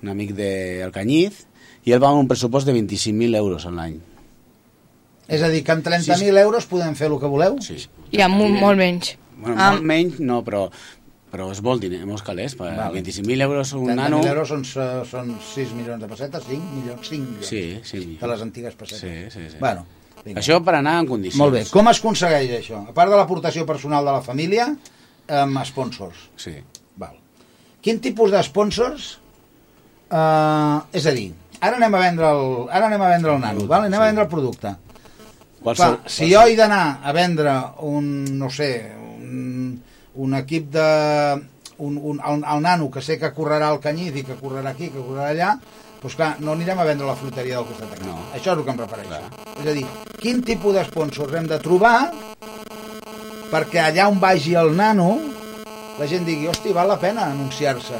un 0.02 0.10
amic 0.10 0.34
del 0.34 0.90
Canyiz, 0.92 1.44
i 1.86 1.94
ell 1.94 2.02
va 2.02 2.10
amb 2.10 2.24
un 2.24 2.28
pressupost 2.28 2.66
de 2.66 2.74
25.000 2.74 3.38
euros 3.38 3.64
a 3.64 3.70
l'any. 3.70 4.00
És 5.30 5.44
a 5.46 5.48
dir, 5.48 5.62
que 5.62 5.70
amb 5.70 5.86
30.000 5.86 6.36
euros 6.42 6.66
podem 6.66 6.96
fer 6.98 7.06
el 7.12 7.18
que 7.22 7.30
voleu? 7.30 7.60
Sí. 7.62 7.78
I 8.10 8.24
amb 8.26 8.34
molt, 8.34 8.58
molt 8.58 8.82
menys. 8.82 9.14
Bueno, 9.40 9.56
Ah. 9.56 9.70
molt 9.70 9.86
menys 9.86 10.18
no, 10.20 10.42
però, 10.44 10.66
però 11.30 11.46
és 11.54 11.60
molt 11.62 11.82
diner, 11.84 12.02
molts 12.08 12.24
calés. 12.26 12.56
Per 12.58 12.68
Vale. 12.74 13.00
25.000 13.00 13.46
euros 13.46 13.72
un 13.78 13.86
30.000 13.88 13.96
nano... 14.00 14.20
euros 14.26 14.50
són, 14.50 14.64
són 14.66 15.32
6 15.52 15.74
milions 15.78 16.02
de 16.02 16.10
pessetes, 16.10 16.44
5 16.48 16.74
milions, 16.74 17.08
5 17.08 17.24
milions. 17.24 17.46
Sí, 17.46 17.62
sí. 17.86 18.02
De 18.20 18.30
les 18.32 18.42
antigues 18.46 18.74
pessetes. 18.78 19.32
Sí, 19.32 19.40
sí, 19.40 19.50
sí. 19.54 19.60
Bueno, 19.62 19.86
vinga. 20.24 20.40
Això 20.42 20.58
per 20.66 20.74
anar 20.80 20.98
en 21.04 21.10
condicions. 21.10 21.40
Molt 21.42 21.56
bé. 21.58 21.64
Com 21.70 21.90
es 21.92 22.02
aconsegueix 22.02 22.56
això? 22.58 22.82
A 22.90 22.96
part 22.96 23.12
de 23.12 23.20
l'aportació 23.20 23.66
personal 23.68 24.06
de 24.08 24.16
la 24.18 24.24
família, 24.26 24.68
amb 25.30 25.62
sponsors. 25.68 26.28
Sí. 26.40 26.56
Val. 26.98 27.14
Quin 27.80 28.00
tipus 28.02 28.34
de 28.34 28.42
sponsors? 28.44 29.12
Uh, 30.10 30.82
és 30.90 31.04
a 31.06 31.12
dir, 31.14 31.28
ara 31.62 31.76
anem 31.78 31.94
a 31.94 32.00
vendre 32.02 32.30
el, 32.34 32.46
ara 32.74 32.88
anem 32.88 33.02
a 33.06 33.10
vendre 33.12 33.36
el 33.36 33.44
nano, 33.44 33.66
val? 33.70 33.84
anem 33.86 34.00
a 34.00 34.08
vendre 34.08 34.24
el 34.26 34.32
producte. 34.32 34.72
Qualsevol- 35.62 36.00
Clar, 36.00 36.10
si 36.10 36.26
jo 36.32 36.40
he 36.48 36.56
d'anar 36.58 36.98
a 37.04 37.12
vendre 37.14 37.52
un, 37.86 38.08
no 38.40 38.48
sé, 38.50 38.70
un, 39.20 39.76
un 40.14 40.36
equip 40.38 40.70
de... 40.74 40.86
Un, 41.80 41.94
un, 41.96 42.18
el, 42.20 42.42
el 42.44 42.60
nano 42.60 42.90
que 42.92 43.00
sé 43.00 43.16
que 43.16 43.30
correrà 43.32 43.70
al 43.72 43.78
Canyís 43.80 44.18
i 44.20 44.24
que 44.26 44.34
correrà 44.36 44.74
aquí, 44.74 44.90
que 44.92 45.00
correrà 45.00 45.30
allà, 45.32 45.54
doncs 46.02 46.16
clar, 46.18 46.34
no 46.44 46.52
anirem 46.52 46.76
a 46.76 46.84
vendre 46.84 47.08
la 47.08 47.14
fruiteria 47.16 47.56
del 47.56 47.70
costat 47.70 47.94
d'aquí. 47.94 48.04
No. 48.04 48.18
Això 48.36 48.52
és 48.52 48.58
el 48.58 48.64
que 48.66 48.74
em 48.74 48.82
refereixo. 48.82 49.20
És 49.54 49.70
a 49.72 49.76
dir, 49.78 49.86
quin 50.20 50.42
tipus 50.44 50.76
de 50.76 50.84
sponsors 50.90 51.38
hem 51.40 51.48
de 51.48 51.56
trobar 51.64 52.10
perquè 53.50 53.80
allà 53.86 54.10
on 54.12 54.20
vagi 54.20 54.52
el 54.60 54.76
nano 54.76 55.14
la 56.00 56.06
gent 56.08 56.24
digui, 56.24 56.48
hosti, 56.48 56.72
val 56.72 56.88
la 56.88 56.96
pena 56.96 57.26
anunciar-se. 57.28 57.98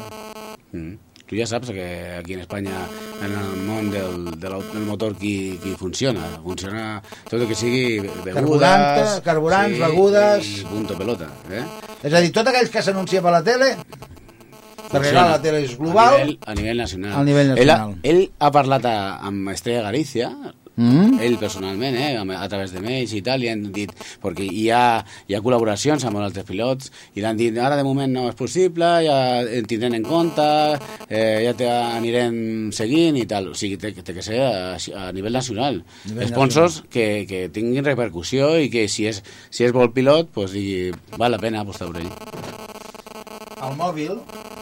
Mm. 0.73 1.10
Tu 1.31 1.37
ja 1.39 1.45
saps 1.47 1.69
que 1.71 1.85
aquí 2.19 2.33
en 2.35 2.41
Espanya, 2.43 2.75
en 3.23 3.31
el 3.31 3.61
món 3.63 3.85
del, 3.89 4.25
de 4.35 4.49
l'au- 4.51 4.65
del 4.73 4.83
motor, 4.83 5.13
qui, 5.15 5.55
qui 5.63 5.71
funciona. 5.79 6.25
Funciona 6.43 6.97
tot 7.29 7.37
el 7.39 7.47
que 7.47 7.55
sigui 7.55 8.01
begudes... 8.03 8.35
Carburants, 8.35 9.13
carburants, 9.23 9.77
begudes. 9.79 10.49
I 10.59 10.65
punto 10.67 10.97
pelota. 10.99 11.29
Eh? 11.49 11.63
És 12.03 12.11
a 12.13 12.19
dir, 12.19 12.33
tot 12.35 12.51
aquell 12.51 12.67
que 12.73 12.83
s'anuncia 12.83 13.21
per 13.23 13.31
la 13.31 13.39
tele, 13.47 13.69
perquè 13.79 14.91
Funciona. 14.91 15.11
clar, 15.15 15.25
la 15.37 15.41
tele 15.47 15.61
és 15.63 15.77
global, 15.79 16.17
A 16.17 16.17
nivell, 16.19 16.37
a 16.51 16.55
nivell 16.59 16.83
nacional. 16.83 17.13
A 17.15 17.23
nivell 17.23 17.53
nacional. 17.53 17.95
Ell, 18.03 18.11
ha- 18.11 18.11
ell 18.11 18.21
ha 18.37 18.51
parlat 18.51 18.89
a, 18.91 18.95
amb 19.31 19.53
Estrella 19.55 19.85
Galícia, 19.87 20.33
Mm. 20.81 21.19
Ell 21.21 21.37
personalment, 21.37 21.95
eh, 21.95 22.17
a, 22.17 22.47
través 22.49 22.71
de 22.73 22.81
mails 22.81 23.11
i 23.13 23.21
tal, 23.25 23.43
i 23.45 23.49
han 23.51 23.67
dit, 23.73 23.91
perquè 24.23 24.47
hi 24.47 24.63
ha, 24.73 25.01
hi 25.29 25.35
ha 25.37 25.41
col·laboracions 25.45 26.05
amb 26.07 26.21
altres 26.21 26.47
pilots, 26.47 26.89
i 27.13 27.21
l'han 27.21 27.37
dit, 27.37 27.57
ara 27.61 27.77
de 27.77 27.85
moment 27.85 28.09
no 28.09 28.25
és 28.31 28.37
possible, 28.39 28.89
ja 29.05 29.17
en 29.45 29.67
tindrem 29.69 29.99
en 29.99 30.07
compte, 30.07 30.47
eh, 31.07 31.43
ja 31.45 31.53
t'anirem 31.59 32.71
seguint 32.73 33.19
i 33.21 33.27
tal. 33.29 33.51
O 33.51 33.57
sigui, 33.57 33.77
té, 33.81 33.93
té 33.93 34.15
que 34.17 34.25
ser 34.25 34.41
a, 34.47 34.53
a 35.03 35.11
nivell 35.13 35.37
nacional. 35.37 35.83
Nivell 36.09 36.33
Sponsors 36.33 36.81
que, 36.89 37.27
que 37.29 37.43
tinguin 37.53 37.85
repercussió 37.85 38.55
i 38.57 38.71
que 38.73 38.87
si 38.89 39.05
és, 39.11 39.21
si 39.53 39.67
és 39.67 39.75
vol 39.75 39.93
pilot, 39.93 40.33
pues, 40.33 40.55
digui, 40.57 40.89
val 41.21 41.35
la 41.35 41.41
pena 41.41 41.61
apostar 41.61 41.91
per 41.91 42.01
ell. 42.01 42.13
El 43.61 43.77
mòbil, 43.77 44.17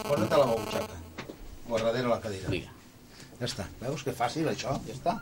posa't 0.09 0.35
a 0.35 0.43
la 0.43 0.51
butxaca. 0.51 0.99
O 1.69 1.77
a 1.77 1.83
darrere 1.85 2.09
la 2.09 2.19
cadira. 2.19 2.49
Vinga. 2.51 2.73
Ja 3.39 3.47
està. 3.47 3.65
Veus 3.79 4.01
que 4.03 4.11
fàcil, 4.11 4.49
això? 4.51 4.73
Ja 4.83 4.95
està. 4.95 5.13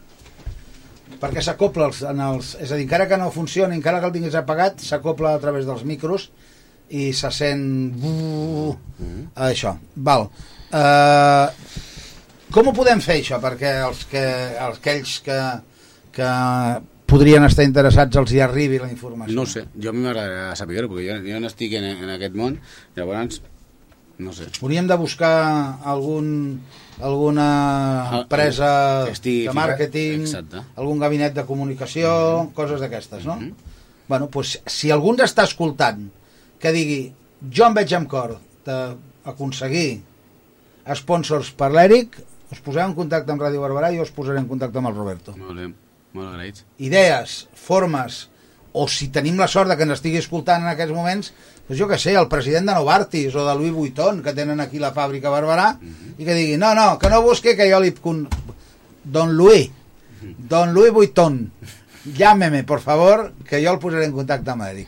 Perquè 1.21 1.41
s'acopla 1.41 1.87
els, 1.89 2.03
en 2.05 2.19
els... 2.21 2.53
És 2.61 2.71
a 2.71 2.77
dir, 2.77 2.85
encara 2.85 3.07
que 3.09 3.17
no 3.17 3.31
funcioni, 3.33 3.77
encara 3.79 4.01
que 4.01 4.09
el 4.09 4.15
tinguis 4.17 4.37
apagat, 4.37 4.83
s'acopla 4.85 5.33
a 5.37 5.41
través 5.41 5.65
dels 5.69 5.83
micros 5.87 6.29
i 6.89 7.09
se 7.15 7.31
sent... 7.33 7.65
Uh, 8.03 8.75
això. 9.47 9.73
Val. 9.95 10.27
Uh, 10.67 11.47
com 12.53 12.69
ho 12.69 12.75
podem 12.75 13.01
fer, 13.03 13.17
això? 13.21 13.41
Perquè 13.43 13.73
els 13.87 14.05
que, 14.11 14.23
els, 14.67 14.77
aquells 14.79 15.17
que, 15.25 15.39
que 16.15 16.29
podrien 17.07 17.43
estar 17.47 17.65
interessats 17.67 18.19
els 18.19 18.33
hi 18.35 18.41
arribi 18.43 18.79
la 18.81 18.89
informació. 18.91 19.35
No 19.35 19.47
sé, 19.49 19.65
jo 19.75 19.91
a 19.91 19.95
mi 19.95 20.03
m'agradaria 20.05 20.55
saber-ho, 20.59 20.89
perquè 20.91 21.07
jo, 21.07 21.19
jo 21.27 21.39
no 21.43 21.51
estic 21.51 21.77
en, 21.79 21.87
en 22.05 22.11
aquest 22.15 22.35
món, 22.39 22.59
llavors, 22.97 23.41
no 24.23 24.33
sé. 24.35 24.49
Hauríem 24.61 24.87
de 24.89 24.97
buscar 24.99 25.33
algun, 25.87 26.29
alguna 27.01 27.47
empresa 28.21 28.69
que 29.05 29.15
estigui 29.17 29.47
de 29.47 29.53
màrqueting, 29.53 30.25
algun 30.75 31.01
gabinet 31.01 31.35
de 31.35 31.45
comunicació, 31.45 32.11
coses 32.57 32.81
d'aquestes, 32.81 33.25
no? 33.27 33.37
Bueno, 34.07 34.29
doncs, 34.31 34.57
si 34.71 34.91
algú 34.93 35.13
ens 35.13 35.25
està 35.27 35.45
escoltant 35.47 36.07
que 36.61 36.71
digui 36.73 37.01
jo 37.53 37.67
em 37.67 37.75
veig 37.77 37.93
amb 37.93 38.09
cor 38.09 38.37
d'aconseguir 38.65 40.01
sponsors 40.97 41.51
per 41.51 41.69
l'Eric, 41.73 42.15
us 42.51 42.63
posarem 42.63 42.93
en 42.93 42.95
contacte 42.95 43.33
amb 43.33 43.43
Ràdio 43.43 43.61
Barberà 43.61 43.91
i 43.91 43.99
us 43.99 44.13
posaré 44.15 44.39
en 44.39 44.47
contacte 44.47 44.79
amb 44.79 44.89
el 44.89 44.95
Roberto. 44.95 45.35
Molt 45.37 45.59
bé, 45.59 45.67
molt 46.15 46.31
agraïts. 46.31 46.63
Idees, 46.79 47.41
formes, 47.59 48.23
o 48.77 48.87
si 48.87 49.09
tenim 49.13 49.39
la 49.41 49.49
sort 49.51 49.69
de 49.71 49.75
que 49.77 49.83
ens 49.87 49.97
estigui 49.97 50.21
escoltant 50.21 50.63
en 50.63 50.71
aquests 50.71 50.95
moments, 50.95 51.33
doncs 51.67 51.79
jo 51.79 51.87
que 51.87 51.97
sé, 51.99 52.15
el 52.15 52.29
president 52.31 52.69
de 52.69 52.75
Novartis 52.77 53.35
o 53.35 53.43
de 53.45 53.55
Louis 53.55 53.73
Vuitton, 53.75 54.21
que 54.23 54.33
tenen 54.33 54.61
aquí 54.63 54.79
la 54.79 54.93
fàbrica 54.95 55.27
a 55.27 55.35
Barberà, 55.35 55.71
i 56.17 56.23
que 56.23 56.35
digui, 56.35 56.55
no, 56.57 56.73
no, 56.75 56.93
que 56.99 57.11
no 57.11 57.21
busqui 57.25 57.57
que 57.59 57.69
jo 57.71 57.81
li... 57.83 57.91
Con... 57.91 58.25
Don 59.07 59.37
Louis, 59.37 59.69
Don 60.49 60.73
Louis 60.73 60.91
Vuitton, 60.91 61.51
llámeme, 62.15 62.63
por 62.63 62.81
favor, 62.81 63.31
que 63.47 63.63
jo 63.63 63.71
el 63.71 63.79
posaré 63.79 64.07
en 64.07 64.15
contacte 64.15 64.51
amb 64.51 64.65
Eric. 64.67 64.87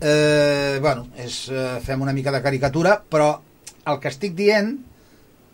Eh, 0.00 0.78
bueno, 0.82 1.06
és, 1.16 1.46
eh, 1.48 1.78
fem 1.84 2.02
una 2.04 2.12
mica 2.12 2.32
de 2.32 2.42
caricatura, 2.44 2.98
però 3.00 3.30
el 3.86 4.00
que 4.00 4.12
estic 4.12 4.34
dient 4.36 4.74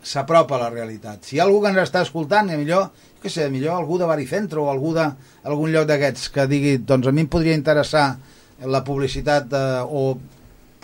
s'apropa 0.03 0.57
a 0.57 0.65
la 0.65 0.69
realitat. 0.69 1.23
Si 1.23 1.37
hi 1.37 1.39
ha 1.39 1.45
algú 1.47 1.61
que 1.63 1.71
ens 1.71 1.79
està 1.85 2.03
escoltant, 2.03 2.51
i 2.51 2.59
millor, 2.59 2.89
què 3.23 3.31
sé, 3.31 3.47
millor 3.49 3.77
algú 3.77 3.97
de 4.01 4.09
Baricentro 4.09 4.65
o 4.65 4.71
algú 4.71 4.91
de 4.97 5.05
algun 5.47 5.71
lloc 5.71 5.87
d'aquests 5.87 6.27
que 6.33 6.47
digui, 6.51 6.77
doncs 6.83 7.07
a 7.07 7.15
mi 7.15 7.23
em 7.23 7.31
podria 7.31 7.55
interessar 7.55 8.17
la 8.67 8.83
publicitat 8.83 9.53
eh, 9.55 9.79
o 9.87 10.17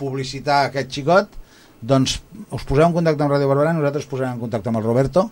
publicitar 0.00 0.64
aquest 0.66 0.90
xicot, 0.96 1.36
doncs 1.80 2.18
us 2.52 2.64
poseu 2.68 2.86
en 2.86 2.96
contacte 2.96 3.24
amb 3.24 3.32
Ràdio 3.34 3.48
Barberà, 3.48 3.74
nosaltres 3.76 4.08
posarem 4.08 4.34
en 4.36 4.42
contacte 4.42 4.72
amb 4.72 4.80
el 4.80 4.88
Roberto 4.88 5.28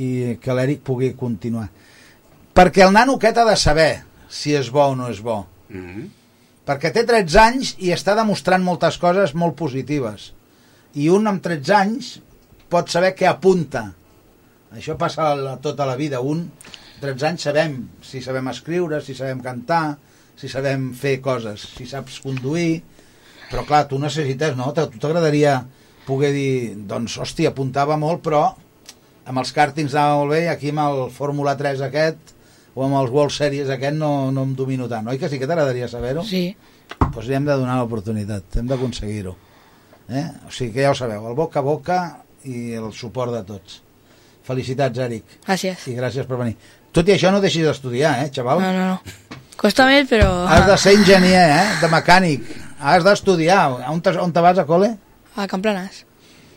i 0.00 0.38
que 0.40 0.56
l'Eric 0.56 0.82
pugui 0.84 1.12
continuar. 1.16 1.68
Perquè 2.52 2.84
el 2.84 2.92
nano 2.92 3.16
aquest 3.16 3.38
ha 3.40 3.46
de 3.48 3.56
saber 3.56 3.92
si 4.32 4.56
és 4.56 4.68
bo 4.72 4.90
o 4.90 4.96
no 4.96 5.08
és 5.12 5.20
bo. 5.20 5.46
Mm 5.70 5.86
-hmm. 5.86 6.10
Perquè 6.66 6.92
té 6.92 7.04
13 7.04 7.38
anys 7.40 7.74
i 7.78 7.90
està 7.92 8.14
demostrant 8.14 8.62
moltes 8.62 8.98
coses 8.98 9.34
molt 9.34 9.56
positives. 9.56 10.32
I 10.94 11.08
un 11.08 11.26
amb 11.26 11.42
13 11.42 11.74
anys 11.74 12.20
pot 12.68 12.88
saber 12.88 13.14
què 13.16 13.26
apunta. 13.26 13.92
Això 14.72 14.96
passa 14.96 15.34
la, 15.34 15.56
tota 15.56 15.86
la 15.86 15.96
vida. 15.96 16.20
Un, 16.20 16.50
13 17.00 17.26
anys, 17.26 17.42
sabem 17.42 17.88
si 18.02 18.22
sabem 18.22 18.48
escriure, 18.48 19.00
si 19.00 19.14
sabem 19.14 19.40
cantar, 19.40 19.98
si 20.36 20.48
sabem 20.48 20.92
fer 20.94 21.20
coses, 21.20 21.66
si 21.76 21.86
saps 21.86 22.20
conduir, 22.20 22.82
però 23.52 23.66
clar, 23.68 23.84
tu 23.90 24.00
necessites, 24.00 24.56
no? 24.56 24.70
A 24.72 24.86
tu 24.88 24.98
t'agradaria 24.98 25.60
poder 26.06 26.32
dir, 26.34 26.52
doncs, 26.88 27.18
hòstia, 27.20 27.52
apuntava 27.52 27.98
molt, 28.00 28.22
però 28.24 28.46
amb 29.28 29.42
els 29.42 29.52
càrtings 29.54 29.94
anava 29.94 30.22
molt 30.22 30.34
bé 30.34 30.44
i 30.46 30.50
aquí 30.50 30.72
amb 30.72 30.82
el 30.86 31.02
Fórmula 31.14 31.54
3 31.58 31.84
aquest 31.86 32.32
o 32.72 32.86
amb 32.86 32.96
els 33.02 33.12
World 33.12 33.34
Series 33.34 33.70
aquest 33.70 33.98
no, 33.98 34.32
no 34.34 34.46
em 34.48 34.56
domino 34.58 34.88
tant, 34.90 35.06
oi 35.12 35.20
que 35.20 35.30
sí 35.30 35.38
que 35.38 35.46
t'agradaria 35.46 35.90
saber-ho? 35.92 36.24
Sí. 36.26 36.48
Doncs 37.04 37.28
li 37.28 37.36
hem 37.36 37.46
de 37.46 37.56
donar 37.60 37.78
l'oportunitat, 37.78 38.58
hem 38.58 38.68
d'aconseguir-ho. 38.70 39.36
Eh? 40.08 40.26
O 40.48 40.50
sigui 40.50 40.72
que 40.74 40.86
ja 40.86 40.90
ho 40.90 40.98
sabeu, 40.98 41.28
el 41.28 41.38
boca 41.38 41.60
a 41.60 41.66
boca 41.66 41.98
i 42.48 42.72
el 42.80 42.90
suport 42.96 43.36
de 43.36 43.44
tots. 43.46 43.82
Felicitats, 44.42 44.98
Eric. 44.98 45.38
Gràcies. 45.46 45.86
I 45.92 45.94
gràcies 45.94 46.26
per 46.26 46.40
venir. 46.40 46.56
Tot 46.92 47.06
i 47.08 47.14
això 47.14 47.30
no 47.30 47.40
deixis 47.40 47.68
d'estudiar, 47.68 48.16
eh, 48.24 48.32
xaval? 48.34 48.64
No, 48.64 48.72
no, 48.74 48.96
no. 48.96 49.38
Costa 49.60 49.86
més, 49.86 50.08
però... 50.10 50.26
Has 50.50 50.66
de 50.66 50.76
ser 50.80 50.96
enginyer, 50.98 51.44
eh? 51.46 51.66
De 51.78 51.88
mecànic. 51.92 52.48
Has 52.82 53.04
d'estudiar. 53.06 53.86
On, 53.92 54.00
te, 54.02 54.10
on 54.18 54.32
te 54.34 54.42
vas 54.42 54.58
a 54.58 54.66
col·le? 54.66 54.88
A 55.38 55.46
Camplanes. 55.46 56.02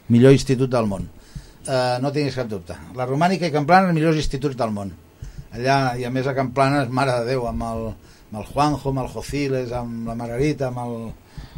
Millor 0.09 0.33
institut 0.33 0.71
del 0.73 0.87
món. 0.89 1.05
Uh, 1.65 2.01
no 2.01 2.09
tinguis 2.13 2.37
cap 2.37 2.49
dubte. 2.49 2.73
La 2.97 3.05
Romànica 3.05 3.45
i 3.45 3.53
Camplanes, 3.53 3.93
millors 3.93 4.17
instituts 4.17 4.57
del 4.57 4.73
món. 4.73 4.89
Allà, 5.53 5.77
i 6.01 6.05
a 6.07 6.11
més 6.13 6.25
a 6.25 6.33
Camplanes, 6.33 6.89
mare 6.89 7.13
de 7.19 7.29
Déu, 7.29 7.45
amb 7.49 7.61
el, 7.69 7.85
amb 8.31 8.41
el 8.41 8.49
Juanjo, 8.49 8.89
amb 8.89 9.03
el 9.03 9.13
Jociles, 9.13 9.71
amb 9.77 10.09
la 10.09 10.17
Margarita, 10.17 10.71
amb 10.71 10.81
el, 10.81 10.97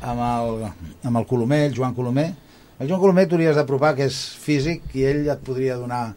amb 0.03 0.27
el, 0.27 0.67
amb 1.07 1.23
el 1.23 1.27
Colomer, 1.31 1.63
el 1.69 1.75
Joan 1.79 1.95
Colomer. 1.95 2.27
El 2.77 2.91
Joan 2.91 3.01
Colomer 3.01 3.27
t'hauries 3.31 3.55
d'apropar, 3.55 3.95
que 3.95 4.11
és 4.11 4.19
físic, 4.43 4.83
i 4.99 5.07
ell 5.07 5.29
et 5.31 5.47
podria 5.47 5.79
donar 5.79 6.09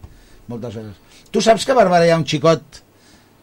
moltes 0.51 0.75
coses. 0.75 1.23
Tu 1.31 1.43
saps 1.47 1.63
que 1.63 1.71
a 1.71 1.79
Barberà 1.79 2.03
hi 2.09 2.11
ha 2.11 2.19
un 2.19 2.27
xicot 2.27 2.83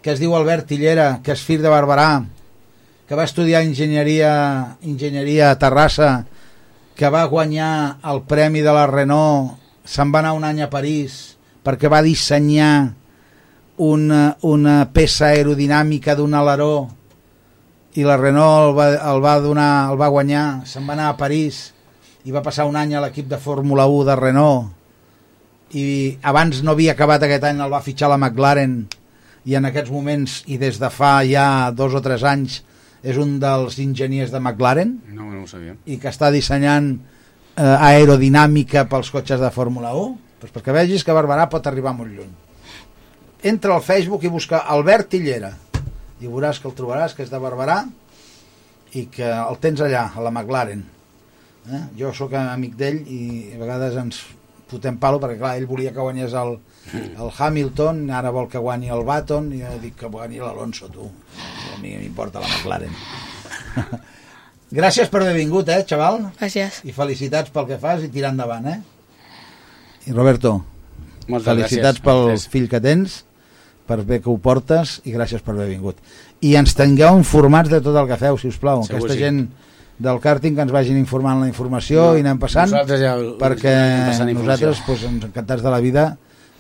que 0.04 0.12
es 0.12 0.20
diu 0.20 0.36
Albert 0.36 0.68
Tillera, 0.68 1.14
que 1.24 1.32
és 1.32 1.48
fill 1.48 1.64
de 1.64 1.72
Barberà, 1.72 2.12
que 3.08 3.16
va 3.16 3.24
estudiar 3.24 3.64
enginyeria, 3.64 4.78
enginyeria 4.84 5.52
a 5.52 5.60
Terrassa, 5.60 6.28
que 6.98 7.08
va 7.14 7.24
guanyar 7.32 8.04
el 8.04 8.24
premi 8.28 8.60
de 8.66 8.74
la 8.76 8.84
Renault, 8.90 9.56
se'n 9.88 10.12
va 10.12 10.20
anar 10.20 10.36
un 10.36 10.44
any 10.44 10.60
a 10.66 10.70
París 10.70 11.38
perquè 11.64 11.88
va 11.92 12.04
dissenyar 12.04 12.92
una, 13.78 14.22
una 14.44 14.76
peça 14.92 15.32
aerodinàmica 15.32 16.18
d'un 16.18 16.36
aleró 16.36 16.90
i 17.96 18.04
la 18.04 18.18
Renault 18.20 18.72
el 18.72 18.76
va, 18.76 18.88
el 19.14 19.24
va, 19.24 19.36
donar, 19.40 19.72
el 19.94 20.00
va 20.00 20.12
guanyar, 20.12 20.46
se'n 20.68 20.88
va 20.88 20.98
anar 20.98 21.12
a 21.14 21.18
París 21.20 21.72
i 22.28 22.34
va 22.36 22.44
passar 22.44 22.68
un 22.68 22.76
any 22.76 22.96
a 22.98 23.04
l'equip 23.06 23.30
de 23.32 23.40
Fórmula 23.40 23.88
1 23.88 24.08
de 24.10 24.16
Renault 24.20 25.76
i 25.78 25.86
abans 26.28 26.64
no 26.64 26.74
havia 26.76 26.96
acabat 26.96 27.24
aquest 27.24 27.46
any, 27.48 27.62
el 27.64 27.72
va 27.72 27.84
fitxar 27.84 28.12
la 28.12 28.20
McLaren 28.20 28.82
i 29.48 29.56
en 29.56 29.68
aquests 29.70 29.92
moments 29.94 30.42
i 30.52 30.60
des 30.60 30.80
de 30.82 30.90
fa 30.92 31.22
ja 31.28 31.72
dos 31.72 31.96
o 31.96 32.04
tres 32.04 32.26
anys 32.28 32.64
és 33.04 33.18
un 33.22 33.38
dels 33.42 33.78
enginyers 33.84 34.34
de 34.34 34.40
McLaren. 34.42 34.98
No, 35.14 35.30
no 35.32 35.44
ho 35.44 35.50
sabia. 35.50 35.76
i 35.86 36.00
que 36.02 36.10
està 36.10 36.32
dissenyant 36.34 36.94
eh, 36.96 37.64
aerodinàmica 37.64 38.88
pels 38.90 39.12
cotxes 39.14 39.44
de 39.44 39.52
Fórmula 39.54 39.94
1 39.98 40.16
doncs 40.42 40.54
perquè 40.54 40.74
vegis 40.76 41.04
que 41.06 41.16
Barberà 41.16 41.48
pot 41.50 41.66
arribar 41.66 41.96
molt 41.98 42.14
lluny. 42.14 42.34
Entra 43.50 43.74
al 43.74 43.86
Facebook 43.86 44.26
i 44.26 44.34
busca 44.34 44.66
Albert 44.74 45.10
Tillera 45.14 45.54
i 46.22 46.28
veuràs 46.28 46.60
que 46.62 46.70
el 46.70 46.76
trobaràs 46.78 47.16
que 47.18 47.26
és 47.26 47.32
de 47.34 47.40
Barberà 47.42 47.84
i 48.98 49.08
que 49.14 49.28
el 49.28 49.58
tens 49.62 49.82
allà, 49.82 50.08
a 50.14 50.22
la 50.24 50.32
McLaren. 50.34 50.86
Eh? 51.68 51.82
jo 52.00 52.14
sóc 52.16 52.32
amic 52.40 52.78
d'ell 52.80 53.02
i 53.12 53.22
a 53.52 53.58
vegades 53.60 53.98
ens 54.00 54.22
fotem 54.68 54.98
palo 55.00 55.20
perquè 55.24 55.38
clar, 55.40 55.54
ell 55.58 55.68
volia 55.70 55.94
que 55.96 56.04
guanyés 56.04 56.34
el, 56.36 56.58
el 56.98 57.30
Hamilton, 57.38 58.02
ara 58.12 58.32
vol 58.36 58.50
que 58.52 58.60
guanyi 58.60 58.90
el 58.94 59.04
Baton 59.08 59.52
i 59.56 59.62
jo 59.64 59.78
dic 59.82 59.96
que 60.02 60.10
guanyi 60.12 60.42
l'Alonso 60.44 60.90
tu, 60.92 61.08
a 61.74 61.80
mi 61.82 61.96
m'importa 61.98 62.42
la 62.44 62.50
McLaren 62.52 62.94
gràcies 64.80 65.08
per 65.12 65.22
haver 65.24 65.36
vingut 65.38 65.70
eh, 65.72 65.84
xaval 65.88 66.20
gràcies 66.40 66.82
i 66.88 66.96
felicitats 66.96 67.54
pel 67.56 67.68
que 67.70 67.78
fas 67.80 68.04
i 68.04 68.10
tirar 68.12 68.34
endavant 68.36 68.68
eh? 68.74 68.80
i 70.08 70.16
Roberto 70.16 70.58
Moltes 71.28 71.48
felicitats 71.52 72.00
gràcies. 72.00 72.04
pel 72.04 72.22
Gràcies. 72.32 72.50
fill 72.52 72.68
que 72.72 72.82
tens 72.84 73.22
per 73.88 74.02
bé 74.08 74.20
que 74.20 74.30
ho 74.32 74.36
portes 74.44 74.98
i 75.08 75.14
gràcies 75.16 75.44
per 75.44 75.54
haver 75.56 75.70
vingut 75.72 76.00
i 76.44 76.56
ens 76.60 76.76
tingueu 76.76 77.18
informats 77.20 77.72
de 77.72 77.80
tot 77.84 77.96
el 77.96 78.08
que 78.10 78.20
feu 78.20 78.38
si 78.40 78.52
us 78.52 78.60
plau, 78.60 78.84
Segur, 78.84 79.00
aquesta 79.00 79.16
sí. 79.16 79.24
gent 79.24 79.46
del 79.98 80.20
càrting 80.22 80.56
que 80.56 80.64
ens 80.66 80.74
vagin 80.74 80.98
informant 81.00 81.42
la 81.42 81.50
informació 81.50 82.12
No, 82.12 82.18
i 82.18 82.24
anem 82.26 82.40
passant 82.42 82.70
nosaltres 82.70 83.02
ja 83.02 83.16
perquè 83.42 83.74
passant 84.12 84.32
nosaltres 84.38 84.84
pues, 84.86 85.06
ens 85.10 85.26
encantats 85.30 85.66
de 85.66 85.74
la 85.74 85.82
vida 85.84 86.08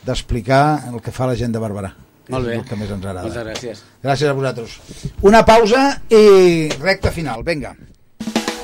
d'explicar 0.07 0.63
el 0.91 1.01
que 1.03 1.11
fa 1.11 1.27
la 1.27 1.35
gent 1.35 1.53
de 1.53 1.59
Barberà. 1.59 1.91
Molt 2.29 2.47
bé. 2.47 2.55
el 2.57 2.63
que 2.67 2.75
més 2.75 2.89
ens 2.91 3.03
agrada. 3.05 3.27
Moltes 3.27 3.45
gràcies. 3.45 3.83
gràcies 4.03 4.29
a 4.29 4.33
vosaltres. 4.35 4.79
Una 5.21 5.43
pausa 5.45 5.83
i 6.09 6.69
recta 6.79 7.11
final, 7.11 7.43
venga 7.43 7.75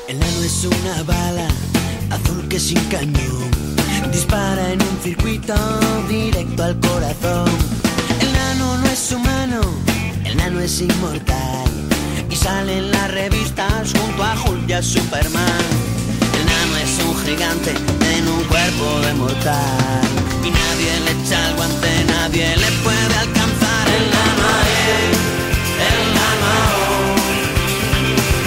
El 0.07 0.19
nano 0.19 0.43
es 0.43 0.65
una 0.65 1.03
bala 1.03 1.47
azul 2.11 2.47
que 2.49 2.59
sin 2.59 2.79
cañón 2.89 3.51
dispara 4.11 4.73
en 4.73 4.81
un 4.81 4.97
circuito 5.01 5.55
directo 6.09 6.63
al 6.63 6.79
corazón. 6.79 7.49
El 8.19 8.33
nano 8.33 8.77
no 8.77 8.85
es 8.87 9.11
humano, 9.11 9.61
es 10.63 10.81
inmortal 10.81 11.82
sale 12.43 12.77
en 12.77 12.91
las 12.91 13.09
revistas 13.09 13.93
junto 13.97 14.23
a 14.23 14.35
Julia 14.35 14.81
Superman. 14.81 15.65
El 16.37 16.45
nano 16.45 16.75
es 16.85 16.93
un 17.07 17.15
gigante 17.25 17.71
en 18.15 18.27
un 18.27 18.43
cuerpo 18.43 18.99
de 19.05 19.13
mortal 19.13 20.01
y 20.43 20.49
nadie 20.51 20.91
le 21.05 21.11
echa 21.11 21.47
el 21.47 21.55
guante, 21.55 21.89
nadie 22.07 22.47
le 22.57 22.69
puede 22.83 23.15
alcanzar 23.25 23.85
el 23.97 24.05
nano 24.15 24.43
ahí, 24.59 24.91
el 25.89 26.01
nano. 26.19 26.53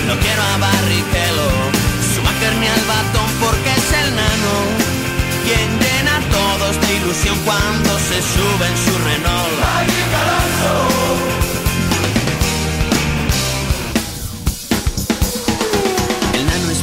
No 0.08 0.14
quiero 0.22 0.42
a 0.42 0.56
Barrichello, 0.64 1.50
Schumacher 2.08 2.54
ni 2.60 2.68
al 2.76 2.84
batón 2.92 3.30
porque 3.44 3.70
es 3.80 3.88
el 4.02 4.08
nano 4.22 4.52
quien 5.46 5.68
llena 5.82 6.12
a 6.20 6.22
todos 6.38 6.72
de 6.82 6.88
ilusión 6.98 7.36
cuando 7.46 7.90
se 8.08 8.18
sube 8.32 8.64
en 8.72 8.76
su 8.84 8.92
Renault. 9.06 10.95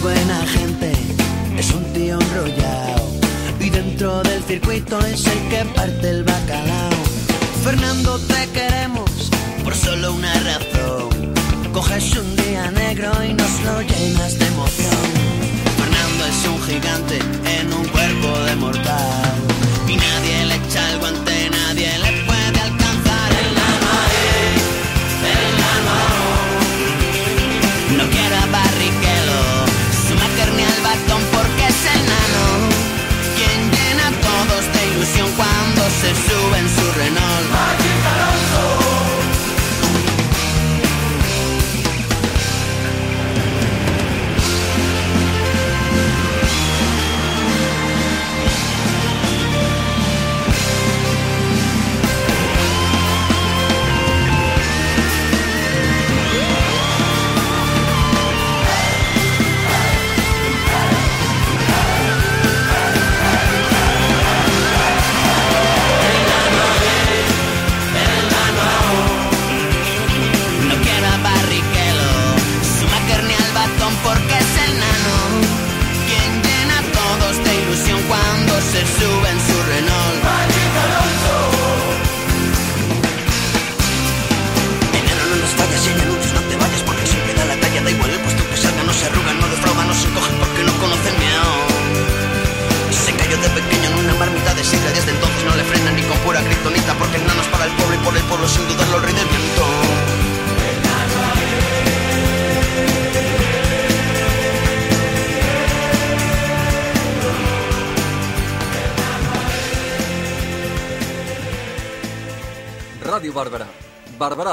Buena 0.03 0.45
gente, 0.47 0.91
es 1.57 1.71
un 1.71 1.83
tío 1.93 2.19
enrollado 2.19 3.09
y 3.57 3.69
dentro 3.69 4.21
del 4.23 4.43
circuito 4.43 4.99
es 4.99 5.25
el 5.25 5.39
que 5.49 5.63
parte 5.73 6.09
el 6.09 6.23
bacalao. 6.25 6.91
Fernando, 7.63 8.19
te 8.19 8.49
queremos 8.51 9.09
por 9.63 9.73
solo 9.73 10.13
una 10.13 10.33
razón. 10.33 11.33
Coges 11.71 12.17
un 12.17 12.32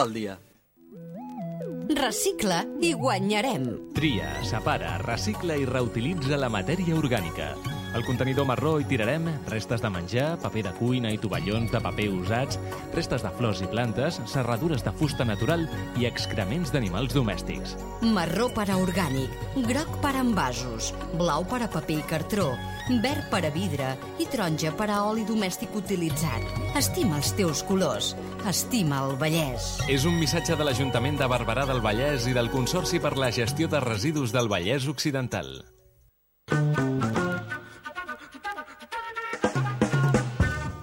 Al 0.01 0.15
dia. 0.17 0.39
Recicla 1.93 2.63
i 2.81 2.95
guanyarem. 2.97 3.67
Tria, 3.93 4.31
separa, 4.49 4.95
recicla 5.03 5.59
i 5.61 5.67
reutilitza 5.69 6.39
la 6.41 6.49
matèria 6.49 6.97
orgànica. 6.97 7.51
Al 7.93 8.05
contenidor 8.07 8.47
marró 8.47 8.77
hi 8.79 8.87
tirarem 8.87 9.27
restes 9.51 9.83
de 9.83 9.91
menjar, 9.91 10.39
paper 10.41 10.63
de 10.69 10.73
cuina 10.79 11.11
i 11.11 11.19
tovallons 11.19 11.73
de 11.75 11.81
paper 11.83 12.07
usats, 12.15 12.57
restes 12.95 13.25
de 13.27 13.33
flors 13.37 13.61
i 13.61 13.69
plantes, 13.69 14.21
serradures 14.31 14.87
de 14.87 14.93
fusta 14.95 15.27
natural 15.27 15.67
i 15.99 16.07
excrements 16.09 16.71
d'animals 16.73 17.17
domèstics. 17.19 17.75
Marró 18.15 18.47
per 18.55 18.71
a 18.71 18.79
orgànic, 18.79 19.35
groc 19.67 19.99
per 20.01 20.15
a 20.15 20.23
envasos, 20.23 20.95
blau 21.19 21.45
per 21.51 21.65
a 21.67 21.73
paper 21.73 21.99
i 21.99 22.07
cartró, 22.15 22.53
verd 23.03 23.27
per 23.31 23.43
a 23.47 23.51
vidre 23.55 23.97
i 24.23 24.29
taronja 24.31 24.71
per 24.79 24.89
a 24.95 25.03
oli 25.11 25.27
domèstic 25.27 25.75
utilitzat. 25.77 26.47
Estima 26.79 27.19
els 27.19 27.35
teus 27.35 27.65
colors. 27.67 28.15
Estima 28.49 29.03
el 29.05 29.19
Vallès. 29.21 29.67
És 29.93 30.07
un 30.09 30.17
missatge 30.17 30.57
de 30.57 30.65
l'Ajuntament 30.65 31.19
de 31.21 31.27
Barberà 31.29 31.67
del 31.69 31.83
Vallès 31.85 32.25
i 32.31 32.33
del 32.33 32.49
Consorci 32.49 33.01
per 33.03 33.13
la 33.21 33.29
Gestió 33.35 33.69
de 33.69 33.81
Residus 33.85 34.33
del 34.33 34.49
Vallès 34.49 34.87
Occidental. 34.89 35.51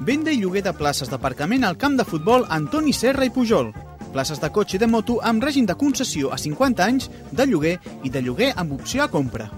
Venda 0.07 0.31
i 0.31 0.37
lloguer 0.39 0.63
de 0.63 0.71
places 0.77 1.09
d'aparcament 1.09 1.65
al 1.67 1.75
camp 1.81 1.97
de 1.97 2.05
futbol 2.07 2.45
Antoni 2.47 2.93
Serra 2.93 3.25
i 3.25 3.33
Pujol. 3.33 3.73
Places 4.13 4.39
de 4.39 4.51
cotxe 4.53 4.77
i 4.77 4.79
de 4.79 4.87
moto 4.87 5.17
amb 5.19 5.43
règim 5.43 5.65
de 5.65 5.75
concessió 5.75 6.31
a 6.31 6.37
50 6.37 6.85
anys, 6.85 7.09
de 7.31 7.49
lloguer 7.49 7.79
i 8.03 8.13
de 8.13 8.21
lloguer 8.21 8.53
amb 8.55 8.77
opció 8.77 9.03
a 9.03 9.09
compra. 9.11 9.49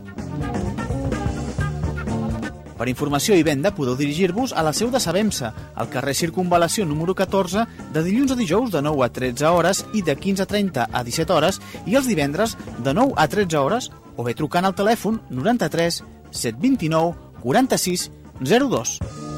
Per 2.80 2.88
informació 2.88 3.36
i 3.36 3.44
venda 3.44 3.74
podeu 3.76 3.98
dirigir-vos 4.00 4.54
a 4.56 4.64
la 4.64 4.72
seu 4.72 4.88
de 4.90 5.02
Sabemsa, 5.04 5.52
al 5.76 5.90
carrer 5.92 6.14
Circunvalació 6.16 6.86
número 6.88 7.12
14, 7.12 7.66
de 7.92 8.04
dilluns 8.06 8.32
a 8.32 8.40
dijous 8.40 8.72
de 8.72 8.82
9 8.86 9.04
a 9.04 9.10
13 9.12 9.52
hores 9.52 9.84
i 9.92 10.02
de 10.02 10.16
15.30 10.16 10.88
a 10.88 11.04
17 11.04 11.36
hores 11.36 11.60
i 11.86 12.00
els 12.00 12.08
divendres 12.08 12.56
de 12.80 12.96
9 12.96 13.20
a 13.20 13.28
13 13.28 13.60
hores 13.60 13.92
o 14.16 14.24
bé 14.24 14.34
trucant 14.34 14.64
al 14.64 14.78
telèfon 14.80 15.20
93 15.28 16.04
729 16.32 17.42
46 17.44 18.12
02. 18.40 19.29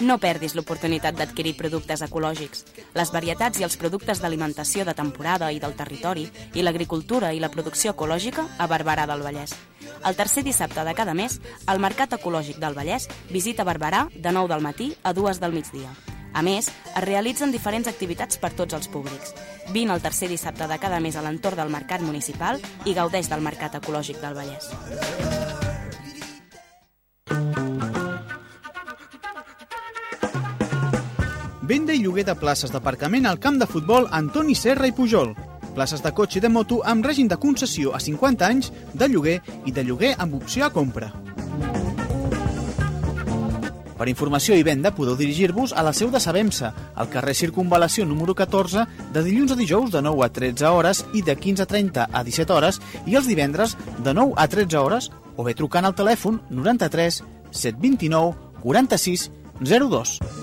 No 0.00 0.16
perdis 0.18 0.54
l'oportunitat 0.56 1.16
d'adquirir 1.18 1.56
productes 1.58 2.02
ecològics. 2.06 2.64
Les 2.96 3.12
varietats 3.12 3.60
i 3.60 3.66
els 3.66 3.76
productes 3.80 4.22
d'alimentació 4.22 4.86
de 4.88 4.94
temporada 4.96 5.50
i 5.52 5.60
del 5.60 5.76
territori 5.76 6.28
i 6.54 6.64
l'agricultura 6.64 7.32
i 7.34 7.40
la 7.40 7.50
producció 7.52 7.92
ecològica 7.92 8.46
a 8.58 8.68
Barberà 8.70 9.06
del 9.10 9.24
Vallès. 9.26 9.54
El 10.04 10.16
tercer 10.16 10.44
dissabte 10.44 10.84
de 10.84 10.94
cada 10.94 11.14
mes, 11.14 11.40
al 11.66 11.80
Mercat 11.80 12.16
Ecològic 12.16 12.60
del 12.62 12.74
Vallès 12.74 13.08
visita 13.30 13.66
Barberà 13.68 14.06
de 14.14 14.32
9 14.32 14.48
del 14.54 14.64
matí 14.64 14.94
a 15.02 15.12
2 15.12 15.40
del 15.40 15.52
migdia. 15.52 15.92
A 16.32 16.42
més, 16.46 16.68
es 16.70 17.04
realitzen 17.04 17.50
diferents 17.50 17.88
activitats 17.90 18.38
per 18.38 18.52
tots 18.54 18.76
els 18.78 18.88
públics. 18.88 19.34
Vine 19.74 19.94
el 19.94 20.02
tercer 20.02 20.30
dissabte 20.30 20.68
de 20.70 20.78
cada 20.78 21.00
mes 21.00 21.16
a 21.16 21.24
l'entorn 21.26 21.58
del 21.58 21.74
Mercat 21.74 22.06
Municipal 22.06 22.62
i 22.86 22.94
gaudeix 22.94 23.28
del 23.28 23.42
Mercat 23.42 23.80
Ecològic 23.82 24.22
del 24.22 24.38
Vallès. 24.38 24.70
Venda 31.70 31.94
i 31.94 32.00
lloguer 32.02 32.24
de 32.26 32.34
places 32.34 32.72
d'aparcament 32.74 33.28
al 33.30 33.36
camp 33.38 33.60
de 33.60 33.66
futbol 33.70 34.08
Antoni 34.10 34.56
Serra 34.58 34.88
i 34.90 34.92
Pujol. 34.92 35.36
Places 35.76 36.00
de 36.02 36.10
cotxe 36.10 36.40
i 36.40 36.42
de 36.42 36.48
moto 36.50 36.80
amb 36.82 37.06
règim 37.06 37.28
de 37.30 37.38
concessió 37.38 37.92
a 37.94 38.00
50 38.02 38.42
anys, 38.42 38.72
de 38.90 39.06
lloguer 39.06 39.36
i 39.70 39.74
de 39.76 39.84
lloguer 39.86 40.16
amb 40.18 40.34
opció 40.40 40.66
a 40.66 40.70
compra. 40.74 41.12
Per 44.00 44.08
informació 44.10 44.58
i 44.58 44.66
venda 44.66 44.90
podeu 44.96 45.14
dirigir-vos 45.14 45.70
a 45.70 45.86
la 45.86 45.94
seu 45.94 46.10
de 46.10 46.18
Sabemsa, 46.18 46.72
al 46.96 47.12
carrer 47.14 47.36
Circunvalació 47.38 48.02
número 48.02 48.34
14, 48.34 48.88
de 49.14 49.24
dilluns 49.30 49.54
a 49.54 49.60
dijous 49.62 49.94
de 49.94 50.02
9 50.02 50.26
a 50.26 50.30
13 50.42 50.74
hores 50.74 51.04
i 51.14 51.22
de 51.22 51.38
15.30 51.38 52.08
a 52.10 52.26
17 52.26 52.56
hores 52.58 52.82
i 53.06 53.14
els 53.14 53.30
divendres 53.30 53.78
de 54.02 54.18
9 54.18 54.34
a 54.34 54.50
13 54.50 54.82
hores 54.82 55.12
o 55.36 55.46
bé 55.46 55.54
trucant 55.54 55.86
al 55.86 55.94
telèfon 55.94 56.42
93 56.50 57.22
729 57.52 58.34
46 58.58 59.30
02. 59.62 60.39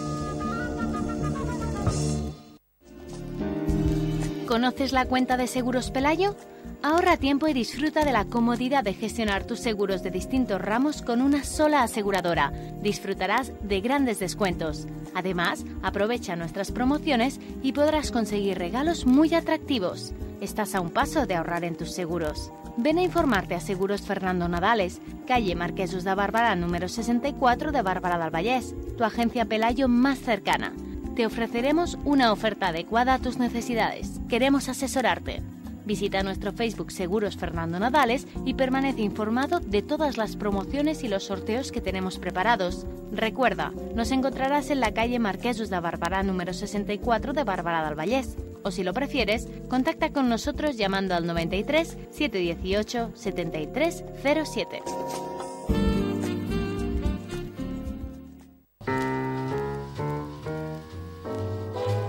¿Conoces 4.57 4.91
la 4.91 5.05
cuenta 5.05 5.37
de 5.37 5.45
Seguros 5.45 5.91
Pelayo? 5.91 6.35
Ahorra 6.81 7.17
tiempo 7.17 7.47
y 7.47 7.53
disfruta 7.53 8.03
de 8.03 8.11
la 8.11 8.25
comodidad 8.25 8.83
de 8.83 8.95
gestionar 8.95 9.43
tus 9.43 9.59
seguros 9.59 10.01
de 10.01 10.09
distintos 10.09 10.59
ramos 10.59 11.03
con 11.03 11.21
una 11.21 11.43
sola 11.43 11.83
aseguradora. 11.83 12.51
Disfrutarás 12.81 13.51
de 13.61 13.81
grandes 13.81 14.17
descuentos. 14.17 14.87
Además, 15.13 15.63
aprovecha 15.83 16.35
nuestras 16.35 16.71
promociones 16.71 17.39
y 17.61 17.73
podrás 17.73 18.09
conseguir 18.09 18.57
regalos 18.57 19.05
muy 19.05 19.31
atractivos. 19.35 20.13
Estás 20.41 20.73
a 20.73 20.81
un 20.81 20.89
paso 20.89 21.27
de 21.27 21.35
ahorrar 21.35 21.63
en 21.63 21.77
tus 21.77 21.91
seguros. 21.91 22.51
Ven 22.77 22.97
a 22.97 23.03
informarte 23.03 23.53
a 23.53 23.59
Seguros 23.59 24.01
Fernando 24.01 24.47
Nadales, 24.47 25.01
calle 25.27 25.53
Marquesos 25.53 26.03
de 26.03 26.15
Bárbara 26.15 26.55
número 26.55 26.89
64 26.89 27.71
de 27.71 27.81
Bárbara 27.83 28.17
del 28.17 28.31
Vallès, 28.31 28.73
tu 28.97 29.03
agencia 29.03 29.45
Pelayo 29.45 29.87
más 29.87 30.17
cercana. 30.17 30.73
Te 31.17 31.25
ofreceremos 31.25 31.97
una 32.05 32.31
oferta 32.31 32.67
adecuada 32.67 33.15
a 33.15 33.19
tus 33.19 33.39
necesidades. 33.39 34.21
Queremos 34.29 34.69
asesorarte. 34.69 35.41
Visita 35.83 36.21
nuestro 36.21 36.53
Facebook 36.53 36.91
Seguros 36.91 37.37
Fernando 37.37 37.79
Nadales 37.79 38.27
y 38.45 38.53
permanece 38.53 39.01
informado 39.01 39.59
de 39.59 39.81
todas 39.81 40.17
las 40.17 40.35
promociones 40.35 41.03
y 41.03 41.07
los 41.07 41.23
sorteos 41.23 41.71
que 41.71 41.81
tenemos 41.81 42.19
preparados. 42.19 42.85
Recuerda, 43.11 43.73
nos 43.95 44.11
encontrarás 44.11 44.69
en 44.69 44.79
la 44.79 44.93
calle 44.93 45.17
Marquesos 45.17 45.71
de 45.71 45.79
Bárbara 45.79 46.21
número 46.21 46.53
64 46.53 47.33
de 47.33 47.43
Bárbara 47.43 47.83
del 47.83 47.95
Vallès. 47.95 48.37
O 48.61 48.69
si 48.69 48.83
lo 48.83 48.93
prefieres, 48.93 49.47
contacta 49.69 50.13
con 50.13 50.29
nosotros 50.29 50.77
llamando 50.77 51.15
al 51.15 51.25
93 51.25 51.97
718 52.11 53.13
7307. 53.15 54.83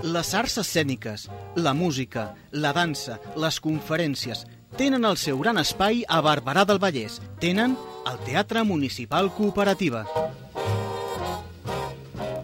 Les 0.08 0.28
arts 0.32 0.54
escèniques, 0.62 1.26
la 1.56 1.74
música, 1.74 2.30
la 2.52 2.70
dansa, 2.72 3.18
les 3.36 3.58
conferències 3.60 4.46
tenen 4.80 5.04
el 5.04 5.18
seu 5.20 5.36
gran 5.42 5.60
espai 5.60 6.00
a 6.08 6.22
Barberà 6.24 6.62
del 6.64 6.80
Vallès. 6.80 7.18
Tenen 7.42 7.74
el 8.08 8.16
Teatre 8.24 8.62
Municipal 8.64 9.28
Cooperativa. 9.36 10.06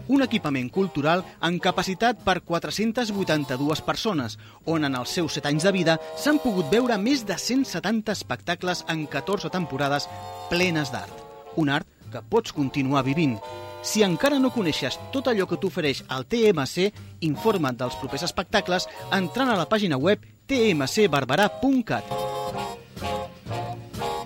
Un 0.05 0.21
equipament 0.21 0.69
cultural 0.69 1.25
amb 1.41 1.63
capacitat 1.63 2.21
per 2.27 2.43
482 2.45 3.81
persones, 3.81 4.37
on 4.69 4.85
en 4.85 5.01
els 5.01 5.17
seus 5.17 5.39
7 5.39 5.49
anys 5.55 5.65
de 5.65 5.73
vida 5.73 5.99
s'han 6.21 6.37
pogut 6.43 6.69
veure 6.69 7.01
més 7.01 7.25
de 7.25 7.33
170 7.33 8.13
espectacles 8.13 8.85
en 8.93 9.07
14 9.09 9.49
temporades 9.49 10.05
plenes 10.53 10.93
d'art. 10.93 11.25
Un 11.57 11.73
art 11.73 11.89
que 12.13 12.21
pots 12.29 12.53
continuar 12.53 13.07
vivint. 13.09 13.39
Si 13.85 14.01
encara 14.01 14.39
no 14.41 14.49
coneixes 14.49 14.97
tot 15.13 15.27
allò 15.29 15.45
que 15.45 15.59
t'ofereix 15.61 16.01
el 16.15 16.25
TMC, 16.25 16.89
informa't 17.29 17.77
dels 17.77 17.97
propers 18.01 18.25
espectacles 18.25 18.89
entrant 19.13 19.51
a 19.53 19.57
la 19.59 19.67
pàgina 19.69 19.99
web 20.01 20.25
tmcbarberà.cat. 20.49 22.15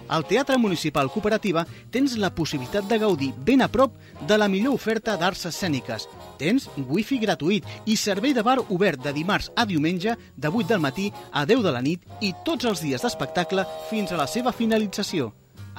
Al 0.10 0.26
Teatre 0.26 0.58
Municipal 0.58 1.12
Cooperativa 1.14 1.66
tens 1.94 2.16
la 2.18 2.32
possibilitat 2.34 2.88
de 2.90 2.98
gaudir 2.98 3.30
ben 3.46 3.62
a 3.62 3.68
prop 3.70 3.94
de 4.26 4.38
la 4.40 4.48
millor 4.50 4.74
oferta 4.80 5.14
d'arts 5.20 5.46
escèniques. 5.52 6.08
Tens 6.40 6.66
wifi 6.88 7.20
gratuït 7.22 7.68
i 7.86 7.98
servei 8.00 8.34
de 8.34 8.42
bar 8.42 8.58
obert 8.74 9.04
de 9.04 9.14
dimarts 9.14 9.52
a 9.56 9.68
diumenge 9.70 10.16
de 10.36 10.50
8 10.50 10.72
del 10.72 10.82
matí 10.82 11.12
a 11.32 11.46
10 11.46 11.62
de 11.68 11.76
la 11.76 11.84
nit 11.86 12.08
i 12.26 12.34
tots 12.48 12.66
els 12.66 12.82
dies 12.82 13.06
d'espectacle 13.06 13.68
fins 13.92 14.16
a 14.16 14.18
la 14.18 14.26
seva 14.26 14.56
finalització. 14.56 15.30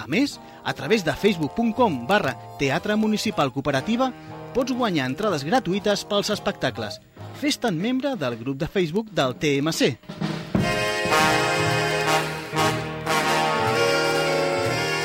A 0.01 0.07
més, 0.09 0.39
a 0.65 0.73
través 0.73 1.05
de 1.05 1.13
facebook.com 1.13 2.07
barra 2.09 2.33
Teatre 2.59 2.97
Municipal 2.97 3.53
Cooperativa 3.53 4.09
pots 4.55 4.73
guanyar 4.73 5.11
entrades 5.11 5.45
gratuïtes 5.45 6.07
pels 6.09 6.33
espectacles. 6.33 6.97
Fes-te'n 7.41 7.77
membre 7.77 8.15
del 8.17 8.39
grup 8.41 8.57
de 8.61 8.69
Facebook 8.69 9.13
del 9.13 9.37
TMC. 9.37 9.93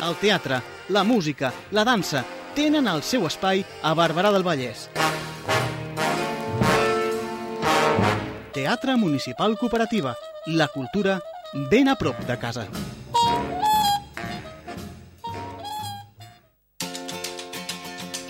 El 0.05 0.15
teatre, 0.21 0.61
la 0.95 1.03
música, 1.03 1.51
la 1.75 1.83
dansa 1.83 2.23
tenen 2.55 2.87
el 2.87 3.03
seu 3.03 3.27
espai 3.27 3.65
a 3.83 3.91
Barberà 3.99 4.31
del 4.31 4.47
Vallès. 4.47 4.87
Teatre 8.55 8.95
Municipal 8.95 9.57
Cooperativa. 9.59 10.15
La 10.47 10.69
cultura 10.69 11.19
ben 11.69 11.89
a 11.89 11.95
prop 11.99 12.19
de 12.23 12.37
casa. 12.39 12.67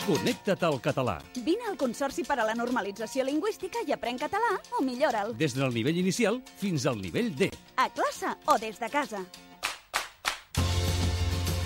Connecta't 0.05 0.61
al 0.67 0.75
català. 0.85 1.15
Vine 1.41 1.65
al 1.65 1.77
Consorci 1.81 2.21
per 2.27 2.35
a 2.37 2.43
la 2.45 2.53
Normalització 2.53 3.23
Lingüística 3.25 3.81
i 3.87 3.93
aprèn 3.95 4.19
català 4.21 4.51
o 4.77 4.83
millora'l. 4.85 5.31
Des 5.39 5.55
del 5.57 5.73
nivell 5.73 5.97
inicial 5.97 6.37
fins 6.61 6.85
al 6.85 6.99
nivell 7.01 7.31
D. 7.33 7.49
A 7.81 7.87
classe 7.89 8.35
o 8.45 8.59
des 8.61 8.77
de 8.77 8.89
casa. 8.93 9.23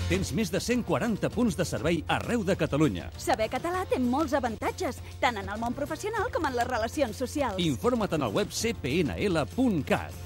Tens 0.08 0.32
més 0.32 0.48
de 0.50 0.58
140 0.58 1.28
punts 1.36 1.54
de 1.58 1.68
servei 1.68 2.00
arreu 2.08 2.40
de 2.42 2.56
Catalunya. 2.56 3.10
Saber 3.20 3.50
català 3.52 3.84
té 3.92 4.00
molts 4.00 4.32
avantatges, 4.32 5.04
tant 5.20 5.36
en 5.36 5.52
el 5.52 5.60
món 5.60 5.76
professional 5.76 6.32
com 6.32 6.48
en 6.48 6.56
les 6.56 6.66
relacions 6.66 7.20
socials. 7.20 7.60
Informa't 7.60 8.16
en 8.16 8.24
el 8.24 8.32
web 8.40 8.48
cpnl.cat. 8.48 10.16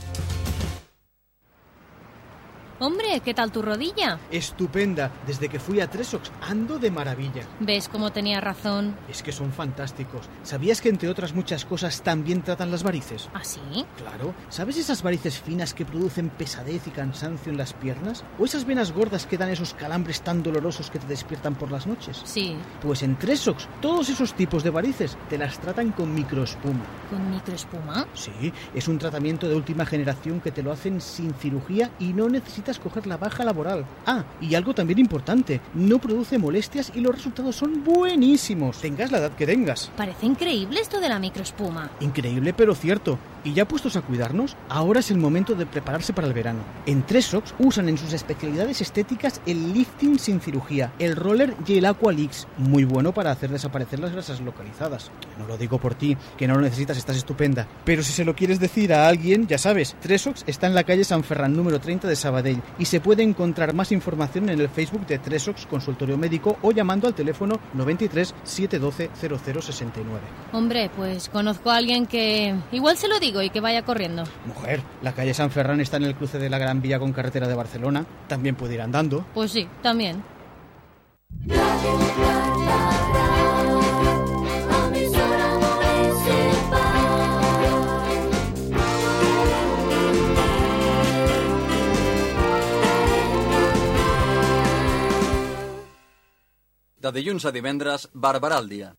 Hombre, 2.81 3.21
¿qué 3.25 3.35
tal 3.35 3.53
tu 3.53 3.63
rodilla? 3.63 4.19
Estupenda. 4.33 5.13
Desde 5.29 5.49
que 5.49 5.61
fui 5.61 5.81
a 5.81 5.89
Tresox 5.89 6.33
ando 6.41 6.81
de 6.81 6.91
maravilla. 6.91 7.43
¿Ves 7.61 7.89
cómo 7.89 8.11
tenía 8.11 8.41
razón? 8.41 8.97
Es 9.09 9.23
que 9.23 9.31
son 9.31 9.53
fantásticos. 9.53 10.29
¿Sabías 10.43 10.81
que 10.81 10.89
entre 10.89 11.09
otras 11.09 11.35
muchas 11.35 11.65
cosas 11.65 12.03
también 12.03 12.43
tratan 12.43 12.73
las 12.73 12.83
varices? 12.83 13.29
¿Ah, 13.33 13.45
sí? 13.45 13.61
Claro. 13.97 14.35
¿Sabes 14.49 14.77
esas 14.77 15.05
varices 15.05 15.39
finas 15.39 15.73
que 15.73 15.85
producen 15.85 16.31
pesadez 16.31 16.85
y 16.89 16.91
cansancio 16.91 17.53
en 17.53 17.59
las 17.59 17.75
piernas? 17.75 18.25
¿O 18.41 18.45
esas 18.45 18.67
venas 18.67 18.91
gordas 18.91 19.27
que 19.27 19.39
dan 19.39 19.51
esos 19.51 19.73
calambres 19.75 20.23
tan 20.23 20.43
dolorosos 20.43 20.91
que 20.91 20.99
te 20.99 21.07
despiertan 21.07 21.55
por 21.55 21.71
las 21.71 21.87
noches? 21.87 22.23
Sí. 22.25 22.57
Pues 22.83 23.05
en 23.05 23.17
Tresox 23.17 23.69
todos 23.81 24.09
esos 24.09 24.35
tipos 24.35 24.65
de 24.65 24.71
varices 24.71 25.17
te 25.31 25.39
las 25.39 25.61
tratan 25.61 25.93
con 25.93 26.13
microespuma. 26.13 26.85
¿Con 27.09 27.31
microespuma? 27.31 28.09
Sí, 28.15 28.53
es 28.75 28.89
un 28.89 28.99
tratamiento 28.99 29.49
de 29.49 29.55
última 29.55 29.87
generación 29.87 30.41
que 30.41 30.51
te 30.51 30.65
lo 30.65 30.73
hacen 30.73 31.01
sin 31.01 31.33
cirugía 31.35 31.93
y 32.01 32.13
no 32.13 32.29
necesitas 32.29 32.64
coger 32.79 33.07
la 33.07 33.17
baja 33.17 33.45
laboral. 33.45 33.85
Ah, 34.07 34.25
y 34.41 34.55
algo 34.55 34.75
también 34.75 34.99
importante, 34.99 35.61
no 35.75 35.99
produce 35.99 36.39
molestias 36.39 36.93
y 36.95 37.01
los 37.01 37.15
resultados 37.15 37.57
son 37.57 37.85
buenísimos. 37.85 38.79
Tengas 38.79 39.13
la 39.13 39.19
edad 39.19 39.33
que 39.33 39.47
tengas. 39.47 39.91
Parece 39.97 40.27
increíble 40.27 40.81
esto 40.81 41.01
de 41.01 41.09
la 41.09 41.19
microespuma. 41.19 41.91
Increíble 42.01 42.55
pero 42.55 42.75
cierto. 42.75 43.19
Y 43.45 43.53
ya 43.53 43.69
puestos 43.69 43.97
a 43.97 44.01
cuidarnos, 44.01 44.57
ahora 44.71 45.01
es 45.01 45.11
el 45.11 45.19
momento 45.19 45.55
de 45.55 45.67
prepararse 45.67 46.15
para 46.15 46.27
el 46.27 46.33
verano. 46.33 46.61
En 46.87 47.03
Tresox 47.03 47.55
usan 47.59 47.91
en 47.91 47.99
sus 47.99 48.15
especialidades 48.15 48.81
estéticas 48.81 49.43
el 49.45 49.75
lifting 49.75 50.19
sin 50.19 50.41
cirugía, 50.41 50.93
el 50.99 51.15
roller 51.15 51.55
y 51.67 51.77
el 51.77 51.85
Aqualix, 51.85 52.47
muy 52.57 52.85
bueno 52.85 53.13
para 53.13 53.31
hacer 53.31 53.51
desaparecer 53.51 54.01
las 54.01 54.13
grasas 54.13 54.41
localizadas. 54.41 55.11
No 55.39 55.47
lo 55.47 55.59
digo 55.59 55.79
por 55.79 55.95
ti, 55.95 56.17
que 56.39 56.49
no 56.49 56.55
lo 56.55 56.63
necesitas, 56.63 56.97
estás 56.97 57.17
estupenda. 57.17 57.69
Pero 57.85 58.03
si 58.03 58.13
se 58.13 58.25
lo 58.25 58.35
quieres 58.35 58.61
decir 58.61 58.95
a 58.95 59.09
alguien, 59.09 59.47
ya 59.47 59.59
sabes, 59.59 59.95
Tresox 60.01 60.45
está 60.47 60.67
en 60.67 60.75
la 60.75 60.85
calle 60.85 61.05
San 61.05 61.23
Ferran 61.23 61.55
número 61.55 61.79
30 61.81 62.09
de 62.09 62.17
Sabadell 62.17 62.63
y 62.79 62.87
se 62.87 63.01
puede 63.01 63.23
encontrar 63.23 63.75
más 63.75 63.93
información 63.93 64.49
en 64.49 64.61
el 64.61 64.71
Facebook 64.71 65.07
de 65.07 65.19
Tresox 65.19 65.67
Consultorio 65.67 66.17
Médico 66.17 66.57
o 66.63 66.73
llamando 66.73 67.09
al 67.09 67.15
teléfono 67.15 67.61
93 67.75 68.35
712 68.43 69.11
0069. 69.15 70.21
Hombre, 70.53 70.91
pues 70.97 71.29
conozco 71.29 71.71
a 71.71 71.77
alguien 71.77 72.07
que 72.07 72.55
igual 72.73 72.97
se 72.97 73.09
lo 73.09 73.21
digo 73.21 73.34
y 73.43 73.51
que 73.51 73.61
vaya 73.61 73.83
corriendo. 73.83 74.25
Mujer, 74.47 74.81
la 75.03 75.13
calle 75.13 75.35
San 75.35 75.51
Ferran 75.51 75.81
está 75.81 75.97
en 75.97 76.05
el 76.05 76.15
cruce 76.15 76.39
de 76.39 76.51
la 76.51 76.59
Gran 76.59 76.81
Vía 76.83 76.99
con 76.99 77.13
carretera 77.13 77.49
de 77.49 77.55
Barcelona. 77.55 78.05
También 78.29 78.55
puede 78.55 78.75
ir 78.75 78.83
andando. 78.83 79.27
Pues 79.35 79.53
sí, 79.53 79.69
también. 79.83 80.23
De 97.05 97.13
dilluns 97.13 97.45
a 97.45 97.51
divendres, 97.53 98.09
Barberà 98.15 98.57
al 98.57 98.69
dia. 98.71 98.95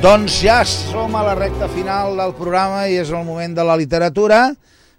Doncs 0.00 0.38
ja 0.40 0.62
som 0.64 1.12
a 1.12 1.20
la 1.26 1.34
recta 1.36 1.66
final 1.68 2.16
del 2.16 2.30
programa 2.32 2.86
i 2.88 2.94
és 3.02 3.10
el 3.12 3.24
moment 3.26 3.52
de 3.56 3.64
la 3.68 3.74
literatura. 3.76 4.46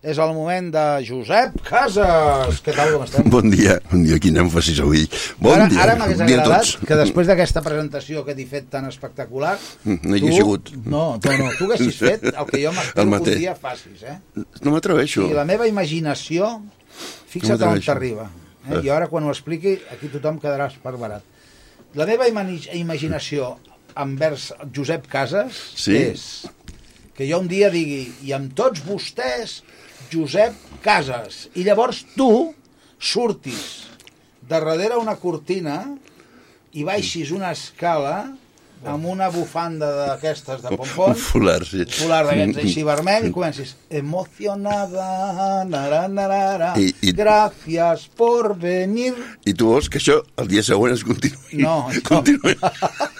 És 0.02 0.18
el 0.18 0.32
moment 0.34 0.68
de 0.74 0.84
Josep 1.06 1.60
Casas. 1.66 2.58
Què 2.66 2.74
tal, 2.74 2.90
com 2.96 3.04
estem? 3.06 3.28
Bon 3.30 3.46
dia, 3.54 3.76
bon 3.92 4.02
dia, 4.06 4.18
quin 4.22 4.38
èmfasis 4.42 4.80
avui. 4.82 5.04
Bon 5.42 5.54
ara, 5.60 5.68
dia, 5.70 5.82
ara 5.84 5.96
m'hagués 6.00 6.18
bon 6.22 6.26
agradat 6.26 6.86
que 6.90 6.98
després 6.98 7.30
d'aquesta 7.30 7.62
presentació 7.66 8.24
que 8.26 8.34
t'he 8.38 8.48
fet 8.50 8.70
tan 8.74 8.88
espectacular... 8.90 9.56
No 9.86 10.18
hi 10.18 10.24
tu- 10.24 10.30
he 10.32 10.36
sigut. 10.40 10.72
No, 10.86 11.04
no, 11.22 11.36
no, 11.38 11.50
tu 11.58 11.70
haguessis 11.70 12.00
fet 12.06 12.26
el 12.32 12.50
que 12.50 12.64
jo 12.64 12.74
m'espero 12.74 13.06
que 13.14 13.36
un 13.36 13.42
dia 13.44 13.54
facis, 13.58 14.02
eh? 14.10 14.18
No 14.66 14.74
m'atreveixo. 14.74 15.28
I 15.30 15.38
la 15.38 15.46
meva 15.50 15.70
imaginació, 15.70 16.50
fixa't 17.30 17.58
on 17.58 17.60
m'atreveixo. 17.68 17.90
t'arriba. 17.92 18.30
Eh? 18.70 18.80
Eh. 18.80 18.86
I 18.90 18.94
ara, 18.98 19.10
quan 19.10 19.30
ho 19.30 19.34
expliqui, 19.34 19.78
aquí 19.94 20.10
tothom 20.14 20.42
quedarà 20.42 20.70
esparverat. 20.74 21.22
La 21.94 22.10
meva 22.10 22.26
imaginació 22.30 23.54
envers 23.96 24.52
Josep 24.74 25.08
Casas 25.08 25.54
Sí. 25.76 25.96
és 25.98 26.26
que 27.16 27.28
jo 27.30 27.40
un 27.40 27.48
dia 27.48 27.70
digui, 27.70 28.12
i 28.24 28.32
amb 28.34 28.54
tots 28.56 28.82
vostès, 28.86 29.62
Josep 30.12 30.54
Casas, 30.84 31.48
i 31.56 31.64
llavors 31.64 32.04
tu 32.16 32.54
surtis 33.00 33.88
de 34.42 34.56
darrere 34.60 34.98
una 34.98 35.16
cortina 35.16 35.84
i 36.74 36.84
baixis 36.88 37.32
una 37.32 37.52
escala 37.52 38.32
amb 38.84 39.06
una 39.06 39.28
bufanda 39.30 39.86
d'aquestes 39.94 40.64
de 40.64 40.72
Un 40.74 40.78
pompons 40.80 41.20
folar, 41.22 41.60
sí. 41.70 41.84
folar 41.86 42.24
d'aquests 42.26 42.64
així 42.64 42.82
vermell 42.84 43.28
i 43.28 43.32
comencis 43.32 43.76
emocionada 43.94 45.64
nara, 45.70 46.08
nara, 46.10 46.72
I- 46.82 46.90
i- 47.02 47.14
gràcies 47.14 48.08
por 48.18 48.56
venir 48.58 49.14
I 49.46 49.54
tu 49.54 49.68
vols 49.70 49.88
que 49.88 50.00
això 50.00 50.24
el 50.38 50.48
dia 50.48 50.64
següent 50.64 50.96
es 50.96 51.04
continuï? 51.06 51.62
no, 51.62 51.90
això, 51.92 52.02
Continuï. 52.10 52.56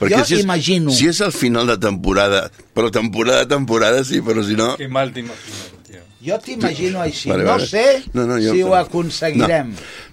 Jo 0.00 0.24
si 0.24 0.34
és, 0.34 0.42
imagino. 0.44 0.90
Si 0.92 1.06
és 1.08 1.20
el 1.20 1.32
final 1.32 1.66
de 1.66 1.78
temporada, 1.78 2.50
però 2.74 2.90
temporada, 2.90 3.46
temporada 3.48 4.04
sí, 4.04 4.20
però 4.20 4.44
si 4.44 4.54
no... 4.56 4.76
Qué 4.76 4.88
mal 4.88 5.12
tío. 5.12 5.24
jo 6.26 6.34
t'imagino 6.42 6.98
així 7.00 7.28
Vale, 7.30 7.44
no 7.44 7.50
vale. 7.52 7.66
sé 7.70 8.02
No, 8.12 8.24
no, 8.26 8.34
jo- 8.42 8.50
si 8.52 8.62
ho 8.64 8.72
aconseguirem 8.74 9.68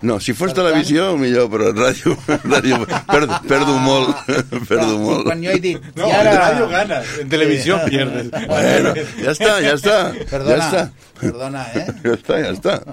No, 0.05 0.19
si 0.19 0.33
fos 0.37 0.53
televisió, 0.53 1.15
millor, 1.17 1.47
però 1.49 1.71
ràdio, 1.73 2.13
ràdio 2.53 2.83
perdo, 3.09 3.39
perdo 3.47 3.77
molt, 3.81 4.13
perdo 4.69 4.99
molt. 4.99 5.23
quan 5.25 5.41
jo 5.41 5.49
he 5.49 5.59
dit 5.63 5.79
No, 5.97 6.05
i 6.07 6.11
ara... 6.11 6.33
en 6.33 6.37
radio 6.43 6.67
ganas, 6.69 7.07
en 7.19 7.29
televisión 7.29 7.79
Sí. 7.85 7.89
pierdes. 7.89 8.29
Bueno, 8.29 8.93
ya 9.23 9.31
está, 9.31 9.61
ya 9.61 9.73
está. 9.73 10.13
Perdona, 10.29 10.57
ya 10.57 10.65
está. 10.65 10.91
perdona, 11.19 11.65
¿eh? 11.73 11.85
Ya 12.03 12.11
está, 12.13 12.39
ya 12.41 12.49
está. 12.51 12.83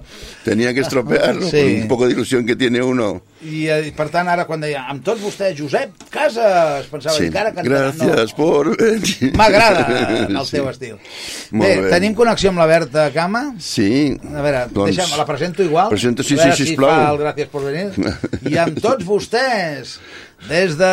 Tenía 0.45 0.73
que 0.73 0.81
estropearlo 0.81 1.51
Sí. 1.51 1.81
un 1.83 1.89
poco 1.89 2.07
de 2.07 2.13
ilusión 2.15 2.47
que 2.47 2.57
tiene 2.57 2.81
uno. 2.81 3.23
I, 3.43 3.63
eh, 3.73 3.93
per 3.97 4.11
tant, 4.13 4.29
ara 4.29 4.45
quan 4.45 4.61
deia 4.61 4.83
amb 4.93 5.01
tots 5.05 5.23
vostès, 5.25 5.55
Josep 5.57 6.03
Casas, 6.13 6.85
pensava 6.93 7.15
Sí. 7.17 7.25
encara 7.31 7.55
cantaran. 7.57 7.95
Gràcies 7.97 8.35
por 8.37 8.69
venir. 8.77 9.31
M'agrada 9.35 9.87
el 10.29 10.45
Sí. 10.45 10.57
teu 10.59 10.69
estil. 10.69 10.99
Molt 11.51 11.65
Bé, 11.65 11.81
bé. 11.81 11.91
tenim 11.95 12.15
connexió 12.15 12.51
amb 12.51 12.59
la 12.61 12.67
Berta 12.67 13.07
Cama? 13.15 13.55
Sí. 13.59 14.13
A 14.29 14.43
veure, 14.45 14.67
Doncs- 14.69 14.93
deixa'm, 14.97 15.17
la 15.17 15.25
presento 15.25 15.63
igual? 15.65 15.89
Presenta, 15.89 16.23
sí, 16.23 16.37
sí, 16.37 16.53
si 16.53 16.67
sisplau. 16.67 16.91
fa 16.91 17.13
el 17.15 17.19
gràcies 17.23 17.49
per 17.49 17.63
venir. 17.63 18.15
I 18.53 18.59
amb 18.59 18.79
tots 18.81 19.05
vostès, 19.09 19.97
des 20.49 20.77
de 20.77 20.93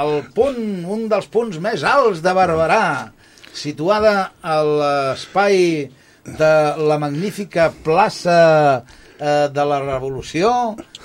el 0.00 0.22
punt, 0.32 0.84
un 0.88 1.08
dels 1.12 1.26
punts 1.26 1.58
més 1.60 1.84
alts 1.84 2.22
de 2.24 2.32
Barberà, 2.32 3.10
situada 3.52 4.32
a 4.42 4.62
l'espai 4.64 5.90
de 6.24 6.52
la 6.88 6.96
magnífica 6.98 7.70
plaça 7.84 8.82
eh, 9.22 9.48
de 9.54 9.64
la 9.70 9.78
Revolució, 9.84 10.50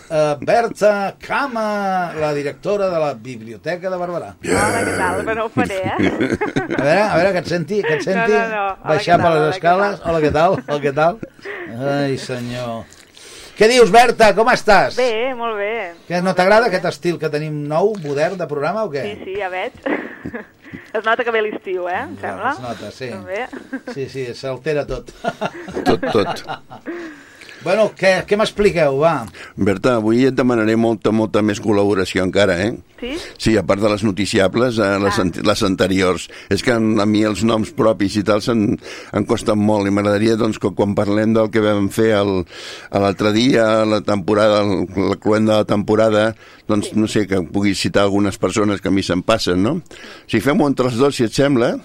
eh, 0.09 0.35
Berta 0.41 1.15
Cama, 1.21 2.11
la 2.17 2.33
directora 2.33 2.89
de 2.89 2.99
la 2.99 3.13
Biblioteca 3.13 3.91
de 3.93 3.99
Barberà. 4.01 4.33
Hola, 4.41 4.81
què 4.87 4.97
tal? 4.97 5.23
Però 5.29 5.37
no 5.37 5.45
ho 5.45 5.53
faré, 5.53 5.79
eh? 5.85 5.95
A 5.95 6.81
veure, 6.81 7.01
a 7.01 7.15
veure, 7.15 7.31
que 7.37 7.43
et 7.45 7.49
senti, 7.53 7.81
que 7.85 7.95
et 7.99 8.05
senti 8.05 8.33
No, 8.33 8.39
no, 8.39 8.47
no. 8.55 8.67
Hola, 8.73 8.93
baixar 8.95 9.19
per 9.21 9.33
les 9.35 9.55
escales. 9.55 9.99
tal? 10.01 10.09
Hola, 10.09 10.23
què 10.25 10.33
tal? 10.33 10.59
Hola, 10.65 10.79
què 10.83 10.93
tal? 10.97 11.19
Ai, 11.93 12.17
senyor. 12.21 12.85
Què 13.57 13.65
dius, 13.71 13.89
Berta? 13.93 14.33
Com 14.37 14.49
estàs? 14.53 14.97
Bé, 14.99 15.33
molt 15.37 15.57
bé. 15.57 15.71
Que 16.09 16.21
no 16.21 16.35
t'agrada 16.37 16.69
aquest 16.69 16.85
estil 16.91 17.17
que 17.21 17.31
tenim 17.33 17.63
nou, 17.69 17.95
modern, 18.03 18.37
de 18.37 18.45
programa 18.49 18.85
o 18.85 18.91
què? 18.93 19.01
Sí, 19.07 19.15
sí, 19.25 19.39
ja 19.39 19.49
veig. 19.49 19.73
Es 20.93 21.05
nota 21.05 21.23
que 21.25 21.31
ve 21.33 21.41
l'estiu, 21.45 21.87
eh? 21.89 22.03
Em 22.03 22.13
sembla? 22.21 22.51
Es 22.53 22.61
nota, 22.63 22.91
sí. 22.93 23.09
També. 23.13 23.47
Sí, 23.95 24.05
sí, 24.13 24.27
s'altera 24.37 24.85
tot. 24.89 25.09
Tot, 25.87 26.05
tot. 26.13 26.45
Bueno, 27.67 27.89
què, 27.99 28.11
què 28.23 28.37
m'expliqueu, 28.39 28.95
va? 29.01 29.25
Berta, 29.59 29.97
avui 29.99 30.21
et 30.29 30.35
demanaré 30.37 30.77
molta, 30.79 31.11
molta 31.11 31.41
més 31.43 31.59
col·laboració 31.59 32.23
encara, 32.23 32.55
eh? 32.63 32.69
Sí? 33.01 33.09
Sí, 33.37 33.55
a 33.59 33.63
part 33.67 33.83
de 33.83 33.89
les 33.91 34.05
noticiables, 34.07 34.79
eh, 34.79 34.87
les, 35.03 35.19
an 35.19 35.33
les 35.45 35.63
anteriors. 35.67 36.29
És 36.49 36.63
que 36.63 36.71
a 36.77 36.79
mi 37.05 37.25
els 37.27 37.43
noms 37.45 37.73
propis 37.77 38.15
i 38.17 38.23
tal 38.25 38.39
se'n 38.41 38.63
em 39.19 39.27
costen 39.27 39.59
molt 39.59 39.85
i 39.85 39.91
m'agradaria 39.93 40.37
doncs, 40.39 40.57
que 40.63 40.71
quan 40.77 40.95
parlem 40.97 41.35
del 41.35 41.51
que 41.53 41.61
vam 41.61 41.91
fer 41.93 42.13
l'altre 42.23 43.33
dia, 43.35 43.83
la 43.85 43.99
temporada, 44.01 44.63
el- 44.63 44.87
la 45.11 45.19
cluenda 45.21 45.53
de 45.53 45.65
la 45.65 45.69
temporada, 45.75 46.25
doncs 46.71 46.93
no 46.95 47.07
sé, 47.11 47.27
que 47.27 47.43
puguis 47.43 47.77
citar 47.83 48.03
algunes 48.07 48.37
persones 48.39 48.79
que 48.81 48.87
a 48.87 48.91
mi 48.95 49.03
se'n 49.03 49.21
passen, 49.27 49.61
no? 49.61 49.81
Si 50.25 50.39
fem-ho 50.39 50.65
entre 50.71 50.87
els 50.87 50.95
dos, 50.97 51.15
si 51.19 51.27
et 51.27 51.35
sembla, 51.35 51.75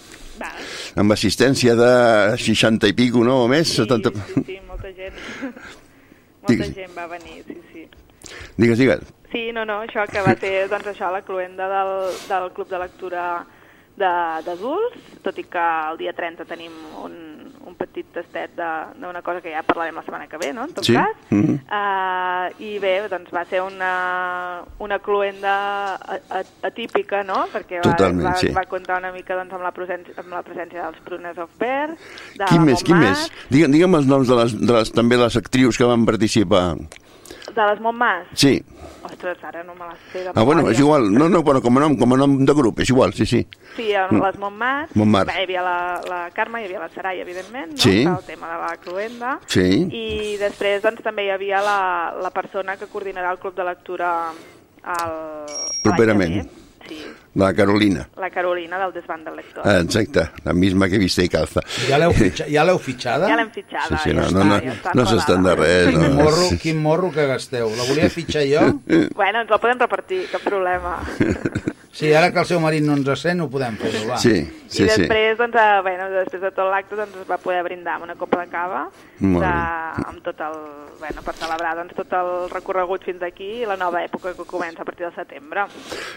amb 0.97 1.13
assistència 1.15 1.75
de 1.79 1.93
60 2.41 2.89
i 2.89 2.93
pico, 2.97 3.23
no?, 3.27 3.43
o 3.45 3.49
més, 3.49 3.69
70... 3.79 4.11
Sí, 4.47 4.57
molta 4.67 4.72
gent. 5.03 5.19
Molta 6.43 6.53
Digues. 6.55 6.73
gent 6.75 6.95
va 6.99 7.07
venir, 7.11 7.43
sí, 7.47 7.59
sí. 7.73 7.85
Digues, 8.57 8.79
digues. 8.79 9.03
Sí, 9.33 9.47
no, 9.55 9.65
no, 9.65 9.81
això 9.87 10.05
que 10.11 10.21
va 10.27 10.35
ser, 10.37 10.69
doncs 10.69 10.89
això, 10.93 11.11
la 11.15 11.23
cluenda 11.25 11.69
del, 11.71 11.93
del 12.29 12.51
Club 12.57 12.69
de 12.69 12.81
Lectura 12.83 13.23
de- 13.97 14.43
d'adults, 14.47 14.99
tot 15.25 15.39
i 15.41 15.45
que 15.49 15.63
el 15.93 15.99
dia 16.01 16.13
30 16.17 16.45
tenim 16.51 16.75
un, 17.05 17.15
un 17.67 17.75
petit 17.75 18.07
tastet 18.13 18.55
de- 18.57 19.01
d'una 19.01 19.23
cosa 19.23 19.41
que 19.41 19.51
ja 19.53 19.63
parlarem 19.63 19.95
la 19.97 20.03
setmana 20.03 20.27
que 20.29 20.37
ve, 20.39 20.53
no?, 20.53 20.65
en 20.65 20.73
tot 20.75 20.85
Sí? 20.85 20.95
cas. 20.95 21.17
Mhm. 21.31 21.61
Uh, 21.71 22.63
I 22.63 22.79
bé, 22.79 23.09
doncs 23.09 23.31
va 23.33 23.45
ser 23.45 23.61
una, 23.63 24.63
una 24.79 24.99
cluenda 24.99 25.99
atípica, 26.63 27.23
no?, 27.25 27.47
perquè 27.53 27.79
va, 27.79 27.91
Totalment, 27.93 28.27
va, 28.27 28.35
sí. 28.37 28.49
va 28.55 28.65
comptar 28.71 28.99
una 28.99 29.13
mica 29.13 29.37
doncs, 29.39 29.53
amb, 29.53 29.63
la 29.65 29.73
presència, 29.73 30.15
amb 30.19 30.33
la 30.35 30.43
presència 30.43 30.83
dels 30.89 31.01
Prunes 31.07 31.39
of 31.39 31.51
Bear, 31.59 31.91
de 32.37 32.45
Qui 32.49 32.59
més, 32.59 32.83
qui 32.83 32.93
Montmas, 32.95 33.29
més? 33.29 33.49
Digue'm, 33.51 33.73
digue'm 33.73 33.95
els 34.01 34.07
noms 34.07 34.29
de 34.29 34.37
les, 34.43 34.57
de 34.59 34.73
les, 34.73 34.93
també 34.93 35.17
les 35.17 35.37
actrius 35.37 35.79
que 35.79 35.85
van 35.89 36.05
participar. 36.07 36.77
De 37.55 37.67
les 37.71 37.81
Montmas. 37.81 38.27
Sí. 38.35 38.63
Ostres, 39.03 39.39
ara 39.45 39.63
no 39.65 39.75
me 39.75 39.87
les 39.89 39.99
sé 40.13 40.21
de 40.25 40.31
Ah, 40.35 40.43
bueno, 40.43 40.69
és 40.71 40.79
igual. 40.79 41.13
No, 41.13 41.29
no, 41.29 41.43
però 41.45 41.61
com 41.61 41.77
a 41.77 41.81
nom, 41.81 41.97
com 41.99 42.13
a 42.15 42.17
nom 42.17 42.37
de 42.47 42.55
grup, 42.55 42.79
és 42.81 42.89
igual, 42.91 43.13
sí, 43.13 43.27
sí. 43.27 43.47
Sí, 43.77 43.93
en 43.93 44.17
Mm. 44.17 44.23
les 44.23 44.39
Montmar, 44.39 44.89
Montmar. 44.95 45.27
Bé, 45.27 45.33
hi 45.41 45.43
havia 45.45 45.63
la, 45.63 46.01
la 46.09 46.31
Carme, 46.31 46.63
hi 46.63 46.67
havia 46.67 46.79
la 46.81 46.89
Sarai, 46.91 47.21
evidentment, 47.21 47.73
no? 47.73 47.77
Sí. 47.77 48.03
el 48.03 48.25
tema 48.27 48.53
de 48.53 48.59
la 48.63 48.77
cluenda, 48.77 49.41
Sí. 49.47 49.89
i 49.91 50.37
després 50.39 50.83
doncs, 50.83 51.03
també 51.03 51.25
hi 51.27 51.31
havia 51.31 51.61
la, 51.61 52.15
la 52.23 52.31
persona 52.31 52.77
que 52.77 52.87
coordinarà 52.87 53.33
el 53.33 53.39
club 53.39 53.55
de 53.57 53.65
lectura 53.65 54.31
al, 54.85 55.47
Properament. 55.83 56.37
l'any 56.37 56.49
Sí, 57.33 57.39
La 57.41 57.55
Carolina. 57.55 58.09
la 58.17 58.31
Carolina 58.31 58.79
del 58.79 58.93
desván 58.93 59.25
del 59.25 59.37
lector. 59.37 59.63
Ah, 59.67 59.81
exacte, 59.81 60.31
la 60.45 60.53
misma 60.53 60.89
que 60.89 60.99
viste 60.99 61.25
i 61.25 61.29
calza. 61.29 61.61
Ja 61.89 61.99
l'heu 61.99 62.13
fitxa, 62.13 62.47
ja 62.47 62.65
fitxada? 62.79 63.29
Ja 63.29 63.37
l'hem 63.37 63.51
fitxada, 63.51 63.89
Sí, 63.89 64.03
sí, 64.05 64.11
ja 64.11 64.17
no, 64.17 64.27
està, 64.27 64.33
no, 64.39 64.45
no, 64.45 64.61
ja 64.61 64.93
no 64.95 65.07
s'estan 65.07 65.43
de 65.43 65.55
res. 65.57 65.89
Quin 65.89 66.01
No. 66.03 66.11
morro, 66.23 66.49
quin 66.61 66.83
morro 66.83 67.11
que 67.11 67.27
gasteu. 67.27 67.71
La 67.77 67.85
volia 67.85 68.11
fitxar 68.11 68.45
jo? 68.47 68.81
Bueno, 69.15 69.41
ens 69.41 69.51
la 69.51 69.59
podem 69.59 69.79
repartir, 69.79 70.27
cap 70.31 70.43
problema. 70.43 70.99
Sí, 71.93 72.09
ara 72.15 72.31
que 72.33 72.41
el 72.41 72.47
seu 72.49 72.59
marit 72.59 72.81
no 72.87 72.95
ens 72.97 73.21
sent, 73.21 73.43
ho 73.45 73.51
podem 73.53 73.75
fer, 73.77 73.91
va. 74.09 74.17
Sí, 74.17 74.33
sí, 74.65 74.87
I 74.87 74.89
sí. 74.89 75.03
després, 75.03 75.37
doncs, 75.37 75.59
eh, 75.61 75.81
bueno, 75.85 76.07
després 76.15 76.41
de 76.41 76.51
tot 76.57 76.71
l'acte 76.73 76.97
doncs, 76.97 77.19
es 77.21 77.29
va 77.29 77.37
poder 77.37 77.61
brindar 77.67 77.99
amb 77.99 78.07
una 78.07 78.15
copa 78.17 78.41
de 78.41 78.49
cava 78.49 78.87
de, 79.21 79.51
amb 80.09 80.23
tot 80.25 80.41
el, 80.41 80.57
bueno, 81.03 81.21
per 81.27 81.35
celebrar 81.37 81.75
doncs, 81.77 81.93
tot 81.99 82.15
el 82.17 82.31
recorregut 82.49 83.05
fins 83.05 83.21
aquí 83.29 83.51
i 83.61 83.69
la 83.69 83.77
nova 83.77 84.01
època 84.07 84.33
que 84.33 84.49
comença 84.49 84.81
a 84.81 84.89
partir 84.89 85.05
del 85.05 85.13
setembre. 85.19 85.67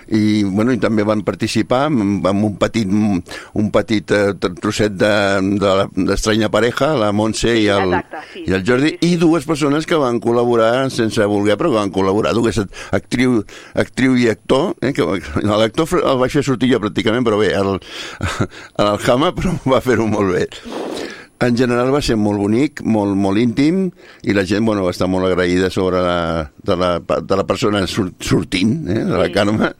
I, 0.08 0.46
bueno, 0.48 0.72
i 0.72 0.80
també 0.80 1.04
van 1.07 1.22
participar 1.27 1.86
amb, 1.88 2.26
un 2.27 2.56
petit, 2.61 2.90
un 2.90 3.69
petit 3.72 4.11
eh, 4.11 4.34
tr- 4.36 4.53
trosset 4.60 4.94
de- 4.99 5.57
de 5.61 5.73
la- 5.82 5.88
d'estranya 5.95 6.49
pareja, 6.52 6.94
la 6.98 7.11
Montse 7.15 7.53
i, 7.57 7.68
el, 7.72 7.94
exacte, 7.94 8.23
sí, 8.34 8.44
i 8.48 8.53
el 8.57 8.65
Jordi, 8.68 8.94
i 9.07 9.15
dues 9.22 9.45
persones 9.45 9.86
que 9.86 9.95
van 10.02 10.19
col·laborar 10.23 10.90
sense 10.91 11.23
voler, 11.30 11.56
però 11.57 11.72
que 11.72 11.80
van 11.80 11.94
col·laborar, 11.95 12.34
dues 12.38 12.60
actriu, 12.91 13.40
actriu 13.73 14.18
i 14.18 14.27
actor, 14.34 14.73
eh, 14.82 14.91
que 14.94 15.06
l'actor 15.45 15.88
el 16.02 16.18
vaig 16.22 16.32
fer 16.40 16.44
sortir 16.44 16.72
jo 16.73 16.80
pràcticament, 16.84 17.23
però 17.27 17.40
bé, 17.40 17.53
el, 17.56 17.77
el 18.86 18.98
Jama 19.06 19.32
però 19.38 19.53
va 19.69 19.82
fer-ho 19.86 20.07
molt 20.10 20.34
bé. 20.36 20.48
En 21.44 21.57
general 21.57 21.90
va 21.91 21.99
ser 21.99 22.16
molt 22.16 22.40
bonic, 22.40 22.80
molt, 22.88 23.12
molt 23.20 23.41
íntim, 23.41 23.90
i 24.24 24.34
la 24.34 24.45
gent 24.48 24.64
bueno, 24.64 24.86
va 24.86 24.94
estar 24.95 25.10
molt 25.12 25.28
agraïda 25.28 25.68
sobre 25.74 25.99
la, 25.99 26.20
de, 26.64 26.78
la, 26.80 26.91
de 27.03 27.40
la 27.41 27.45
persona 27.48 27.82
sortint, 27.90 28.72
eh, 28.88 29.02
de 29.03 29.20
la 29.20 29.28
Carme, 29.36 29.74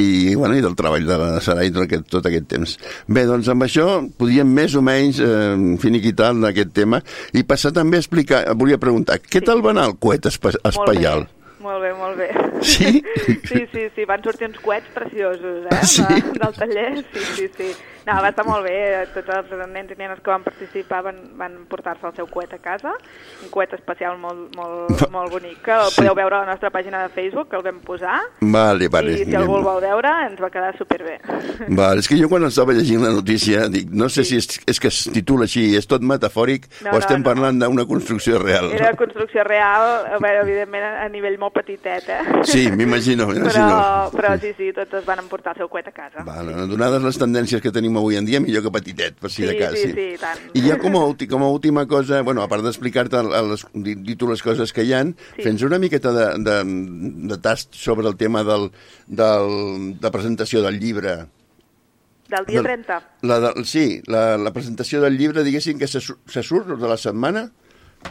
i, 0.00 0.32
bueno, 0.32 0.56
i 0.56 0.64
del 0.64 0.76
treball 0.78 1.04
de 1.04 1.20
la 1.20 1.28
Sarai 1.44 1.74
tot 1.74 1.84
aquest, 1.84 2.08
tot 2.08 2.30
aquest 2.30 2.48
temps. 2.48 2.78
Bé, 3.04 3.26
doncs 3.28 3.52
amb 3.52 3.68
això 3.68 4.00
podíem 4.16 4.48
més 4.48 4.78
o 4.80 4.84
menys 4.84 5.20
eh, 5.20 5.54
finiquitar 5.84 6.32
aquest 6.48 6.72
tema 6.72 7.02
i 7.36 7.44
passar 7.44 7.74
també 7.76 8.00
a 8.00 8.04
explicar, 8.06 8.46
volia 8.56 8.80
preguntar, 8.80 9.20
què 9.20 9.44
tal 9.44 9.60
va 9.64 9.74
anar 9.76 9.90
el 9.92 9.98
coet 10.00 10.32
espa 10.32 10.56
espaial? 10.64 11.28
Molt 11.64 11.80
bé, 11.80 11.92
molt 11.96 12.18
bé. 12.20 12.28
Sí? 12.60 13.00
Sí, 13.48 13.60
sí, 13.72 13.88
sí, 13.94 14.04
van 14.08 14.22
sortir 14.24 14.48
uns 14.50 14.60
coets 14.60 14.88
preciosos, 14.96 15.64
eh? 15.68 15.80
Sí? 15.94 16.04
De, 16.08 16.38
del 16.40 16.56
taller, 16.56 16.90
sí, 17.12 17.28
sí, 17.36 17.48
sí. 17.56 17.68
No, 18.06 18.14
va 18.20 18.28
estar 18.28 18.44
molt 18.44 18.64
bé, 18.66 19.06
tots 19.14 19.28
els 19.32 19.52
nens 19.72 19.90
i 19.90 19.96
nenes 19.96 20.18
que 20.20 20.30
van 20.30 20.42
participar 20.44 21.02
van, 21.06 21.20
van 21.40 21.54
portar-se 21.70 22.06
el 22.06 22.14
seu 22.18 22.26
coet 22.28 22.52
a 22.52 22.58
casa, 22.58 22.92
un 23.42 23.48
coet 23.50 23.72
especial 23.72 24.18
molt, 24.20 24.54
molt, 24.56 25.06
molt 25.10 25.32
bonic, 25.32 25.62
que 25.64 25.72
el 25.72 25.88
Sí. 25.90 26.02
podeu 26.02 26.14
veure 26.14 26.36
a 26.36 26.40
la 26.44 26.50
nostra 26.52 26.70
pàgina 26.70 27.02
de 27.02 27.08
Facebook, 27.14 27.48
que 27.48 27.56
el 27.56 27.62
vam 27.62 27.80
posar, 27.80 28.20
Vale, 28.40 28.88
vale. 28.88 29.12
i 29.20 29.24
si 29.24 29.34
algú 29.34 29.56
el 29.56 29.62
vol 29.64 29.80
veure 29.80 30.10
ens 30.26 30.40
va 30.42 30.50
quedar 30.50 30.76
superbé. 30.76 31.18
Vale, 31.68 32.00
és 32.00 32.08
que 32.08 32.18
jo 32.20 32.28
quan 32.28 32.44
estava 32.44 32.72
llegint 32.76 33.00
la 33.02 33.10
notícia 33.14 33.68
dic, 33.68 33.88
no 33.90 34.08
sé 34.08 34.24
si 34.24 34.36
és, 34.36 34.60
és 34.66 34.80
que 34.80 34.88
es 34.88 35.04
titula 35.12 35.44
així, 35.48 35.74
és 35.76 35.86
tot 35.86 36.02
metafòric 36.02 36.68
No, 36.84 36.90
o 36.90 36.92
no, 36.94 36.98
estem 36.98 37.22
no. 37.22 37.24
parlant 37.30 37.58
d'una 37.58 37.86
construcció 37.86 38.38
real. 38.38 38.70
Era 38.72 38.92
construcció 38.96 39.44
real, 39.44 40.18
bé, 40.20 40.34
evidentment 40.42 40.84
a 40.84 41.08
nivell 41.08 41.38
molt 41.38 41.54
petitet, 41.54 42.08
eh? 42.08 42.20
Sí, 42.44 42.70
m'imagino, 42.70 43.26
Però, 43.32 44.10
però 44.12 44.36
sí, 44.40 44.52
sí, 44.58 44.72
tots 44.74 44.92
es 45.00 45.04
van 45.06 45.18
emportar 45.20 45.54
el 45.54 45.58
seu 45.64 45.68
coet 45.68 45.88
a 45.88 45.92
casa. 45.92 46.22
Vale, 46.24 46.52
donades 46.68 47.02
les 47.02 47.18
tendències 47.18 47.62
que 47.62 47.70
tenim 47.72 47.93
avui 47.98 48.16
en 48.16 48.24
dia, 48.26 48.40
millor 48.40 48.62
que 48.62 48.70
petitet, 48.70 49.14
per 49.20 49.30
si 49.30 49.42
Sí, 49.42 49.48
de 49.48 49.56
cas. 49.58 49.72
sí, 49.78 49.92
sí, 49.92 50.06
i 50.14 50.18
tant. 50.18 50.38
I 50.54 50.60
ja 50.66 50.78
com 50.78 50.96
a, 50.96 51.04
ulti, 51.06 51.26
com 51.28 51.42
a 51.42 51.48
última 51.48 51.86
cosa, 51.86 52.22
bueno, 52.22 52.42
a 52.42 52.48
part 52.48 52.62
d'explicar-te 52.64 53.16
el- 53.20 53.50
les, 53.50 53.66
dir 53.74 54.16
tu 54.16 54.28
les 54.28 54.42
coses 54.42 54.72
que 54.72 54.84
hi 54.84 54.92
han, 54.92 55.14
Sí. 55.36 55.42
sí. 55.42 55.48
fes 55.50 55.62
una 55.62 55.78
miqueta 55.78 56.12
de, 56.12 56.26
de, 56.42 56.56
de 57.28 57.38
tast 57.38 57.74
sobre 57.74 58.08
el 58.08 58.16
tema 58.16 58.42
del, 58.44 58.70
del, 59.06 59.98
de 60.00 60.10
presentació 60.10 60.62
del 60.62 60.78
llibre. 60.80 61.26
Del 62.28 62.46
dia 62.46 62.62
Del- 62.62 62.64
30. 62.64 63.10
La 63.22 63.38
de, 63.40 63.64
sí, 63.64 64.00
la, 64.06 64.36
la 64.38 64.52
presentació 64.52 65.00
del 65.02 65.18
llibre, 65.18 65.44
diguéssim, 65.44 65.78
que 65.78 65.86
se, 65.86 66.00
se 66.00 66.42
surt 66.42 66.66
de 66.68 66.88
la 66.88 66.96
setmana? 66.96 67.50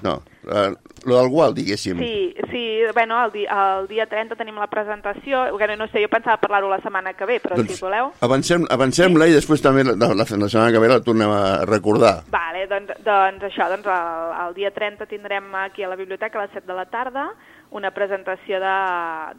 No, 0.02 0.22
la, 0.44 0.74
lo 1.06 1.18
del 1.20 1.30
Gual, 1.30 1.54
diguéssim. 1.54 2.00
Sí, 2.00 2.36
sí, 2.52 2.64
bueno, 2.94 3.24
el, 3.26 3.32
di 3.32 3.46
el 3.46 3.88
dia 3.88 4.06
30 4.08 4.36
tenim 4.36 4.56
la 4.60 4.68
presentació, 4.68 5.46
bueno, 5.58 5.76
no 5.78 5.88
sé, 5.92 6.02
jo 6.04 6.10
pensava 6.12 6.40
parlar-ho 6.42 6.70
la 6.72 6.80
setmana 6.84 7.14
que 7.14 7.26
ve, 7.26 7.40
però 7.44 7.58
Doncs- 7.60 7.76
si 7.76 7.84
voleu... 7.84 8.12
Avancem, 8.24 8.68
avancem-la 8.72 9.28
i 9.28 9.36
després 9.36 9.64
també 9.64 9.84
la, 9.88 9.96
la, 10.00 10.14
la 10.16 10.26
setmana 10.28 10.72
que 10.72 10.84
ve 10.84 10.92
la 10.92 11.02
tornem 11.04 11.32
a 11.32 11.44
recordar. 11.70 12.16
Vale, 12.34 12.66
doncs, 12.72 12.96
doncs 13.06 13.50
això, 13.50 13.70
doncs 13.72 13.90
el, 13.92 14.38
el 14.48 14.56
dia 14.60 14.72
30 14.76 15.10
tindrem 15.12 15.52
aquí 15.64 15.84
a 15.84 15.92
la 15.92 16.00
biblioteca 16.00 16.40
a 16.40 16.46
les 16.48 16.56
7 16.56 16.68
de 16.68 16.78
la 16.78 16.88
tarda 16.92 17.30
una 17.74 17.90
presentació 17.92 18.60
de, 18.62 18.74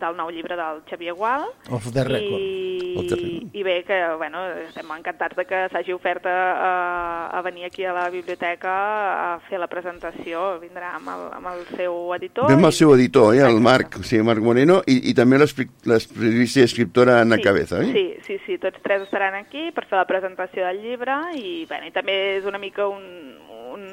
del 0.00 0.16
nou 0.18 0.30
llibre 0.34 0.56
del 0.58 0.80
Xavier 0.90 1.14
Gual. 1.14 1.44
Off 1.70 1.86
the 1.94 2.02
record. 2.04 2.40
I, 2.42 2.94
Off 2.98 3.06
the 3.08 3.16
record. 3.16 3.54
I 3.54 3.62
bé, 3.62 3.76
que 3.86 3.98
bueno, 4.18 4.42
estem 4.66 4.90
encantats 4.96 5.36
de 5.38 5.44
que 5.46 5.60
s'hagi 5.70 5.94
ofert 5.94 6.26
a, 6.26 7.30
a, 7.30 7.42
venir 7.46 7.64
aquí 7.68 7.84
a 7.86 7.92
la 7.94 8.08
biblioteca 8.10 8.74
a 8.74 9.40
fer 9.48 9.60
la 9.62 9.68
presentació. 9.70 10.58
Vindrà 10.62 10.96
amb 10.98 11.12
el, 11.14 11.24
amb 11.38 11.52
el 11.52 11.62
seu 11.76 12.12
editor. 12.18 12.48
Ve 12.50 12.58
amb 12.58 12.66
el 12.70 12.74
seu 12.74 12.94
editor, 12.96 13.34
eh, 13.38 13.44
el 13.46 13.60
Marc, 13.62 14.00
sí, 14.02 14.18
Marc 14.26 14.42
Moreno, 14.42 14.80
i, 14.90 14.98
i 15.10 15.14
també 15.14 15.38
l'escrip- 15.38 15.86
l'escripista 15.86 16.60
i 16.64 16.68
escriptora 16.68 17.20
Anna 17.22 17.38
Cabeza, 17.38 17.80
eh? 17.84 17.92
Sí, 17.94 18.06
sí, 18.26 18.40
sí, 18.46 18.58
tots 18.58 18.82
tres 18.82 19.06
estaran 19.06 19.38
aquí 19.38 19.70
per 19.74 19.86
fer 19.86 20.00
la 20.02 20.08
presentació 20.10 20.66
del 20.66 20.82
llibre 20.82 21.14
i, 21.38 21.64
bueno, 21.70 21.86
i 21.86 21.94
també 21.94 22.18
és 22.40 22.46
una 22.50 22.58
mica 22.58 22.88
un, 22.90 23.04
un, 23.74 23.86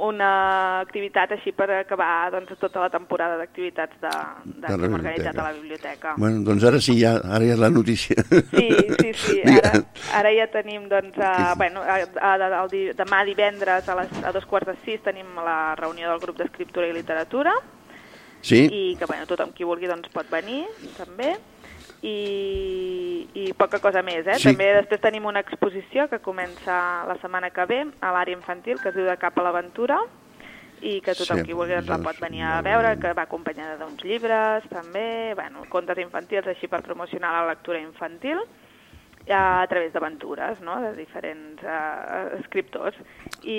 una 0.00 0.80
activitat 0.80 1.34
així 1.36 1.52
per 1.52 1.68
acabar 1.76 2.30
doncs, 2.32 2.54
tota 2.60 2.80
la 2.80 2.90
temporada 2.92 3.36
d'activitats 3.40 3.98
de, 4.00 4.12
de, 4.44 4.54
De 4.62 4.68
que 4.68 4.88
hem 4.88 4.96
organitzat 4.96 5.38
a 5.38 5.48
la 5.48 5.52
biblioteca. 5.56 6.14
Bueno, 6.16 6.40
doncs 6.46 6.64
ara 6.64 6.80
sí, 6.80 6.96
ja, 7.00 7.16
ara 7.20 7.44
ja 7.44 7.56
és 7.56 7.60
la 7.60 7.70
notícia. 7.74 8.24
Sí, 8.52 8.68
sí, 9.00 9.12
sí. 9.20 9.40
Ara, 9.60 9.82
ara 10.16 10.30
ja 10.36 10.46
tenim, 10.52 10.86
doncs, 10.88 11.18
a, 11.20 11.54
bueno, 11.58 11.82
a, 11.84 12.00
a, 12.16 12.32
a, 12.36 12.62
el 12.62 12.94
demà 12.96 13.20
divendres 13.28 13.88
a, 13.88 13.98
les, 14.00 14.16
a 14.24 14.32
dos 14.32 14.46
quarts 14.48 14.72
de 14.72 14.78
sis 14.86 15.04
tenim 15.04 15.36
la 15.44 15.76
reunió 15.78 16.08
del 16.10 16.22
grup 16.22 16.40
d'escriptura 16.40 16.88
i 16.88 16.96
literatura 16.96 17.54
Sí? 18.40 18.64
i 18.72 18.96
que, 18.96 19.04
bueno, 19.04 19.26
tothom 19.28 19.52
qui 19.52 19.66
vulgui 19.68 19.88
doncs, 19.90 20.08
pot 20.14 20.28
venir, 20.32 20.62
també. 20.96 21.34
I, 22.02 23.28
i 23.36 23.50
poca 23.58 23.78
cosa 23.78 24.00
més, 24.02 24.24
eh? 24.26 24.38
Sí. 24.40 24.48
També 24.48 24.70
després 24.78 25.02
tenim 25.02 25.26
una 25.28 25.42
exposició 25.44 26.08
que 26.08 26.22
comença 26.24 27.04
la 27.08 27.18
setmana 27.20 27.50
que 27.52 27.66
ve 27.68 27.82
a 28.00 28.14
l'àrea 28.14 28.36
infantil, 28.36 28.80
que 28.80 28.88
es 28.88 28.96
diu 28.96 29.04
De 29.04 29.18
cap 29.20 29.36
a 29.36 29.44
l'aventura, 29.44 30.00
i 30.80 31.00
que 31.04 31.12
tothom 31.12 31.42
Sí, 31.42 31.50
qui 31.50 31.56
vulgui 31.56 31.76
doncs, 31.76 31.90
la 31.92 31.98
pot 32.00 32.20
venir 32.22 32.42
a 32.48 32.60
veure, 32.64 32.94
que 33.00 33.12
va 33.16 33.26
acompanyada 33.28 33.76
d'uns 33.80 34.00
llibres, 34.04 34.64
també, 34.72 35.34
bueno, 35.36 35.66
contes 35.68 36.00
infantils 36.00 36.48
així 36.48 36.70
per 36.72 36.80
promocionar 36.86 37.34
la 37.36 37.50
lectura 37.52 37.80
infantil, 37.82 38.40
a 39.28 39.66
través 39.68 39.92
d'aventures, 39.92 40.60
no?, 40.64 40.80
de 40.82 40.94
diferents 40.96 41.62
uh, 41.62 42.38
escriptors. 42.40 42.96
I, 43.42 43.58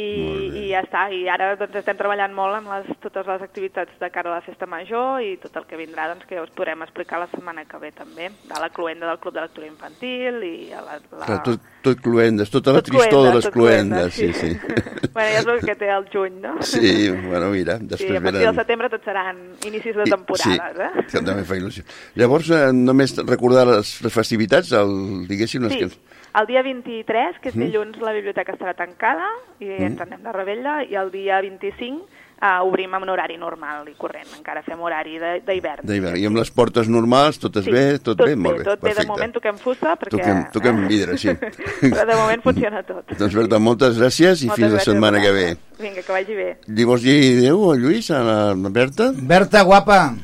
I 0.62 0.64
ja 0.72 0.82
està, 0.84 1.06
i 1.14 1.24
ara 1.32 1.54
doncs, 1.60 1.78
estem 1.80 1.98
treballant 2.00 2.34
molt 2.38 2.58
amb 2.58 2.72
les, 2.74 2.90
totes 3.04 3.28
les 3.30 3.46
activitats 3.46 3.94
de 4.02 4.10
cara 4.14 4.32
a 4.32 4.40
la 4.40 4.46
festa 4.46 4.68
major 4.70 5.22
i 5.26 5.36
tot 5.42 5.56
el 5.62 5.68
que 5.70 5.80
vindrà, 5.80 6.10
doncs, 6.12 6.26
que 6.30 6.38
ja 6.38 6.46
us 6.46 6.54
podrem 6.56 6.84
explicar 6.86 7.22
la 7.22 7.30
setmana 7.32 7.66
que 7.70 7.80
ve 7.82 7.94
també, 7.96 8.30
a 8.52 8.62
la 8.62 8.72
cluenda 8.74 9.10
del 9.10 9.22
Club 9.24 9.38
de 9.38 9.46
Lectura 9.46 9.70
Infantil 9.70 10.42
i 10.46 10.56
a 10.74 10.84
la... 10.86 11.00
la... 11.14 11.26
Clar, 11.26 11.40
tot, 11.48 11.70
tot 11.86 12.04
cluendes, 12.04 12.52
tota 12.54 12.76
la 12.76 12.82
Tot 12.82 12.92
tristor 12.92 13.28
de 13.28 13.36
les 13.38 13.50
cluendes, 13.54 14.14
cluendes, 14.14 14.14
sí, 14.14 14.34
sí. 14.34 14.54
sí. 14.54 15.10
bueno, 15.16 15.30
ja 15.32 15.40
és 15.42 15.50
el 15.56 15.64
que 15.66 15.76
té 15.80 15.90
el 15.94 16.06
juny, 16.14 16.38
no? 16.44 16.54
Sí, 16.66 17.10
bueno, 17.26 17.50
mira, 17.54 17.78
Sí, 17.82 17.88
després 17.90 18.20
a 18.20 18.24
partir 18.24 18.46
del 18.46 18.60
setembre 18.60 18.90
tot 18.92 19.08
seran 19.08 19.40
inicis 19.68 19.98
de 19.98 20.06
temporades, 20.10 20.78
sí, 20.78 20.84
eh? 20.86 21.06
que 21.12 21.24
també 21.26 21.46
fa 21.48 21.58
il·lusió. 21.58 21.86
Llavors, 22.20 22.52
eh, 22.54 22.70
només 22.76 23.16
recordar 23.24 23.66
les, 23.70 23.94
les 24.06 24.14
festivitats, 24.14 24.72
el, 24.78 24.94
diguéssim, 25.30 25.61
les 25.62 25.74
Sí, 25.74 25.80
que... 25.80 26.40
el 26.40 26.48
dia 26.48 26.62
23, 26.64 27.40
que 27.42 27.50
és 27.50 27.56
Mm. 27.56 27.62
dilluns, 27.68 28.02
la 28.02 28.12
biblioteca 28.14 28.54
estarà 28.54 28.74
tancada 28.76 29.28
i 29.60 29.66
Mm. 29.66 29.84
ens 29.92 30.02
anem 30.02 30.24
de 30.24 30.32
rebella, 30.32 30.84
i 30.84 30.96
el 30.96 31.12
dia 31.12 31.42
25 31.42 32.08
uh, 32.42 32.64
obrim 32.66 32.92
amb 32.96 33.04
un 33.04 33.10
horari 33.14 33.36
normal 33.38 33.88
i 33.88 33.94
corrent, 33.94 34.26
encara 34.36 34.64
fem 34.64 34.80
horari 34.82 35.20
de- 35.20 35.42
d'hivern. 35.46 35.86
d'hivern. 35.86 36.18
I 36.18 36.26
amb 36.26 36.38
les 36.38 36.50
portes 36.50 36.88
normals, 36.90 37.38
totes 37.38 37.66
Sí, 37.66 37.72
bé? 37.72 38.00
Tot, 38.00 38.18
tot 38.18 38.26
bé? 38.26 38.36
Molt 38.36 38.58
bé, 38.58 38.64
tot 38.64 38.82
bé. 38.82 38.90
De 38.90 38.96
perfecte. 38.96 39.08
moment 39.12 39.32
toquem 39.34 39.58
fusta 39.60 39.96
perquè... 39.96 40.18
Toquem, 40.18 40.40
toquem 40.52 40.88
vidre, 40.88 41.18
sí. 41.20 41.30
Però 41.82 42.06
de 42.08 42.16
moment 42.16 42.42
funciona 42.42 42.82
tot. 42.82 43.06
doncs 43.18 43.36
Berta, 43.36 43.60
moltes 43.60 44.00
gràcies 44.00 44.42
i 44.42 44.48
Moltes 44.48 44.56
fins 44.56 44.74
la 44.74 44.80
gràcies 44.80 44.90
a 44.90 44.92
setmana 44.92 45.22
que 45.22 45.32
ve. 45.32 45.58
Vinga, 45.80 46.02
que 46.02 46.12
vagi 46.12 46.34
bé. 46.36 46.58
Li 46.68 46.84
vols 46.84 47.04
dir 47.04 47.38
adéu 47.38 47.72
a 47.72 47.76
Lluís, 47.78 48.10
a 48.10 48.24
la, 48.24 48.56
la 48.56 48.70
Berta? 48.70 49.12
Berta, 49.16 49.62
guapa. 49.62 50.16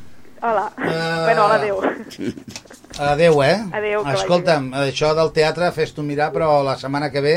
Hola. 0.42 0.72
Bueno, 1.24 1.44
hola, 1.46 1.54
adéu. 1.54 1.80
Adéu, 2.98 3.42
eh? 3.42 3.62
Adéu, 3.72 4.02
que 4.02 4.10
vagi 4.10 4.22
Escolta'm, 4.22 4.72
això 4.82 5.12
del 5.14 5.30
teatre 5.36 5.70
fes-t'ho 5.74 6.02
mirar, 6.02 6.32
però 6.34 6.50
la 6.66 6.76
setmana 6.80 7.10
que 7.14 7.22
ve 7.22 7.36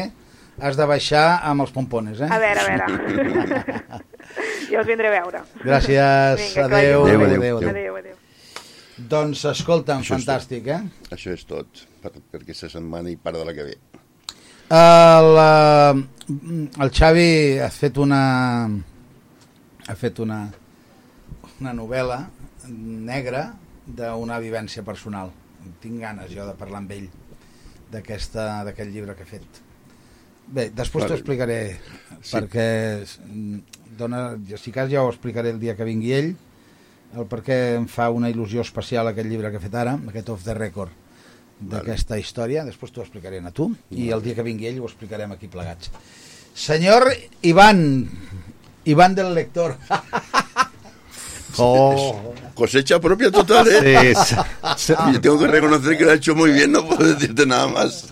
has 0.61 0.77
de 0.77 0.85
baixar 0.89 1.41
amb 1.47 1.65
els 1.65 1.73
pompones, 1.75 2.21
eh? 2.21 2.29
A 2.29 2.39
veure, 2.41 2.61
a 2.61 2.87
veure. 2.87 4.01
jo 4.71 4.81
us 4.81 4.89
vindré 4.89 5.11
a 5.11 5.15
veure. 5.19 5.43
Gràcies, 5.63 6.41
Vinga, 6.41 6.65
adéu, 6.65 7.05
bé. 7.05 7.15
adéu, 7.15 7.25
adéu, 7.27 7.57
adéu. 7.57 7.69
Adéu, 7.69 7.95
adéu. 8.01 8.17
Doncs 9.11 9.45
escolta'm, 9.51 10.01
Això 10.03 10.13
és 10.13 10.19
fantàstic, 10.19 10.67
eh? 10.73 10.81
Això 11.13 11.33
és 11.33 11.45
tot, 11.49 11.85
per, 12.03 12.13
per 12.13 12.41
aquesta 12.43 12.69
setmana 12.69 13.09
i 13.13 13.17
part 13.17 13.39
de 13.39 13.45
la 13.47 13.55
que 13.57 13.67
ve. 13.69 13.77
El, 14.71 15.29
eh, 15.41 16.71
el 16.85 16.91
Xavi 16.95 17.29
ha 17.59 17.69
fet 17.75 17.97
una 17.99 18.21
ha 19.89 19.95
fet 19.99 20.21
una 20.23 20.45
una 21.61 21.73
novel·la 21.77 22.17
negra 22.69 23.51
d'una 23.85 24.39
vivència 24.41 24.83
personal. 24.85 25.31
Tinc 25.81 25.99
ganes 26.01 26.31
jo 26.33 26.45
de 26.47 26.53
parlar 26.57 26.81
amb 26.83 26.91
ell 26.91 27.09
d'aquest 27.91 28.35
llibre 28.91 29.15
que 29.15 29.23
ha 29.23 29.29
fet. 29.29 29.61
Bé, 30.51 30.69
després 30.75 31.03
t'ho 31.05 31.09
Vale. 31.13 31.19
explicaré, 31.19 31.59
Sí. 32.21 32.35
perquè 32.35 32.65
mm, 33.25 33.59
dona, 33.97 34.37
si 34.57 34.71
cas 34.71 34.89
ja 34.91 35.03
ho 35.03 35.09
explicaré 35.09 35.51
el 35.51 35.59
dia 35.59 35.75
que 35.75 35.87
vingui 35.87 36.11
ell, 36.13 36.33
el 37.15 37.25
per 37.27 37.41
què 37.43 37.75
em 37.77 37.87
fa 37.87 38.09
una 38.09 38.29
il·lusió 38.31 38.61
especial 38.61 39.07
aquest 39.07 39.27
llibre 39.29 39.51
que 39.51 39.57
ha 39.57 39.63
fet 39.63 39.75
ara, 39.75 39.97
aquest 40.07 40.29
Off 40.29 40.43
the 40.43 40.53
Record, 40.53 40.91
d'aquesta 41.61 42.17
història, 42.17 42.65
després 42.65 42.91
t'ho 42.91 43.03
explicaré 43.03 43.39
a 43.39 43.51
tu, 43.51 43.69
i 43.91 44.09
el 44.09 44.21
dia 44.23 44.35
que 44.35 44.43
vingui 44.43 44.67
ell 44.67 44.79
ho 44.81 44.87
explicarem 44.89 45.31
aquí 45.31 45.47
plegats. 45.47 45.91
Senyor 46.55 47.11
Iván, 47.43 48.09
Iván 48.85 49.15
del 49.15 49.33
lector. 49.33 49.77
Oh. 51.57 52.33
Cosecha 52.53 52.99
propia 52.99 53.31
total, 53.31 53.67
¿eh? 53.69 54.13
Sí, 54.15 54.35
sí. 54.77 54.93
Yo 55.13 55.21
tengo 55.21 55.39
que 55.39 55.47
reconocer 55.47 55.97
que 55.97 56.05
lo 56.05 56.11
ha 56.11 56.15
hecho 56.15 56.35
muy 56.35 56.51
bien, 56.51 56.71
no 56.71 56.85
puedo 56.85 57.13
decirte 57.13 57.45
nada 57.45 57.67
más. 57.67 58.05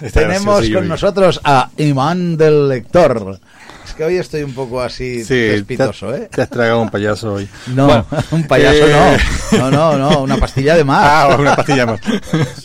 Está 0.00 0.20
Tenemos 0.20 0.64
con 0.68 0.76
hoy. 0.82 0.88
nosotros 0.88 1.40
a 1.44 1.70
Iván 1.76 2.36
del 2.36 2.68
lector. 2.68 3.38
Es 3.84 3.92
que 3.94 4.04
hoy 4.04 4.16
estoy 4.16 4.42
un 4.42 4.52
poco 4.52 4.80
así 4.80 5.22
Sí, 5.24 5.34
despitoso, 5.34 6.14
¿eh? 6.14 6.28
te 6.32 6.42
has 6.42 6.50
tragado 6.50 6.80
un 6.80 6.90
payaso 6.90 7.34
hoy. 7.34 7.48
No, 7.68 7.86
Bueno, 7.86 8.06
un 8.32 8.44
payaso 8.48 8.86
eh, 8.86 9.18
no. 9.52 9.58
No, 9.70 9.70
no, 9.70 9.98
no, 10.10 10.20
una 10.22 10.36
pastilla 10.38 10.74
de 10.76 10.84
más. 10.84 11.02
Ah, 11.04 11.36
una 11.38 11.54
pastilla 11.54 11.86
más. 11.86 12.00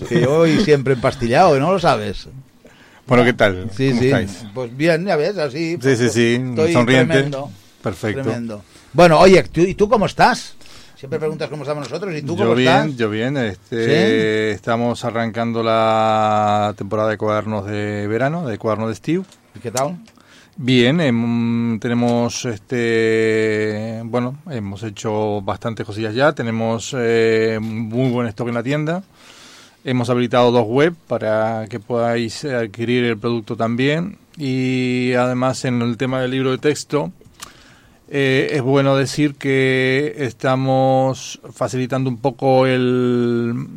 Que 0.09 0.25
voy 0.25 0.63
siempre 0.63 0.93
empastillado, 0.93 1.59
¿no 1.59 1.73
lo 1.73 1.79
sabes? 1.79 2.27
Bueno, 3.05 3.23
¿qué 3.23 3.33
tal? 3.33 3.69
Sí, 3.75 3.89
¿Cómo 3.89 3.99
sí. 4.01 4.05
estáis? 4.07 4.45
Pues 4.53 4.75
bien, 4.75 5.05
ya 5.05 5.15
ves, 5.15 5.37
así. 5.37 5.77
Sí, 5.81 5.95
sí, 5.95 6.09
sí, 6.09 6.41
Estoy 6.49 6.73
sonriente. 6.73 7.13
Tremendo. 7.13 7.51
Perfecto. 7.83 8.21
Tremendo. 8.23 8.63
Bueno, 8.93 9.19
oye, 9.19 9.43
¿tú, 9.43 9.61
¿y 9.61 9.73
tú 9.73 9.87
cómo 9.87 10.05
estás? 10.05 10.55
Siempre 10.97 11.17
preguntas 11.17 11.49
cómo 11.49 11.63
estamos 11.63 11.89
nosotros. 11.89 12.13
¿Y 12.15 12.21
tú 12.21 12.35
yo 12.35 12.43
cómo 12.43 12.55
bien, 12.55 12.69
estás? 12.73 12.95
yo 12.97 13.09
bien. 13.09 13.37
Este, 13.37 14.51
Estamos 14.51 15.03
arrancando 15.05 15.63
la 15.63 16.73
temporada 16.77 17.09
de 17.09 17.17
cuadernos 17.17 17.65
de 17.65 18.05
verano, 18.07 18.45
de 18.45 18.57
cuadernos 18.57 18.89
de 18.89 18.95
Steve. 18.95 19.23
¿Y 19.55 19.59
qué 19.59 19.71
tal? 19.71 19.97
Bien, 20.57 20.99
em, 20.99 21.79
tenemos 21.79 22.43
este 22.45 24.01
bueno, 24.03 24.37
hemos 24.49 24.83
hecho 24.83 25.41
bastantes 25.41 25.85
cosillas 25.85 26.13
ya, 26.13 26.33
tenemos 26.33 26.93
eh, 26.95 27.57
muy 27.61 28.11
buen 28.11 28.27
stock 28.27 28.49
en 28.49 28.53
la 28.53 28.63
tienda. 28.63 29.03
Hemos 29.85 30.09
habilitado 30.09 30.51
dos 30.51 30.67
web 30.67 30.93
para 31.07 31.65
que 31.69 31.79
podáis 31.79 32.43
adquirir 32.43 33.05
el 33.05 33.17
producto 33.17 33.55
también 33.55 34.17
y 34.37 35.13
además 35.13 35.63
en 35.65 35.81
el 35.81 35.97
tema 35.97 36.21
del 36.21 36.31
libro 36.31 36.51
de 36.51 36.57
texto 36.57 37.11
eh, 38.13 38.49
es 38.57 38.61
bueno 38.61 38.97
decir 38.97 39.35
que 39.35 40.15
estamos 40.17 41.39
facilitando 41.53 42.09
un 42.09 42.17
poco 42.17 42.67
el 42.67 43.67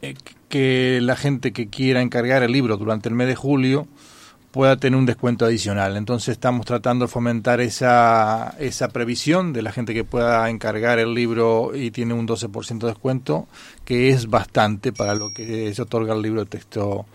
eh, 0.00 0.14
que 0.48 1.00
la 1.02 1.16
gente 1.16 1.52
que 1.52 1.68
quiera 1.68 2.02
encargar 2.02 2.44
el 2.44 2.52
libro 2.52 2.76
durante 2.76 3.08
el 3.08 3.16
mes 3.16 3.26
de 3.26 3.34
julio 3.34 3.88
pueda 4.52 4.76
tener 4.76 4.96
un 4.96 5.06
descuento 5.06 5.44
adicional. 5.44 5.96
Entonces 5.96 6.34
estamos 6.34 6.66
tratando 6.66 7.06
de 7.06 7.10
fomentar 7.10 7.60
esa, 7.60 8.54
esa 8.60 8.90
previsión 8.90 9.52
de 9.52 9.62
la 9.62 9.72
gente 9.72 9.92
que 9.92 10.04
pueda 10.04 10.48
encargar 10.48 11.00
el 11.00 11.12
libro 11.12 11.72
y 11.74 11.90
tiene 11.90 12.14
un 12.14 12.28
12% 12.28 12.78
de 12.78 12.86
descuento, 12.86 13.48
que 13.84 14.10
es 14.10 14.28
bastante 14.28 14.92
para 14.92 15.16
lo 15.16 15.32
que 15.34 15.74
se 15.74 15.82
otorga 15.82 16.14
el 16.14 16.22
libro 16.22 16.40
de 16.40 16.46
texto 16.46 17.06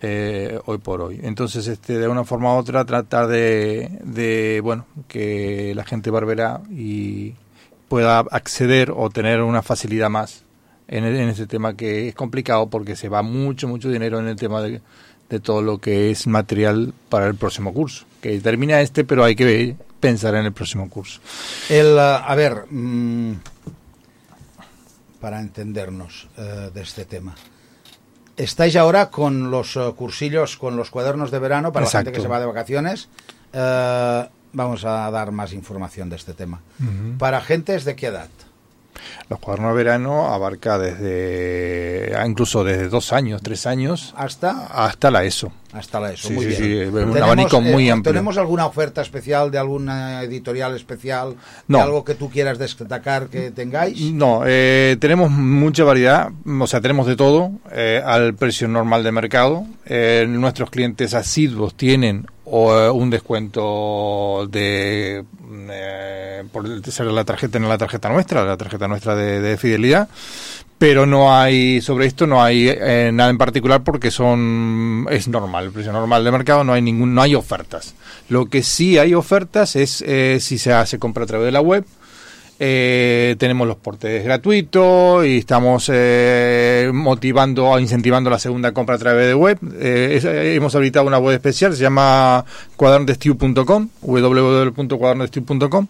eh, 0.00 0.58
hoy 0.66 0.78
por 0.78 1.00
hoy. 1.00 1.20
Entonces, 1.22 1.66
este, 1.66 1.98
de 1.98 2.08
una 2.08 2.24
forma 2.24 2.54
u 2.54 2.58
otra, 2.58 2.84
tratar 2.84 3.26
de, 3.28 3.98
de 4.04 4.60
bueno, 4.62 4.86
que 5.08 5.72
la 5.74 5.84
gente 5.84 6.10
barbera 6.10 6.60
y 6.70 7.34
pueda 7.88 8.18
acceder 8.18 8.92
o 8.94 9.10
tener 9.10 9.42
una 9.42 9.62
facilidad 9.62 10.10
más 10.10 10.42
en, 10.88 11.04
en 11.04 11.28
ese 11.28 11.46
tema 11.46 11.74
que 11.74 12.08
es 12.08 12.14
complicado 12.14 12.68
porque 12.68 12.96
se 12.96 13.08
va 13.08 13.22
mucho, 13.22 13.68
mucho 13.68 13.90
dinero 13.90 14.18
en 14.18 14.28
el 14.28 14.36
tema 14.36 14.62
de, 14.62 14.80
de 15.30 15.40
todo 15.40 15.62
lo 15.62 15.78
que 15.78 16.10
es 16.10 16.26
material 16.26 16.92
para 17.08 17.26
el 17.26 17.34
próximo 17.34 17.72
curso. 17.72 18.04
Que 18.20 18.40
termina 18.40 18.80
este, 18.80 19.04
pero 19.04 19.24
hay 19.24 19.36
que 19.36 19.76
pensar 20.00 20.34
en 20.34 20.46
el 20.46 20.52
próximo 20.52 20.88
curso. 20.90 21.20
El, 21.68 21.98
a 21.98 22.34
ver, 22.34 22.64
mmm, 22.70 23.34
para 25.20 25.40
entendernos 25.40 26.28
uh, 26.36 26.70
de 26.70 26.82
este 26.82 27.06
tema. 27.06 27.34
Estáis 28.36 28.74
ahora 28.76 29.10
con 29.10 29.50
los 29.50 29.76
uh, 29.76 29.94
cursillos, 29.94 30.56
con 30.56 30.76
los 30.76 30.90
cuadernos 30.90 31.30
de 31.30 31.38
verano 31.38 31.72
para 31.72 31.86
Exacto. 31.86 32.10
la 32.10 32.12
gente 32.12 32.18
que 32.18 32.22
se 32.22 32.28
va 32.28 32.40
de 32.40 32.46
vacaciones. 32.46 33.08
Uh, 33.52 34.28
vamos 34.52 34.84
a 34.84 35.10
dar 35.10 35.30
más 35.30 35.52
información 35.52 36.10
de 36.10 36.16
este 36.16 36.34
tema. 36.34 36.60
Uh 36.80 36.84
-huh. 36.84 37.18
¿Para 37.18 37.40
gentes 37.40 37.84
de 37.84 37.94
qué 37.94 38.06
edad? 38.06 38.28
Los 39.28 39.38
cuadernos 39.38 39.72
de 39.72 39.76
verano 39.76 40.32
abarca 40.32 40.78
desde 40.78 42.14
ah, 42.16 42.26
incluso 42.26 42.64
desde 42.64 42.88
dos 42.88 43.12
años, 43.12 43.42
tres 43.42 43.66
años 43.66 44.14
hasta 44.16 44.66
hasta 44.66 45.10
la 45.10 45.24
ESO. 45.24 45.52
Hasta 45.74 45.98
la 45.98 46.12
ESO, 46.12 46.28
sí, 46.28 46.34
muy 46.34 46.52
sí, 46.52 46.68
bien. 46.68 46.90
Sí, 46.92 46.96
un 46.96 47.18
abanico 47.18 47.60
muy 47.60 47.88
eh, 47.88 47.90
amplio. 47.90 48.12
¿Tenemos 48.12 48.38
alguna 48.38 48.66
oferta 48.66 49.02
especial 49.02 49.50
de 49.50 49.58
alguna 49.58 50.22
editorial 50.22 50.76
especial? 50.76 51.34
No. 51.66 51.78
De 51.78 51.84
algo 51.84 52.04
que 52.04 52.14
tú 52.14 52.30
quieras 52.30 52.58
destacar 52.58 53.26
que 53.26 53.50
tengáis? 53.50 54.00
No, 54.12 54.42
eh, 54.46 54.96
tenemos 55.00 55.32
mucha 55.32 55.82
variedad, 55.82 56.30
o 56.60 56.66
sea, 56.68 56.80
tenemos 56.80 57.08
de 57.08 57.16
todo 57.16 57.50
eh, 57.72 58.00
al 58.04 58.34
precio 58.34 58.68
normal 58.68 59.02
de 59.02 59.10
mercado. 59.10 59.66
Eh, 59.84 60.26
nuestros 60.28 60.70
clientes 60.70 61.12
asiduos 61.12 61.74
tienen 61.74 62.26
o, 62.44 62.92
un 62.92 63.10
descuento 63.10 64.46
de 64.48 65.24
eh, 65.70 66.44
por 66.52 66.92
ser 66.92 67.06
la 67.06 67.24
tarjeta 67.24 67.58
en 67.58 67.68
la 67.68 67.78
tarjeta 67.78 68.08
nuestra, 68.08 68.44
la 68.44 68.56
tarjeta 68.56 68.88
nuestra 68.88 69.14
de, 69.14 69.40
de 69.40 69.56
fidelidad, 69.56 70.08
pero 70.84 71.06
no 71.06 71.34
hay 71.34 71.80
sobre 71.80 72.04
esto 72.04 72.26
no 72.26 72.42
hay 72.42 72.68
eh, 72.68 73.10
nada 73.10 73.30
en 73.30 73.38
particular 73.38 73.82
porque 73.82 74.10
son 74.10 75.06
es 75.10 75.28
normal, 75.28 75.64
el 75.64 75.70
precio 75.70 75.92
normal 75.92 76.22
de 76.22 76.30
mercado, 76.30 76.62
no 76.62 76.74
hay 76.74 76.82
ningún 76.82 77.14
no 77.14 77.22
hay 77.22 77.34
ofertas. 77.34 77.94
Lo 78.28 78.50
que 78.50 78.62
sí 78.62 78.98
hay 78.98 79.14
ofertas 79.14 79.76
es 79.76 80.04
eh, 80.06 80.36
si 80.42 80.58
se 80.58 80.74
hace 80.74 80.98
compra 80.98 81.24
a 81.24 81.26
través 81.26 81.46
de 81.46 81.52
la 81.52 81.62
web. 81.62 81.86
Eh, 82.60 83.34
tenemos 83.38 83.66
los 83.66 83.78
portes 83.78 84.22
gratuitos 84.24 85.24
y 85.24 85.38
estamos 85.38 85.90
eh, 85.90 86.90
motivando 86.92 87.64
o 87.64 87.78
incentivando 87.78 88.28
la 88.28 88.38
segunda 88.38 88.72
compra 88.72 88.96
a 88.96 88.98
través 88.98 89.26
de 89.26 89.34
web. 89.34 89.58
Hemos 89.80 90.74
habilitado 90.74 91.06
una 91.06 91.16
web 91.16 91.34
especial, 91.34 91.74
se 91.74 91.80
llama 91.80 92.44
cuadernodestiu.com, 92.76 93.88
www.cuadernodestiu.com. 94.02 95.86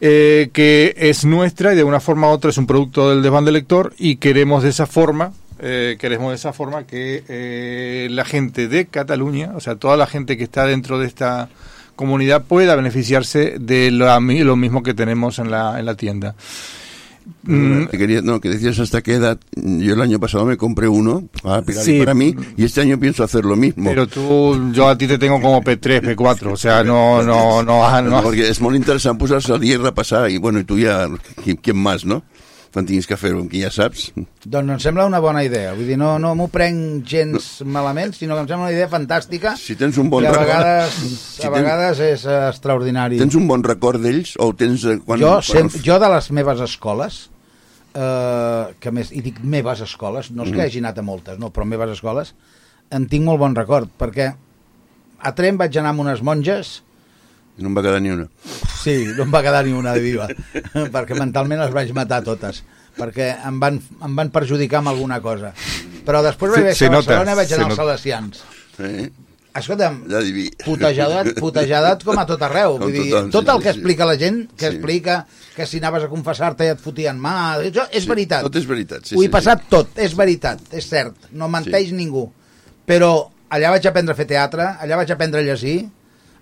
Eh, 0.00 0.50
que 0.52 0.94
es 0.98 1.24
nuestra 1.24 1.72
y 1.72 1.76
de 1.76 1.84
una 1.84 2.00
forma 2.00 2.28
u 2.28 2.32
otra 2.32 2.50
es 2.50 2.58
un 2.58 2.66
producto 2.66 3.10
del 3.10 3.22
desván 3.22 3.44
del 3.44 3.54
lector 3.54 3.94
y 3.96 4.16
queremos 4.16 4.64
de 4.64 4.70
esa 4.70 4.86
forma 4.86 5.32
eh, 5.60 5.96
queremos 6.00 6.30
de 6.30 6.34
esa 6.34 6.52
forma 6.52 6.84
que 6.84 7.22
eh, 7.28 8.08
la 8.10 8.24
gente 8.24 8.66
de 8.68 8.86
Cataluña, 8.86 9.52
o 9.54 9.60
sea, 9.60 9.76
toda 9.76 9.96
la 9.96 10.06
gente 10.06 10.36
que 10.36 10.44
está 10.44 10.66
dentro 10.66 10.98
de 10.98 11.06
esta 11.06 11.48
comunidad 11.94 12.44
pueda 12.44 12.74
beneficiarse 12.74 13.56
de 13.60 13.90
lo, 13.90 14.06
lo 14.20 14.56
mismo 14.56 14.82
que 14.82 14.94
tenemos 14.94 15.38
en 15.38 15.50
la, 15.50 15.78
en 15.78 15.86
la 15.86 15.94
tienda. 15.94 16.34
Mm. 17.44 17.86
Que 17.86 17.98
quería, 17.98 18.22
no, 18.22 18.40
que 18.40 18.48
decías 18.48 18.78
hasta 18.78 19.02
qué 19.02 19.14
edad. 19.14 19.38
Yo 19.54 19.94
el 19.94 20.00
año 20.00 20.18
pasado 20.18 20.44
me 20.44 20.56
compré 20.56 20.88
uno 20.88 21.28
ah, 21.44 21.62
sí, 21.68 21.98
para 21.98 22.14
mí 22.14 22.34
y 22.56 22.64
este 22.64 22.80
año 22.80 22.98
pienso 22.98 23.24
hacer 23.24 23.44
lo 23.44 23.56
mismo. 23.56 23.90
Pero 23.90 24.06
tú, 24.06 24.72
yo 24.72 24.88
a 24.88 24.96
ti 24.96 25.06
te 25.06 25.18
tengo 25.18 25.40
como 25.40 25.62
P3, 25.62 26.16
P4, 26.16 26.52
o 26.52 26.56
sea, 26.56 26.82
no, 26.82 27.22
no, 27.22 27.62
no, 27.62 27.82
no, 27.82 28.02
no 28.02 28.22
Porque 28.22 28.48
es 28.48 28.60
muy 28.60 28.76
interesante 28.76 29.18
posar-se 29.18 29.52
a 29.52 29.58
dir, 29.58 29.80
repassar, 29.80 30.30
i 30.30 30.38
bueno, 30.38 30.60
i 30.60 30.64
tu 30.64 30.76
ja, 30.80 31.08
qui, 31.42 31.56
qui 31.56 31.72
més, 31.72 32.04
no? 32.04 32.22
Quan 32.74 32.86
tinguis 32.88 33.06
que 33.06 33.16
fer-ho, 33.16 33.44
que 33.48 33.60
ja 33.62 33.70
saps. 33.70 34.08
Doncs 34.44 34.74
em 34.74 34.80
sembla 34.82 35.06
una 35.06 35.20
bona 35.22 35.44
idea. 35.46 35.72
Vull 35.78 35.86
dir, 35.86 35.96
no, 36.00 36.16
no 36.18 36.32
m'ho 36.34 36.48
prenc 36.52 37.04
gens 37.06 37.60
no. 37.62 37.68
malament, 37.76 38.12
sinó 38.18 38.34
que 38.34 38.42
em 38.44 38.48
sembla 38.50 38.66
una 38.66 38.74
idea 38.74 38.88
fantàstica. 38.90 39.54
Si 39.60 39.76
tens 39.78 39.96
un 40.02 40.10
bon 40.10 40.26
que 40.26 40.32
a 40.32 40.34
record... 40.34 40.48
vegades, 40.50 40.96
si 41.38 41.46
a 41.46 41.52
vegades 41.54 42.02
és 42.04 42.24
uh, 42.26 42.40
extraordinari. 42.50 43.20
Tens 43.22 43.36
un 43.38 43.46
bon 43.48 43.62
record 43.64 44.02
d'ells 44.02 44.34
o 44.42 44.50
tens... 44.58 44.84
eh, 44.90 44.98
Quan, 45.06 45.22
jo, 45.22 45.36
quan... 45.38 45.70
Sem, 45.70 45.84
jo 45.86 46.00
de 46.02 46.10
les 46.16 46.30
meves 46.34 46.64
escoles, 46.66 47.20
eh, 47.94 48.64
que 48.82 48.92
més, 48.94 49.12
i 49.14 49.22
dic 49.24 49.38
meves 49.42 49.84
escoles, 49.86 50.32
no 50.34 50.42
és 50.42 50.50
que 50.50 50.58
Mm. 50.58 50.66
hagi 50.66 50.82
anat 50.82 50.98
a 50.98 51.06
moltes, 51.06 51.38
no, 51.38 51.52
però 51.54 51.64
meves 51.68 51.94
escoles, 51.94 52.34
en 52.90 53.06
tinc 53.08 53.24
molt 53.24 53.38
bon 53.40 53.54
record, 53.54 53.88
perquè 53.98 54.32
a 55.24 55.32
Trem 55.38 55.56
vaig 55.56 55.78
anar 55.78 55.94
amb 55.94 56.02
unes 56.04 56.20
monges 56.26 56.80
I 57.58 57.62
no 57.62 57.70
em 57.70 57.74
va 57.76 57.82
quedar 57.86 58.00
ni 58.02 58.10
una. 58.10 58.28
Sí, 58.82 58.96
no 59.16 59.22
em 59.24 59.32
va 59.34 59.42
quedar 59.46 59.64
ni 59.64 59.72
una 59.72 59.92
de 59.94 60.00
viva, 60.02 60.28
perquè 60.94 61.14
mentalment 61.18 61.60
les 61.62 61.72
vaig 61.74 61.92
matar 61.94 62.22
totes, 62.26 62.62
perquè 62.98 63.28
em 63.46 63.60
van, 63.62 63.78
em 64.02 64.16
van 64.18 64.30
perjudicar 64.34 64.80
amb 64.82 64.90
alguna 64.94 65.20
cosa. 65.22 65.52
Però 66.04 66.22
després 66.26 66.52
vaig 66.56 66.72
Se- 66.74 66.80
se 66.84 66.86
a 66.90 66.96
Barcelona 66.96 67.32
i 67.32 67.38
vaig 67.42 67.52
anar 67.54 67.68
als 67.70 67.76
nota. 67.76 67.82
Salesians. 67.84 68.42
Eh? 68.78 69.10
Escolta'm, 69.54 70.00
putejadat, 70.64 71.28
putejadat 71.38 72.02
com 72.02 72.18
a 72.18 72.24
tot 72.26 72.42
arreu. 72.42 72.74
Com 72.78 72.88
Vull 72.88 72.92
dir, 72.96 73.04
tothom, 73.12 73.30
tot 73.30 73.44
sí, 73.46 73.50
el 73.54 73.60
que 73.62 73.68
sí, 73.68 73.72
sí. 73.72 73.78
explica 73.78 74.06
la 74.08 74.16
gent, 74.18 74.40
que 74.58 74.66
Sí. 74.66 74.72
explica 74.74 75.26
que 75.54 75.66
si 75.70 75.78
anaves 75.78 76.02
a 76.02 76.08
confessar-te 76.10 76.66
ja 76.66 76.72
et 76.74 76.80
fotien 76.82 77.20
mà... 77.22 77.34
Això 77.62 77.84
és 77.94 78.06
veritat. 78.10 78.42
Tot 78.42 78.56
és 78.58 78.66
veritat, 78.66 79.04
sí, 79.06 79.14
Ho 79.14 79.22
he 79.22 79.28
sí, 79.28 79.30
passat 79.30 79.62
tot, 79.70 79.92
és 80.02 80.16
veritat, 80.18 80.58
és 80.74 80.88
cert. 80.90 81.14
No 81.30 81.46
menteix 81.48 81.88
Sí. 81.92 81.94
ningú. 81.94 82.24
Però 82.84 83.12
allà 83.48 83.70
vaig 83.70 83.86
aprendre 83.86 84.12
a 84.12 84.18
fer 84.18 84.26
teatre, 84.26 84.66
allà 84.82 84.96
vaig 84.98 85.12
aprendre 85.14 85.40
a 85.40 85.46
llegir, 85.46 85.84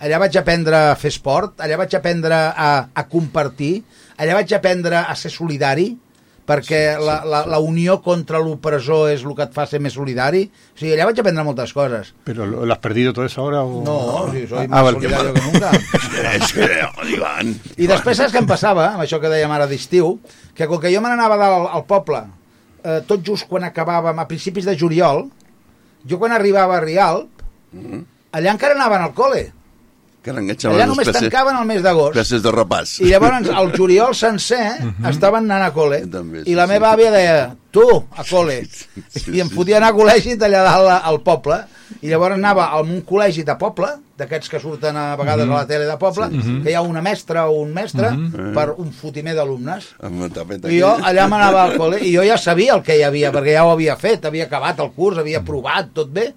allà 0.03 0.19
vaig 0.19 0.37
aprendre 0.41 0.77
a 0.93 0.95
fer 0.99 1.13
esport, 1.15 1.61
allà 1.63 1.77
vaig 1.81 1.95
aprendre 1.95 2.35
a, 2.35 2.71
a 2.93 3.05
compartir, 3.09 3.77
allà 4.19 4.35
vaig 4.41 4.53
aprendre 4.57 4.99
a 5.03 5.15
ser 5.19 5.31
solidari, 5.31 5.93
perquè 6.43 6.97
la, 6.99 7.21
la, 7.25 7.45
la 7.47 7.59
unió 7.63 8.01
contra 8.03 8.41
l'opressor 8.43 9.13
és 9.13 9.23
el 9.23 9.37
que 9.39 9.45
et 9.47 9.53
fa 9.55 9.63
ser 9.71 9.79
més 9.81 9.95
solidari. 9.95 10.41
O 10.75 10.79
sigui, 10.81 10.91
allà 10.97 11.07
vaig 11.07 11.21
aprendre 11.23 11.45
moltes 11.47 11.71
coses. 11.73 12.11
¿Pero 12.27 12.45
lo, 12.51 12.65
lo 12.67 12.73
has 12.75 12.81
perdido 12.83 13.13
todo 13.15 13.25
eso 13.31 13.43
ahora? 13.45 13.61
O... 13.63 13.79
No, 13.87 14.27
sí, 14.33 14.43
soy 14.51 14.65
Ah, 14.67 14.69
más 14.69 14.83
vale. 14.89 14.97
solidario 14.99 15.35
que 15.35 15.45
nunca. 15.47 15.71
És 16.35 16.53
que, 16.53 16.67
Ivan. 17.15 17.55
I 17.79 17.87
després 17.87 18.19
saps 18.19 18.35
què 18.35 18.43
em 18.43 18.51
passava, 18.51 18.89
amb 18.97 19.05
això 19.07 19.21
que 19.23 19.31
dèiem 19.31 19.55
ara 19.55 19.69
d'estiu, 19.71 20.17
que 20.59 20.67
com 20.67 20.83
que 20.83 20.91
jo 20.93 21.01
me 21.01 21.13
n'anava 21.15 21.39
dalt 21.41 21.71
al 21.79 21.87
poble, 21.87 22.25
eh, 22.83 22.99
tot 23.07 23.23
just 23.25 23.47
quan 23.49 23.63
acabàvem, 23.71 24.19
a 24.19 24.27
principis 24.29 24.67
de 24.67 24.75
juliol, 24.77 25.29
jo 26.05 26.19
quan 26.19 26.35
arribava 26.35 26.81
a 26.81 26.85
Rialp, 26.85 27.31
Mm. 27.73 28.03
allà 28.37 28.51
encara 28.53 28.75
anaven 28.77 29.01
al 29.07 29.15
col·le. 29.17 29.47
Que 30.23 30.31
l'enganxaven 30.33 30.77
Allà 30.77 30.87
només 30.87 31.09
classes- 31.09 31.25
tancaven 31.29 31.57
el 31.59 31.65
mes 31.67 31.83
d'agost. 31.83 32.13
Classes 32.15 32.43
de 32.45 32.51
repàs. 32.55 33.01
I 33.03 33.09
llavors 33.11 33.49
el 33.49 33.73
juliol 33.75 34.15
sencer 34.15 34.69
estaven 35.11 35.49
anant 35.51 35.65
a 35.67 35.73
col·le. 35.75 36.05
També, 36.11 36.45
I 36.47 36.55
la 36.55 36.69
meva 36.71 36.93
àvia 36.95 37.11
deia, 37.11 37.41
tu, 37.75 37.83
a 38.15 38.23
col·le. 38.23 38.61
I 39.33 39.41
em 39.43 39.51
fotia 39.51 39.79
anar 39.81 39.91
a 39.91 39.97
col·legi 39.97 40.37
allà 40.39 40.63
dalt 40.63 40.93
al 41.11 41.19
poble. 41.27 41.59
I 42.03 42.09
llavors 42.09 42.35
anava 42.39 42.69
a 42.73 42.79
un 42.81 43.03
col·legi 43.05 43.43
de 43.45 43.57
poble, 43.59 43.89
d'aquests 44.17 44.49
que 44.49 44.61
surten 44.63 44.97
a 44.97 45.17
vegades 45.19 45.45
a 45.49 45.51
la 45.53 45.67
tele 45.67 45.85
de 45.91 45.97
poble, 45.99 46.29
Sí, 46.31 46.41
sí. 46.47 46.55
que 46.63 46.71
hi 46.71 46.75
ha 46.79 46.81
una 46.87 47.03
mestra 47.03 47.49
o 47.51 47.59
un 47.61 47.73
mestre 47.75 48.11
Mhm. 48.13 48.53
per 48.55 48.75
un 48.79 48.93
fotimer 48.93 49.35
d'alumnes. 49.35 49.91
I 50.71 50.79
jo 50.79 50.93
allà 51.03 51.27
m'anava 51.29 51.65
al 51.65 51.75
col·le 51.77 51.99
i 52.01 52.15
jo 52.15 52.23
ja 52.23 52.39
sabia 52.39 52.75
el 52.77 52.83
que 52.83 52.97
hi 52.97 53.03
havia, 53.03 53.33
perquè 53.33 53.55
ja 53.59 53.65
ho 53.67 53.73
havia 53.73 53.97
fet, 53.97 54.25
havia 54.25 54.45
acabat 54.45 54.79
el 54.81 54.93
curs, 54.93 55.19
havia 55.19 55.43
provat, 55.43 55.91
tot 55.93 56.09
bé, 56.13 56.33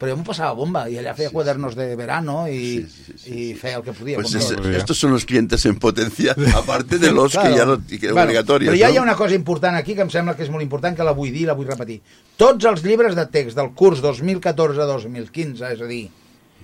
però 0.00 0.14
jo 0.14 0.16
m'ho 0.16 0.24
passava 0.24 0.54
bomba, 0.56 0.86
i 0.88 0.96
allà 0.96 1.12
feia 1.12 1.28
quadernos 1.28 1.74
de 1.76 1.90
verano 1.94 2.46
i, 2.48 2.80
i 3.28 3.50
feia 3.52 3.76
el 3.76 3.82
que 3.84 3.92
podia. 3.92 4.16
Pues 4.16 4.32
es- 4.34 4.50
estos 4.80 4.96
son 4.96 5.12
los 5.12 5.26
clientes 5.28 5.66
en 5.66 5.76
potencia, 5.76 6.34
aparte 6.56 6.96
de 6.98 7.12
los 7.12 7.36
que 7.36 7.52
ya 7.54 7.66
no, 7.66 7.76
y 7.86 7.98
que 7.98 8.08
Bueno, 8.10 8.24
obligatorios. 8.24 8.72
Però 8.72 8.80
ja 8.80 8.88
¿no? 8.88 8.94
hi 8.94 8.96
ha 8.96 9.02
una 9.02 9.14
cosa 9.14 9.34
important 9.36 9.76
aquí 9.76 9.94
que 9.94 10.00
em 10.00 10.08
sembla 10.08 10.34
que 10.34 10.42
és 10.42 10.50
molt 10.50 10.64
important, 10.64 10.96
que 10.96 11.04
la 11.04 11.12
vull 11.12 11.28
dir 11.30 11.42
i 11.44 11.50
la 11.50 11.52
vull 11.58 11.68
repetir. 11.68 12.00
Tots 12.40 12.64
els 12.64 12.80
llibres 12.82 13.14
de 13.14 13.26
text 13.28 13.54
del 13.60 13.74
curs 13.76 14.00
2014-2015, 14.00 15.68
és 15.76 15.80
a 15.84 15.86
dir, 15.86 16.06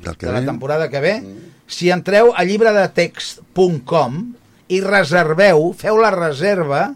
Del 0.02 0.16
que 0.16 0.26
de 0.26 0.32
la 0.32 0.40
ve. 0.40 0.46
temporada 0.46 0.88
que 0.88 1.00
ve, 1.00 1.14
si 1.66 1.90
entreu 1.90 2.32
a 2.34 2.42
llibredetext.com 2.44 4.22
i 4.68 4.80
reserveu, 4.82 5.72
feu 5.78 5.98
la 6.00 6.10
reserva, 6.10 6.94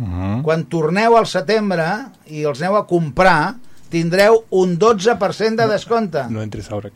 Mhm. 0.00 0.42
quan 0.42 0.64
torneu 0.64 1.16
al 1.18 1.26
setembre 1.26 1.84
i 2.32 2.44
els 2.48 2.62
aneu 2.62 2.76
a 2.78 2.86
comprar, 2.86 3.56
tindreu 3.90 4.44
un 4.50 4.78
12% 4.78 5.56
de 5.56 5.66
descompte. 5.68 6.22
No 6.30 6.40
entres 6.42 6.70
ahora. 6.70 6.90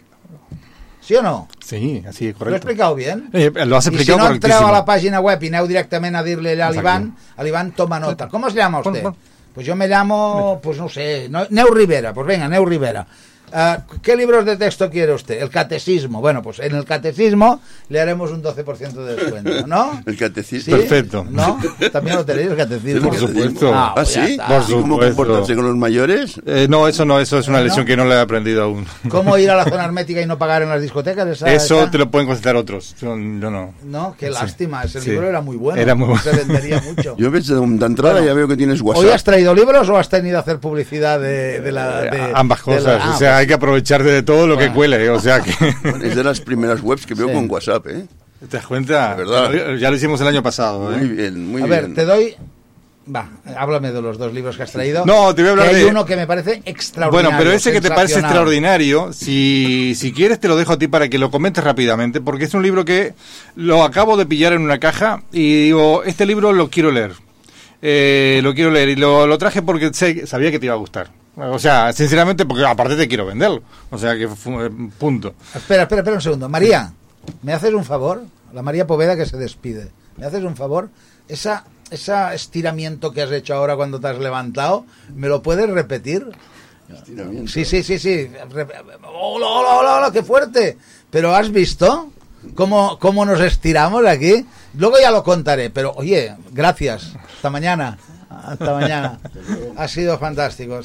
¿Sí 1.00 1.14
o 1.16 1.22
no? 1.22 1.48
Sí, 1.62 2.02
así 2.08 2.28
es 2.28 2.32
¿Lo 2.32 2.36
he 2.36 2.38
correcto. 2.38 2.56
explicado 2.56 2.94
bien? 2.94 3.28
Eh, 3.34 3.50
lo 3.66 3.76
has 3.76 3.84
y 3.86 3.88
explicado 3.90 4.18
si 4.20 4.24
no 4.28 4.34
entreu 4.34 4.66
a 4.66 4.72
la 4.72 4.84
página 4.86 5.20
web 5.20 5.42
y 5.42 5.48
aneu 5.48 5.66
directamente 5.66 6.16
a 6.16 6.22
dirle 6.22 6.52
a 6.62 6.68
Exacto. 6.68 6.80
l'Ivan, 6.80 7.16
a 7.36 7.42
l'Ivan 7.44 7.72
toma 7.72 8.00
nota. 8.00 8.26
¿Cómo 8.28 8.48
se 8.48 8.56
llama 8.56 8.78
usted? 8.80 9.04
Pues 9.52 9.66
yo 9.66 9.76
me 9.76 9.86
llamo, 9.86 10.58
pues 10.62 10.78
no 10.78 10.88
sé, 10.88 11.28
no- 11.28 11.46
Neu 11.50 11.68
Rivera. 11.74 12.14
Pues 12.14 12.26
venga, 12.26 12.48
Neu 12.48 12.64
Rivera. 12.64 13.06
Ah, 13.56 13.82
¿Qué 14.02 14.16
libros 14.16 14.44
de 14.44 14.56
texto 14.56 14.90
quiere 14.90 15.12
usted? 15.12 15.40
El 15.40 15.48
catecismo. 15.48 16.20
Bueno, 16.20 16.42
pues 16.42 16.58
en 16.58 16.74
el 16.74 16.84
catecismo 16.84 17.60
le 17.88 18.00
haremos 18.00 18.32
un 18.32 18.42
12% 18.42 18.92
de 18.92 19.14
descuento, 19.16 19.66
¿no? 19.68 20.02
El 20.06 20.16
catecismo. 20.16 20.74
¿Sí? 20.76 20.80
Perfecto. 20.82 21.24
¿No? 21.30 21.60
También 21.92 22.16
lo 22.16 22.24
tenéis 22.24 22.48
el 22.50 22.56
catecismo. 22.56 23.10
Por 23.10 23.18
supuesto. 23.18 23.70
Ah, 23.72 23.88
¿Ah, 23.90 23.94
pues 23.94 24.08
sí? 24.08 24.20
está. 24.20 24.46
Por 24.48 24.62
¿Y 24.68 24.72
cómo 24.72 24.94
supuesto. 24.94 25.16
comportarse 25.16 25.54
con 25.54 25.66
los 25.66 25.76
mayores? 25.76 26.40
Eh, 26.46 26.66
no, 26.68 26.88
eso 26.88 27.04
no, 27.04 27.20
eso 27.20 27.38
es 27.38 27.46
una 27.48 27.58
¿No? 27.58 27.64
lección 27.64 27.86
que 27.86 27.96
no 27.96 28.04
la 28.04 28.16
he 28.16 28.20
aprendido 28.20 28.64
aún. 28.64 28.86
¿Cómo 29.08 29.38
ir 29.38 29.50
a 29.50 29.56
la 29.56 29.64
zona 29.64 29.84
hermética 29.84 30.20
y 30.20 30.26
no 30.26 30.36
pagar 30.36 30.62
en 30.62 30.68
las 30.70 30.82
discotecas? 30.82 31.26
Esa- 31.28 31.52
Eso 31.52 31.82
esa- 31.82 31.90
te 31.90 31.98
lo 31.98 32.10
pueden 32.10 32.26
contestar 32.26 32.56
otros. 32.56 32.96
Yo, 33.00 33.14
no. 33.16 33.74
No, 33.84 34.16
qué 34.18 34.26
Sí. 34.28 34.32
lástima. 34.32 34.82
Ese 34.82 35.00
Sí. 35.00 35.10
libro 35.10 35.28
era 35.28 35.40
muy 35.40 35.56
bueno. 35.56 35.80
Era 35.80 35.94
muy 35.94 36.08
bueno. 36.08 36.22
Se 36.22 36.32
vendería 36.32 36.80
mucho. 36.82 37.16
Yo 37.16 37.30
ves, 37.30 37.46
de 37.46 37.54
entrada 37.56 38.14
Bueno, 38.14 38.26
ya 38.26 38.34
veo 38.34 38.48
que 38.48 38.56
tienes 38.56 38.80
¿Hoy 38.80 38.86
WhatsApp. 38.88 39.14
has 39.14 39.24
traído 39.24 39.54
libros 39.54 39.88
o 39.88 39.96
has 39.96 40.08
tenido 40.08 40.38
a 40.38 40.40
hacer 40.40 40.58
publicidad 40.58 41.20
de, 41.20 41.60
de 41.60 41.72
la... 41.72 42.00
de- 42.02 42.16
Eh, 42.16 42.32
Ambas 42.34 42.64
de 42.64 42.72
la- 42.72 42.78
cosas. 42.78 43.02
ah, 43.04 43.12
o 43.14 43.18
sea, 43.18 43.43
hay 43.44 43.48
que 43.48 43.54
aprovechar 43.54 44.02
de 44.02 44.22
todo 44.22 44.46
lo 44.46 44.54
que 44.58 44.64
Bueno. 44.70 44.74
cuele. 44.74 45.10
O 45.10 45.20
sea 45.20 45.40
que. 45.40 45.52
Es 46.02 46.16
de 46.16 46.24
las 46.24 46.40
primeras 46.40 46.80
webs 46.82 47.06
que 47.06 47.14
veo 47.14 47.28
Sí. 47.28 47.32
con 47.34 47.50
WhatsApp, 47.50 47.86
¿eh? 47.86 48.06
¿Te 48.50 48.56
das 48.58 48.66
cuenta? 48.66 49.14
De 49.14 49.24
verdad. 49.24 49.74
Ya 49.76 49.88
lo 49.90 49.96
hicimos 49.96 50.20
el 50.20 50.26
año 50.26 50.42
pasado. 50.42 50.90
Muy 50.90 51.04
¿eh? 51.04 51.08
bien, 51.08 51.48
muy 51.50 51.62
a 51.62 51.66
bien. 51.66 51.80
ver, 51.86 51.94
te 51.94 52.04
doy... 52.04 52.34
Va, 53.14 53.28
háblame 53.58 53.92
de 53.92 54.00
los 54.00 54.16
dos 54.16 54.32
libros 54.32 54.56
que 54.56 54.62
has 54.62 54.72
traído. 54.72 55.04
No, 55.04 55.34
te 55.34 55.42
voy 55.42 55.50
a 55.50 55.52
hablar 55.52 55.68
que 55.68 55.76
hay 55.76 55.82
de- 55.82 55.90
uno 55.90 56.06
que 56.06 56.16
me 56.16 56.26
parece 56.26 56.62
extraordinario. 56.64 57.28
Bueno, 57.30 57.38
pero 57.38 57.54
ese 57.54 57.70
que 57.70 57.82
te 57.82 57.90
parece 57.90 58.18
extraordinario, 58.20 59.12
si, 59.12 59.92
si 59.94 60.10
quieres 60.12 60.40
te 60.40 60.48
lo 60.48 60.56
dejo 60.56 60.72
a 60.72 60.78
ti 60.78 60.88
para 60.88 61.08
que 61.10 61.18
lo 61.18 61.30
comentes 61.30 61.62
rápidamente, 61.62 62.22
porque 62.22 62.44
es 62.46 62.54
un 62.54 62.62
libro 62.62 62.86
que 62.86 63.12
lo 63.56 63.82
acabo 63.84 64.16
de 64.16 64.24
pillar 64.24 64.54
en 64.54 64.62
una 64.62 64.78
caja 64.80 65.22
y 65.32 65.64
digo, 65.64 66.02
este 66.04 66.24
libro 66.24 66.54
lo 66.54 66.70
quiero 66.70 66.90
leer. 66.90 67.12
Eh, 67.82 68.40
lo 68.42 68.54
quiero 68.54 68.70
leer 68.70 68.88
y 68.88 68.96
lo, 68.96 69.26
lo 69.26 69.36
traje 69.36 69.60
porque 69.60 69.92
sé- 69.92 70.26
sabía 70.26 70.50
que 70.50 70.58
te 70.58 70.64
iba 70.64 70.74
a 70.74 70.78
gustar. 70.78 71.10
O 71.36 71.58
sea, 71.58 71.92
sinceramente, 71.92 72.46
porque 72.46 72.64
aparte 72.64 72.96
te 72.96 73.08
quiero 73.08 73.26
venderlo. 73.26 73.62
O 73.90 73.98
sea, 73.98 74.14
que 74.14 74.24
eh, 74.24 74.70
punto. 74.98 75.34
Espera, 75.54 75.82
espera, 75.82 76.00
espera 76.00 76.16
un 76.16 76.22
segundo. 76.22 76.48
María, 76.48 76.92
¿me 77.42 77.52
haces 77.52 77.72
un 77.74 77.84
favor? 77.84 78.22
La 78.52 78.62
María 78.62 78.86
Poveda 78.86 79.16
que 79.16 79.26
se 79.26 79.36
despide. 79.36 79.90
¿Me 80.16 80.26
haces 80.26 80.44
un 80.44 80.56
favor? 80.56 80.90
Esa, 81.28 81.64
ese 81.90 82.12
estiramiento 82.34 83.12
que 83.12 83.22
has 83.22 83.32
hecho 83.32 83.54
ahora 83.54 83.74
cuando 83.74 84.00
te 84.00 84.08
has 84.08 84.18
levantado, 84.18 84.86
¿me 85.14 85.26
lo 85.26 85.42
puedes 85.42 85.68
repetir? 85.68 86.28
Estiramiento. 86.92 87.50
Sí, 87.50 87.64
sí, 87.64 87.82
sí, 87.82 87.98
sí. 87.98 88.30
¡Hola, 89.02 89.46
hola, 89.46 89.76
hola, 89.76 89.96
hola! 89.96 90.10
¡Qué 90.12 90.22
fuerte! 90.22 90.78
¿Pero 91.10 91.34
has 91.34 91.50
visto 91.50 92.10
cómo, 92.54 92.98
cómo 93.00 93.24
nos 93.24 93.40
estiramos 93.40 94.06
aquí? 94.06 94.46
Luego 94.74 94.96
ya 95.00 95.10
lo 95.10 95.24
contaré, 95.24 95.70
pero 95.70 95.92
oye, 95.96 96.36
gracias. 96.52 97.12
Hasta 97.36 97.50
mañana. 97.50 97.98
Hasta 98.44 98.74
mañana. 98.74 99.18
Ha 99.76 99.88
sido 99.88 100.18
fantástico. 100.18 100.80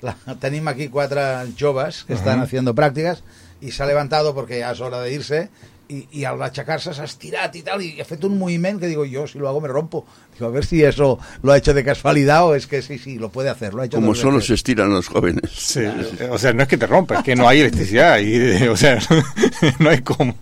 La, 0.00 0.16
tenim 0.40 0.66
aquí 0.68 0.88
quatre 0.88 1.20
joves 1.58 2.04
que 2.04 2.14
estan 2.14 2.36
Ujú. 2.36 2.44
haciendo 2.44 2.74
prácticas 2.74 3.22
y 3.60 3.70
se 3.70 3.82
ha 3.82 3.86
levantado 3.86 4.34
porque 4.34 4.58
ya 4.60 4.72
es 4.72 4.80
hora 4.80 5.00
de 5.00 5.12
irse 5.12 5.50
y, 5.88 6.08
y 6.10 6.24
al 6.24 6.40
achacarse 6.42 6.94
se 6.94 7.00
ha 7.00 7.04
estirado 7.04 7.56
y 7.58 7.62
tal 7.62 7.82
y 7.82 8.00
ha 8.00 8.04
fet 8.04 8.22
un 8.24 8.38
movimiento 8.38 8.80
que 8.80 8.86
digo 8.86 9.04
yo 9.04 9.26
si 9.26 9.38
lo 9.38 9.48
hago 9.48 9.60
me 9.60 9.68
rompo 9.68 10.06
digo 10.32 10.46
a 10.46 10.50
ver 10.50 10.64
si 10.64 10.82
eso 10.82 11.18
lo 11.42 11.52
ha 11.52 11.58
hecho 11.58 11.74
de 11.74 11.84
casualidad 11.84 12.46
o 12.46 12.54
es 12.54 12.66
que 12.66 12.80
sí 12.82 12.98
sí 12.98 13.18
lo 13.18 13.28
puede 13.30 13.50
hacer 13.50 13.74
lo 13.74 13.82
ha 13.82 13.84
hecho 13.86 13.96
Como 13.98 14.14
solo 14.14 14.36
veces. 14.36 14.46
se 14.48 14.54
estiran 14.54 14.90
los 14.90 15.08
jóvenes. 15.08 15.50
Sí, 15.54 15.82
O 16.30 16.38
sea, 16.38 16.52
no 16.54 16.62
es 16.62 16.68
que 16.68 16.78
te 16.78 16.86
rompa, 16.86 17.16
es 17.18 17.22
que 17.24 17.36
no 17.36 17.46
hay 17.48 17.60
electricidad. 17.60 18.18
Y, 18.20 18.66
o 18.68 18.76
sea, 18.76 18.98
no 19.80 19.90
hay 19.90 20.00
cómo. 20.02 20.34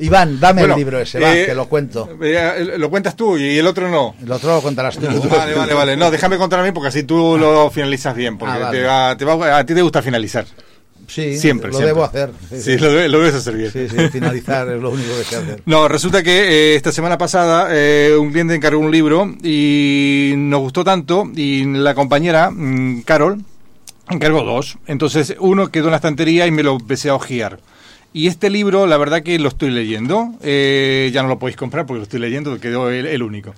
Iván 0.00 0.40
dame 0.40 0.62
Bueno, 0.62 0.74
el 0.74 0.78
libro 0.80 0.98
ese 1.00 1.20
va 1.20 1.36
eh, 1.36 1.46
que 1.46 1.54
lo 1.54 1.68
cuento 1.68 2.08
Eh, 2.22 2.74
Lo 2.78 2.90
cuentas 2.90 3.14
tú 3.16 3.36
y 3.38 3.58
el 3.58 3.66
otro 3.66 3.88
no. 3.90 4.14
el 4.22 4.30
otro 4.32 4.54
lo 4.54 4.62
contarás 4.62 4.96
tú 4.98 5.06
Vale, 5.30 5.54
vale, 5.54 5.74
vale. 5.74 5.96
No, 5.96 6.10
déjame 6.10 6.36
contar 6.38 6.60
a 6.60 6.62
mí 6.62 6.72
porque 6.72 6.88
así 6.88 7.02
tú 7.04 7.36
lo 7.38 7.70
finalizas 7.70 8.14
bien. 8.16 8.36
Porque 8.38 8.54
Ah, 8.54 8.58
vale. 8.58 8.78
te 8.78 8.84
va- 8.84 9.16
te 9.16 9.24
va- 9.24 9.58
a 9.58 9.64
ti 9.66 9.74
te 9.74 9.82
gusta 9.82 10.02
finalizar. 10.02 10.44
sí 11.06 11.36
Siempre, 11.38 11.68
lo 11.70 11.76
siempre. 11.78 11.86
debo 11.88 12.04
hacer 12.04 12.30
Sí, 12.56 12.78
lo, 12.78 12.92
de- 12.92 13.08
lo 13.08 13.18
debes 13.18 13.34
hacer 13.34 13.56
bien. 13.56 13.72
sí, 13.72 13.88
sí, 13.88 13.96
finalizar 14.10 14.68
es 14.68 14.80
lo 14.80 14.90
único 14.90 15.08
que 15.18 15.24
sé 15.24 15.36
hacer 15.36 15.62
No, 15.66 15.88
resulta 15.88 16.22
que 16.22 16.72
eh, 16.72 16.76
esta 16.76 16.92
semana 16.92 17.18
pasada 17.18 17.68
eh, 17.72 18.14
un 18.18 18.30
cliente 18.30 18.54
encargó 18.54 18.78
un 18.80 18.90
libro 18.92 19.34
y 19.42 20.34
nos 20.36 20.60
gustó 20.60 20.84
tanto 20.84 21.24
y 21.34 21.64
la 21.64 21.94
compañera, 21.94 22.50
mm, 22.50 23.02
Carol, 23.02 23.42
encargó 24.08 24.42
dos. 24.44 24.78
Entonces 24.86 25.34
uno 25.40 25.68
quedó 25.70 25.86
en 25.86 25.90
la 25.92 25.96
estantería 25.96 26.46
y 26.46 26.50
me 26.52 26.62
lo 26.62 26.72
empecé 26.76 27.08
a 27.10 27.14
ojear. 27.14 27.58
Y 28.12 28.26
este 28.26 28.50
libro, 28.50 28.86
la 28.86 28.96
verdad 28.96 29.22
que 29.22 29.38
lo 29.38 29.48
estoy 29.48 29.70
leyendo. 29.70 30.30
Eh, 30.42 31.10
ya 31.12 31.22
no 31.22 31.28
lo 31.28 31.38
podéis 31.38 31.56
comprar 31.56 31.86
porque 31.86 31.98
lo 31.98 32.02
estoy 32.04 32.20
leyendo, 32.20 32.58
quedó 32.58 32.90
el, 32.90 33.06
el 33.06 33.22
único. 33.22 33.54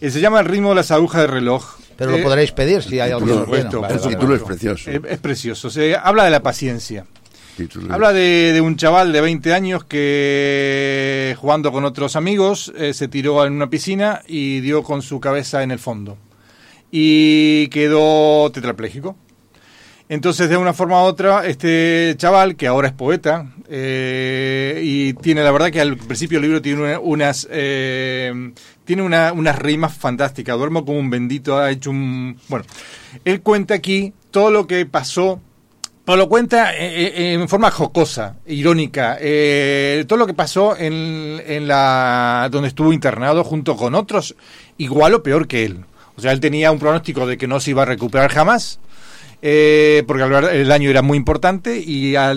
Eh, 0.00 0.10
se 0.10 0.20
llama 0.20 0.40
El 0.40 0.46
ritmo 0.46 0.70
de 0.70 0.74
las 0.76 0.90
agujas 0.90 1.20
de 1.22 1.26
reloj. 1.28 1.64
pero 1.96 2.10
lo 2.12 2.16
Eh, 2.18 2.22
podréis 2.22 2.50
pedir 2.52 2.82
si 2.82 2.98
hay 3.00 3.10
alguien 3.12 3.28
que 3.30 3.34
lo 3.34 3.40
supuesto, 3.44 3.76
El 3.76 3.82
vale, 3.98 3.98
título 4.16 4.34
es 4.34 4.42
precioso. 4.42 4.90
Es, 4.90 5.00
es 5.08 5.18
precioso. 5.18 5.70
Se 5.70 5.94
habla 5.96 6.24
de 6.24 6.30
la 6.30 6.42
paciencia. 6.42 7.06
Título- 7.56 7.92
Habla 7.92 8.12
de, 8.12 8.52
de 8.52 8.60
un 8.60 8.76
chaval 8.76 9.12
de 9.12 9.20
20 9.20 9.52
años 9.52 9.84
que 9.84 11.36
jugando 11.40 11.72
con 11.72 11.84
otros 11.84 12.14
amigos 12.16 12.72
eh, 12.76 12.94
se 12.94 13.08
tiró 13.08 13.44
en 13.44 13.52
una 13.52 13.68
piscina 13.70 14.22
y 14.28 14.60
dio 14.60 14.82
con 14.84 15.02
su 15.02 15.18
cabeza 15.20 15.62
en 15.62 15.70
el 15.72 15.78
fondo. 15.78 16.16
Y 16.90 17.68
quedó 17.68 18.50
tetrapléjico. 18.52 19.16
Entonces, 20.10 20.48
de 20.48 20.56
una 20.56 20.72
forma 20.72 21.02
u 21.02 21.04
otra, 21.06 21.46
este 21.46 22.14
chaval, 22.16 22.56
que 22.56 22.66
ahora 22.66 22.88
es 22.88 22.94
poeta, 22.94 23.46
eh, 23.68 24.80
y 24.82 25.12
tiene, 25.14 25.42
la 25.42 25.50
verdad 25.52 25.70
que 25.70 25.82
al 25.82 25.96
principio 25.98 26.38
el 26.38 26.42
libro 26.44 26.62
tiene 26.62 26.80
una- 26.82 26.98
unas, 27.00 27.46
eh, 27.50 28.52
tiene 28.86 29.02
una- 29.02 29.32
unas 29.34 29.58
rimas 29.58 29.94
fantásticas. 29.94 30.56
Duermo 30.56 30.84
como 30.86 30.98
un 30.98 31.10
bendito, 31.10 31.58
ha 31.58 31.70
hecho 31.70 31.90
un... 31.90 32.38
Bueno, 32.48 32.64
él 33.24 33.42
cuenta 33.42 33.74
aquí 33.74 34.14
todo 34.30 34.50
lo 34.50 34.66
que 34.66 34.86
pasó 34.86 35.40
pero 36.04 36.16
lo 36.16 36.28
cuenta 36.30 36.74
eh, 36.74 37.34
en 37.34 37.46
forma 37.50 37.70
jocosa, 37.70 38.36
irónica. 38.46 39.18
eh, 39.20 40.06
todo 40.08 40.18
lo 40.18 40.26
que 40.26 40.32
pasó 40.32 40.74
en, 40.74 41.38
en 41.46 41.68
la 41.68 42.48
donde 42.50 42.68
estuvo 42.68 42.94
internado 42.94 43.44
junto 43.44 43.76
con 43.76 43.94
otros, 43.94 44.34
igual 44.78 45.12
o 45.12 45.22
peor 45.22 45.46
que 45.46 45.66
él. 45.66 45.84
O 46.16 46.22
sea, 46.22 46.32
él 46.32 46.40
tenía 46.40 46.72
un 46.72 46.78
pronóstico 46.78 47.26
de 47.26 47.36
que 47.36 47.46
no 47.46 47.60
se 47.60 47.72
iba 47.72 47.82
a 47.82 47.84
recuperar 47.84 48.30
jamás. 48.32 48.80
Eh, 49.40 50.02
porque 50.06 50.24
el 50.24 50.72
año 50.72 50.90
era 50.90 51.02
muy 51.02 51.16
importante 51.16 51.78
y 51.80 52.16
a 52.16 52.32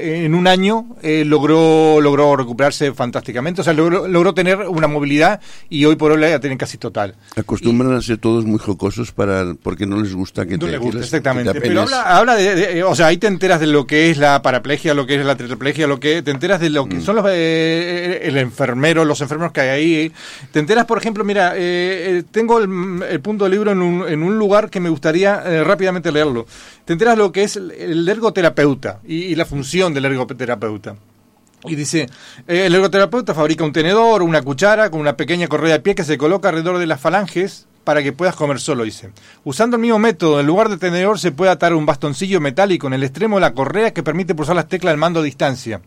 en 0.00 0.34
un 0.34 0.46
año 0.46 0.86
eh, 1.02 1.24
logró 1.24 2.00
logró 2.00 2.34
recuperarse 2.36 2.92
fantásticamente, 2.92 3.60
o 3.60 3.64
sea, 3.64 3.72
logró, 3.72 4.08
logró 4.08 4.34
tener 4.34 4.58
una 4.68 4.86
movilidad 4.88 5.40
y 5.68 5.84
hoy 5.84 5.96
por 5.96 6.12
hoy 6.12 6.20
la 6.20 6.40
tiene 6.40 6.56
casi 6.56 6.76
total. 6.78 7.14
Acostumbran 7.36 7.92
a 7.94 8.02
ser 8.02 8.18
todos 8.18 8.44
muy 8.44 8.58
jocosos 8.58 9.12
para 9.12 9.54
porque 9.62 9.86
no 9.86 10.00
les 10.00 10.14
gusta 10.14 10.44
que 10.46 10.54
No 10.54 10.66
te, 10.66 10.66
le 10.66 10.72
que 10.72 10.78
gusta, 10.78 10.96
les- 10.98 11.06
exactamente. 11.06 11.52
que 11.52 11.60
te 11.60 11.68
Pero 11.68 11.82
habla, 11.82 12.02
habla 12.02 12.34
de, 12.36 12.54
de- 12.54 12.82
O 12.84 12.94
sea, 12.94 13.06
ahí 13.06 13.16
te 13.18 13.26
enteras 13.26 13.60
de 13.60 13.66
lo 13.66 13.86
que 13.86 14.10
es 14.10 14.18
la 14.18 14.42
paraplegia, 14.42 14.92
lo 14.94 15.06
que 15.06 15.14
es 15.20 15.24
la 15.24 15.36
tetraplegia, 15.36 15.86
lo 15.86 16.00
que. 16.00 16.22
Te 16.22 16.30
enteras 16.32 16.60
de 16.60 16.70
lo 16.70 16.86
Mm. 16.86 16.88
que 16.88 17.00
son 17.00 17.16
los. 17.16 17.24
eh, 17.28 18.20
el 18.24 18.36
enfermero, 18.38 19.04
los 19.04 19.20
enfermeros 19.20 19.52
que 19.52 19.60
hay 19.60 19.68
ahí. 19.68 20.12
Te 20.52 20.58
enteras, 20.58 20.84
por 20.86 20.98
ejemplo, 20.98 21.24
mira, 21.24 21.52
eh, 21.56 21.58
eh, 22.18 22.22
tengo 22.30 22.58
el, 22.58 23.02
el 23.08 23.20
punto 23.20 23.44
del 23.44 23.52
libro 23.52 23.70
en 23.72 23.82
un, 23.82 24.08
en 24.08 24.22
un 24.22 24.38
lugar 24.38 24.68
que 24.70 24.80
me 24.80 24.88
gustaría 24.88 25.42
eh, 25.44 25.64
rápidamente 25.64 26.10
leerlo. 26.12 26.39
Te 26.84 26.92
enteras 26.92 27.16
lo 27.16 27.32
que 27.32 27.42
es 27.42 27.56
el, 27.56 28.08
ergoterapeuta 28.08 29.00
y, 29.06 29.24
y 29.24 29.34
la 29.34 29.44
función 29.44 29.94
del 29.94 30.04
ergoterapeuta. 30.06 30.96
Y 31.64 31.74
dice, 31.74 32.08
eh, 32.48 32.66
el 32.66 32.74
ergoterapeuta 32.74 33.34
fabrica 33.34 33.64
un 33.64 33.72
tenedor, 33.72 34.22
una 34.22 34.42
cuchara 34.42 34.90
con 34.90 35.00
una 35.00 35.16
pequeña 35.16 35.46
correa 35.46 35.74
de 35.74 35.80
pie 35.80 35.94
que 35.94 36.04
se 36.04 36.16
coloca 36.16 36.48
alrededor 36.48 36.78
de 36.78 36.86
las 36.86 37.00
falanges 37.00 37.66
para 37.84 38.02
que 38.02 38.12
puedas 38.12 38.34
comer 38.34 38.60
solo, 38.60 38.84
dice. 38.84 39.10
Usando 39.44 39.76
el 39.76 39.82
mismo 39.82 39.98
método, 39.98 40.40
en 40.40 40.46
lugar 40.46 40.68
de 40.68 40.78
tenedor 40.78 41.18
se 41.18 41.32
puede 41.32 41.50
atar 41.50 41.74
un 41.74 41.86
bastoncillo 41.86 42.40
metálico 42.40 42.86
en 42.86 42.94
el 42.94 43.02
extremo 43.02 43.36
de 43.36 43.42
la 43.42 43.52
correa 43.52 43.92
que 43.92 44.02
permite 44.02 44.34
pulsar 44.34 44.56
las 44.56 44.68
teclas 44.68 44.92
del 44.92 45.00
mando 45.00 45.20
a 45.20 45.22
distancia. 45.22 45.80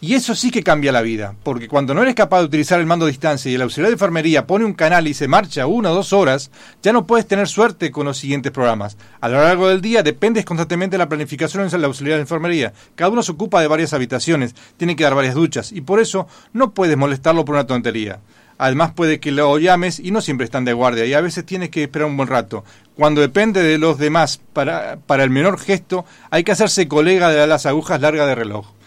Y 0.00 0.14
eso 0.14 0.36
sí 0.36 0.52
que 0.52 0.62
cambia 0.62 0.92
la 0.92 1.02
vida, 1.02 1.34
porque 1.42 1.66
cuando 1.66 1.92
no 1.92 2.02
eres 2.02 2.14
capaz 2.14 2.38
de 2.38 2.44
utilizar 2.44 2.78
el 2.78 2.86
mando 2.86 3.04
a 3.04 3.08
distancia 3.08 3.50
y 3.50 3.56
el 3.56 3.62
auxiliar 3.62 3.88
de 3.88 3.94
enfermería 3.94 4.46
pone 4.46 4.64
un 4.64 4.74
canal 4.74 5.08
y 5.08 5.14
se 5.14 5.26
marcha 5.26 5.66
una 5.66 5.90
o 5.90 5.94
dos 5.94 6.12
horas, 6.12 6.52
ya 6.84 6.92
no 6.92 7.04
puedes 7.04 7.26
tener 7.26 7.48
suerte 7.48 7.90
con 7.90 8.06
los 8.06 8.16
siguientes 8.16 8.52
programas. 8.52 8.96
A 9.20 9.28
lo 9.28 9.42
largo 9.42 9.68
del 9.68 9.80
día 9.80 10.04
dependes 10.04 10.44
constantemente 10.44 10.94
de 10.94 10.98
la 10.98 11.08
planificación 11.08 11.64
en 11.64 11.80
la 11.80 11.88
auxiliar 11.88 12.14
de 12.14 12.22
enfermería. 12.22 12.72
Cada 12.94 13.10
uno 13.10 13.24
se 13.24 13.32
ocupa 13.32 13.60
de 13.60 13.66
varias 13.66 13.92
habitaciones, 13.92 14.54
tiene 14.76 14.94
que 14.94 15.02
dar 15.02 15.16
varias 15.16 15.34
duchas 15.34 15.72
y 15.72 15.80
por 15.80 15.98
eso 15.98 16.28
no 16.52 16.74
puedes 16.74 16.96
molestarlo 16.96 17.44
por 17.44 17.56
una 17.56 17.66
tontería. 17.66 18.20
Además 18.56 18.92
puede 18.92 19.18
que 19.18 19.32
lo 19.32 19.58
llames 19.58 19.98
y 19.98 20.12
no 20.12 20.20
siempre 20.20 20.44
están 20.44 20.64
de 20.64 20.74
guardia 20.74 21.06
y 21.06 21.14
a 21.14 21.20
veces 21.20 21.44
tienes 21.44 21.70
que 21.70 21.82
esperar 21.82 22.06
un 22.06 22.16
buen 22.16 22.28
rato. 22.28 22.64
Cuando 22.94 23.20
depende 23.20 23.64
de 23.64 23.78
los 23.78 23.98
demás 23.98 24.40
para, 24.52 24.98
para 25.06 25.24
el 25.24 25.30
menor 25.30 25.58
gesto, 25.58 26.04
hay 26.30 26.44
que 26.44 26.52
hacerse 26.52 26.86
colega 26.86 27.30
de 27.30 27.44
las 27.48 27.66
agujas 27.66 28.00
largas 28.00 28.28
de 28.28 28.36
reloj. 28.36 28.77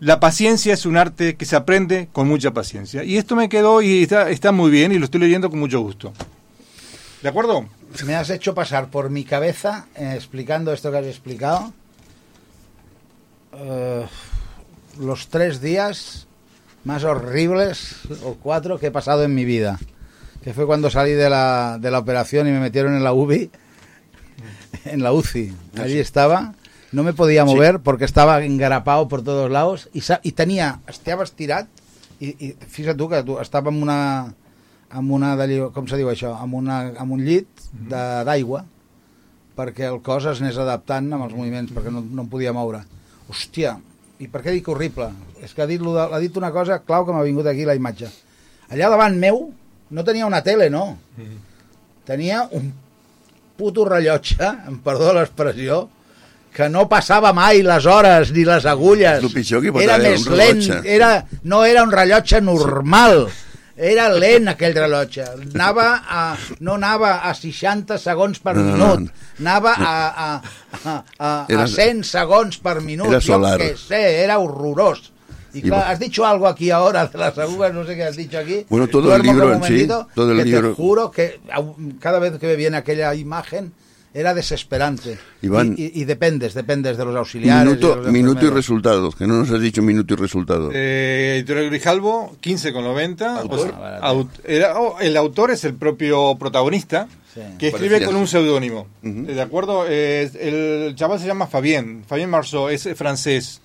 La 0.00 0.20
paciencia 0.20 0.74
es 0.74 0.86
un 0.86 0.96
arte 0.96 1.36
que 1.36 1.46
se 1.46 1.56
aprende 1.56 2.08
con 2.12 2.28
mucha 2.28 2.50
paciencia. 2.52 3.04
Y 3.04 3.16
esto 3.16 3.36
me 3.36 3.48
quedó 3.48 3.80
y 3.80 4.02
está, 4.02 4.28
está 4.30 4.52
muy 4.52 4.70
bien 4.70 4.92
y 4.92 4.98
lo 4.98 5.04
estoy 5.04 5.20
leyendo 5.20 5.48
con 5.50 5.58
mucho 5.58 5.80
gusto. 5.80 6.12
¿De 7.22 7.28
acuerdo? 7.28 7.66
Me 8.04 8.14
has 8.16 8.28
hecho 8.28 8.54
pasar 8.54 8.88
por 8.90 9.08
mi 9.08 9.24
cabeza 9.24 9.86
eh, 9.94 10.12
explicando 10.14 10.72
esto 10.72 10.90
que 10.90 10.98
has 10.98 11.06
explicado. 11.06 11.72
eh, 13.54 14.06
los 15.00 15.28
tres 15.28 15.60
días 15.60 16.26
más 16.84 17.02
horribles 17.04 17.96
o 18.24 18.34
cuatro 18.34 18.78
que 18.78 18.86
he 18.86 18.90
pasado 18.90 19.24
en 19.24 19.34
mi 19.34 19.44
vida. 19.44 19.78
Que 20.42 20.52
fue 20.52 20.66
cuando 20.66 20.90
salí 20.90 21.12
de 21.12 21.30
la, 21.30 21.78
de 21.80 21.90
la 21.90 21.98
operación 21.98 22.46
y 22.46 22.50
me 22.50 22.60
metieron 22.60 22.94
en 22.94 23.02
la 23.04 23.12
UBI, 23.14 23.50
en 24.84 25.02
la 25.02 25.12
UCI. 25.12 25.54
Allí 25.78 25.98
estaba. 25.98 26.54
No 26.94 27.02
me 27.02 27.12
podía 27.12 27.44
mover 27.44 27.80
porque 27.80 28.04
estaba 28.04 28.44
engarapado 28.44 29.08
por 29.08 29.22
todos 29.22 29.50
lados 29.50 29.88
y, 29.92 30.00
sa- 30.02 30.20
y 30.22 30.32
tenía, 30.32 30.78
estava 30.86 31.24
estirat 31.26 31.66
i, 32.22 32.28
i 32.38 32.48
fixa't 32.70 32.96
tu 32.96 33.08
que 33.10 33.22
tu 33.26 33.40
estava 33.42 33.72
amb 33.72 33.82
una 33.82 33.98
amb 34.94 35.10
una 35.16 35.32
com 35.74 35.88
se 35.90 35.98
diu 35.98 36.06
això, 36.12 36.30
amb, 36.38 36.54
una, 36.54 36.92
amb 37.02 37.16
un 37.16 37.24
llit 37.26 37.48
de- 37.74 38.22
d'aigua 38.28 38.62
perquè 39.58 39.88
el 39.90 39.98
cos 40.06 40.28
es 40.30 40.40
anés 40.42 40.56
adaptant 40.58 41.10
amb 41.12 41.24
els 41.26 41.34
moviments, 41.34 41.72
perquè 41.74 41.90
no, 41.90 42.00
no 42.02 42.22
em 42.24 42.28
podia 42.30 42.52
moure. 42.54 42.80
Hòstia, 43.30 43.76
i 44.18 44.26
per 44.30 44.42
què 44.42 44.50
dic 44.54 44.66
horrible? 44.70 45.08
És 45.42 45.54
que 45.54 45.62
ha 45.62 45.66
dit, 45.70 45.82
de, 45.82 46.00
ha 46.06 46.18
dit 46.22 46.36
una 46.38 46.50
cosa 46.54 46.80
clau 46.82 47.04
que 47.06 47.14
m'ha 47.14 47.22
vingut 47.26 47.46
aquí 47.46 47.64
la 47.66 47.74
imatge. 47.78 48.08
Allà 48.70 48.88
davant 48.90 49.14
meu 49.18 49.52
no 49.90 50.02
tenia 50.06 50.26
una 50.26 50.42
tele, 50.42 50.70
no. 50.70 50.96
Tenia 52.04 52.44
un 52.52 52.72
puto 53.56 53.84
rellotge, 53.86 54.42
em 54.70 54.78
perdó 54.82 55.12
l'expressió, 55.14 55.84
que 56.54 56.68
no 56.70 56.84
passava 56.88 57.32
mai 57.34 57.62
les 57.66 57.86
hores 57.86 58.30
ni 58.32 58.44
les 58.46 58.64
agulles. 58.70 59.24
Era 59.82 59.98
més 59.98 60.26
un 60.26 60.36
lent, 60.38 60.60
era, 60.86 61.24
no 61.42 61.64
era 61.66 61.82
un 61.82 61.90
rellotge 61.92 62.40
normal. 62.40 63.26
Era 63.76 64.04
lent 64.14 64.46
aquell 64.52 64.76
rellotge. 64.76 65.24
Anava 65.50 65.86
a, 66.06 66.20
no 66.62 66.76
anava 66.78 67.16
a 67.26 67.32
60 67.34 67.98
segons 67.98 68.38
per 68.38 68.54
No, 68.54 68.62
no, 68.62 68.70
minut. 68.76 69.00
no. 69.00 69.32
Anava 69.42 69.72
a, 69.74 69.96
a, 70.26 70.28
a, 70.84 70.94
a, 71.18 71.32
Era- 71.48 71.64
a 71.64 71.66
100 71.66 72.04
segons 72.06 72.60
per 72.62 72.76
minut. 72.86 73.08
Era 73.10 73.18
Jo 73.18 73.32
solar. 73.34 73.58
que 73.58 73.72
sé, 73.76 74.22
era 74.22 74.38
horrorós. 74.38 75.10
Y 75.54 75.62
claro, 75.62 75.82
va- 75.82 75.90
has 75.90 75.98
dicho 75.98 76.24
algo 76.26 76.46
aquí 76.46 76.70
ahora 76.70 77.06
de 77.08 77.18
las 77.18 77.36
agujas, 77.38 77.74
no 77.74 77.84
sé 77.84 77.96
qué 77.96 78.04
has 78.04 78.16
dicho 78.16 78.38
aquí. 78.38 78.64
Bueno, 78.68 78.86
todo 78.86 79.14
el 79.14 79.22
libro 79.22 79.52
en 79.54 79.62
sí, 79.64 79.88
todo 80.14 80.30
el 80.30 80.38
que 80.38 80.44
libro. 80.44 80.68
Te 80.70 80.74
juro 80.76 81.10
que 81.10 81.40
cada 82.00 82.20
vez 82.20 82.38
que 82.38 82.46
me 82.46 82.54
viene 82.56 82.76
aquella 82.76 83.12
imagen 83.14 83.72
era 84.14 84.32
desesperante. 84.32 85.18
Iván. 85.42 85.74
y, 85.76 85.82
y- 85.86 85.92
y 86.02 86.04
dependes, 86.04 86.54
dependes 86.54 86.96
de 86.96 87.04
los 87.04 87.14
auxiliares. 87.16 87.54
y 87.54 87.58
de 87.58 87.74
Minuto, 87.74 87.96
los 87.96 88.12
minuto 88.12 88.46
y 88.46 88.50
resultados, 88.50 89.16
que 89.16 89.26
no 89.26 89.34
nos 89.34 89.50
has 89.50 89.60
dicho 89.60 89.82
minuto 89.82 90.14
y 90.14 90.16
resultado. 90.16 90.70
Eh, 90.72 91.34
Editorial 91.38 91.66
Grijalvo, 91.70 92.36
15,90. 92.40 93.40
¿Autor? 93.40 93.58
O 93.58 93.62
sea, 93.64 94.00
aut- 94.02 94.40
era- 94.44 94.78
oh, 94.80 94.98
el 95.00 95.16
autor 95.16 95.50
es 95.50 95.64
el 95.64 95.74
propio 95.74 96.36
protagonista, 96.38 97.08
que 97.58 97.66
escribe 97.68 97.96
Parecía 97.96 98.06
con 98.06 98.14
un 98.16 98.28
seudónimo. 98.28 98.86
¿De 99.02 99.42
acuerdo? 99.42 99.84
Eh, 99.88 100.30
el 100.88 100.94
chaval 100.94 101.18
se 101.18 101.26
llama 101.26 101.48
Fabien, 101.48 102.04
Fabien 102.06 102.30
Marceau, 102.30 102.68
es 102.68 102.88
francés. 102.94 103.60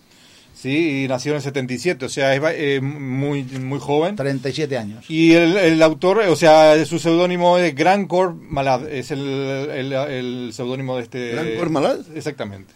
Sí, 0.61 1.03
y 1.03 1.07
nació 1.07 1.31
en 1.31 1.37
el 1.37 1.41
77, 1.41 2.05
o 2.05 2.09
sea, 2.09 2.35
es 2.35 2.43
va- 2.43 2.53
eh, 2.53 2.81
muy, 2.81 3.43
muy 3.43 3.79
joven. 3.79 4.17
37 4.17 4.77
años. 4.77 5.05
Y 5.09 5.31
el, 5.33 5.55
el 5.55 5.81
autor, 5.81 6.19
o 6.27 6.35
sea, 6.35 6.83
su 6.85 6.99
seudónimo 6.99 7.57
es 7.57 7.73
Grand 7.73 8.07
Corps 8.07 8.35
Malad, 8.49 8.85
es 8.91 9.11
el, 9.11 9.19
el, 9.21 9.93
el 9.93 10.49
seudónimo 10.51 10.97
de 10.97 11.03
este... 11.03 11.31
¿Grand 11.31 11.55
Corps 11.57 11.71
Malad? 11.71 11.99
Exactamente. 12.13 12.73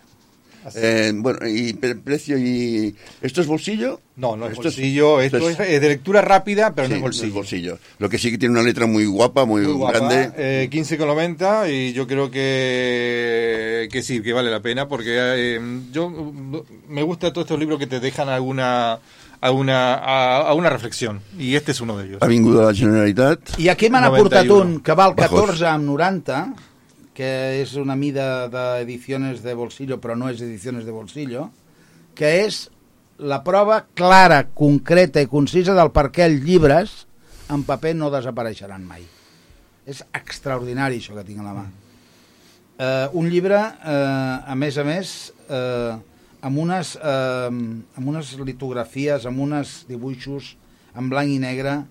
Eh, 0.76 1.12
bueno, 1.16 1.40
y 1.48 1.74
pre- 1.74 1.96
precio 1.96 2.38
y... 2.38 2.96
¿Esto 3.22 3.42
es 3.42 3.48
bolsillo? 3.48 4.00
No, 4.16 4.36
no 4.38 4.46
es 4.46 4.52
Esto 4.54 4.64
bolsillo, 4.64 5.20
esto 5.22 5.50
es, 5.50 5.60
eh, 5.60 5.80
de 5.80 5.88
lectura 5.88 6.22
rápida, 6.22 6.74
pero 6.76 6.88
no 6.88 7.12
Sí, 7.12 7.26
es 7.28 7.34
bolsillo. 7.34 7.78
Lo 8.00 8.10
que 8.10 8.18
sí 8.18 8.30
que 8.32 8.38
tiene 8.38 8.54
una 8.54 8.64
letra 8.64 8.86
muy 8.86 9.06
guapa, 9.06 9.46
muy, 9.46 9.62
Muy 9.64 9.74
guapa, 9.74 10.00
grande. 10.00 10.32
eh, 10.38 10.70
15,90 10.72 11.70
y 11.72 11.94
yo 11.94 12.06
creo 12.08 12.30
que, 12.32 13.90
que 13.92 14.02
sí, 14.04 14.22
que 14.22 14.34
vale 14.34 14.52
la 14.52 14.62
pena 14.62 14.88
porque 14.88 15.12
eh, 15.18 15.60
yo 15.92 16.10
me 16.90 17.04
gusta 17.04 17.32
todos 17.34 17.46
estos 17.46 17.60
libros 17.60 17.80
que 17.80 17.88
te 17.88 18.00
dejan 18.00 18.30
alguna 18.30 19.00
alguna 19.42 19.96
a, 19.96 20.38
a 20.48 20.54
una 20.54 20.70
reflexión 20.70 21.20
y 21.38 21.56
este 21.56 21.72
es 21.74 21.82
uno 21.82 21.98
de 21.98 22.06
ellos. 22.08 22.18
Ha 22.22 22.28
vingut 22.28 22.56
de 22.56 22.64
la 22.64 22.74
Generalitat. 22.74 23.60
I 23.60 23.68
aquí 23.68 23.90
m'han 23.90 24.06
aportat 24.08 24.46
91. 24.48 24.62
un 24.62 24.80
que 24.82 24.94
val 24.96 25.16
Bajos. 25.18 25.42
14 25.52 25.66
amb 25.68 25.84
90, 25.84 26.54
que 27.14 27.62
és 27.62 27.76
una 27.78 27.96
mida 27.96 28.48
d'edicions 28.50 29.44
de 29.46 29.54
bolsillo, 29.58 30.00
però 30.02 30.16
no 30.18 30.30
és 30.32 30.42
edicions 30.42 30.86
de 30.86 30.94
bolsillo, 30.94 31.50
que 32.18 32.30
és 32.44 32.68
la 33.22 33.44
prova 33.46 33.84
clara, 33.94 34.44
concreta 34.58 35.22
i 35.22 35.30
concisa 35.30 35.76
del 35.78 35.94
per 35.94 36.10
què 36.14 36.26
els 36.26 36.42
llibres 36.46 36.96
en 37.54 37.64
paper 37.68 37.94
no 37.98 38.10
desapareixeran 38.14 38.86
mai. 38.88 39.06
És 39.86 40.02
extraordinari 40.16 41.00
això 41.02 41.16
que 41.18 41.26
tinc 41.28 41.44
a 41.44 41.48
la 41.48 41.56
mà. 41.58 41.66
Eh, 42.74 43.08
un 43.20 43.30
llibre, 43.30 43.60
eh, 43.60 44.52
a 44.52 44.56
més 44.56 44.78
a 44.78 44.84
més, 44.84 45.34
eh, 45.50 45.94
amb, 46.42 46.58
unes, 46.58 46.96
eh, 46.96 47.50
amb 47.50 48.08
unes 48.08 48.34
litografies, 48.40 49.28
amb 49.30 49.40
uns 49.46 49.84
dibuixos 49.88 50.56
en 50.96 51.10
blanc 51.10 51.30
i 51.30 51.40
negre, 51.40 51.84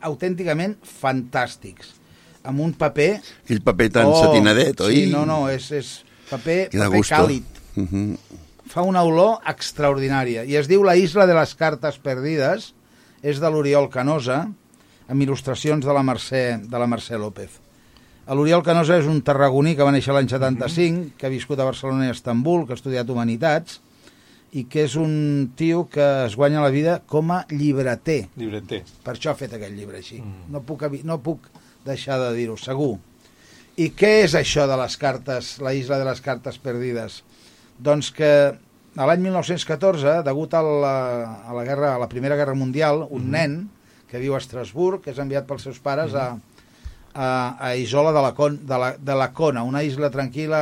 autènticament 0.00 0.78
fantàstics. 0.86 2.03
Amb 2.44 2.60
un 2.60 2.74
paper... 2.76 3.10
Aquell 3.44 3.62
paper 3.64 3.90
tan 3.94 4.10
satinadet, 4.12 4.80
oi? 4.84 4.94
Sí, 4.94 5.10
no, 5.12 5.24
no, 5.28 5.44
és, 5.48 5.70
és 5.72 5.92
paper, 6.30 6.58
Que 6.72 6.78
da 6.78 6.90
paper 6.90 7.00
gusto. 7.00 7.14
càlid. 7.16 7.60
Uh 7.74 7.84
-huh. 7.88 8.40
Fa 8.68 8.82
una 8.82 9.02
olor 9.02 9.40
extraordinària. 9.46 10.44
I 10.44 10.56
es 10.56 10.68
diu 10.68 10.82
La 10.84 10.96
isla 10.96 11.26
de 11.26 11.34
les 11.34 11.54
cartes 11.54 11.98
perdides, 11.98 12.74
és 13.22 13.40
de 13.40 13.50
l'Oriol 13.50 13.88
Canosa, 13.88 14.48
amb 15.08 15.22
il·lustracions 15.22 15.84
de 15.84 15.92
la 15.92 16.02
Mercè, 16.02 16.60
de 16.60 16.78
la 16.78 16.86
Mercè 16.86 17.18
López. 17.18 17.60
L'Oriol 18.26 18.62
Canosa 18.62 18.98
és 18.98 19.06
un 19.06 19.20
tarragoní 19.20 19.74
que 19.76 19.84
va 19.84 19.92
néixer 19.92 20.14
l'any 20.14 20.28
75, 20.28 21.12
que 21.18 21.26
ha 21.26 21.32
viscut 21.32 21.60
a 21.60 21.64
Barcelona 21.64 22.06
i 22.06 22.08
a 22.08 22.12
Estambul, 22.16 22.66
que 22.66 22.72
ha 22.72 22.80
estudiat 22.80 23.08
Humanitats, 23.08 23.80
i 24.54 24.64
que 24.70 24.84
és 24.86 24.94
un 24.96 25.50
tio 25.58 25.88
que 25.90 26.04
es 26.24 26.36
guanya 26.38 26.62
la 26.62 26.70
vida 26.70 27.00
com 27.10 27.32
a 27.34 27.42
llibreter. 27.50 28.28
Llibreter. 28.38 28.84
Per 29.04 29.14
això 29.16 29.32
ha 29.32 29.38
fet 29.38 29.52
aquest 29.56 29.74
llibre 29.74 29.98
així. 29.98 30.20
No, 30.48 30.62
puc, 30.62 30.86
no 31.04 31.18
puc 31.24 31.50
deixar 31.86 32.18
de 32.22 32.32
dir-ho, 32.36 32.56
segur. 32.60 32.96
I 33.76 33.90
què 33.98 34.20
és 34.22 34.36
això 34.38 34.68
de 34.70 34.76
les 34.78 34.96
cartes, 35.00 35.56
la 35.64 35.74
isla 35.74 35.98
de 35.98 36.06
les 36.06 36.20
cartes 36.22 36.60
perdides? 36.62 37.22
Doncs 37.82 38.12
que 38.14 38.30
a 38.94 39.06
l'any 39.08 39.24
1914, 39.24 40.20
degut 40.26 40.54
a 40.54 40.62
la, 40.62 40.96
a 41.42 41.54
la, 41.56 41.64
guerra, 41.66 41.94
a 41.96 42.02
la 42.02 42.08
Primera 42.10 42.36
Guerra 42.38 42.54
Mundial, 42.54 43.02
un 43.10 43.30
nen 43.34 43.56
que 44.10 44.20
viu 44.22 44.36
a 44.36 44.42
Estrasburg, 44.42 45.02
que 45.02 45.10
és 45.10 45.18
enviat 45.18 45.48
pels 45.48 45.66
seus 45.66 45.80
pares 45.82 46.14
a, 46.14 46.28
a, 47.14 47.28
a 47.58 47.72
Isola 47.74 48.12
de 48.14 48.22
la, 48.22 48.34
Con, 48.38 48.60
de, 48.62 48.78
la, 48.78 48.92
de 48.94 49.16
la 49.18 49.32
Cona, 49.34 49.64
una 49.66 49.82
isla 49.82 50.12
tranquil·la 50.14 50.60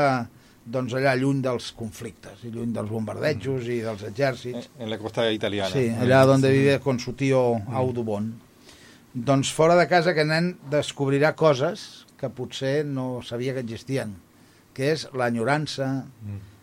doncs 0.62 0.94
allà 0.94 1.12
lluny 1.19 1.43
dels 1.43 1.73
conflictes 1.74 2.44
i 2.47 2.53
lluny 2.55 2.73
dels 2.73 2.89
bombardejos 2.89 3.66
i 3.66 3.81
dels 3.82 4.05
exèrcits. 4.09 4.70
En 4.78 4.89
la 4.89 4.99
costa 5.01 5.27
italiana. 5.35 5.73
Sí, 5.74 5.89
allà 5.90 6.23
on 6.31 6.40
vive 6.40 6.78
con 6.81 7.01
su 7.03 7.12
tío 7.19 7.43
Audubon. 7.69 8.31
Doncs 9.13 9.51
fora 9.53 9.77
de 9.77 9.85
casa 9.91 10.13
aquest 10.15 10.29
nen 10.31 10.55
descobrirà 10.73 11.35
coses 11.37 12.07
que 12.17 12.31
potser 12.33 12.85
no 12.89 13.21
sabia 13.27 13.53
que 13.53 13.61
existien, 13.61 14.15
que 14.73 14.93
és 14.95 15.05
l'enyorança, 15.13 15.89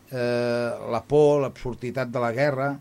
eh, 0.09 0.69
la 0.89 1.01
por, 1.05 1.43
l'absurditat 1.43 2.09
de 2.09 2.23
la 2.23 2.31
guerra, 2.33 2.71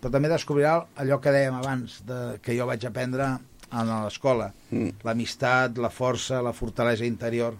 però 0.00 0.12
també 0.12 0.28
descobrirà 0.28 0.74
allò 1.00 1.16
que 1.22 1.32
dèiem 1.32 1.56
abans, 1.56 2.02
de, 2.04 2.38
que 2.44 2.56
jo 2.58 2.66
vaig 2.68 2.84
aprendre 2.84 3.30
a 3.70 3.84
l'escola, 4.04 4.52
Mm. 4.70 4.92
l'amistat, 5.04 5.78
la 5.78 5.88
força, 5.90 6.42
la 6.42 6.52
fortalesa 6.52 7.04
interior. 7.06 7.54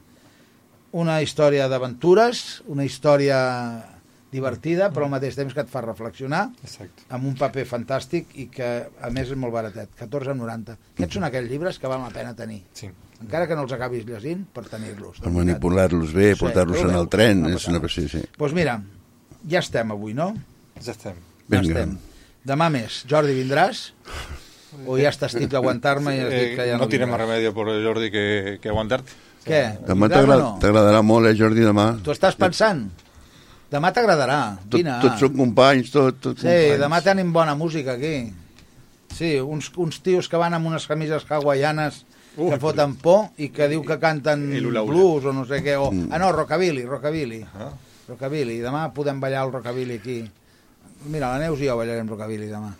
Una 0.93 1.21
història 1.23 1.69
d'aventures, 1.69 2.63
una 2.67 2.85
història 2.85 3.96
divertida, 4.37 4.91
però 4.95 5.09
al 5.09 5.13
mateix 5.17 5.35
temps 5.39 5.55
que 5.57 5.65
et 5.65 5.71
fa 5.73 5.81
reflexionar, 5.85 6.45
Exacte. 6.63 7.07
amb 7.17 7.27
un 7.31 7.35
paper 7.41 7.65
fantàstic 7.69 8.35
i 8.43 8.47
que, 8.53 8.69
a 9.01 9.11
més, 9.11 9.33
és 9.33 9.41
molt 9.41 9.55
baratet, 9.57 9.91
14,90. 9.99 10.77
Aquests 10.95 11.19
són 11.19 11.25
aquells 11.29 11.49
llibres 11.51 11.81
que 11.81 11.89
val 11.91 12.05
la 12.05 12.13
pena 12.15 12.35
tenir. 12.39 12.63
Sí. 12.77 12.91
Encara 13.23 13.47
que 13.49 13.57
no 13.57 13.63
els 13.65 13.73
acabis 13.73 14.05
llegint, 14.05 14.43
per 14.53 14.67
tenir-los. 14.69 15.23
Per 15.25 15.33
manipular-los 15.33 16.13
bé, 16.13 16.35
Sí, 16.35 16.41
portar-los 16.45 16.83
en 16.85 16.93
el 16.99 17.09
tren, 17.09 17.41
no 17.47 17.55
és 17.57 17.67
una 17.73 17.81
sí, 17.89 18.05
sí. 18.09 18.21
Doncs 18.21 18.37
pues 18.37 18.53
mira, 18.53 18.77
ja 19.49 19.63
estem 19.65 19.91
avui, 19.95 20.13
no? 20.15 20.35
Ja 20.83 20.93
estem. 20.93 21.17
Ja 21.51 21.63
estem. 21.63 21.97
Demà 22.47 22.69
més. 22.71 23.01
Jordi, 23.09 23.33
vindràs? 23.41 23.87
O 24.87 24.99
ja 25.01 25.09
estàs 25.09 25.33
tip 25.33 25.49
d'aguantar-me 25.51 26.13
i 26.13 26.21
has 26.21 26.29
dit 26.35 26.53
que 26.59 26.67
ja 26.69 26.77
no, 26.77 26.85
no 26.85 26.89
tiene 26.93 27.07
más 27.07 27.17
vindràs? 27.17 27.27
remedio 27.31 27.55
por 27.57 27.71
Jordi 27.73 28.11
que, 28.13 28.59
que 28.61 28.69
aguantarte. 28.69 29.11
Què? 29.47 29.63
Demà 29.87 30.09
Vindràs 30.11 30.19
t'agrada- 30.19 30.45
o 30.45 30.53
no? 30.53 30.59
t'agradarà 30.61 31.03
molt, 31.07 31.31
eh, 31.31 31.35
Jordi, 31.39 31.63
demà. 31.65 31.87
Tu 32.05 32.11
estàs 32.13 32.37
pensant? 32.37 32.91
Demà 33.71 33.91
t'agradarà. 33.93 34.41
Tot, 34.71 34.85
tots 35.03 35.21
són 35.25 35.35
companys, 35.37 35.91
tot... 35.91 36.21
tot 36.23 36.39
Sí, 36.39 36.47
companys. 36.47 36.81
demà 36.85 37.01
tenim 37.03 37.33
bona 37.35 37.55
música 37.59 37.97
aquí. 37.97 38.33
Sí, 39.17 39.33
uns, 39.41 39.73
uns 39.77 39.99
tios 40.05 40.29
que 40.29 40.37
van 40.39 40.55
amb 40.55 40.69
unes 40.71 40.87
camises 40.87 41.25
hawaianes 41.29 42.05
que 42.37 42.59
foten 42.61 42.95
por 43.01 43.31
i 43.41 43.49
que 43.49 43.67
diu 43.73 43.83
que 43.83 43.97
canten 43.99 44.45
blues 44.87 45.25
o 45.25 45.33
no 45.33 45.47
sé 45.49 45.63
què. 45.65 45.75
O, 45.81 45.91
Mm. 45.91 46.11
ah, 46.13 46.19
no, 46.21 46.31
rockabilly, 46.33 46.85
rockabilly. 46.85 47.43
Ah. 47.59 47.73
Rockabilly. 48.09 48.61
Demà 48.63 48.93
podem 48.95 49.19
ballar 49.21 49.47
el 49.47 49.53
rockabilly 49.53 49.97
aquí. 49.99 50.19
Mira, 51.11 51.33
la 51.33 51.39
Neus 51.43 51.61
i 51.61 51.67
jo 51.67 51.77
ballarem 51.77 52.07
rockabilly 52.09 52.47
demà. 52.47 52.75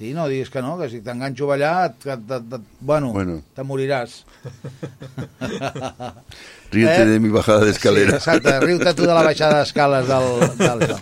Sí, 0.00 0.14
no 0.16 0.24
diguis 0.32 0.48
que 0.48 0.62
no, 0.64 0.78
que 0.80 0.86
si 0.88 1.02
t'enganxo 1.04 1.44
a 1.44 1.48
ballar, 1.50 1.72
et, 1.90 2.06
et, 2.08 2.30
et, 2.32 2.54
et, 2.56 2.62
bueno, 2.80 3.10
Bueno. 3.12 3.34
te 3.52 3.60
moriràs. 3.68 4.22
Ríete 6.72 7.04
de 7.04 7.18
mi 7.20 7.28
bajada 7.28 7.66
de 7.66 7.70
escalera. 7.72 8.12
Sí, 8.12 8.16
exacte, 8.30 8.60
riu-te 8.64 8.94
tu 8.94 9.02
de 9.02 9.12
la 9.12 9.22
baixada 9.26 9.58
d'escales 9.58 10.08
del, 10.08 10.56
del. 10.56 10.96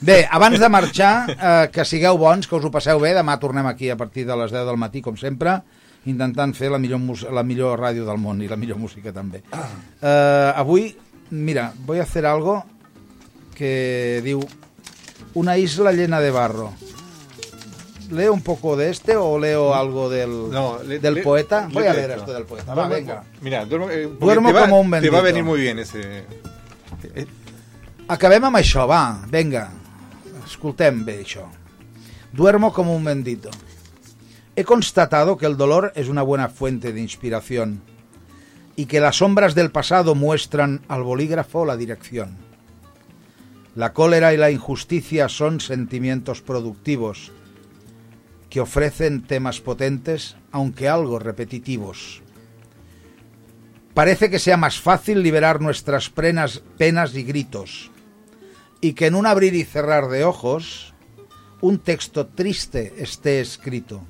Bé, 0.00 0.16
abans 0.26 0.58
de 0.58 0.68
marxar, 0.72 1.30
eh, 1.36 1.68
que 1.70 1.84
sigueu 1.86 2.18
bons, 2.18 2.48
que 2.50 2.56
us 2.58 2.66
ho 2.66 2.72
passeu 2.74 2.98
bé, 2.98 3.12
demà 3.14 3.36
tornem 3.38 3.68
aquí 3.70 3.92
a 3.94 3.96
partir 4.00 4.24
de 4.26 4.34
les 4.40 4.50
10 4.50 4.66
del 4.66 4.80
matí, 4.80 5.04
com 5.06 5.14
sempre, 5.20 5.60
intentant 6.10 6.50
fer 6.58 6.72
la 6.74 6.80
millor, 6.82 6.98
la 7.30 7.44
millor 7.46 7.78
ràdio 7.78 8.02
del 8.08 8.18
món 8.18 8.42
i 8.42 8.50
la 8.50 8.58
millor 8.58 8.80
música 8.82 9.12
també. 9.14 9.44
Eh, 9.54 10.50
avui, 10.56 10.88
mira, 11.30 11.70
voy 11.86 12.00
a 12.00 12.02
hacer 12.08 12.26
algo 12.26 12.64
que 13.54 14.18
diu 14.26 14.42
una 15.38 15.54
isla 15.62 15.92
llena 15.92 16.18
de 16.18 16.32
barro. 16.34 16.72
¿Leo 18.12 18.32
un 18.34 18.42
poco 18.42 18.76
de 18.76 18.90
este 18.90 19.16
o 19.16 19.38
leo 19.38 19.74
algo 19.74 20.10
del, 20.10 20.50
No, 20.50 20.78
le- 20.82 20.98
del 20.98 21.14
le- 21.14 21.22
poeta? 21.22 21.66
Voy 21.72 21.82
le- 21.82 21.88
a 21.88 21.94
leer 21.94 22.10
le- 22.10 22.16
esto 22.16 22.32
del 22.32 22.44
poeta. 22.44 22.74
Va, 22.74 22.86
venga. 22.86 23.24
Mira, 23.40 23.64
duermo, 23.64 23.88
eh, 23.90 24.06
Duermo 24.20 24.52
va- 24.52 24.60
como 24.62 24.80
un 24.80 24.90
Te 24.90 24.90
va 24.90 24.96
a 24.96 25.00
bendito. 25.00 25.22
venir 25.22 25.44
muy 25.44 25.60
bien 25.60 25.78
ese... 25.78 26.24
Acabem 28.08 28.44
amb 28.44 28.56
això, 28.58 28.84
va, 28.88 29.22
venga. 29.30 29.70
Escoltem 30.44 31.04
bé 31.06 31.20
això. 31.24 31.46
Duermo 32.32 32.72
como 32.72 32.94
un 32.94 33.04
bendito. 33.04 33.50
He 34.56 34.64
constatado 34.64 35.38
que 35.38 35.46
el 35.46 35.56
dolor 35.56 35.92
es 35.94 36.08
una 36.08 36.22
buena 36.22 36.48
fuente 36.48 36.92
de 36.92 37.00
inspiración 37.00 37.80
y 38.76 38.86
que 38.86 39.00
las 39.00 39.16
sombras 39.16 39.54
del 39.54 39.70
pasado 39.70 40.14
muestran 40.14 40.82
al 40.88 41.02
bolígrafo 41.02 41.64
la 41.64 41.76
dirección. 41.78 42.36
La 43.74 43.94
cólera 43.94 44.34
y 44.34 44.36
la 44.36 44.50
injusticia 44.50 45.30
son 45.30 45.60
sentimientos 45.60 46.42
productivos 46.42 47.32
que 48.52 48.60
ofrecen 48.60 49.22
temas 49.22 49.62
potentes, 49.62 50.36
aunque 50.50 50.86
algo 50.86 51.18
repetitivos. 51.18 52.20
Parece 53.94 54.28
que 54.28 54.38
sea 54.38 54.58
más 54.58 54.78
fácil 54.78 55.22
liberar 55.22 55.62
nuestras 55.62 56.10
penas, 56.10 56.60
y 57.14 57.22
gritos, 57.22 57.90
y 58.82 58.92
que 58.92 59.06
en 59.06 59.14
un 59.14 59.24
abrir 59.24 59.54
y 59.54 59.64
cerrar 59.64 60.08
de 60.08 60.24
ojos 60.24 60.92
un 61.62 61.78
texto 61.78 62.26
triste 62.26 62.92
esté 62.98 63.40
escrito. 63.40 64.04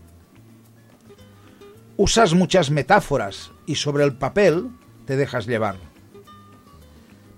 Usas 1.97 2.35
muchas 2.35 2.69
metáforas 2.73 3.53
y 3.65 3.77
sobre 3.77 4.03
el 4.03 4.15
papel 4.15 4.71
te 5.07 5.17
dejas 5.17 5.47
llevar. 5.47 5.77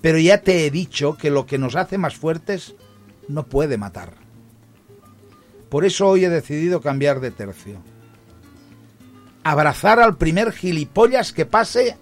Pero 0.00 0.18
ya 0.18 0.40
te 0.40 0.64
he 0.64 0.70
dicho 0.70 1.18
que 1.18 1.28
lo 1.28 1.44
que 1.44 1.58
nos 1.58 1.76
hace 1.76 1.98
más 1.98 2.16
fuertes 2.16 2.76
no 3.28 3.44
puede 3.44 3.76
matar. 3.76 4.23
Por 5.74 5.84
eso 5.84 6.06
hoy 6.06 6.24
he 6.24 6.30
decidido 6.30 6.80
cambiar 6.80 7.18
de 7.18 7.32
tercio. 7.32 7.82
Abrazar 9.42 9.98
al 9.98 10.16
primer 10.16 10.52
gilipollas 10.52 11.32
que 11.32 11.46
pase 11.46 11.96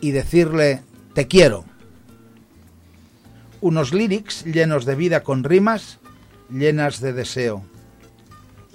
y 0.00 0.12
decirle 0.12 0.82
te 1.12 1.26
quiero. 1.26 1.66
Unos 3.60 3.92
lyrics 3.92 4.46
llenos 4.46 4.86
de 4.86 4.94
vida 4.94 5.22
con 5.22 5.44
rimas 5.44 5.98
llenas 6.48 7.00
de 7.02 7.12
deseo. 7.12 7.62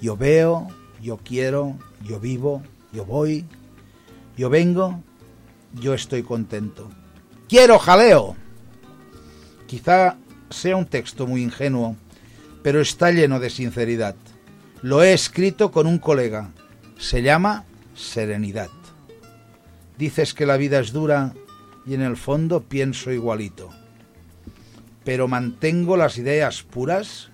Yo 0.00 0.16
veo, 0.16 0.68
yo 1.02 1.16
quiero, 1.16 1.76
yo 2.04 2.20
vivo, 2.20 2.62
yo 2.92 3.04
voy, 3.04 3.44
yo 4.36 4.48
vengo, 4.48 5.02
yo 5.74 5.92
estoy 5.92 6.22
contento. 6.22 6.88
Quiero 7.48 7.80
jaleo. 7.80 8.36
Quizá 9.66 10.16
sea 10.50 10.76
un 10.76 10.86
texto 10.86 11.26
muy 11.26 11.42
ingenuo, 11.42 11.96
pero 12.62 12.80
está 12.80 13.10
lleno 13.10 13.40
de 13.40 13.50
sinceridad. 13.50 14.14
Lo 14.82 15.02
he 15.02 15.12
escrito 15.12 15.70
con 15.70 15.86
un 15.86 15.98
colega. 15.98 16.50
Se 16.98 17.22
llama 17.22 17.64
Serenidad. 17.94 18.70
Dices 19.98 20.34
que 20.34 20.46
la 20.46 20.56
vida 20.56 20.78
es 20.78 20.92
dura 20.92 21.34
y 21.86 21.94
en 21.94 22.02
el 22.02 22.16
fondo 22.16 22.62
pienso 22.62 23.10
igualito. 23.10 23.70
Pero 25.04 25.28
mantengo 25.28 25.96
las 25.96 26.18
ideas 26.18 26.62
puras 26.62 27.30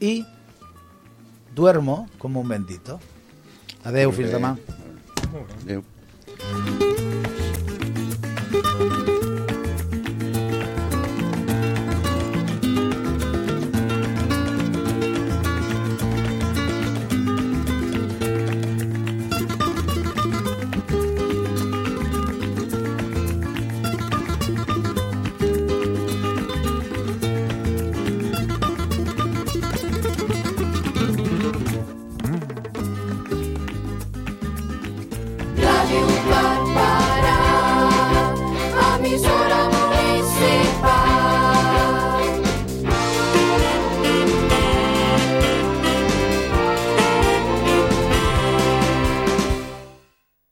y 0.00 0.26
duermo 1.54 2.08
como 2.18 2.40
un 2.40 2.48
bendito. 2.48 2.98
Adeu, 3.84 4.12
fins 4.12 4.32
demà. 4.32 4.56
Adéu. 5.60 5.84